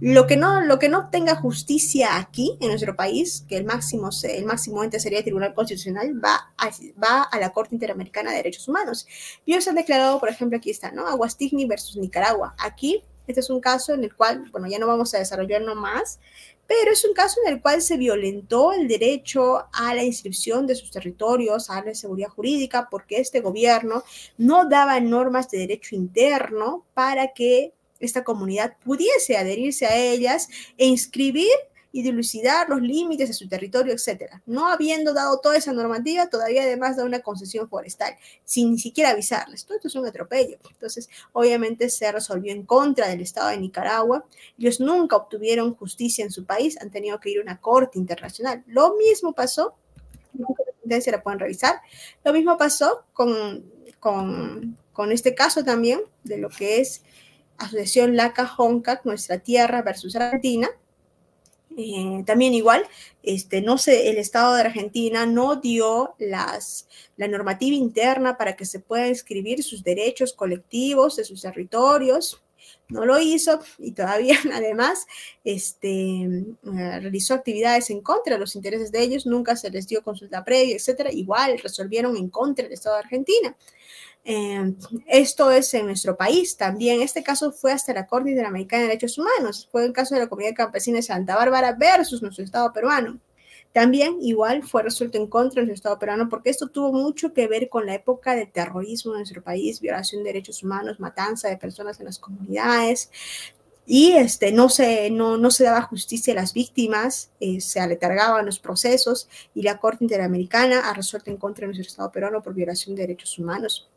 Lo 0.00 0.26
que 0.26 0.36
no, 0.36 0.62
lo 0.62 0.78
que 0.78 0.88
no 0.88 1.10
tenga 1.10 1.34
justicia 1.34 2.16
aquí, 2.16 2.56
en 2.60 2.68
nuestro 2.68 2.94
país, 2.96 3.44
que 3.48 3.56
el 3.56 3.64
máximo, 3.64 4.08
el 4.22 4.44
máximo 4.46 4.82
ente 4.82 5.00
sería 5.00 5.18
el 5.18 5.24
Tribunal 5.24 5.52
Constitucional, 5.52 6.14
va 6.24 6.54
a, 6.56 6.70
va 7.02 7.22
a 7.22 7.38
la 7.38 7.50
Corte 7.50 7.74
Interamericana 7.74 8.30
de 8.30 8.36
Derechos 8.36 8.68
Humanos. 8.68 9.06
Y 9.44 9.52
ellos 9.52 9.66
han 9.68 9.74
declarado, 9.74 10.18
por 10.20 10.28
ejemplo, 10.30 10.56
aquí 10.56 10.70
está, 10.70 10.92
¿no? 10.92 11.06
Aguastigni 11.06 11.66
versus 11.66 11.96
Nicaragua. 11.96 12.54
Aquí, 12.58 13.02
este 13.26 13.40
es 13.40 13.50
un 13.50 13.60
caso 13.60 13.94
en 13.94 14.04
el 14.04 14.14
cual, 14.14 14.48
bueno, 14.50 14.66
ya 14.66 14.78
no 14.78 14.86
vamos 14.86 15.14
a 15.14 15.18
desarrollarlo 15.18 15.74
más, 15.74 16.18
pero 16.66 16.92
es 16.92 17.04
un 17.04 17.14
caso 17.14 17.40
en 17.44 17.52
el 17.52 17.60
cual 17.60 17.82
se 17.82 17.96
violentó 17.96 18.72
el 18.72 18.86
derecho 18.86 19.66
a 19.72 19.92
la 19.94 20.04
inscripción 20.04 20.66
de 20.66 20.76
sus 20.76 20.90
territorios, 20.90 21.68
a 21.68 21.84
la 21.84 21.94
seguridad 21.94 22.28
jurídica, 22.28 22.88
porque 22.88 23.18
este 23.18 23.40
gobierno 23.40 24.04
no 24.38 24.68
daba 24.68 25.00
normas 25.00 25.50
de 25.50 25.58
derecho 25.58 25.96
interno 25.96 26.84
para 26.94 27.32
que 27.32 27.72
esta 27.98 28.24
comunidad 28.24 28.76
pudiese 28.84 29.36
adherirse 29.36 29.86
a 29.86 29.96
ellas 29.96 30.48
e 30.78 30.86
inscribir 30.86 31.50
y 31.92 32.02
dilucidar 32.02 32.68
los 32.68 32.80
límites 32.80 33.28
de 33.28 33.34
su 33.34 33.48
territorio, 33.48 33.92
etcétera. 33.92 34.42
No 34.46 34.68
habiendo 34.68 35.12
dado 35.12 35.40
toda 35.40 35.56
esa 35.56 35.72
normativa, 35.72 36.28
todavía 36.28 36.62
además 36.62 36.96
da 36.96 37.04
una 37.04 37.20
concesión 37.20 37.68
forestal, 37.68 38.16
sin 38.44 38.72
ni 38.72 38.78
siquiera 38.78 39.10
avisarles. 39.10 39.64
Todo 39.64 39.76
esto 39.76 39.88
es 39.88 39.94
un 39.94 40.06
atropello. 40.06 40.58
Entonces, 40.70 41.08
obviamente 41.32 41.90
se 41.90 42.10
resolvió 42.12 42.52
en 42.52 42.64
contra 42.64 43.08
del 43.08 43.20
Estado 43.20 43.48
de 43.48 43.58
Nicaragua. 43.58 44.24
Ellos 44.58 44.80
nunca 44.80 45.16
obtuvieron 45.16 45.74
justicia 45.74 46.24
en 46.24 46.30
su 46.30 46.44
país, 46.44 46.80
han 46.80 46.90
tenido 46.90 47.18
que 47.18 47.30
ir 47.30 47.38
a 47.38 47.42
una 47.42 47.60
corte 47.60 47.98
internacional. 47.98 48.62
Lo 48.66 48.96
mismo 48.96 49.32
pasó, 49.32 49.74
la 50.84 51.22
pueden 51.22 51.38
revisar, 51.38 51.80
lo 52.24 52.32
mismo 52.32 52.56
pasó 52.56 53.04
con, 53.12 53.64
con, 53.98 54.76
con 54.92 55.12
este 55.12 55.34
caso 55.34 55.64
también 55.64 56.00
de 56.24 56.38
lo 56.38 56.48
que 56.48 56.80
es 56.80 57.02
Asociación 57.58 58.16
Laca 58.16 58.50
Honca, 58.56 59.00
Nuestra 59.04 59.38
Tierra 59.38 59.82
versus 59.82 60.16
Argentina. 60.16 60.68
Eh, 61.80 62.24
también 62.26 62.52
igual, 62.52 62.86
este, 63.22 63.62
no 63.62 63.78
sé, 63.78 64.10
el 64.10 64.18
Estado 64.18 64.54
de 64.54 64.60
Argentina 64.62 65.24
no 65.24 65.56
dio 65.56 66.14
las, 66.18 66.88
la 67.16 67.26
normativa 67.26 67.74
interna 67.74 68.36
para 68.36 68.54
que 68.54 68.66
se 68.66 68.80
puedan 68.80 69.08
inscribir 69.08 69.62
sus 69.62 69.82
derechos 69.82 70.34
colectivos 70.34 71.16
de 71.16 71.24
sus 71.24 71.40
territorios. 71.42 72.42
No 72.88 73.06
lo 73.06 73.18
hizo 73.18 73.60
y 73.78 73.92
todavía 73.92 74.36
además 74.52 75.06
este, 75.44 76.22
eh, 76.22 76.54
realizó 76.62 77.34
actividades 77.34 77.88
en 77.88 78.02
contra 78.02 78.34
de 78.34 78.40
los 78.40 78.56
intereses 78.56 78.92
de 78.92 79.02
ellos, 79.02 79.24
nunca 79.26 79.56
se 79.56 79.70
les 79.70 79.86
dio 79.86 80.02
consulta 80.02 80.44
previa, 80.44 80.76
etcétera. 80.76 81.10
Igual 81.12 81.58
resolvieron 81.60 82.16
en 82.16 82.28
contra 82.28 82.64
del 82.64 82.74
Estado 82.74 82.96
de 82.96 83.02
Argentina. 83.02 83.56
Eh, 84.24 84.74
esto 85.06 85.50
es 85.50 85.72
en 85.74 85.86
nuestro 85.86 86.16
país 86.16 86.56
también. 86.56 87.00
Este 87.00 87.22
caso 87.22 87.52
fue 87.52 87.72
hasta 87.72 87.94
la 87.94 88.06
Corte 88.06 88.30
Interamericana 88.30 88.82
de 88.82 88.88
Derechos 88.88 89.18
Humanos. 89.18 89.68
Fue 89.70 89.84
el 89.84 89.92
caso 89.92 90.14
de 90.14 90.20
la 90.20 90.28
comunidad 90.28 90.54
campesina 90.54 90.96
de 90.96 91.02
Santa 91.02 91.36
Bárbara 91.36 91.72
versus 91.72 92.22
nuestro 92.22 92.44
Estado 92.44 92.72
peruano. 92.72 93.18
También 93.72 94.18
igual 94.20 94.64
fue 94.64 94.82
resuelto 94.82 95.16
en 95.16 95.28
contra 95.28 95.60
de 95.60 95.68
nuestro 95.68 95.90
Estado 95.90 95.98
peruano 95.98 96.28
porque 96.28 96.50
esto 96.50 96.68
tuvo 96.68 96.92
mucho 96.92 97.32
que 97.32 97.46
ver 97.46 97.68
con 97.68 97.86
la 97.86 97.94
época 97.94 98.34
del 98.34 98.50
terrorismo 98.50 99.12
en 99.12 99.18
nuestro 99.18 99.42
país, 99.42 99.80
violación 99.80 100.22
de 100.22 100.30
derechos 100.30 100.62
humanos, 100.62 100.98
matanza 100.98 101.48
de 101.48 101.56
personas 101.56 101.98
en 102.00 102.06
las 102.06 102.18
comunidades. 102.18 103.10
Y 103.86 104.12
este, 104.12 104.52
no, 104.52 104.68
se, 104.68 105.10
no, 105.10 105.36
no 105.36 105.50
se 105.50 105.64
daba 105.64 105.82
justicia 105.82 106.32
a 106.32 106.36
las 106.36 106.52
víctimas, 106.52 107.30
eh, 107.40 107.60
se 107.60 107.80
aletargaban 107.80 108.46
los 108.46 108.58
procesos 108.58 109.28
y 109.54 109.62
la 109.62 109.78
Corte 109.78 110.04
Interamericana 110.04 110.88
ha 110.90 110.94
resuelto 110.94 111.30
en 111.30 111.38
contra 111.38 111.62
de 111.62 111.68
nuestro 111.68 111.88
Estado 111.88 112.12
peruano 112.12 112.42
por 112.42 112.54
violación 112.54 112.94
de 112.94 113.02
derechos 113.02 113.38
humanos 113.38 113.88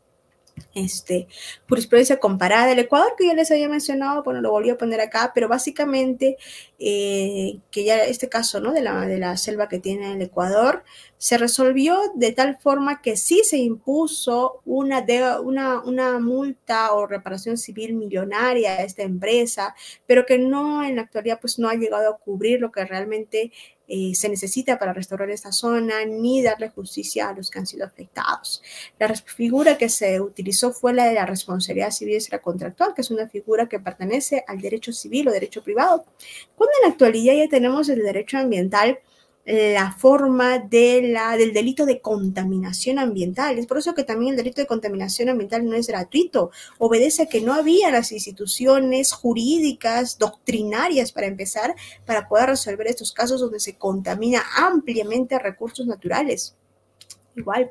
este, 0.74 1.28
jurisprudencia 1.68 2.18
comparada 2.18 2.66
del 2.66 2.80
Ecuador, 2.80 3.14
que 3.16 3.26
ya 3.26 3.34
les 3.34 3.50
había 3.50 3.68
mencionado, 3.68 4.22
bueno, 4.22 4.40
lo 4.40 4.50
volví 4.50 4.70
a 4.70 4.78
poner 4.78 5.00
acá, 5.00 5.32
pero 5.34 5.48
básicamente, 5.48 6.36
eh, 6.78 7.58
que 7.70 7.84
ya 7.84 8.04
este 8.04 8.28
caso, 8.28 8.60
¿no? 8.60 8.72
De 8.72 8.82
la, 8.82 9.06
de 9.06 9.18
la 9.18 9.36
selva 9.36 9.68
que 9.68 9.78
tiene 9.78 10.12
el 10.12 10.22
Ecuador, 10.22 10.84
se 11.18 11.38
resolvió 11.38 11.98
de 12.14 12.32
tal 12.32 12.58
forma 12.58 13.00
que 13.00 13.16
sí 13.16 13.42
se 13.44 13.56
impuso 13.56 14.60
una, 14.64 15.00
de, 15.00 15.38
una, 15.40 15.80
una 15.80 16.18
multa 16.18 16.92
o 16.92 17.06
reparación 17.06 17.56
civil 17.56 17.94
millonaria 17.94 18.72
a 18.72 18.82
esta 18.82 19.02
empresa, 19.02 19.74
pero 20.06 20.26
que 20.26 20.38
no, 20.38 20.84
en 20.84 20.96
la 20.96 21.02
actualidad, 21.02 21.38
pues 21.40 21.58
no 21.58 21.68
ha 21.68 21.74
llegado 21.74 22.10
a 22.10 22.18
cubrir 22.18 22.60
lo 22.60 22.70
que 22.70 22.84
realmente 22.84 23.52
eh, 23.86 24.14
se 24.14 24.28
necesita 24.28 24.78
para 24.78 24.92
restaurar 24.92 25.30
esta 25.30 25.52
zona 25.52 26.04
ni 26.06 26.42
darle 26.42 26.70
justicia 26.70 27.28
a 27.28 27.34
los 27.34 27.50
que 27.50 27.58
han 27.58 27.66
sido 27.66 27.84
afectados. 27.84 28.62
La 28.98 29.14
figura 29.14 29.76
que 29.76 29.88
se 29.88 30.20
utilizó 30.20 30.72
fue 30.72 30.94
la 30.94 31.06
de 31.06 31.14
la 31.14 31.26
responsabilidad 31.26 31.90
civil 31.90 32.14
extracontractual, 32.14 32.94
que 32.94 33.02
es 33.02 33.10
una 33.10 33.28
figura 33.28 33.68
que 33.68 33.80
pertenece 33.80 34.44
al 34.46 34.60
derecho 34.60 34.92
civil 34.92 35.28
o 35.28 35.32
derecho 35.32 35.62
privado. 35.62 36.04
Cuando 36.56 36.72
en 36.80 36.88
la 36.88 36.92
actualidad 36.92 37.34
ya 37.34 37.48
tenemos 37.48 37.88
el 37.88 38.02
derecho 38.02 38.38
ambiental, 38.38 38.98
la 39.46 39.92
forma 39.92 40.58
de 40.58 41.02
la, 41.02 41.36
del 41.36 41.52
delito 41.52 41.84
de 41.84 42.00
contaminación 42.00 42.98
ambiental. 42.98 43.58
Es 43.58 43.66
por 43.66 43.78
eso 43.78 43.94
que 43.94 44.04
también 44.04 44.32
el 44.32 44.36
delito 44.36 44.60
de 44.60 44.66
contaminación 44.66 45.28
ambiental 45.28 45.64
no 45.66 45.76
es 45.76 45.86
gratuito. 45.86 46.50
Obedece 46.78 47.24
a 47.24 47.26
que 47.26 47.40
no 47.40 47.52
había 47.52 47.90
las 47.90 48.12
instituciones 48.12 49.12
jurídicas, 49.12 50.18
doctrinarias 50.18 51.12
para 51.12 51.26
empezar, 51.26 51.74
para 52.06 52.28
poder 52.28 52.50
resolver 52.50 52.86
estos 52.86 53.12
casos 53.12 53.40
donde 53.40 53.60
se 53.60 53.76
contamina 53.76 54.42
ampliamente 54.56 55.38
recursos 55.38 55.86
naturales. 55.86 56.56
Igual. 57.36 57.68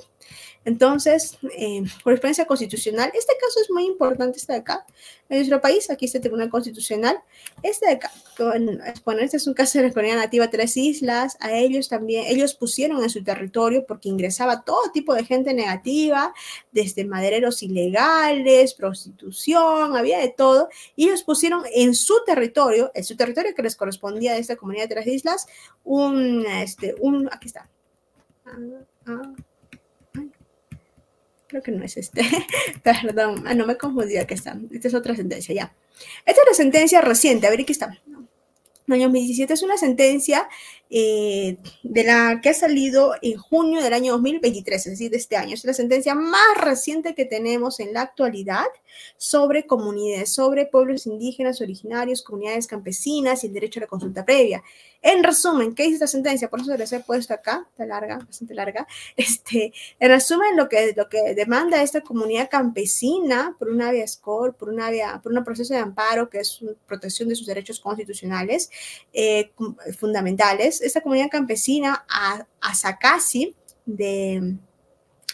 Entonces, 0.65 1.37
eh, 1.57 1.83
jurisprudencia 2.03 2.45
constitucional, 2.45 3.11
este 3.13 3.33
caso 3.39 3.59
es 3.61 3.69
muy 3.69 3.85
importante, 3.85 4.37
este 4.37 4.53
de 4.53 4.59
acá. 4.59 4.85
En 5.27 5.37
nuestro 5.37 5.59
país, 5.59 5.89
aquí 5.89 6.05
está 6.05 6.19
el 6.19 6.21
Tribunal 6.21 6.49
Constitucional. 6.49 7.17
Este 7.61 7.87
de 7.87 7.93
acá, 7.93 8.11
bueno, 8.37 9.21
este 9.21 9.37
es 9.37 9.47
un 9.47 9.53
caso 9.53 9.79
de 9.79 9.87
la 9.87 9.93
comunidad 9.93 10.17
nativa 10.17 10.49
Tres 10.49 10.77
Islas. 10.77 11.35
A 11.41 11.53
ellos 11.53 11.89
también, 11.89 12.25
ellos 12.27 12.53
pusieron 12.53 13.03
en 13.03 13.09
su 13.09 13.23
territorio 13.23 13.85
porque 13.85 14.07
ingresaba 14.07 14.63
todo 14.63 14.91
tipo 14.93 15.13
de 15.13 15.25
gente 15.25 15.53
negativa, 15.53 16.33
desde 16.71 17.03
madereros 17.03 17.61
ilegales, 17.61 18.73
prostitución, 18.73 19.97
había 19.97 20.19
de 20.19 20.29
todo. 20.29 20.69
Y 20.95 21.07
ellos 21.07 21.23
pusieron 21.23 21.63
en 21.73 21.93
su 21.93 22.15
territorio, 22.25 22.91
en 22.93 23.03
su 23.03 23.17
territorio 23.17 23.53
que 23.53 23.63
les 23.63 23.75
correspondía 23.75 24.33
a 24.33 24.37
esta 24.37 24.55
comunidad 24.55 24.87
de 24.87 24.95
Tres 24.95 25.07
Islas, 25.07 25.47
un, 25.83 26.45
este, 26.45 26.95
un, 27.01 27.27
aquí 27.31 27.47
está. 27.47 27.69
Ah, 28.45 28.57
ah 29.07 29.33
creo 31.53 31.61
que 31.61 31.71
no 31.71 31.85
es 31.85 31.97
este, 31.97 32.23
perdón, 32.83 33.43
ah, 33.45 33.53
no 33.53 33.67
me 33.67 33.77
confundí, 33.77 34.17
aquí 34.17 34.33
está, 34.33 34.57
esta 34.71 34.87
es 34.87 34.95
otra 34.95 35.15
sentencia, 35.15 35.53
ya. 35.53 35.75
Esta 36.25 36.41
es 36.41 36.47
la 36.49 36.55
sentencia 36.55 36.99
reciente, 36.99 37.45
a 37.45 37.51
ver, 37.51 37.61
aquí 37.61 37.71
está. 37.71 38.01
El 38.87 38.93
año 38.93 39.03
2017 39.03 39.53
es 39.53 39.61
una 39.61 39.77
sentencia 39.77 40.49
eh, 40.89 41.57
de 41.81 42.03
la 42.03 42.39
que 42.41 42.49
ha 42.49 42.53
salido 42.53 43.13
en 43.21 43.37
junio 43.37 43.81
del 43.81 43.93
año 43.93 44.13
2023, 44.13 44.85
es 44.85 44.91
decir, 44.93 45.11
de 45.11 45.17
este 45.17 45.35
año. 45.35 45.53
Es 45.55 45.65
la 45.65 45.73
sentencia 45.73 46.13
más 46.15 46.57
reciente 46.57 47.15
que 47.15 47.25
tenemos 47.25 47.79
en 47.79 47.93
la 47.93 48.01
actualidad 48.01 48.67
sobre 49.17 49.65
comunidades, 49.65 50.33
sobre 50.33 50.65
pueblos 50.65 51.07
indígenas, 51.07 51.61
originarios, 51.61 52.21
comunidades 52.21 52.67
campesinas 52.67 53.43
y 53.43 53.47
el 53.47 53.53
derecho 53.53 53.79
a 53.79 53.81
la 53.81 53.87
consulta 53.87 54.23
previa. 54.25 54.63
En 55.01 55.21
resumen, 55.21 55.75
¿qué 55.75 55.83
dice 55.83 55.95
esta 55.95 56.07
sentencia? 56.07 56.49
Por 56.49 56.61
eso 56.61 56.77
les 56.77 56.93
he 56.93 57.01
puesto 57.01 57.33
acá, 57.33 57.67
está 57.69 57.85
larga, 57.85 58.19
bastante 58.19 58.53
larga. 58.53 58.87
Este, 59.17 59.73
en 59.99 60.09
resumen, 60.09 60.55
lo 60.55 60.69
que, 60.69 60.93
lo 60.95 61.09
que 61.09 61.33
demanda 61.35 61.81
esta 61.81 62.01
comunidad 62.01 62.49
campesina 62.49 63.55
por 63.59 63.69
una 63.69 63.91
vía 63.91 64.07
score, 64.07 64.53
por 64.53 64.69
una 64.69 64.89
vía, 64.89 65.19
por 65.21 65.33
un 65.33 65.43
proceso 65.43 65.73
de 65.73 65.79
amparo 65.79 66.29
que 66.29 66.39
es 66.39 66.59
protección 66.87 67.29
de 67.29 67.35
sus 67.35 67.47
derechos 67.47 67.79
constitucionales 67.79 68.69
eh, 69.11 69.51
fundamentales, 69.97 70.72
esta 70.81 71.01
comunidad 71.01 71.29
campesina 71.29 72.05
a, 72.09 72.45
a 72.61 72.75
Sacasi 72.75 73.55
de, 73.85 74.57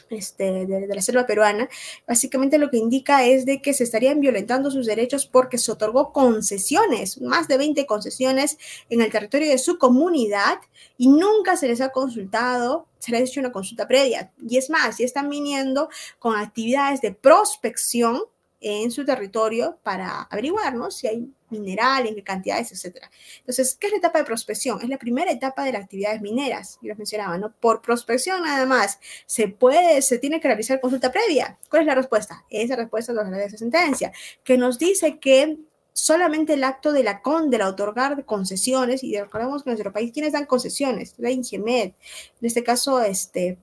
este, 0.09 0.65
de, 0.65 0.87
la 0.87 1.01
selva 1.01 1.25
peruana, 1.25 1.69
básicamente 2.07 2.57
lo 2.57 2.69
que 2.69 2.77
indica 2.77 3.25
es 3.25 3.45
de 3.45 3.61
que 3.61 3.73
se 3.73 3.83
estarían 3.83 4.19
violentando 4.19 4.71
sus 4.71 4.85
derechos 4.85 5.27
porque 5.27 5.57
se 5.57 5.71
otorgó 5.71 6.11
concesiones, 6.11 7.21
más 7.21 7.47
de 7.47 7.57
20 7.57 7.85
concesiones 7.85 8.57
en 8.89 9.01
el 9.01 9.11
territorio 9.11 9.49
de 9.49 9.59
su 9.59 9.77
comunidad 9.77 10.59
y 10.97 11.09
nunca 11.09 11.57
se 11.57 11.67
les 11.67 11.81
ha 11.81 11.89
consultado, 11.89 12.87
se 12.97 13.11
les 13.11 13.21
ha 13.21 13.23
hecho 13.25 13.39
una 13.39 13.51
consulta 13.51 13.87
previa. 13.87 14.31
Y 14.47 14.57
es 14.57 14.69
más, 14.69 14.97
ya 14.97 15.05
están 15.05 15.29
viniendo 15.29 15.89
con 16.17 16.35
actividades 16.35 17.01
de 17.01 17.11
prospección 17.11 18.21
en 18.61 18.91
su 18.91 19.05
territorio 19.05 19.77
para 19.83 20.23
averiguar 20.23 20.73
si 20.91 21.07
hay 21.07 21.31
mineral, 21.51 22.07
en 22.07 22.15
qué 22.15 22.23
cantidades, 22.23 22.71
etc. 22.71 23.05
Entonces, 23.39 23.75
¿qué 23.79 23.87
es 23.87 23.93
la 23.93 23.99
etapa 23.99 24.19
de 24.19 24.25
prospección? 24.25 24.79
Es 24.81 24.89
la 24.89 24.97
primera 24.97 25.31
etapa 25.31 25.63
de 25.63 25.71
las 25.71 25.83
actividades 25.83 26.21
mineras, 26.21 26.77
yo 26.81 26.89
les 26.89 26.97
mencionaba, 26.97 27.37
¿no? 27.37 27.53
Por 27.59 27.81
prospección 27.81 28.41
nada 28.43 28.65
más, 28.65 28.99
se 29.25 29.47
puede, 29.47 30.01
se 30.01 30.17
tiene 30.19 30.39
que 30.39 30.47
realizar 30.47 30.79
consulta 30.79 31.11
previa. 31.11 31.57
¿Cuál 31.69 31.83
es 31.83 31.87
la 31.87 31.95
respuesta? 31.95 32.45
Esa 32.49 32.75
respuesta 32.75 33.11
es 33.11 33.15
la 33.15 33.23
de 33.23 33.45
esa 33.45 33.57
sentencia, 33.57 34.11
que 34.43 34.57
nos 34.57 34.79
dice 34.79 35.19
que 35.19 35.57
solamente 35.93 36.53
el 36.53 36.63
acto 36.63 36.91
de 36.91 37.03
la 37.03 37.21
con, 37.21 37.49
de 37.49 37.57
la 37.57 37.67
otorgar 37.67 38.23
concesiones, 38.25 39.03
y 39.03 39.17
recordemos 39.19 39.63
que 39.63 39.69
en 39.69 39.73
nuestro 39.73 39.91
país, 39.91 40.11
¿quiénes 40.13 40.33
dan 40.33 40.45
concesiones? 40.45 41.15
La 41.17 41.31
INGEMED, 41.31 41.85
en 41.85 41.95
este 42.41 42.63
caso, 42.63 43.01
este, 43.01 43.57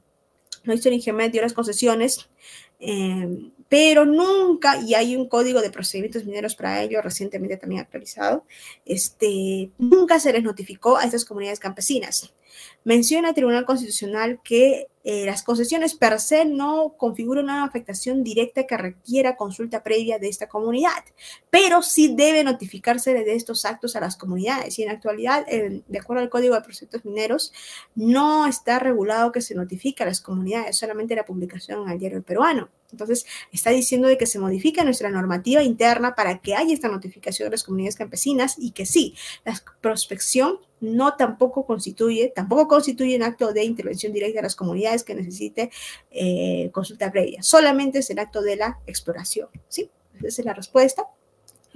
no 0.64 0.74
hizo 0.74 0.88
el 0.88 0.96
INGEMED 0.96 1.32
dio 1.32 1.42
las 1.42 1.54
concesiones, 1.54 2.28
eh, 2.78 3.50
pero 3.68 4.04
nunca, 4.04 4.80
y 4.80 4.94
hay 4.94 5.16
un 5.16 5.28
código 5.28 5.60
de 5.60 5.70
procedimientos 5.70 6.24
mineros 6.24 6.54
para 6.54 6.82
ello 6.82 7.02
recientemente 7.02 7.56
también 7.56 7.82
actualizado, 7.82 8.44
este, 8.84 9.70
nunca 9.78 10.20
se 10.20 10.32
les 10.32 10.42
notificó 10.42 10.96
a 10.96 11.04
estas 11.04 11.24
comunidades 11.24 11.60
campesinas. 11.60 12.32
Menciona 12.84 13.30
el 13.30 13.34
Tribunal 13.34 13.66
Constitucional 13.66 14.40
que 14.42 14.86
eh, 15.04 15.26
las 15.26 15.42
concesiones 15.42 15.94
per 15.94 16.18
se 16.20 16.44
no 16.44 16.94
configuran 16.96 17.44
una 17.44 17.64
afectación 17.64 18.24
directa 18.24 18.66
que 18.66 18.76
requiera 18.76 19.36
consulta 19.36 19.82
previa 19.82 20.18
de 20.18 20.28
esta 20.28 20.48
comunidad, 20.48 21.04
pero 21.50 21.82
sí 21.82 22.14
debe 22.16 22.44
notificarse 22.44 23.12
de 23.12 23.34
estos 23.34 23.64
actos 23.64 23.94
a 23.96 24.00
las 24.00 24.16
comunidades. 24.16 24.78
Y 24.78 24.84
en 24.84 24.90
actualidad, 24.90 25.44
de 25.46 25.98
acuerdo 25.98 26.22
al 26.22 26.30
Código 26.30 26.54
de 26.54 26.62
Procedimientos 26.62 27.04
Mineros, 27.04 27.52
no 27.94 28.46
está 28.46 28.78
regulado 28.78 29.32
que 29.32 29.42
se 29.42 29.54
notifique 29.54 30.02
a 30.02 30.06
las 30.06 30.20
comunidades, 30.20 30.76
solamente 30.76 31.14
la 31.14 31.24
publicación 31.24 31.88
el 31.90 31.98
diario 31.98 32.22
peruano. 32.22 32.68
Entonces, 32.96 33.26
está 33.52 33.70
diciendo 33.70 34.08
de 34.08 34.16
que 34.16 34.26
se 34.26 34.38
modifica 34.38 34.82
nuestra 34.84 35.10
normativa 35.10 35.62
interna 35.62 36.14
para 36.14 36.38
que 36.38 36.54
haya 36.54 36.72
esta 36.72 36.88
notificación 36.88 37.46
de 37.46 37.50
las 37.52 37.62
comunidades 37.62 37.96
campesinas 37.96 38.56
y 38.58 38.70
que 38.70 38.86
sí, 38.86 39.14
la 39.44 39.54
prospección 39.82 40.60
no 40.80 41.14
tampoco 41.16 41.66
constituye, 41.66 42.32
tampoco 42.34 42.68
constituye 42.68 43.16
un 43.16 43.22
acto 43.22 43.52
de 43.52 43.64
intervención 43.64 44.12
directa 44.12 44.38
de 44.38 44.42
las 44.42 44.56
comunidades 44.56 45.04
que 45.04 45.14
necesite 45.14 45.70
eh, 46.10 46.70
consulta 46.72 47.12
previa. 47.12 47.42
Solamente 47.42 47.98
es 47.98 48.10
el 48.10 48.18
acto 48.18 48.40
de 48.40 48.56
la 48.56 48.78
exploración, 48.86 49.48
¿sí? 49.68 49.90
Esa 50.22 50.42
es 50.42 50.46
la 50.46 50.54
respuesta. 50.54 51.06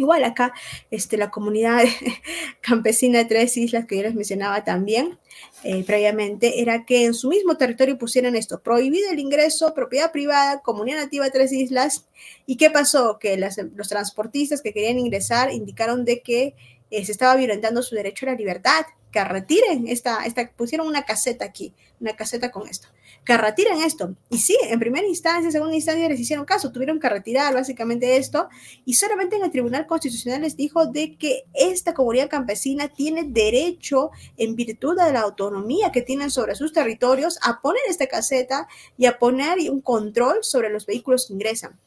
Igual 0.00 0.24
acá, 0.24 0.54
este, 0.90 1.18
la 1.18 1.30
comunidad 1.30 1.84
campesina 2.62 3.18
de 3.18 3.26
Tres 3.26 3.58
Islas, 3.58 3.84
que 3.84 3.98
yo 3.98 4.02
les 4.02 4.14
mencionaba 4.14 4.64
también 4.64 5.18
eh, 5.62 5.84
previamente, 5.84 6.62
era 6.62 6.86
que 6.86 7.04
en 7.04 7.12
su 7.12 7.28
mismo 7.28 7.58
territorio 7.58 7.98
pusieran 7.98 8.34
esto, 8.34 8.62
prohibido 8.62 9.10
el 9.10 9.18
ingreso, 9.18 9.74
propiedad 9.74 10.10
privada, 10.10 10.62
comunidad 10.62 11.00
nativa 11.02 11.26
de 11.26 11.32
Tres 11.32 11.52
Islas. 11.52 12.06
¿Y 12.46 12.56
qué 12.56 12.70
pasó? 12.70 13.18
Que 13.18 13.36
los 13.36 13.88
transportistas 13.90 14.62
que 14.62 14.72
querían 14.72 14.98
ingresar 14.98 15.52
indicaron 15.52 16.06
de 16.06 16.22
que 16.22 16.54
eh, 16.90 17.04
se 17.04 17.12
estaba 17.12 17.36
violentando 17.36 17.82
su 17.82 17.94
derecho 17.94 18.24
a 18.24 18.30
la 18.30 18.36
libertad, 18.36 18.86
que 19.12 19.22
retiren 19.22 19.86
esta, 19.86 20.24
esta, 20.24 20.50
pusieron 20.50 20.86
una 20.86 21.04
caseta 21.04 21.44
aquí, 21.44 21.74
una 22.00 22.16
caseta 22.16 22.50
con 22.50 22.66
esto, 22.66 22.88
que 23.24 23.36
retiren 23.36 23.82
esto. 23.82 24.14
Y 24.28 24.38
sí, 24.38 24.56
en 24.62 24.78
primera 24.78 25.06
instancia, 25.06 25.50
segunda 25.50 25.74
instancia 25.74 26.08
les 26.08 26.20
hicieron 26.20 26.44
caso, 26.44 26.72
tuvieron 26.72 26.98
que 26.98 27.08
retirar 27.08 27.54
básicamente 27.54 28.16
esto, 28.16 28.48
y 28.84 28.94
solamente 28.94 29.36
en 29.36 29.44
el 29.44 29.50
Tribunal 29.50 29.86
Constitucional 29.86 30.42
les 30.42 30.56
dijo 30.56 30.86
de 30.86 31.16
que 31.16 31.44
esta 31.54 31.94
comunidad 31.94 32.28
campesina 32.28 32.88
tiene 32.88 33.24
derecho, 33.24 34.10
en 34.36 34.56
virtud 34.56 34.96
de 34.96 35.12
la 35.12 35.20
autonomía 35.20 35.92
que 35.92 36.02
tienen 36.02 36.30
sobre 36.30 36.54
sus 36.54 36.72
territorios, 36.72 37.38
a 37.42 37.60
poner 37.60 37.82
esta 37.88 38.06
caseta 38.06 38.68
y 38.96 39.06
a 39.06 39.18
poner 39.18 39.58
un 39.70 39.80
control 39.80 40.38
sobre 40.42 40.70
los 40.70 40.86
vehículos 40.86 41.26
que 41.26 41.34
ingresan. 41.34 41.78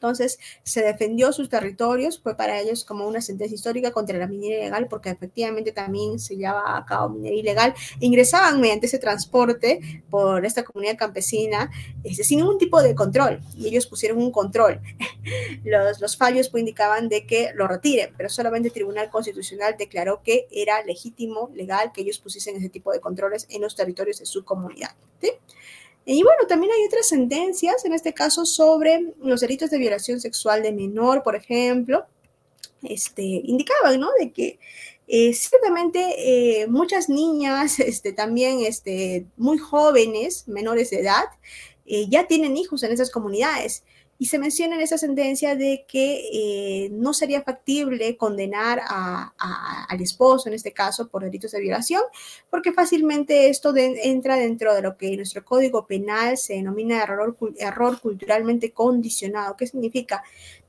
Entonces, 0.00 0.38
se 0.62 0.82
defendió 0.82 1.30
sus 1.30 1.50
territorios, 1.50 2.18
fue 2.22 2.34
para 2.34 2.58
ellos 2.58 2.86
como 2.86 3.06
una 3.06 3.20
sentencia 3.20 3.54
histórica 3.54 3.90
contra 3.90 4.16
la 4.16 4.26
minería 4.26 4.60
ilegal, 4.60 4.88
porque 4.88 5.10
efectivamente 5.10 5.72
también 5.72 6.18
se 6.18 6.36
llevaba 6.38 6.78
a 6.78 6.86
cabo 6.86 7.10
minería 7.10 7.40
ilegal. 7.40 7.74
Ingresaban 8.00 8.62
mediante 8.62 8.86
ese 8.86 8.98
transporte 8.98 10.02
por 10.08 10.46
esta 10.46 10.64
comunidad 10.64 10.96
campesina 10.96 11.70
este, 12.02 12.24
sin 12.24 12.38
ningún 12.38 12.56
tipo 12.56 12.80
de 12.80 12.94
control, 12.94 13.40
y 13.54 13.68
ellos 13.68 13.86
pusieron 13.86 14.16
un 14.16 14.32
control. 14.32 14.80
Los, 15.64 16.00
los 16.00 16.16
fallos 16.16 16.48
pues, 16.48 16.62
indicaban 16.62 17.10
de 17.10 17.26
que 17.26 17.50
lo 17.54 17.68
retiren, 17.68 18.14
pero 18.16 18.30
solamente 18.30 18.68
el 18.68 18.74
Tribunal 18.74 19.10
Constitucional 19.10 19.76
declaró 19.78 20.22
que 20.22 20.46
era 20.50 20.82
legítimo, 20.84 21.50
legal, 21.54 21.92
que 21.92 22.00
ellos 22.00 22.18
pusiesen 22.18 22.56
ese 22.56 22.70
tipo 22.70 22.90
de 22.90 23.00
controles 23.00 23.46
en 23.50 23.60
los 23.60 23.76
territorios 23.76 24.18
de 24.18 24.26
su 24.26 24.44
comunidad. 24.44 24.96
¿sí? 25.20 25.32
Y 26.04 26.22
bueno, 26.22 26.46
también 26.48 26.72
hay 26.72 26.84
otras 26.86 27.08
sentencias, 27.08 27.84
en 27.84 27.92
este 27.92 28.12
caso 28.14 28.46
sobre 28.46 29.12
los 29.22 29.40
delitos 29.40 29.70
de 29.70 29.78
violación 29.78 30.20
sexual 30.20 30.62
de 30.62 30.72
menor, 30.72 31.22
por 31.22 31.36
ejemplo, 31.36 32.06
este, 32.82 33.22
indicaban, 33.22 34.00
¿no? 34.00 34.08
De 34.18 34.32
que 34.32 34.58
eh, 35.06 35.34
ciertamente 35.34 36.62
eh, 36.62 36.66
muchas 36.68 37.08
niñas, 37.08 37.80
este, 37.80 38.12
también 38.12 38.60
este, 38.60 39.26
muy 39.36 39.58
jóvenes, 39.58 40.46
menores 40.48 40.90
de 40.90 41.00
edad, 41.00 41.24
eh, 41.86 42.06
ya 42.08 42.26
tienen 42.26 42.56
hijos 42.56 42.82
en 42.82 42.92
esas 42.92 43.10
comunidades. 43.10 43.82
Y 44.20 44.26
se 44.26 44.38
menciona 44.38 44.74
en 44.74 44.82
esa 44.82 44.98
sentencia 44.98 45.56
de 45.56 45.86
que 45.88 46.28
eh, 46.30 46.90
no 46.90 47.14
sería 47.14 47.40
factible 47.40 48.18
condenar 48.18 48.82
al 49.38 50.00
esposo, 50.02 50.46
en 50.46 50.54
este 50.54 50.74
caso, 50.74 51.08
por 51.08 51.24
delitos 51.24 51.52
de 51.52 51.60
violación, 51.62 52.02
porque 52.50 52.74
fácilmente 52.74 53.48
esto 53.48 53.74
entra 53.74 54.36
dentro 54.36 54.74
de 54.74 54.82
lo 54.82 54.98
que 54.98 55.16
nuestro 55.16 55.42
código 55.42 55.86
penal 55.86 56.36
se 56.36 56.52
denomina 56.52 57.02
error, 57.02 57.34
error 57.56 57.98
culturalmente 57.98 58.72
condicionado. 58.72 59.56
¿Qué 59.56 59.66
significa? 59.66 60.22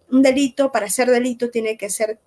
Un 0.09 0.21
delito, 0.21 0.71
para 0.71 0.89
ser 0.89 1.09
delito, 1.09 1.49
tiene 1.49 1.75
que 1.75 1.89
ser 1.89 2.19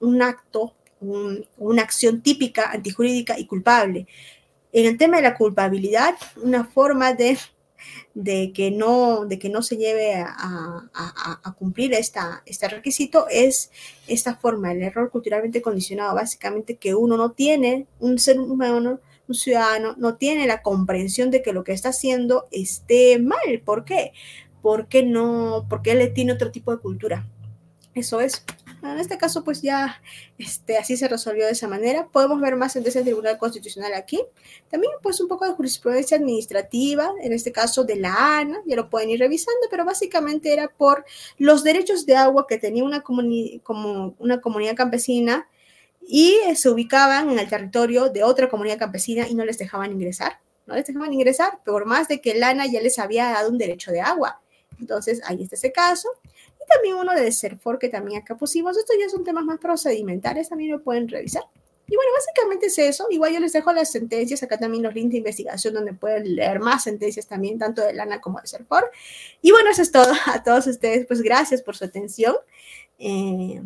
un 0.00 0.20
acto, 0.20 0.74
una 1.00 1.82
acción 1.82 2.20
típica, 2.20 2.70
antijurídica 2.70 3.38
y 3.38 3.46
culpable. 3.46 4.06
En 4.72 4.84
el 4.84 4.98
tema 4.98 5.16
de 5.16 5.22
la 5.22 5.38
culpabilidad, 5.38 6.16
una 6.42 6.64
forma 6.64 7.14
de 7.14 7.38
de 8.14 8.52
que 8.52 8.70
no, 8.70 9.26
de 9.26 9.38
que 9.38 9.48
no 9.48 9.62
se 9.62 9.76
lleve 9.76 10.14
a, 10.16 11.54
cumplir 11.58 11.92
esta, 11.92 12.42
este 12.46 12.68
requisito 12.68 13.26
es 13.28 13.70
esta 14.06 14.36
forma, 14.36 14.72
el 14.72 14.82
error 14.82 15.10
culturalmente 15.10 15.60
condicionado, 15.60 16.14
básicamente 16.14 16.76
que 16.76 16.94
uno 16.94 17.16
no 17.16 17.32
tiene, 17.32 17.86
un 17.98 18.18
ser 18.18 18.40
humano, 18.40 19.00
un 19.28 19.34
ciudadano, 19.34 19.94
no 19.98 20.16
tiene 20.16 20.46
la 20.46 20.62
comprensión 20.62 21.30
de 21.30 21.42
que 21.42 21.52
lo 21.52 21.64
que 21.64 21.72
está 21.72 21.90
haciendo 21.90 22.48
esté 22.50 23.18
mal. 23.18 23.62
¿Por 23.64 23.84
qué? 23.84 24.12
Porque 24.62 25.02
no, 25.02 25.66
porque 25.68 25.92
él 25.92 26.12
tiene 26.12 26.32
otro 26.32 26.50
tipo 26.50 26.72
de 26.72 26.78
cultura. 26.78 27.26
Eso 27.94 28.20
es. 28.20 28.44
En 28.82 28.98
este 28.98 29.18
caso, 29.18 29.44
pues 29.44 29.60
ya 29.60 30.00
este, 30.38 30.78
así 30.78 30.96
se 30.96 31.06
resolvió 31.06 31.46
de 31.46 31.52
esa 31.52 31.68
manera. 31.68 32.08
Podemos 32.08 32.40
ver 32.40 32.56
más 32.56 32.76
en 32.76 32.86
ese 32.86 33.02
Tribunal 33.02 33.36
Constitucional 33.36 33.92
aquí. 33.94 34.22
También, 34.70 34.92
pues, 35.02 35.20
un 35.20 35.28
poco 35.28 35.46
de 35.46 35.52
jurisprudencia 35.52 36.16
administrativa, 36.16 37.12
en 37.22 37.32
este 37.32 37.52
caso 37.52 37.84
de 37.84 37.96
la 37.96 38.38
ANA, 38.38 38.60
ya 38.66 38.76
lo 38.76 38.88
pueden 38.88 39.10
ir 39.10 39.18
revisando, 39.18 39.60
pero 39.70 39.84
básicamente 39.84 40.52
era 40.52 40.68
por 40.68 41.04
los 41.36 41.62
derechos 41.62 42.06
de 42.06 42.16
agua 42.16 42.46
que 42.48 42.58
tenía 42.58 42.84
una, 42.84 43.02
como 43.02 44.14
una 44.18 44.40
comunidad 44.40 44.76
campesina 44.76 45.46
y 46.06 46.38
se 46.54 46.70
ubicaban 46.70 47.30
en 47.30 47.38
el 47.38 47.48
territorio 47.48 48.08
de 48.08 48.24
otra 48.24 48.48
comunidad 48.48 48.78
campesina 48.78 49.28
y 49.28 49.34
no 49.34 49.44
les 49.44 49.58
dejaban 49.58 49.92
ingresar. 49.92 50.40
No 50.66 50.74
les 50.74 50.86
dejaban 50.86 51.12
ingresar, 51.12 51.60
por 51.64 51.84
más 51.84 52.08
de 52.08 52.20
que 52.20 52.34
la 52.34 52.50
ANA 52.50 52.66
ya 52.66 52.80
les 52.80 52.98
había 52.98 53.30
dado 53.30 53.50
un 53.50 53.58
derecho 53.58 53.90
de 53.90 54.00
agua. 54.00 54.40
Entonces, 54.78 55.20
ahí 55.26 55.42
está 55.42 55.56
ese 55.56 55.72
caso 55.72 56.08
también 56.72 56.96
uno 56.96 57.12
de 57.14 57.30
SERFOR 57.32 57.78
que 57.78 57.88
también 57.88 58.22
acá 58.22 58.36
pusimos. 58.36 58.76
Estos 58.76 58.96
ya 58.98 59.08
son 59.08 59.24
temas 59.24 59.44
más 59.44 59.58
procedimentales, 59.58 60.48
también 60.48 60.70
lo 60.72 60.82
pueden 60.82 61.08
revisar. 61.08 61.42
Y 61.86 61.96
bueno, 61.96 62.12
básicamente 62.14 62.66
es 62.66 62.78
eso. 62.78 63.06
Igual 63.10 63.32
yo 63.32 63.40
les 63.40 63.52
dejo 63.52 63.72
las 63.72 63.90
sentencias, 63.90 64.42
acá 64.44 64.56
también 64.58 64.84
los 64.84 64.94
links 64.94 65.10
de 65.10 65.18
investigación 65.18 65.74
donde 65.74 65.92
pueden 65.92 66.36
leer 66.36 66.60
más 66.60 66.84
sentencias 66.84 67.26
también, 67.26 67.58
tanto 67.58 67.82
de 67.82 67.92
Lana 67.92 68.20
como 68.20 68.40
de 68.40 68.46
SERFOR. 68.46 68.90
Y 69.42 69.50
bueno, 69.50 69.70
eso 69.70 69.82
es 69.82 69.90
todo. 69.90 70.12
A 70.26 70.42
todos 70.44 70.68
ustedes, 70.68 71.06
pues 71.06 71.20
gracias 71.20 71.62
por 71.62 71.76
su 71.76 71.84
atención. 71.84 72.36
Eh, 72.98 73.60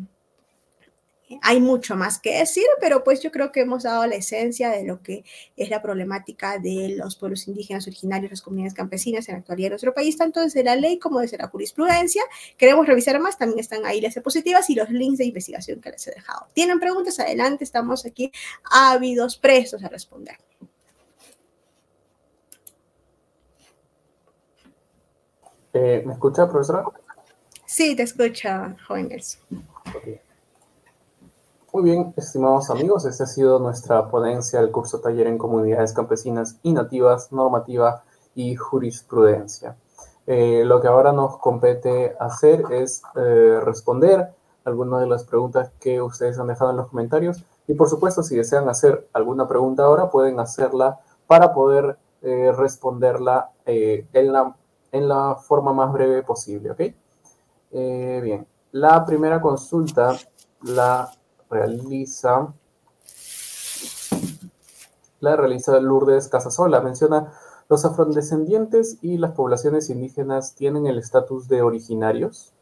hay 1.43 1.61
mucho 1.61 1.97
más 1.97 2.19
que 2.19 2.39
decir, 2.39 2.65
pero 2.81 3.03
pues 3.03 3.21
yo 3.21 3.31
creo 3.31 3.51
que 3.51 3.61
hemos 3.61 3.85
dado 3.85 4.07
la 4.07 4.17
esencia 4.17 4.71
de 4.71 4.85
lo 4.85 5.03
que 5.03 5.25
es 5.57 5.71
la 5.71 5.83
problemática 5.83 6.59
de 6.59 6.95
los 6.97 7.17
pueblos 7.17 7.49
indígenas 7.49 7.87
originarios, 7.87 8.31
las 8.31 8.43
comunidades 8.43 8.75
campesinas 8.75 9.29
en 9.29 9.35
la 9.35 9.39
actualidad 9.41 9.67
de 9.67 9.71
nuestro 9.71 9.95
país, 9.95 10.17
tanto 10.17 10.41
desde 10.41 10.63
la 10.63 10.77
ley 10.77 10.99
como 10.99 11.21
desde 11.21 11.39
la 11.39 11.49
jurisprudencia. 11.49 12.23
Queremos 12.57 12.87
revisar 12.87 13.19
más, 13.21 13.39
también 13.39 13.61
están 13.61 13.85
ahí 13.87 14.01
las 14.01 14.15
diapositivas 14.15 14.69
y 14.71 14.75
los 14.75 14.91
links 14.91 15.19
de 15.19 15.25
investigación 15.25 15.81
que 15.81 15.91
les 15.91 16.07
he 16.07 16.13
dejado. 16.13 16.47
¿Tienen 16.53 16.79
preguntas? 16.79 17.19
Adelante, 17.19 17.65
estamos 17.65 18.05
aquí 18.07 18.31
ávidos, 18.71 19.37
prestos 19.37 19.83
a 19.83 19.89
responder. 19.89 20.37
Eh, 25.73 26.03
¿Me 26.07 26.13
escucha, 26.13 26.49
profesora? 26.49 26.85
Sí, 27.67 27.97
te 27.97 28.05
escucha, 28.05 28.77
joven 28.87 29.09
muy 31.75 31.83
bien, 31.83 32.15
estimados 32.17 32.71
amigos, 32.71 33.05
esta 33.05 33.25
ha 33.25 33.27
sido 33.27 33.59
nuestra 33.59 34.09
ponencia 34.09 34.61
del 34.61 34.71
curso 34.71 35.01
taller 35.01 35.27
en 35.27 35.39
comunidades 35.39 35.93
campesinas 35.93 36.57
y 36.63 36.73
nativas, 36.73 37.33
normativa 37.33 38.05
y 38.37 38.55
jurisprudencia. 38.55 39.77
Eh, 40.29 40.63
lo 40.65 40.81
que 40.81 40.87
ahora 40.87 41.11
nos 41.11 41.37
compete 41.39 42.15
hacer 42.21 42.63
es 42.71 43.03
eh, 43.17 43.59
responder 43.61 44.33
algunas 44.65 45.01
de 45.01 45.09
las 45.09 45.25
preguntas 45.25 45.73
que 45.81 46.01
ustedes 46.01 46.39
han 46.39 46.47
dejado 46.47 46.71
en 46.71 46.77
los 46.77 46.87
comentarios 46.87 47.45
y 47.67 47.75
por 47.75 47.89
supuesto 47.89 48.23
si 48.23 48.37
desean 48.37 48.69
hacer 48.69 49.09
alguna 49.13 49.49
pregunta 49.49 49.83
ahora 49.83 50.13
pueden 50.13 50.39
hacerla 50.39 51.01
para 51.27 51.53
poder 51.53 51.99
eh, 52.23 52.53
responderla 52.57 53.51
en, 53.67 54.33
la, 54.33 54.55
en 54.93 55.09
la 55.09 55.35
forma 55.35 55.73
más 55.73 55.93
breve 55.93 56.23
posible, 56.23 56.71
¿ok? 56.71 56.81
bien, 57.73 58.47
la 58.71 59.05
primera 59.05 59.41
consulta 59.41 60.17
la 60.63 61.11
realiza 61.55 62.53
la 65.21 65.37
realiza 65.37 65.81
Lourdes 65.81 66.29
Casasola. 66.29 66.81
Menciona, 66.83 67.33
¿Los 67.69 67.85
afrodescendientes 67.85 68.99
y 69.01 69.17
las 69.17 69.33
poblaciones 69.33 69.89
indígenas 69.89 70.55
tienen 70.55 70.87
el 70.87 70.99
estatus 70.99 71.49
de 71.49 71.63
originarios? 71.63 72.53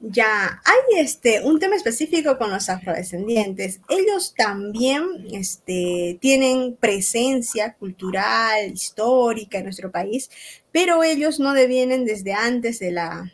Ya, 0.00 0.60
hay 0.64 0.98
este, 0.98 1.44
un 1.44 1.60
tema 1.60 1.76
específico 1.76 2.36
con 2.38 2.50
los 2.50 2.68
afrodescendientes. 2.68 3.80
Ellos 3.88 4.34
también 4.36 5.28
este, 5.30 6.18
tienen 6.20 6.74
presencia 6.74 7.74
cultural, 7.74 8.72
histórica 8.72 9.58
en 9.58 9.64
nuestro 9.64 9.92
país, 9.92 10.28
pero 10.72 11.04
ellos 11.04 11.38
no 11.38 11.52
devienen 11.52 12.04
desde 12.04 12.32
antes 12.32 12.80
de 12.80 12.90
la, 12.90 13.30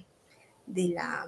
de 0.66 0.88
la 0.88 1.26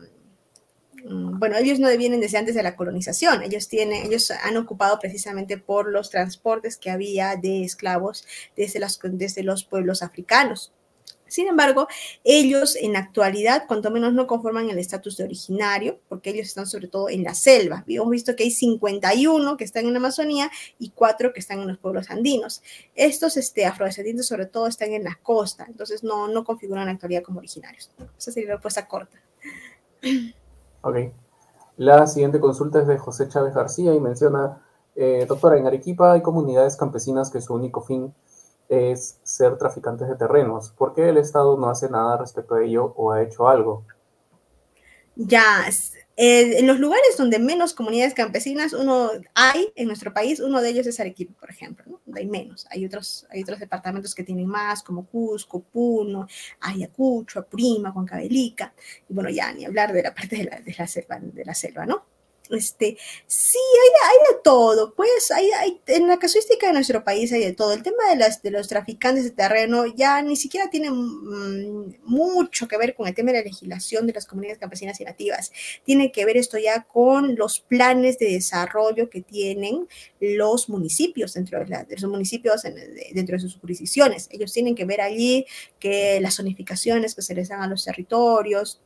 bueno, 1.05 1.57
ellos 1.57 1.79
no 1.79 1.89
devienen 1.89 2.21
desde 2.21 2.39
antes 2.39 2.55
de 2.55 2.63
la 2.63 2.77
colonización. 2.77 3.43
Ellos 3.43 3.69
tienen, 3.69 4.07
ellos 4.07 4.31
han 4.31 4.57
ocupado 4.57 4.99
precisamente 4.99 5.59
por 5.59 5.91
los 5.91 6.11
transportes 6.11 6.77
que 6.77 6.91
había 6.91 7.37
de 7.37 7.65
esclavos 7.65 8.27
desde, 8.57 9.43
los 9.43 9.65
pueblos 9.65 10.03
africanos. 10.03 10.73
Sin 11.27 11.47
embargo, 11.47 11.87
ellos 12.25 12.75
en 12.75 12.97
actualidad, 12.97 13.67
cuanto 13.69 13.93
menos 13.93 14.13
no 14.13 14.27
conforman 14.27 14.69
el 14.69 14.79
estatus 14.79 15.17
de 15.17 15.25
originario, 15.25 16.01
porque 16.09 16.31
ellos 16.31 16.49
están 16.49 16.67
sobre 16.67 16.89
todo 16.89 17.09
en 17.09 17.23
la 17.23 17.35
selva. 17.35 17.85
Hemos 17.87 18.11
visto 18.11 18.35
que 18.35 18.43
hay 18.43 18.51
51 18.51 19.57
que 19.57 19.63
están 19.63 19.87
en 19.87 19.93
la 19.93 20.01
Amazonía 20.01 20.51
y 20.81 20.91
4 20.91 21.33
que 21.33 21.39
están 21.39 21.61
en 21.61 21.69
los 21.69 21.79
pueblos 21.79 22.11
andinos. 22.11 22.63
Estos 22.97 23.37
este, 23.37 23.65
afrodescendientes 23.65 24.27
sobre 24.27 24.47
todo 24.47 24.67
están 24.67 24.93
en 24.93 25.05
la 25.05 25.21
costa, 25.23 25.67
entonces 25.69 26.03
no, 26.03 26.27
no 26.27 26.43
configuran 26.43 26.87
la 26.87 26.93
actualidad 26.93 27.23
como 27.23 27.39
originarios. 27.39 27.93
Esa 28.19 28.33
sería 28.33 28.49
la 28.49 28.55
respuesta 28.57 28.89
corta. 28.89 29.23
Ok. 30.83 30.97
La 31.77 32.07
siguiente 32.07 32.41
consulta 32.41 32.81
es 32.81 32.87
de 32.87 32.99
José 32.99 33.29
Chávez 33.29 33.55
García 33.55 33.95
y 33.95 34.01
menciona, 34.01 34.63
eh, 34.97 35.25
doctora, 35.29 35.57
en 35.57 35.67
Arequipa 35.67 36.13
hay 36.13 36.23
comunidades 36.23 36.77
campesinas 36.77 37.31
que 37.31 37.41
su 37.41 37.55
único 37.55 37.81
fin 37.81 38.15
es 38.69 39.19
ser 39.23 39.59
traficantes 39.59 40.09
de 40.09 40.17
terrenos. 40.17 40.71
¿Por 40.71 40.95
qué 40.95 41.09
el 41.09 41.17
Estado 41.17 41.57
no 41.57 41.69
hace 41.69 41.91
nada 41.91 42.17
respecto 42.17 42.55
a 42.55 42.63
ello 42.63 42.93
o 42.97 43.13
ha 43.13 43.23
hecho 43.23 43.49
algo? 43.49 43.85
Ya, 45.17 45.67
eh, 46.17 46.59
en 46.59 46.67
los 46.67 46.79
lugares 46.79 47.17
donde 47.17 47.39
menos 47.39 47.73
comunidades 47.73 48.15
campesinas 48.15 48.73
uno 48.73 49.11
hay 49.35 49.73
en 49.75 49.87
nuestro 49.87 50.13
país, 50.13 50.41
uno 50.41 50.61
de 50.61 50.69
ellos 50.69 50.87
es 50.87 51.01
Arequipa, 51.01 51.33
por 51.39 51.51
ejemplo, 51.51 51.85
¿no? 51.87 52.17
hay 52.17 52.27
menos. 52.27 52.67
Hay 52.71 52.85
otros, 52.85 53.27
hay 53.31 53.43
otros 53.43 53.59
departamentos 53.59 54.15
que 54.15 54.25
tienen 54.25 54.47
más, 54.47 54.83
como 54.83 55.07
Cusco, 55.07 55.61
Puno, 55.61 56.27
Ayacucho, 56.61 57.41
Apurima, 57.41 57.93
Huancavelica, 57.93 58.75
y 59.09 59.15
bueno, 59.15 59.31
ya 59.31 59.53
ni 59.53 59.65
hablar 59.65 59.93
de 59.93 60.03
la 60.03 60.15
parte 60.15 60.37
de 60.37 60.75
la 60.77 60.87
selva, 60.87 61.19
de 61.21 61.45
la 61.45 61.55
selva, 61.55 61.87
¿no? 61.87 62.05
Este, 62.53 62.97
sí, 63.27 63.59
hay, 64.03 64.35
de 64.35 64.41
todo, 64.43 64.95
pues 64.95 65.31
hay, 65.31 65.51
hay, 65.53 65.81
en 65.87 66.09
la 66.09 66.19
casuística 66.19 66.67
de 66.67 66.73
nuestro 66.73 67.05
país 67.05 67.33
hay 67.33 67.45
de 67.45 67.53
todo. 67.53 67.73
El 67.73 67.83
tema 67.83 68.09
de, 68.11 68.17
las, 68.17 68.43
de 68.43 68.51
los 68.51 68.69
traficantes 68.69 69.25
de 69.25 69.31
terreno 69.31 69.87
ya 69.87 70.23
ni 70.23 70.37
siquiera 70.37 70.71
tiene 70.71 70.91
mm, 70.91 71.97
mucho 72.05 72.69
que 72.69 72.77
ver 72.77 72.95
con 72.95 73.07
el 73.07 73.15
tema 73.15 73.33
de 73.33 73.39
la 73.39 73.45
legislación 73.45 74.07
de 74.07 74.13
las 74.13 74.27
comunidades 74.27 74.59
campesinas 74.59 75.01
y 75.01 75.05
nativas. 75.05 75.53
Tiene 75.85 76.13
que 76.13 76.25
ver 76.25 76.37
esto 76.37 76.59
ya 76.59 76.83
con 76.83 77.37
los 77.37 77.61
planes 77.61 78.19
de 78.19 78.33
desarrollo 78.33 79.11
que 79.11 79.21
tienen 79.21 79.89
los 80.21 80.69
municipios 80.69 81.35
dentro 81.35 81.59
de, 81.59 81.67
la, 81.67 81.87
municipios 82.09 82.63
dentro 83.13 83.37
de 83.37 83.41
sus 83.41 83.57
jurisdicciones. 83.57 84.29
Ellos 84.31 84.53
tienen 84.53 84.75
que 84.75 84.85
ver 84.85 85.01
allí 85.01 85.47
que 85.79 86.21
las 86.21 86.37
zonificaciones 86.37 87.15
que 87.15 87.23
se 87.23 87.35
les 87.35 87.49
dan 87.49 87.63
a 87.63 87.67
los 87.67 87.85
territorios, 87.85 88.81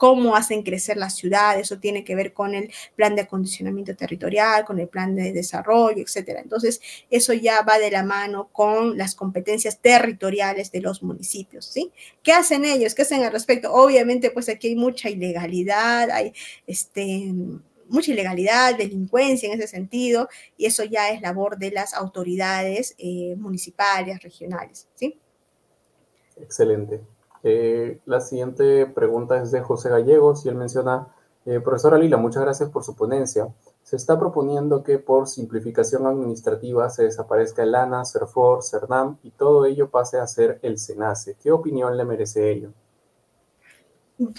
cómo 0.00 0.34
hacen 0.34 0.62
crecer 0.62 0.96
las 0.96 1.14
ciudades, 1.14 1.66
eso 1.66 1.78
tiene 1.78 2.04
que 2.04 2.14
ver 2.14 2.32
con 2.32 2.54
el 2.54 2.72
plan 2.96 3.14
de 3.14 3.20
acondicionamiento 3.20 3.94
territorial, 3.94 4.64
con 4.64 4.80
el 4.80 4.88
plan 4.88 5.14
de 5.14 5.30
desarrollo, 5.30 6.02
etcétera. 6.02 6.40
Entonces, 6.40 6.80
eso 7.10 7.34
ya 7.34 7.60
va 7.60 7.78
de 7.78 7.90
la 7.90 8.02
mano 8.02 8.48
con 8.50 8.96
las 8.96 9.14
competencias 9.14 9.78
territoriales 9.82 10.72
de 10.72 10.80
los 10.80 11.02
municipios, 11.02 11.66
¿sí? 11.66 11.92
¿Qué 12.22 12.32
hacen 12.32 12.64
ellos? 12.64 12.94
¿Qué 12.94 13.02
hacen 13.02 13.22
al 13.24 13.32
respecto? 13.32 13.74
Obviamente, 13.74 14.30
pues 14.30 14.48
aquí 14.48 14.68
hay 14.68 14.74
mucha 14.74 15.10
ilegalidad, 15.10 16.10
hay 16.10 16.32
este 16.66 17.34
mucha 17.90 18.12
ilegalidad, 18.12 18.78
delincuencia 18.78 19.52
en 19.52 19.60
ese 19.60 19.68
sentido, 19.68 20.30
y 20.56 20.64
eso 20.64 20.82
ya 20.84 21.10
es 21.10 21.20
labor 21.20 21.58
de 21.58 21.72
las 21.72 21.92
autoridades 21.92 22.94
eh, 22.96 23.34
municipales, 23.36 24.22
regionales, 24.22 24.88
¿sí? 24.94 25.18
Excelente. 26.40 27.02
Eh, 27.42 28.00
la 28.04 28.20
siguiente 28.20 28.86
pregunta 28.86 29.42
es 29.42 29.50
de 29.50 29.60
José 29.60 29.88
Gallegos 29.88 30.44
y 30.44 30.48
él 30.48 30.56
menciona, 30.56 31.08
eh, 31.46 31.60
profesora 31.60 31.98
Lila, 31.98 32.16
muchas 32.16 32.42
gracias 32.42 32.68
por 32.70 32.84
su 32.84 32.94
ponencia. 32.94 33.48
Se 33.82 33.96
está 33.96 34.18
proponiendo 34.18 34.82
que 34.82 34.98
por 34.98 35.26
simplificación 35.26 36.06
administrativa 36.06 36.88
se 36.90 37.04
desaparezca 37.04 37.62
el 37.62 37.74
ANA, 37.74 38.04
CERFOR, 38.04 38.62
CERNAM 38.62 39.18
y 39.22 39.30
todo 39.30 39.64
ello 39.64 39.90
pase 39.90 40.18
a 40.18 40.26
ser 40.26 40.58
el 40.62 40.78
SENACE. 40.78 41.36
¿Qué 41.42 41.50
opinión 41.50 41.96
le 41.96 42.04
merece 42.04 42.50
ello? 42.50 42.72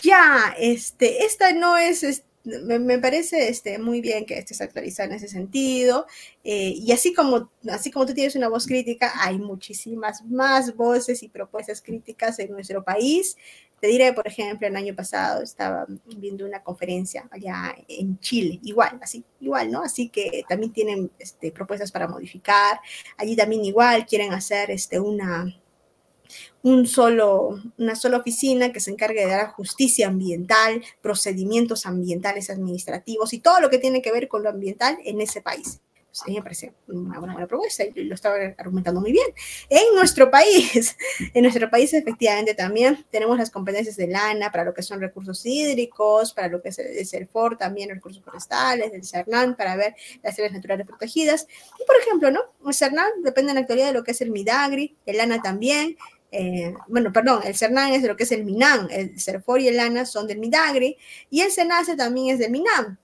Ya, 0.04 0.54
este, 0.60 1.26
esta 1.26 1.54
no 1.54 1.76
es, 1.76 2.24
me, 2.44 3.00
parece 3.00 3.50
este, 3.50 3.78
muy 3.78 4.02
bien 4.02 4.26
que 4.26 4.38
estés 4.38 4.62
actualizado 4.62 5.10
en 5.10 5.16
ese 5.16 5.28
sentido. 5.28 6.06
Eh, 6.44 6.74
y 6.76 6.92
así 6.92 7.14
como, 7.14 7.52
así 7.70 7.92
como 7.92 8.06
tú 8.06 8.14
tienes 8.14 8.36
una 8.36 8.50
voz 8.50 8.66
crítica, 8.66 9.14
hay 9.18 9.38
muchísimas 9.38 10.24
más 10.26 10.76
voces 10.76 11.24
y 11.24 11.30
propuestas 11.30 11.82
críticas 11.82 12.40
en 12.40 12.52
nuestro 12.52 12.84
país. 12.84 13.38
Te 13.80 13.88
diré, 13.88 14.14
por 14.14 14.28
ejemplo, 14.28 14.68
el 14.68 14.76
año 14.76 14.96
pasado 14.96 15.42
estaba 15.42 15.88
viendo 16.18 16.46
una 16.46 16.62
conferencia 16.62 17.28
allá 17.32 17.76
en 17.88 18.20
Chile, 18.20 18.60
igual, 18.64 19.00
así, 19.02 19.24
igual, 19.40 19.72
¿no? 19.72 19.82
Así 19.82 20.10
que 20.10 20.44
también 20.48 20.72
tienen 20.72 21.12
este, 21.18 21.52
propuestas 21.52 21.92
para 21.92 22.08
modificar. 22.08 22.80
Allí 23.18 23.36
también 23.36 23.66
igual 23.66 24.06
quieren 24.06 24.34
hacer 24.34 24.70
este, 24.70 25.00
una, 25.00 25.52
un 26.64 26.88
solo, 26.88 27.60
una 27.78 27.96
sola 27.96 28.18
oficina 28.18 28.72
que 28.72 28.80
se 28.80 28.92
encargue 28.92 29.26
de 29.26 29.32
dar 29.32 29.52
justicia 29.52 30.08
ambiental, 30.08 30.84
procedimientos 31.02 31.86
ambientales 31.86 32.50
administrativos 32.50 33.34
y 33.34 33.40
todo 33.40 33.60
lo 33.60 33.70
que 33.70 33.78
tiene 33.78 34.02
que 34.02 34.12
ver 34.12 34.28
con 34.28 34.44
lo 34.44 34.50
ambiental 34.50 34.98
en 35.04 35.22
ese 35.22 35.42
país. 35.42 35.82
Pues, 36.12 36.24
a 36.24 36.26
mí 36.26 36.36
me 36.36 36.44
parece 36.44 36.74
una 36.90 37.20
buena, 37.20 37.48
propuesta 37.48 37.86
y 37.86 38.04
lo 38.04 38.16
estaba 38.16 38.36
argumentando 38.58 39.00
muy 39.00 39.14
bien. 39.14 39.28
En 39.70 39.96
nuestro 39.96 40.30
país, 40.30 40.98
en 41.34 41.42
nuestro 41.44 41.70
país 41.70 41.94
efectivamente 41.94 42.54
también 42.54 43.06
tenemos 43.10 43.38
las 43.38 43.50
competencias 43.50 43.96
de 43.96 44.08
LANA 44.08 44.52
para 44.52 44.66
lo 44.66 44.74
que 44.74 44.84
son 44.84 45.00
recursos 45.00 45.46
hídricos, 45.46 46.34
para 46.34 46.50
lo 46.50 46.62
que 46.62 46.70
es 46.70 46.80
el 46.80 47.08
CERFOR, 47.08 47.58
también 47.58 47.90
recursos 47.90 48.22
forestales, 48.24 48.92
del 48.92 49.06
CERNAN 49.06 49.56
para 49.56 49.78
ver 49.78 49.96
las 50.22 50.38
áreas 50.38 50.52
naturales 50.52 50.86
protegidas. 50.86 51.48
Y 51.80 51.86
por 51.86 51.96
ejemplo, 51.96 52.30
¿no? 52.30 52.42
El 52.68 52.74
CERNAN 52.74 53.24
depende 53.24 53.52
en 53.52 53.56
la 53.56 53.62
actualidad 53.62 53.88
de 53.88 53.94
lo 53.94 54.04
que 54.04 54.12
es 54.12 54.20
el 54.20 54.32
MIDAGRI, 54.32 54.98
el 55.06 55.18
LANA 55.18 55.42
también, 55.42 55.96
eh, 56.32 56.74
bueno, 56.88 57.12
perdón, 57.12 57.42
el 57.44 57.56
CERNAN 57.56 57.92
es 57.92 58.02
de 58.02 58.08
lo 58.08 58.16
que 58.16 58.24
es 58.24 58.32
el 58.32 58.46
MINAM, 58.46 58.88
el 58.90 59.20
CERFOR 59.20 59.60
y 59.60 59.68
el 59.68 59.80
ANA 59.80 60.06
son 60.06 60.28
del 60.28 60.40
MIDAGRI 60.40 60.98
y 61.30 61.42
el 61.42 61.52
SENACE 61.52 61.96
también 61.98 62.34
es 62.34 62.40
del 62.40 62.52
MINAM. 62.52 62.98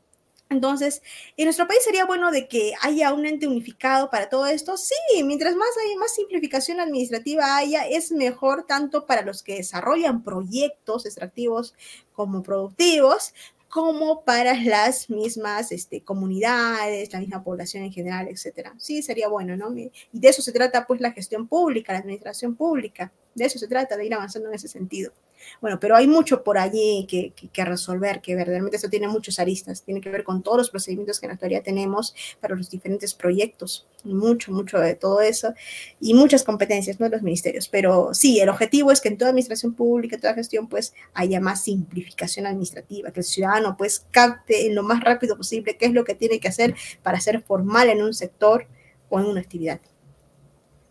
Entonces, 0.50 1.02
en 1.36 1.46
nuestro 1.46 1.68
país 1.68 1.84
sería 1.84 2.06
bueno 2.06 2.32
de 2.32 2.48
que 2.48 2.72
haya 2.82 3.12
un 3.12 3.26
ente 3.26 3.48
unificado 3.48 4.10
para 4.10 4.30
todo 4.30 4.48
esto. 4.48 4.78
Sí, 4.78 4.96
mientras 5.26 5.56
más 5.56 5.68
hay 5.84 5.96
más 5.98 6.16
simplificación 6.16 6.80
administrativa 6.80 7.58
haya, 7.58 7.86
es 7.86 8.14
mejor 8.14 8.66
tanto 8.66 9.06
para 9.06 9.24
los 9.24 9.44
que 9.44 9.56
desarrollan 9.56 10.24
proyectos 10.24 11.06
extractivos 11.06 11.76
como 12.14 12.44
productivos, 12.44 13.34
como 13.70 14.24
para 14.24 14.54
las 14.54 15.10
mismas 15.10 15.72
este, 15.72 16.02
comunidades, 16.02 17.12
la 17.12 17.20
misma 17.20 17.44
población 17.44 17.84
en 17.84 17.92
general, 17.92 18.28
etcétera. 18.30 18.74
Sí, 18.78 19.02
sería 19.02 19.28
bueno, 19.28 19.58
¿no? 19.58 19.76
Y 19.78 19.92
de 20.12 20.30
eso 20.30 20.42
se 20.42 20.52
trata, 20.52 20.88
pues, 20.88 21.02
la 21.02 21.12
gestión 21.12 21.48
pública, 21.48 21.94
la 21.94 22.00
administración 22.00 22.56
pública. 22.56 23.12
De 23.36 23.46
eso 23.46 23.60
se 23.60 23.68
trata, 23.68 23.98
de 23.98 24.06
ir 24.06 24.14
avanzando 24.14 24.50
en 24.50 24.56
ese 24.56 24.68
sentido. 24.68 25.12
Bueno, 25.62 25.80
pero 25.80 25.96
hay 25.96 26.08
mucho 26.08 26.44
por 26.44 26.58
allí 26.58 27.06
que, 27.08 27.66
resolver, 27.66 28.22
que 28.22 28.36
verdaderamente 28.36 28.78
eso 28.78 28.90
tiene 28.90 29.08
muchos 29.08 29.40
aristas, 29.40 29.84
tiene 29.84 30.02
que 30.02 30.10
ver 30.10 30.24
con 30.24 30.44
todos 30.44 30.58
los 30.58 30.70
procedimientos 30.70 31.20
que 31.20 31.26
en 31.26 31.30
la 31.30 31.34
actualidad 31.36 31.64
tenemos 31.64 32.16
para 32.40 32.56
los 32.56 32.70
diferentes 32.70 33.14
proyectos, 33.14 33.88
mucho, 34.04 34.52
mucho 34.52 34.80
de 34.80 34.96
todo 34.96 35.22
eso 35.22 35.54
y 36.00 36.14
muchas 36.14 36.44
competencias, 36.44 37.00
¿no? 37.00 37.10
Los 37.10 37.22
ministerios. 37.22 37.68
Pero 37.68 38.14
sí, 38.14 38.40
el 38.40 38.50
objetivo 38.50 38.92
es 38.92 39.02
que 39.02 39.10
en 39.10 39.18
toda 39.18 39.30
administración 39.30 39.74
pública, 39.74 40.18
toda 40.18 40.34
gestión, 40.34 40.68
pues 40.68 40.94
haya 41.14 41.40
más 41.40 41.64
simplificación 41.64 42.46
administrativa, 42.46 43.12
que 43.12 43.22
el 43.22 43.26
ciudadano 43.26 43.76
pues 43.78 44.06
capte 44.12 44.68
en 44.68 44.76
lo 44.76 44.84
más 44.84 45.04
rápido 45.04 45.38
posible 45.38 45.78
qué 45.78 45.86
es 45.86 45.94
lo 45.94 46.04
que 46.04 46.16
tiene 46.16 46.40
que 46.40 46.48
hacer 46.48 46.76
para 47.04 47.20
ser 47.20 47.42
formal 47.42 47.90
en 47.90 48.02
un 48.02 48.14
sector 48.14 48.68
o 49.10 49.20
en 49.20 49.26
una 49.26 49.42
actividad. 49.42 49.80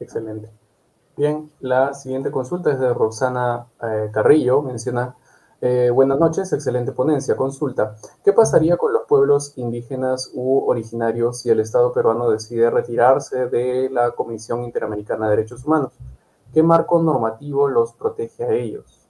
Excelente. 0.01 0.49
Bien, 1.17 1.51
la 1.61 1.95
siguiente 1.95 2.31
consulta 2.31 2.71
es 2.71 2.79
de 2.79 2.93
Roxana 2.93 3.67
eh, 3.83 4.11
Carrillo. 4.13 4.61
Menciona, 4.61 5.17
eh, 5.63 5.89
buenas 5.91 6.19
noches, 6.19 6.53
excelente 6.53 6.93
ponencia. 6.93 7.37
Consulta, 7.37 7.97
¿qué 8.23 8.35
pasaría 8.35 8.77
con 8.77 8.93
los 8.93 9.05
pueblos 9.09 9.55
indígenas 9.57 10.31
u 10.35 10.69
originarios 10.69 11.41
si 11.41 11.49
el 11.49 11.61
Estado 11.61 11.91
peruano 11.95 12.29
decide 12.29 12.69
retirarse 12.69 13.47
de 13.47 13.89
la 13.91 14.11
Comisión 14.11 14.63
Interamericana 14.63 15.31
de 15.31 15.37
Derechos 15.37 15.65
Humanos? 15.65 15.93
¿Qué 16.53 16.63
marco 16.63 17.03
normativo 17.03 17.67
los 17.67 17.95
protege 17.95 18.45
a 18.45 18.53
ellos? 18.53 19.09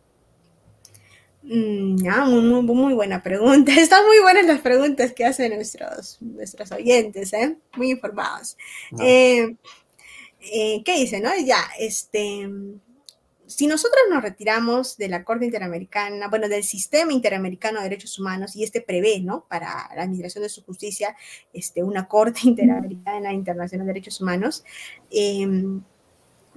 Mm, 1.43 1.97
muy, 2.29 2.63
muy, 2.63 2.95
buena 2.95 3.21
pregunta. 3.21 3.73
Están 3.81 4.07
muy 4.07 4.21
buenas 4.21 4.47
las 4.47 4.61
preguntas 4.61 5.13
que 5.13 5.25
hacen 5.25 5.57
nuestros, 5.57 6.19
nuestros 6.21 6.71
oyentes, 6.71 7.33
¿eh? 7.33 7.59
muy 7.77 7.91
informados. 7.91 8.57
eh, 9.01 9.57
¿qué 10.85 10.97
dice, 10.99 11.21
no? 11.21 11.31
Ya, 11.45 11.59
este, 11.79 12.49
si 13.47 13.67
nosotros 13.67 14.01
nos 14.11 14.23
retiramos 14.23 14.97
de 14.97 15.09
la 15.09 15.25
Corte 15.25 15.45
Interamericana, 15.45 16.29
bueno, 16.29 16.49
del 16.49 16.65
sistema 16.65 17.13
interamericano 17.13 17.79
de 17.79 17.85
derechos 17.85 18.19
humanos, 18.19 18.57
y 18.57 18.65
este 18.65 18.81
prevé, 18.81 19.21
¿no? 19.21 19.47
Para 19.49 19.89
la 19.95 20.03
administración 20.03 20.43
de 20.43 20.49
su 20.49 20.63
justicia, 20.65 21.17
este, 21.53 21.83
una 21.83 22.09
Corte 22.09 22.41
Interamericana 22.45 23.33
Internacional 23.33 23.87
de 23.87 23.93
Derechos 23.93 24.21
Humanos, 24.21 24.65
eh, 25.11 25.47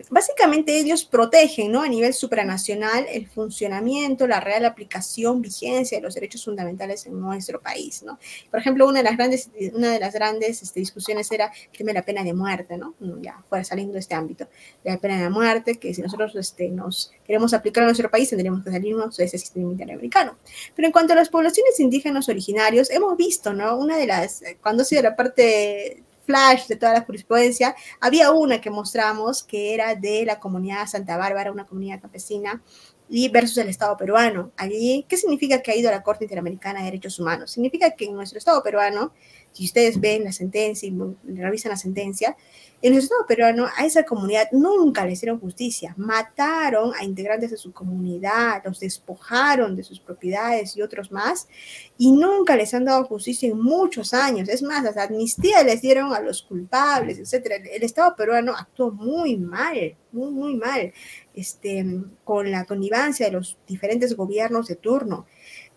básicamente 0.10 0.78
ellos 0.78 1.06
protegen 1.06 1.72
¿no? 1.72 1.82
a 1.82 1.88
nivel 1.88 2.14
supranacional 2.14 3.06
el 3.12 3.28
funcionamiento, 3.28 4.28
la 4.28 4.40
real 4.40 4.66
aplicación, 4.66 5.42
vigencia 5.42 5.98
de 5.98 6.04
los 6.04 6.16
derechos 6.16 6.46
fundamentales 6.46 7.06
en 7.06 7.20
nuestro 7.20 7.62
país. 7.62 8.04
¿no? 8.04 8.20
Por 8.50 8.60
ejemplo, 8.60 8.88
una 8.88 9.00
de 9.00 9.04
las 9.04 9.18
grandes, 9.18 9.50
una 9.74 9.92
de 9.92 10.00
las 10.00 10.14
grandes 10.14 10.62
este, 10.62 10.80
discusiones 10.80 11.32
era 11.32 11.52
el 11.72 11.78
tema 11.78 11.90
de 11.90 11.94
la 11.96 12.06
pena 12.06 12.24
de 12.24 12.34
muerte, 12.34 12.78
¿no? 12.78 12.96
ya 13.22 13.44
fuera 13.48 13.64
saliendo 13.64 13.94
de 13.94 14.00
este 14.00 14.16
ámbito, 14.16 14.48
la 14.84 14.98
pena 14.98 15.22
de 15.22 15.30
muerte, 15.30 15.76
que 15.76 15.94
si 15.94 16.02
nosotros 16.02 16.36
este, 16.36 16.70
nos 16.70 17.12
queremos 17.26 17.54
aplicar 17.54 17.84
en 17.84 17.88
nuestro 17.88 18.10
país, 18.10 18.30
tendríamos 18.30 18.64
que 18.64 18.72
salirnos 18.72 19.18
de 19.18 19.26
ese 19.26 19.38
sistema 19.38 19.72
interamericano. 19.72 20.38
Pero 20.76 20.88
en 20.88 20.92
cuanto 20.92 21.14
a 21.14 21.16
las 21.16 21.30
poblaciones 21.30 21.80
indígenas 21.80 22.30
originarios, 22.30 22.90
hemos 22.90 23.16
visto, 23.18 23.54
¿no? 23.54 23.78
Una 23.78 23.98
de 23.98 24.08
las, 24.08 24.42
cuando 24.62 24.84
ha 24.84 24.86
sido 24.86 25.02
la 25.04 25.16
parte 25.16 26.04
flash 26.30 26.68
de 26.68 26.76
toda 26.76 26.94
la 26.94 27.02
jurisprudencia, 27.02 27.76
había 28.00 28.30
una 28.30 28.62
que 28.62 28.70
mostramos 28.70 29.44
que 29.44 29.74
era 29.74 29.96
de 29.96 30.26
la 30.26 30.40
comunidad 30.40 30.86
Santa 30.86 31.18
Bárbara, 31.18 31.52
una 31.52 31.66
comunidad 31.66 32.00
campesina, 32.00 32.62
y 33.10 33.30
versus 33.30 33.58
el 33.58 33.68
Estado 33.68 33.98
peruano. 33.98 34.52
Allí, 34.56 35.08
¿qué 35.10 35.18
significa 35.18 35.64
que 35.64 35.72
ha 35.72 35.76
ido 35.76 35.90
a 35.90 35.92
la 35.92 36.04
Corte 36.04 36.26
Interamericana 36.26 36.80
de 36.80 36.86
Derechos 36.86 37.20
Humanos? 37.20 37.50
Significa 37.50 37.90
que 37.96 38.06
en 38.06 38.14
nuestro 38.14 38.38
Estado 38.38 38.62
peruano, 38.62 39.12
si 39.52 39.66
ustedes 39.66 40.00
ven 40.00 40.24
la 40.24 40.32
sentencia 40.32 40.88
y 40.88 40.94
revisan 41.36 41.72
la 41.72 41.78
sentencia, 41.78 42.36
en 42.82 42.94
el 42.94 43.00
Estado 43.00 43.26
peruano 43.28 43.68
a 43.76 43.86
esa 43.86 44.04
comunidad 44.04 44.48
nunca 44.54 45.06
le 45.06 45.12
hicieron 45.12 45.40
justicia. 45.40 45.94
Mataron 45.98 46.94
a 46.98 47.04
integrantes 47.04 47.52
de 47.52 47.58
su 47.58 47.74
comunidad, 47.74 48.62
los 48.64 48.80
despojaron 48.80 49.76
de 49.76 49.84
sus 49.84 50.00
propiedades 50.00 50.78
y 50.78 50.82
otros 50.82 51.12
más, 51.12 51.50
y 51.98 52.14
nunca 52.14 52.56
les 52.56 52.74
han 52.74 52.86
dado 52.86 53.04
justicia 53.04 53.50
en 53.50 53.60
muchos 53.62 54.14
años. 54.14 54.48
Es 54.48 54.64
más, 54.64 54.82
las 54.82 54.96
amnistía 54.96 55.62
les 55.64 55.82
dieron 55.82 56.14
a 56.14 56.22
los 56.22 56.42
culpables, 56.42 57.20
etc. 57.20 57.66
El 57.70 57.84
Estado 57.84 58.16
peruano 58.16 58.54
actuó 58.58 58.92
muy 58.92 59.36
mal, 59.36 59.98
muy, 60.14 60.32
muy 60.32 60.56
mal, 60.56 60.94
este, 61.34 61.86
con 62.24 62.50
la 62.50 62.64
connivencia 62.64 63.26
de 63.26 63.34
los 63.34 63.58
diferentes 63.68 64.16
gobiernos 64.16 64.68
de 64.68 64.78
turno. 64.78 65.26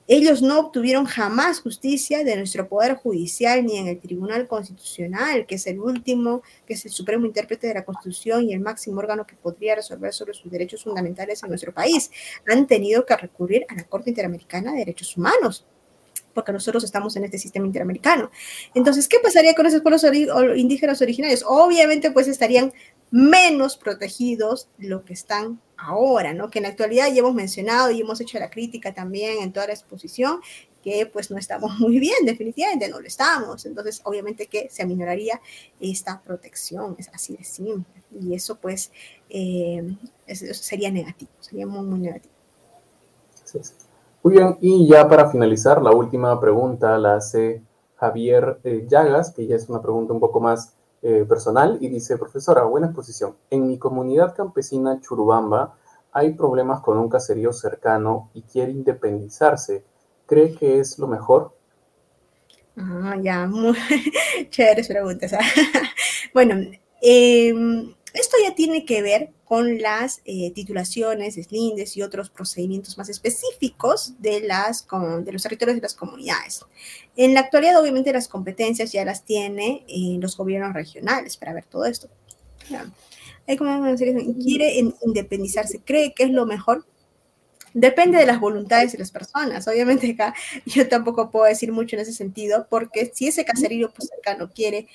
Ellos 0.08 0.42
no 0.42 0.58
obtuvieron 0.58 1.05
jamás 1.05 1.60
justicia 1.60 2.24
de 2.24 2.36
nuestro 2.36 2.68
Poder 2.68 2.97
Judicial 2.97 3.64
ni 3.64 3.78
en 3.78 3.86
el 3.86 4.00
Tribunal 4.00 4.48
Constitucional, 4.48 5.47
que 5.47 5.55
es 5.55 5.66
el 5.66 5.78
último, 5.78 6.42
que 6.66 6.74
es 6.74 6.84
el 6.84 6.90
supremo 6.90 7.24
intérprete 7.24 7.68
de 7.68 7.74
la 7.74 7.84
Constitución 7.84 8.48
y 8.48 8.52
el 8.52 8.60
máximo 8.60 8.98
órgano 8.98 9.26
que 9.26 9.36
podría 9.36 9.76
resolver 9.76 10.12
sobre 10.12 10.34
sus 10.34 10.50
derechos 10.50 10.82
fundamentales 10.82 11.42
en 11.42 11.50
nuestro 11.50 11.72
país. 11.72 12.10
Han 12.50 12.66
tenido 12.66 13.06
que 13.06 13.16
recurrir 13.16 13.64
a 13.68 13.74
la 13.74 13.84
Corte 13.84 14.10
Interamericana 14.10 14.72
de 14.72 14.78
Derechos 14.78 15.16
Humanos 15.16 15.66
porque 16.34 16.50
nosotros 16.50 16.82
estamos 16.82 17.14
en 17.16 17.24
este 17.24 17.36
sistema 17.36 17.66
interamericano. 17.66 18.31
Entonces, 18.74 19.06
¿qué 19.06 19.18
pasaría 19.22 19.55
con 19.55 19.66
esos 19.66 19.82
pueblos 19.82 20.02
indígenas 20.56 21.02
originarios? 21.02 21.44
Obviamente, 21.47 22.10
pues 22.10 22.26
estarían 22.26 22.72
menos 23.12 23.76
protegidos 23.76 24.68
lo 24.78 25.05
que 25.05 25.12
están 25.12 25.60
ahora, 25.76 26.32
¿no? 26.32 26.50
Que 26.50 26.60
en 26.60 26.62
la 26.65 26.70
actualidad 26.70 27.08
ya 27.08 27.20
hemos 27.20 27.34
mencionado 27.34 27.91
y 27.91 28.00
hemos 28.00 28.20
hecho 28.23 28.39
la 28.39 28.49
crítica 28.49 28.94
también 28.94 29.42
en 29.42 29.52
toda 29.52 29.66
la 29.66 29.74
exposición, 29.74 30.41
que 30.82 31.05
pues 31.12 31.31
no 31.31 31.36
estamos 31.36 31.70
muy 31.78 31.99
bien, 32.00 32.24
definitivamente 32.24 32.89
no 32.89 33.00
lo 33.00 33.07
estamos. 33.07 33.66
Entonces, 33.66 34.00
obviamente 34.05 34.47
que 34.47 34.68
se 34.70 34.82
aminoraría 34.82 35.41
esta 35.78 36.23
protección, 36.23 36.97
es 36.99 37.10
así 37.12 37.36
de 37.36 37.44
simple. 37.44 38.02
Y 38.18 38.34
eso 38.34 38.57
pues 38.57 38.91
eh, 39.28 39.94
sería 40.26 40.91
negativo, 40.91 41.31
sería 41.39 41.66
muy, 41.66 41.84
muy 41.84 42.00
negativo. 42.00 42.32
Muy 44.23 44.34
bien, 44.34 44.57
y 44.62 44.89
ya 44.89 45.07
para 45.07 45.31
finalizar, 45.31 45.82
la 45.82 45.91
última 45.91 46.41
pregunta 46.41 46.97
la 46.97 47.16
hace 47.16 47.60
Javier 47.97 48.58
eh, 48.65 48.86
Llagas, 48.89 49.32
que 49.32 49.47
ya 49.47 49.57
es 49.57 49.68
una 49.68 49.82
pregunta 49.82 50.15
un 50.15 50.20
poco 50.20 50.41
más 50.41 50.74
eh, 51.02 51.24
personal, 51.28 51.78
y 51.81 51.89
dice, 51.89 52.16
profesora, 52.16 52.62
buena 52.64 52.86
exposición. 52.86 53.36
En 53.50 53.66
mi 53.66 53.78
comunidad 53.78 54.34
campesina 54.34 55.00
Churubamba 55.00 55.76
hay 56.12 56.34
problemas 56.34 56.81
con 56.81 56.98
un 56.98 57.08
caserío 57.08 57.52
cercano 57.52 58.31
y 58.34 58.42
quiere 58.42 58.72
independizarse. 58.72 59.84
¿Cree 60.26 60.55
que 60.55 60.78
es 60.78 60.98
lo 60.98 61.08
mejor? 61.08 61.55
Ah, 62.76 63.16
ya, 63.20 63.47
muy 63.47 63.76
chéveres 64.50 64.89
preguntas. 64.89 65.32
bueno, 66.34 66.55
eh, 67.00 67.52
esto 68.15 68.36
ya 68.42 68.55
tiene 68.55 68.84
que 68.84 69.02
ver 69.02 69.31
con 69.44 69.81
las 69.81 70.20
eh, 70.24 70.50
titulaciones, 70.52 71.36
deslindes 71.36 71.97
y 71.97 72.02
otros 72.02 72.31
procedimientos 72.31 72.99
más 72.99 73.08
específicos 73.08 74.15
de, 74.20 74.41
las, 74.41 74.86
de 75.24 75.32
los 75.32 75.42
territorios 75.42 75.76
de 75.76 75.82
las 75.82 75.94
comunidades. 75.94 76.65
En 77.16 77.34
la 77.34 77.41
actualidad, 77.41 77.81
obviamente, 77.81 78.12
las 78.12 78.28
competencias 78.28 78.92
ya 78.92 79.05
las 79.05 79.24
tiene 79.24 79.84
eh, 79.89 80.18
los 80.20 80.36
gobiernos 80.36 80.73
regionales 80.73 81.36
para 81.36 81.52
ver 81.52 81.65
todo 81.65 81.84
esto. 81.84 82.08
Hay 83.47 83.57
como 83.57 83.97
quiere 83.97 84.78
independizarse, 85.02 85.81
cree 85.84 86.15
que 86.15 86.24
es 86.24 86.31
lo 86.31 86.47
mejor. 86.47 86.86
Depende 87.74 88.18
de 88.18 88.26
las 88.26 88.39
voluntades 88.39 88.92
de 88.92 88.99
las 88.99 89.10
personas. 89.10 89.66
Obviamente 89.66 90.10
acá 90.10 90.34
yo 90.66 90.89
tampoco 90.89 91.31
puedo 91.31 91.47
decir 91.47 91.73
mucho 91.73 91.97
en 91.97 92.02
ese 92.02 92.12
sentido, 92.12 92.66
porque 92.68 93.10
si 93.15 93.28
ese 93.28 93.44
caserío 93.44 93.91
pues, 93.92 94.08
cercano 94.08 94.50
quiere 94.50 94.86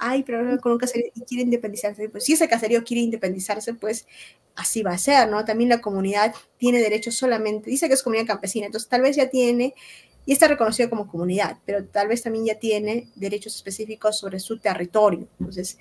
hay 0.00 0.22
problema 0.22 0.58
con 0.58 0.72
un 0.72 0.78
caserío 0.78 1.10
y 1.14 1.20
quiere 1.20 1.44
independizarse. 1.44 2.08
Pues 2.08 2.24
si 2.24 2.32
ese 2.32 2.48
caserío 2.48 2.82
quiere 2.82 3.02
independizarse, 3.02 3.74
pues 3.74 4.06
así 4.56 4.82
va 4.82 4.92
a 4.92 4.98
ser, 4.98 5.28
¿no? 5.28 5.44
También 5.44 5.68
la 5.68 5.82
comunidad 5.82 6.34
tiene 6.56 6.80
derechos 6.80 7.16
solamente, 7.16 7.70
dice 7.70 7.86
que 7.86 7.94
es 7.94 8.02
comunidad 8.02 8.26
campesina, 8.26 8.66
entonces 8.66 8.88
tal 8.88 9.02
vez 9.02 9.14
ya 9.14 9.28
tiene, 9.28 9.74
y 10.24 10.32
está 10.32 10.48
reconocido 10.48 10.88
como 10.88 11.06
comunidad, 11.06 11.58
pero 11.66 11.84
tal 11.84 12.08
vez 12.08 12.22
también 12.22 12.46
ya 12.46 12.58
tiene 12.58 13.08
derechos 13.14 13.54
específicos 13.56 14.18
sobre 14.18 14.40
su 14.40 14.58
territorio. 14.58 15.28
Entonces, 15.38 15.76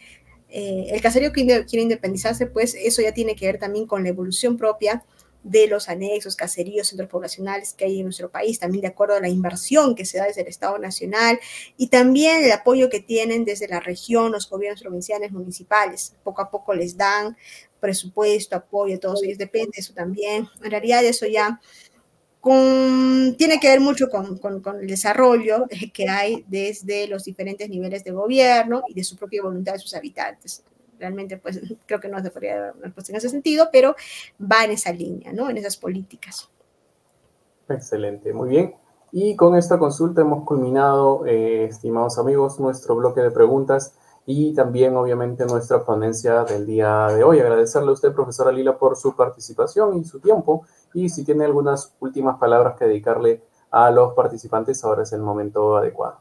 eh, 0.49 0.87
el 0.89 1.01
caserío 1.01 1.31
que 1.31 1.45
quiere 1.65 1.83
independizarse, 1.83 2.45
pues 2.45 2.75
eso 2.75 3.01
ya 3.01 3.13
tiene 3.13 3.35
que 3.35 3.45
ver 3.45 3.57
también 3.57 3.87
con 3.87 4.03
la 4.03 4.09
evolución 4.09 4.57
propia 4.57 5.03
de 5.43 5.67
los 5.67 5.89
anexos, 5.89 6.35
caseríos, 6.35 6.87
centros 6.87 7.09
poblacionales 7.09 7.73
que 7.73 7.85
hay 7.85 7.99
en 7.99 8.05
nuestro 8.05 8.29
país, 8.29 8.59
también 8.59 8.81
de 8.81 8.89
acuerdo 8.89 9.15
a 9.15 9.21
la 9.21 9.29
inversión 9.29 9.95
que 9.95 10.05
se 10.05 10.17
da 10.17 10.25
desde 10.25 10.41
el 10.41 10.47
Estado 10.47 10.77
Nacional 10.77 11.39
y 11.77 11.87
también 11.87 12.43
el 12.43 12.51
apoyo 12.51 12.89
que 12.89 12.99
tienen 12.99 13.45
desde 13.45 13.67
la 13.67 13.79
región, 13.79 14.31
los 14.31 14.49
gobiernos 14.49 14.81
provinciales, 14.81 15.31
municipales. 15.31 16.15
Poco 16.23 16.41
a 16.41 16.51
poco 16.51 16.73
les 16.73 16.97
dan 16.97 17.37
presupuesto, 17.79 18.57
apoyo, 18.57 18.99
todos 18.99 19.23
ellos, 19.23 19.37
depende 19.37 19.71
de 19.75 19.81
eso 19.81 19.93
también. 19.93 20.47
En 20.61 20.71
realidad 20.71 21.03
eso 21.05 21.25
ya 21.25 21.59
tiene 22.41 23.59
que 23.59 23.67
ver 23.67 23.81
mucho 23.81 24.09
con, 24.09 24.37
con, 24.37 24.79
el 24.79 24.87
desarrollo 24.87 25.65
que 25.93 26.07
hay 26.07 26.45
desde 26.47 27.07
los 27.07 27.25
diferentes 27.25 27.69
niveles 27.69 28.03
de 28.03 28.11
gobierno 28.11 28.83
y 28.87 28.93
de 28.93 29.03
su 29.03 29.17
propia 29.17 29.41
voluntad 29.41 29.73
de 29.73 29.79
sus 29.79 29.93
habitantes 29.93 30.63
realmente 30.99 31.37
pues 31.37 31.59
creo 31.85 31.99
que 31.99 32.09
no 32.09 32.21
se 32.21 32.29
podría 32.29 32.59
dar 32.59 32.73
una 32.75 32.85
respuesta 32.85 33.11
en 33.11 33.17
ese 33.17 33.29
sentido, 33.29 33.69
pero 33.71 33.95
va 34.39 34.65
en 34.65 34.71
esa 34.71 34.91
línea, 34.91 35.31
¿no? 35.33 35.49
En 35.49 35.57
esas 35.57 35.77
políticas. 35.77 36.49
Excelente, 37.69 38.33
muy 38.33 38.49
bien. 38.49 38.75
Y 39.11 39.35
con 39.35 39.55
esta 39.55 39.79
consulta 39.79 40.21
hemos 40.21 40.43
culminado, 40.43 41.25
eh, 41.25 41.65
estimados 41.65 42.19
amigos, 42.19 42.59
nuestro 42.59 42.95
bloque 42.95 43.21
de 43.21 43.31
preguntas 43.31 43.95
y 44.25 44.53
también 44.53 44.95
obviamente 44.95 45.45
nuestra 45.45 45.83
ponencia 45.83 46.43
del 46.43 46.67
día 46.67 47.07
de 47.07 47.23
hoy. 47.23 47.39
Agradecerle 47.39 47.89
a 47.89 47.93
usted, 47.93 48.13
profesora 48.13 48.51
Lila, 48.51 48.77
por 48.77 48.95
su 48.95 49.15
participación 49.15 49.97
y 49.97 50.03
su 50.03 50.19
tiempo. 50.19 50.65
Y 50.93 51.09
si 51.09 51.23
tiene 51.23 51.45
algunas 51.45 51.95
últimas 51.99 52.37
palabras 52.37 52.77
que 52.77 52.85
dedicarle 52.85 53.41
a 53.71 53.89
los 53.89 54.13
participantes, 54.13 54.83
ahora 54.83 55.03
es 55.03 55.13
el 55.13 55.21
momento 55.21 55.77
adecuado. 55.77 56.19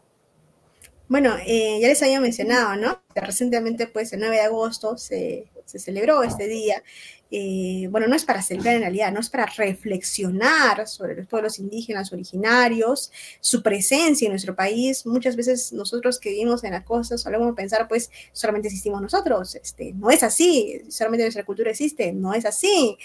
Bueno, 1.08 1.34
eh, 1.46 1.78
ya 1.80 1.88
les 1.88 2.02
había 2.02 2.20
mencionado, 2.20 2.76
¿no? 2.76 2.98
Recientemente, 3.20 3.86
pues, 3.86 4.12
el 4.12 4.20
9 4.20 4.36
de 4.36 4.42
agosto 4.42 4.96
se, 4.96 5.46
celebró 5.66 6.22
este 6.22 6.46
día. 6.46 6.82
Eh, 7.30 7.88
bueno, 7.90 8.06
no 8.06 8.16
es 8.16 8.24
para 8.24 8.40
celebrar 8.40 8.76
en 8.76 8.80
realidad, 8.80 9.12
no 9.12 9.20
es 9.20 9.28
para 9.28 9.44
reflexionar 9.44 10.88
sobre 10.88 11.14
los 11.14 11.26
pueblos 11.26 11.58
indígenas 11.58 12.10
originarios, 12.10 13.12
su 13.40 13.62
presencia 13.62 14.26
en 14.26 14.32
nuestro 14.32 14.56
país. 14.56 15.04
Muchas 15.04 15.36
veces 15.36 15.72
nosotros 15.74 16.18
que 16.18 16.30
vivimos 16.30 16.64
en 16.64 16.72
la 16.72 16.84
costa 16.84 17.18
solemos 17.18 17.54
pensar, 17.54 17.86
pues, 17.86 18.10
solamente 18.32 18.68
existimos 18.68 19.02
nosotros. 19.02 19.54
Este, 19.56 19.92
no 19.92 20.10
es 20.10 20.22
así, 20.22 20.82
solamente 20.88 21.24
nuestra 21.24 21.44
cultura 21.44 21.70
existe, 21.70 22.12
no 22.12 22.32
es 22.32 22.46
así. 22.46 22.96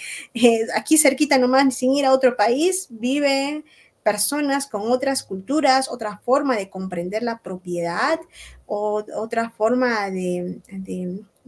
Aquí 0.75 0.98
cerquita 0.98 1.38
nomás, 1.38 1.75
sin 1.75 1.92
ir 1.92 2.06
a 2.06 2.14
otro 2.14 2.38
país, 2.38 2.88
vive 2.90 3.64
personas 4.03 4.67
con 4.67 4.91
otras 4.91 5.23
culturas, 5.23 5.90
otra 5.90 6.19
forma 6.23 6.56
de 6.56 6.69
comprender 6.69 7.23
la 7.23 7.40
propiedad, 7.40 8.19
o, 8.65 9.03
otra 9.15 9.49
forma 9.49 10.09
de, 10.09 10.59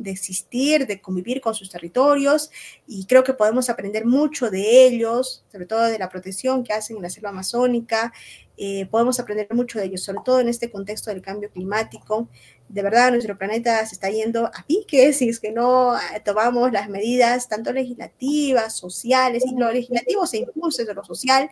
existir, 0.03 0.87
de 0.87 1.01
convivir 1.01 1.41
con 1.41 1.53
sus 1.53 1.69
territorios, 1.69 2.49
y 2.87 3.05
creo 3.05 3.23
que 3.23 3.33
podemos 3.33 3.69
aprender 3.69 4.05
mucho 4.05 4.49
de 4.49 4.85
ellos, 4.85 5.43
sobre 5.51 5.65
todo 5.65 5.83
de 5.83 5.99
la 5.99 6.09
protección 6.09 6.63
que 6.63 6.73
hacen 6.73 6.97
en 6.97 7.03
la 7.03 7.09
selva 7.09 7.29
amazónica, 7.29 8.13
eh, 8.57 8.85
podemos 8.85 9.19
aprender 9.19 9.47
mucho 9.51 9.79
de 9.79 9.85
ellos, 9.85 10.03
sobre 10.03 10.21
todo 10.23 10.39
en 10.39 10.47
este 10.47 10.71
contexto 10.71 11.09
del 11.09 11.21
cambio 11.21 11.49
climático. 11.51 12.29
De 12.67 12.81
verdad 12.81 13.11
nuestro 13.11 13.37
planeta 13.37 13.85
se 13.85 13.95
está 13.95 14.09
yendo 14.09 14.47
a 14.47 14.65
pique 14.67 15.13
si 15.13 15.29
es 15.29 15.39
que 15.39 15.51
no 15.51 15.95
eh, 15.95 16.21
tomamos 16.23 16.71
las 16.71 16.89
medidas 16.89 17.47
tanto 17.47 17.71
legislativas, 17.71 18.75
sociales, 18.75 19.43
y 19.45 19.55
lo 19.55 19.71
legislativo 19.71 20.25
se 20.25 20.37
impulsa 20.37 20.83
desde 20.83 20.93
lo 20.93 21.03
social, 21.03 21.49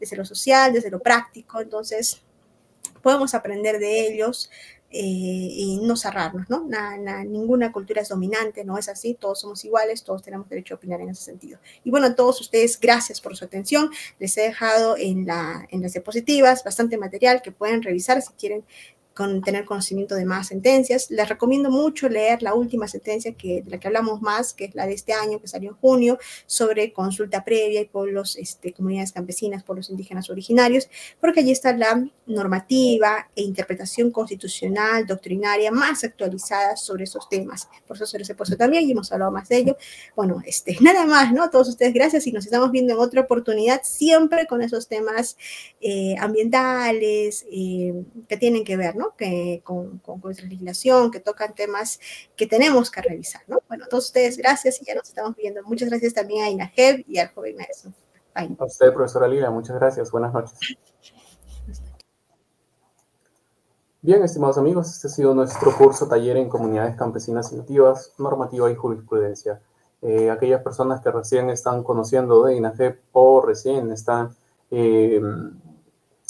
desde 0.00 0.16
lo 0.16 0.24
social, 0.24 0.72
desde 0.72 0.90
lo 0.90 1.00
práctico, 1.00 1.60
entonces 1.60 2.22
podemos 3.02 3.34
aprender 3.34 3.78
de 3.78 4.08
ellos, 4.08 4.50
eh, 4.88 5.00
y 5.02 5.80
no 5.82 5.96
cerrarnos, 5.96 6.48
¿no? 6.48 6.68
ninguna 7.24 7.72
cultura 7.72 8.02
es 8.02 8.08
dominante, 8.08 8.64
no 8.64 8.78
es 8.78 8.88
así, 8.88 9.14
todos 9.14 9.40
somos 9.40 9.64
iguales, 9.64 10.04
todos 10.04 10.22
tenemos 10.22 10.48
derecho 10.48 10.74
a 10.74 10.76
opinar 10.76 11.00
en 11.00 11.08
ese 11.10 11.24
sentido. 11.24 11.58
Y 11.82 11.90
bueno, 11.90 12.06
a 12.06 12.14
todos 12.14 12.40
ustedes, 12.40 12.78
gracias 12.78 13.20
por 13.20 13.36
su 13.36 13.44
atención. 13.44 13.90
Les 14.20 14.38
he 14.38 14.42
dejado 14.42 14.96
en, 14.96 15.26
la, 15.26 15.66
en 15.70 15.82
las 15.82 15.92
diapositivas 15.92 16.62
bastante 16.62 16.98
material 16.98 17.42
que 17.42 17.50
pueden 17.50 17.82
revisar 17.82 18.22
si 18.22 18.32
quieren 18.34 18.64
con 19.16 19.40
tener 19.40 19.64
conocimiento 19.64 20.14
de 20.14 20.26
más 20.26 20.48
sentencias. 20.48 21.10
Les 21.10 21.26
recomiendo 21.26 21.70
mucho 21.70 22.08
leer 22.08 22.42
la 22.42 22.54
última 22.54 22.86
sentencia 22.86 23.32
que, 23.32 23.62
de 23.62 23.70
la 23.70 23.80
que 23.80 23.88
hablamos 23.88 24.20
más, 24.20 24.52
que 24.52 24.66
es 24.66 24.74
la 24.74 24.86
de 24.86 24.92
este 24.92 25.14
año, 25.14 25.40
que 25.40 25.48
salió 25.48 25.70
en 25.70 25.76
junio, 25.76 26.18
sobre 26.44 26.92
consulta 26.92 27.42
previa 27.42 27.80
y 27.80 27.86
pueblos, 27.86 28.36
este, 28.36 28.74
comunidades 28.74 29.12
campesinas, 29.12 29.64
pueblos 29.64 29.88
indígenas 29.88 30.28
originarios, 30.28 30.90
porque 31.18 31.40
allí 31.40 31.50
está 31.50 31.74
la 31.74 32.06
normativa 32.26 33.30
e 33.34 33.42
interpretación 33.42 34.10
constitucional, 34.10 35.06
doctrinaria 35.06 35.70
más 35.72 36.04
actualizada 36.04 36.76
sobre 36.76 37.04
esos 37.04 37.26
temas. 37.30 37.68
Por 37.86 37.96
eso 37.96 38.04
se 38.04 38.18
los 38.18 38.28
he 38.28 38.34
puesto 38.34 38.58
también 38.58 38.86
y 38.86 38.92
hemos 38.92 39.10
hablado 39.12 39.32
más 39.32 39.48
de 39.48 39.56
ello. 39.56 39.76
Bueno, 40.14 40.42
este, 40.44 40.76
nada 40.82 41.06
más, 41.06 41.32
¿no? 41.32 41.44
A 41.44 41.50
todos 41.50 41.68
ustedes 41.68 41.94
gracias 41.94 42.26
y 42.26 42.32
nos 42.32 42.44
estamos 42.44 42.70
viendo 42.70 42.92
en 42.92 42.98
otra 42.98 43.22
oportunidad, 43.22 43.80
siempre 43.82 44.46
con 44.46 44.60
esos 44.60 44.88
temas 44.88 45.38
eh, 45.80 46.16
ambientales 46.18 47.46
eh, 47.50 47.94
que 48.28 48.36
tienen 48.36 48.64
que 48.64 48.76
ver, 48.76 48.94
¿no? 48.94 49.05
Que, 49.16 49.60
con, 49.64 49.98
con, 49.98 50.20
nuestra 50.20 50.46
legislación, 50.46 51.10
que 51.10 51.20
tocan 51.20 51.54
temas 51.54 52.00
que 52.36 52.46
tenemos 52.46 52.90
que 52.90 53.02
revisar, 53.02 53.42
¿no? 53.46 53.58
Bueno, 53.68 53.86
todos 53.88 54.06
ustedes, 54.06 54.36
gracias 54.36 54.80
y 54.80 54.84
ya 54.86 54.94
nos 54.94 55.08
estamos 55.08 55.36
viendo. 55.36 55.62
Muchas 55.64 55.88
gracias 55.88 56.14
también 56.14 56.44
a 56.44 56.50
Inajeb 56.50 57.04
y 57.06 57.18
al 57.18 57.28
joven 57.28 57.56
maestro. 57.56 57.92
A 58.34 58.64
usted, 58.64 58.92
profesora 58.92 59.26
Lila, 59.28 59.50
muchas 59.50 59.76
gracias. 59.76 60.10
Buenas 60.10 60.32
noches. 60.32 60.58
Bien, 64.02 64.22
estimados 64.22 64.56
amigos, 64.56 64.88
este 64.88 65.08
ha 65.08 65.10
sido 65.10 65.34
nuestro 65.34 65.76
curso 65.76 66.06
taller 66.06 66.36
en 66.36 66.48
comunidades 66.48 66.94
campesinas 66.96 67.50
y 67.52 67.56
nativas, 67.56 68.12
normativa 68.18 68.70
y 68.70 68.76
jurisprudencia. 68.76 69.60
Eh, 70.02 70.30
aquellas 70.30 70.62
personas 70.62 71.00
que 71.00 71.10
recién 71.10 71.50
están 71.50 71.82
conociendo 71.82 72.44
de 72.44 72.54
INAGEP 72.54 73.00
o 73.10 73.40
recién 73.40 73.90
están 73.90 74.36
eh, 74.70 75.20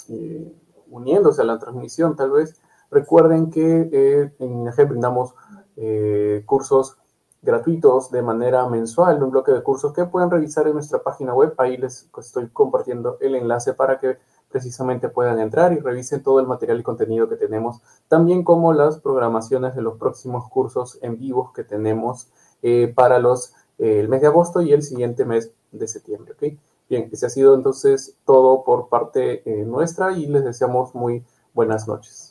eh, 0.09 0.53
uniéndose 0.91 1.43
a 1.43 1.45
la 1.45 1.59
transmisión, 1.59 2.17
tal 2.17 2.31
vez 2.31 2.59
Recuerden 2.91 3.51
que 3.51 3.89
eh, 3.93 4.33
en 4.39 4.61
INAGEP 4.61 4.91
brindamos 4.91 5.35
eh, 5.77 6.43
cursos 6.47 6.99
gratuitos 7.43 8.11
de 8.11 8.23
manera 8.23 8.69
mensual, 8.69 9.23
un 9.23 9.31
bloque 9.31 9.53
de 9.53 9.63
cursos 9.63 9.93
que 9.93 10.05
pueden 10.05 10.31
revisar 10.31 10.67
en 10.67 10.75
nuestra 10.75 11.03
página 11.03 11.35
web. 11.35 11.55
Ahí 11.59 11.77
les 11.77 12.09
estoy 12.19 12.49
compartiendo 12.49 13.19
el 13.21 13.35
enlace 13.35 13.75
para 13.75 13.99
que 13.99 14.19
precisamente 14.51 15.09
puedan 15.09 15.39
entrar 15.39 15.73
y 15.73 15.79
revisen 15.79 16.23
todo 16.23 16.41
el 16.41 16.47
material 16.47 16.81
y 16.81 16.83
contenido 16.83 17.29
que 17.29 17.37
tenemos, 17.37 17.83
también 18.09 18.43
como 18.43 18.73
las 18.73 19.01
programaciones 19.01 19.75
de 19.75 19.83
los 19.83 19.99
próximos 19.99 20.49
cursos 20.49 20.99
en 21.03 21.19
vivo 21.19 21.53
que 21.55 21.65
tenemos 21.65 22.29
eh, 22.63 22.93
para 22.95 23.19
los, 23.19 23.53
el 23.79 24.09
mes 24.09 24.23
de 24.23 24.29
agosto 24.29 24.63
y 24.63 24.73
el 24.73 24.83
siguiente 24.83 25.25
mes 25.25 25.53
de 25.73 25.87
septiembre. 25.89 26.33
¿okay? 26.33 26.59
Bien, 26.89 27.09
ese 27.13 27.27
ha 27.27 27.31
sido 27.31 27.55
entonces 27.55 28.17
todo 28.25 28.65
por 28.65 28.89
parte 28.89 29.43
nuestra 29.67 30.13
y 30.13 30.27
les 30.27 30.45
deseamos 30.45 30.95
muy 30.95 31.25
buenas 31.53 31.87
noches. 31.87 32.26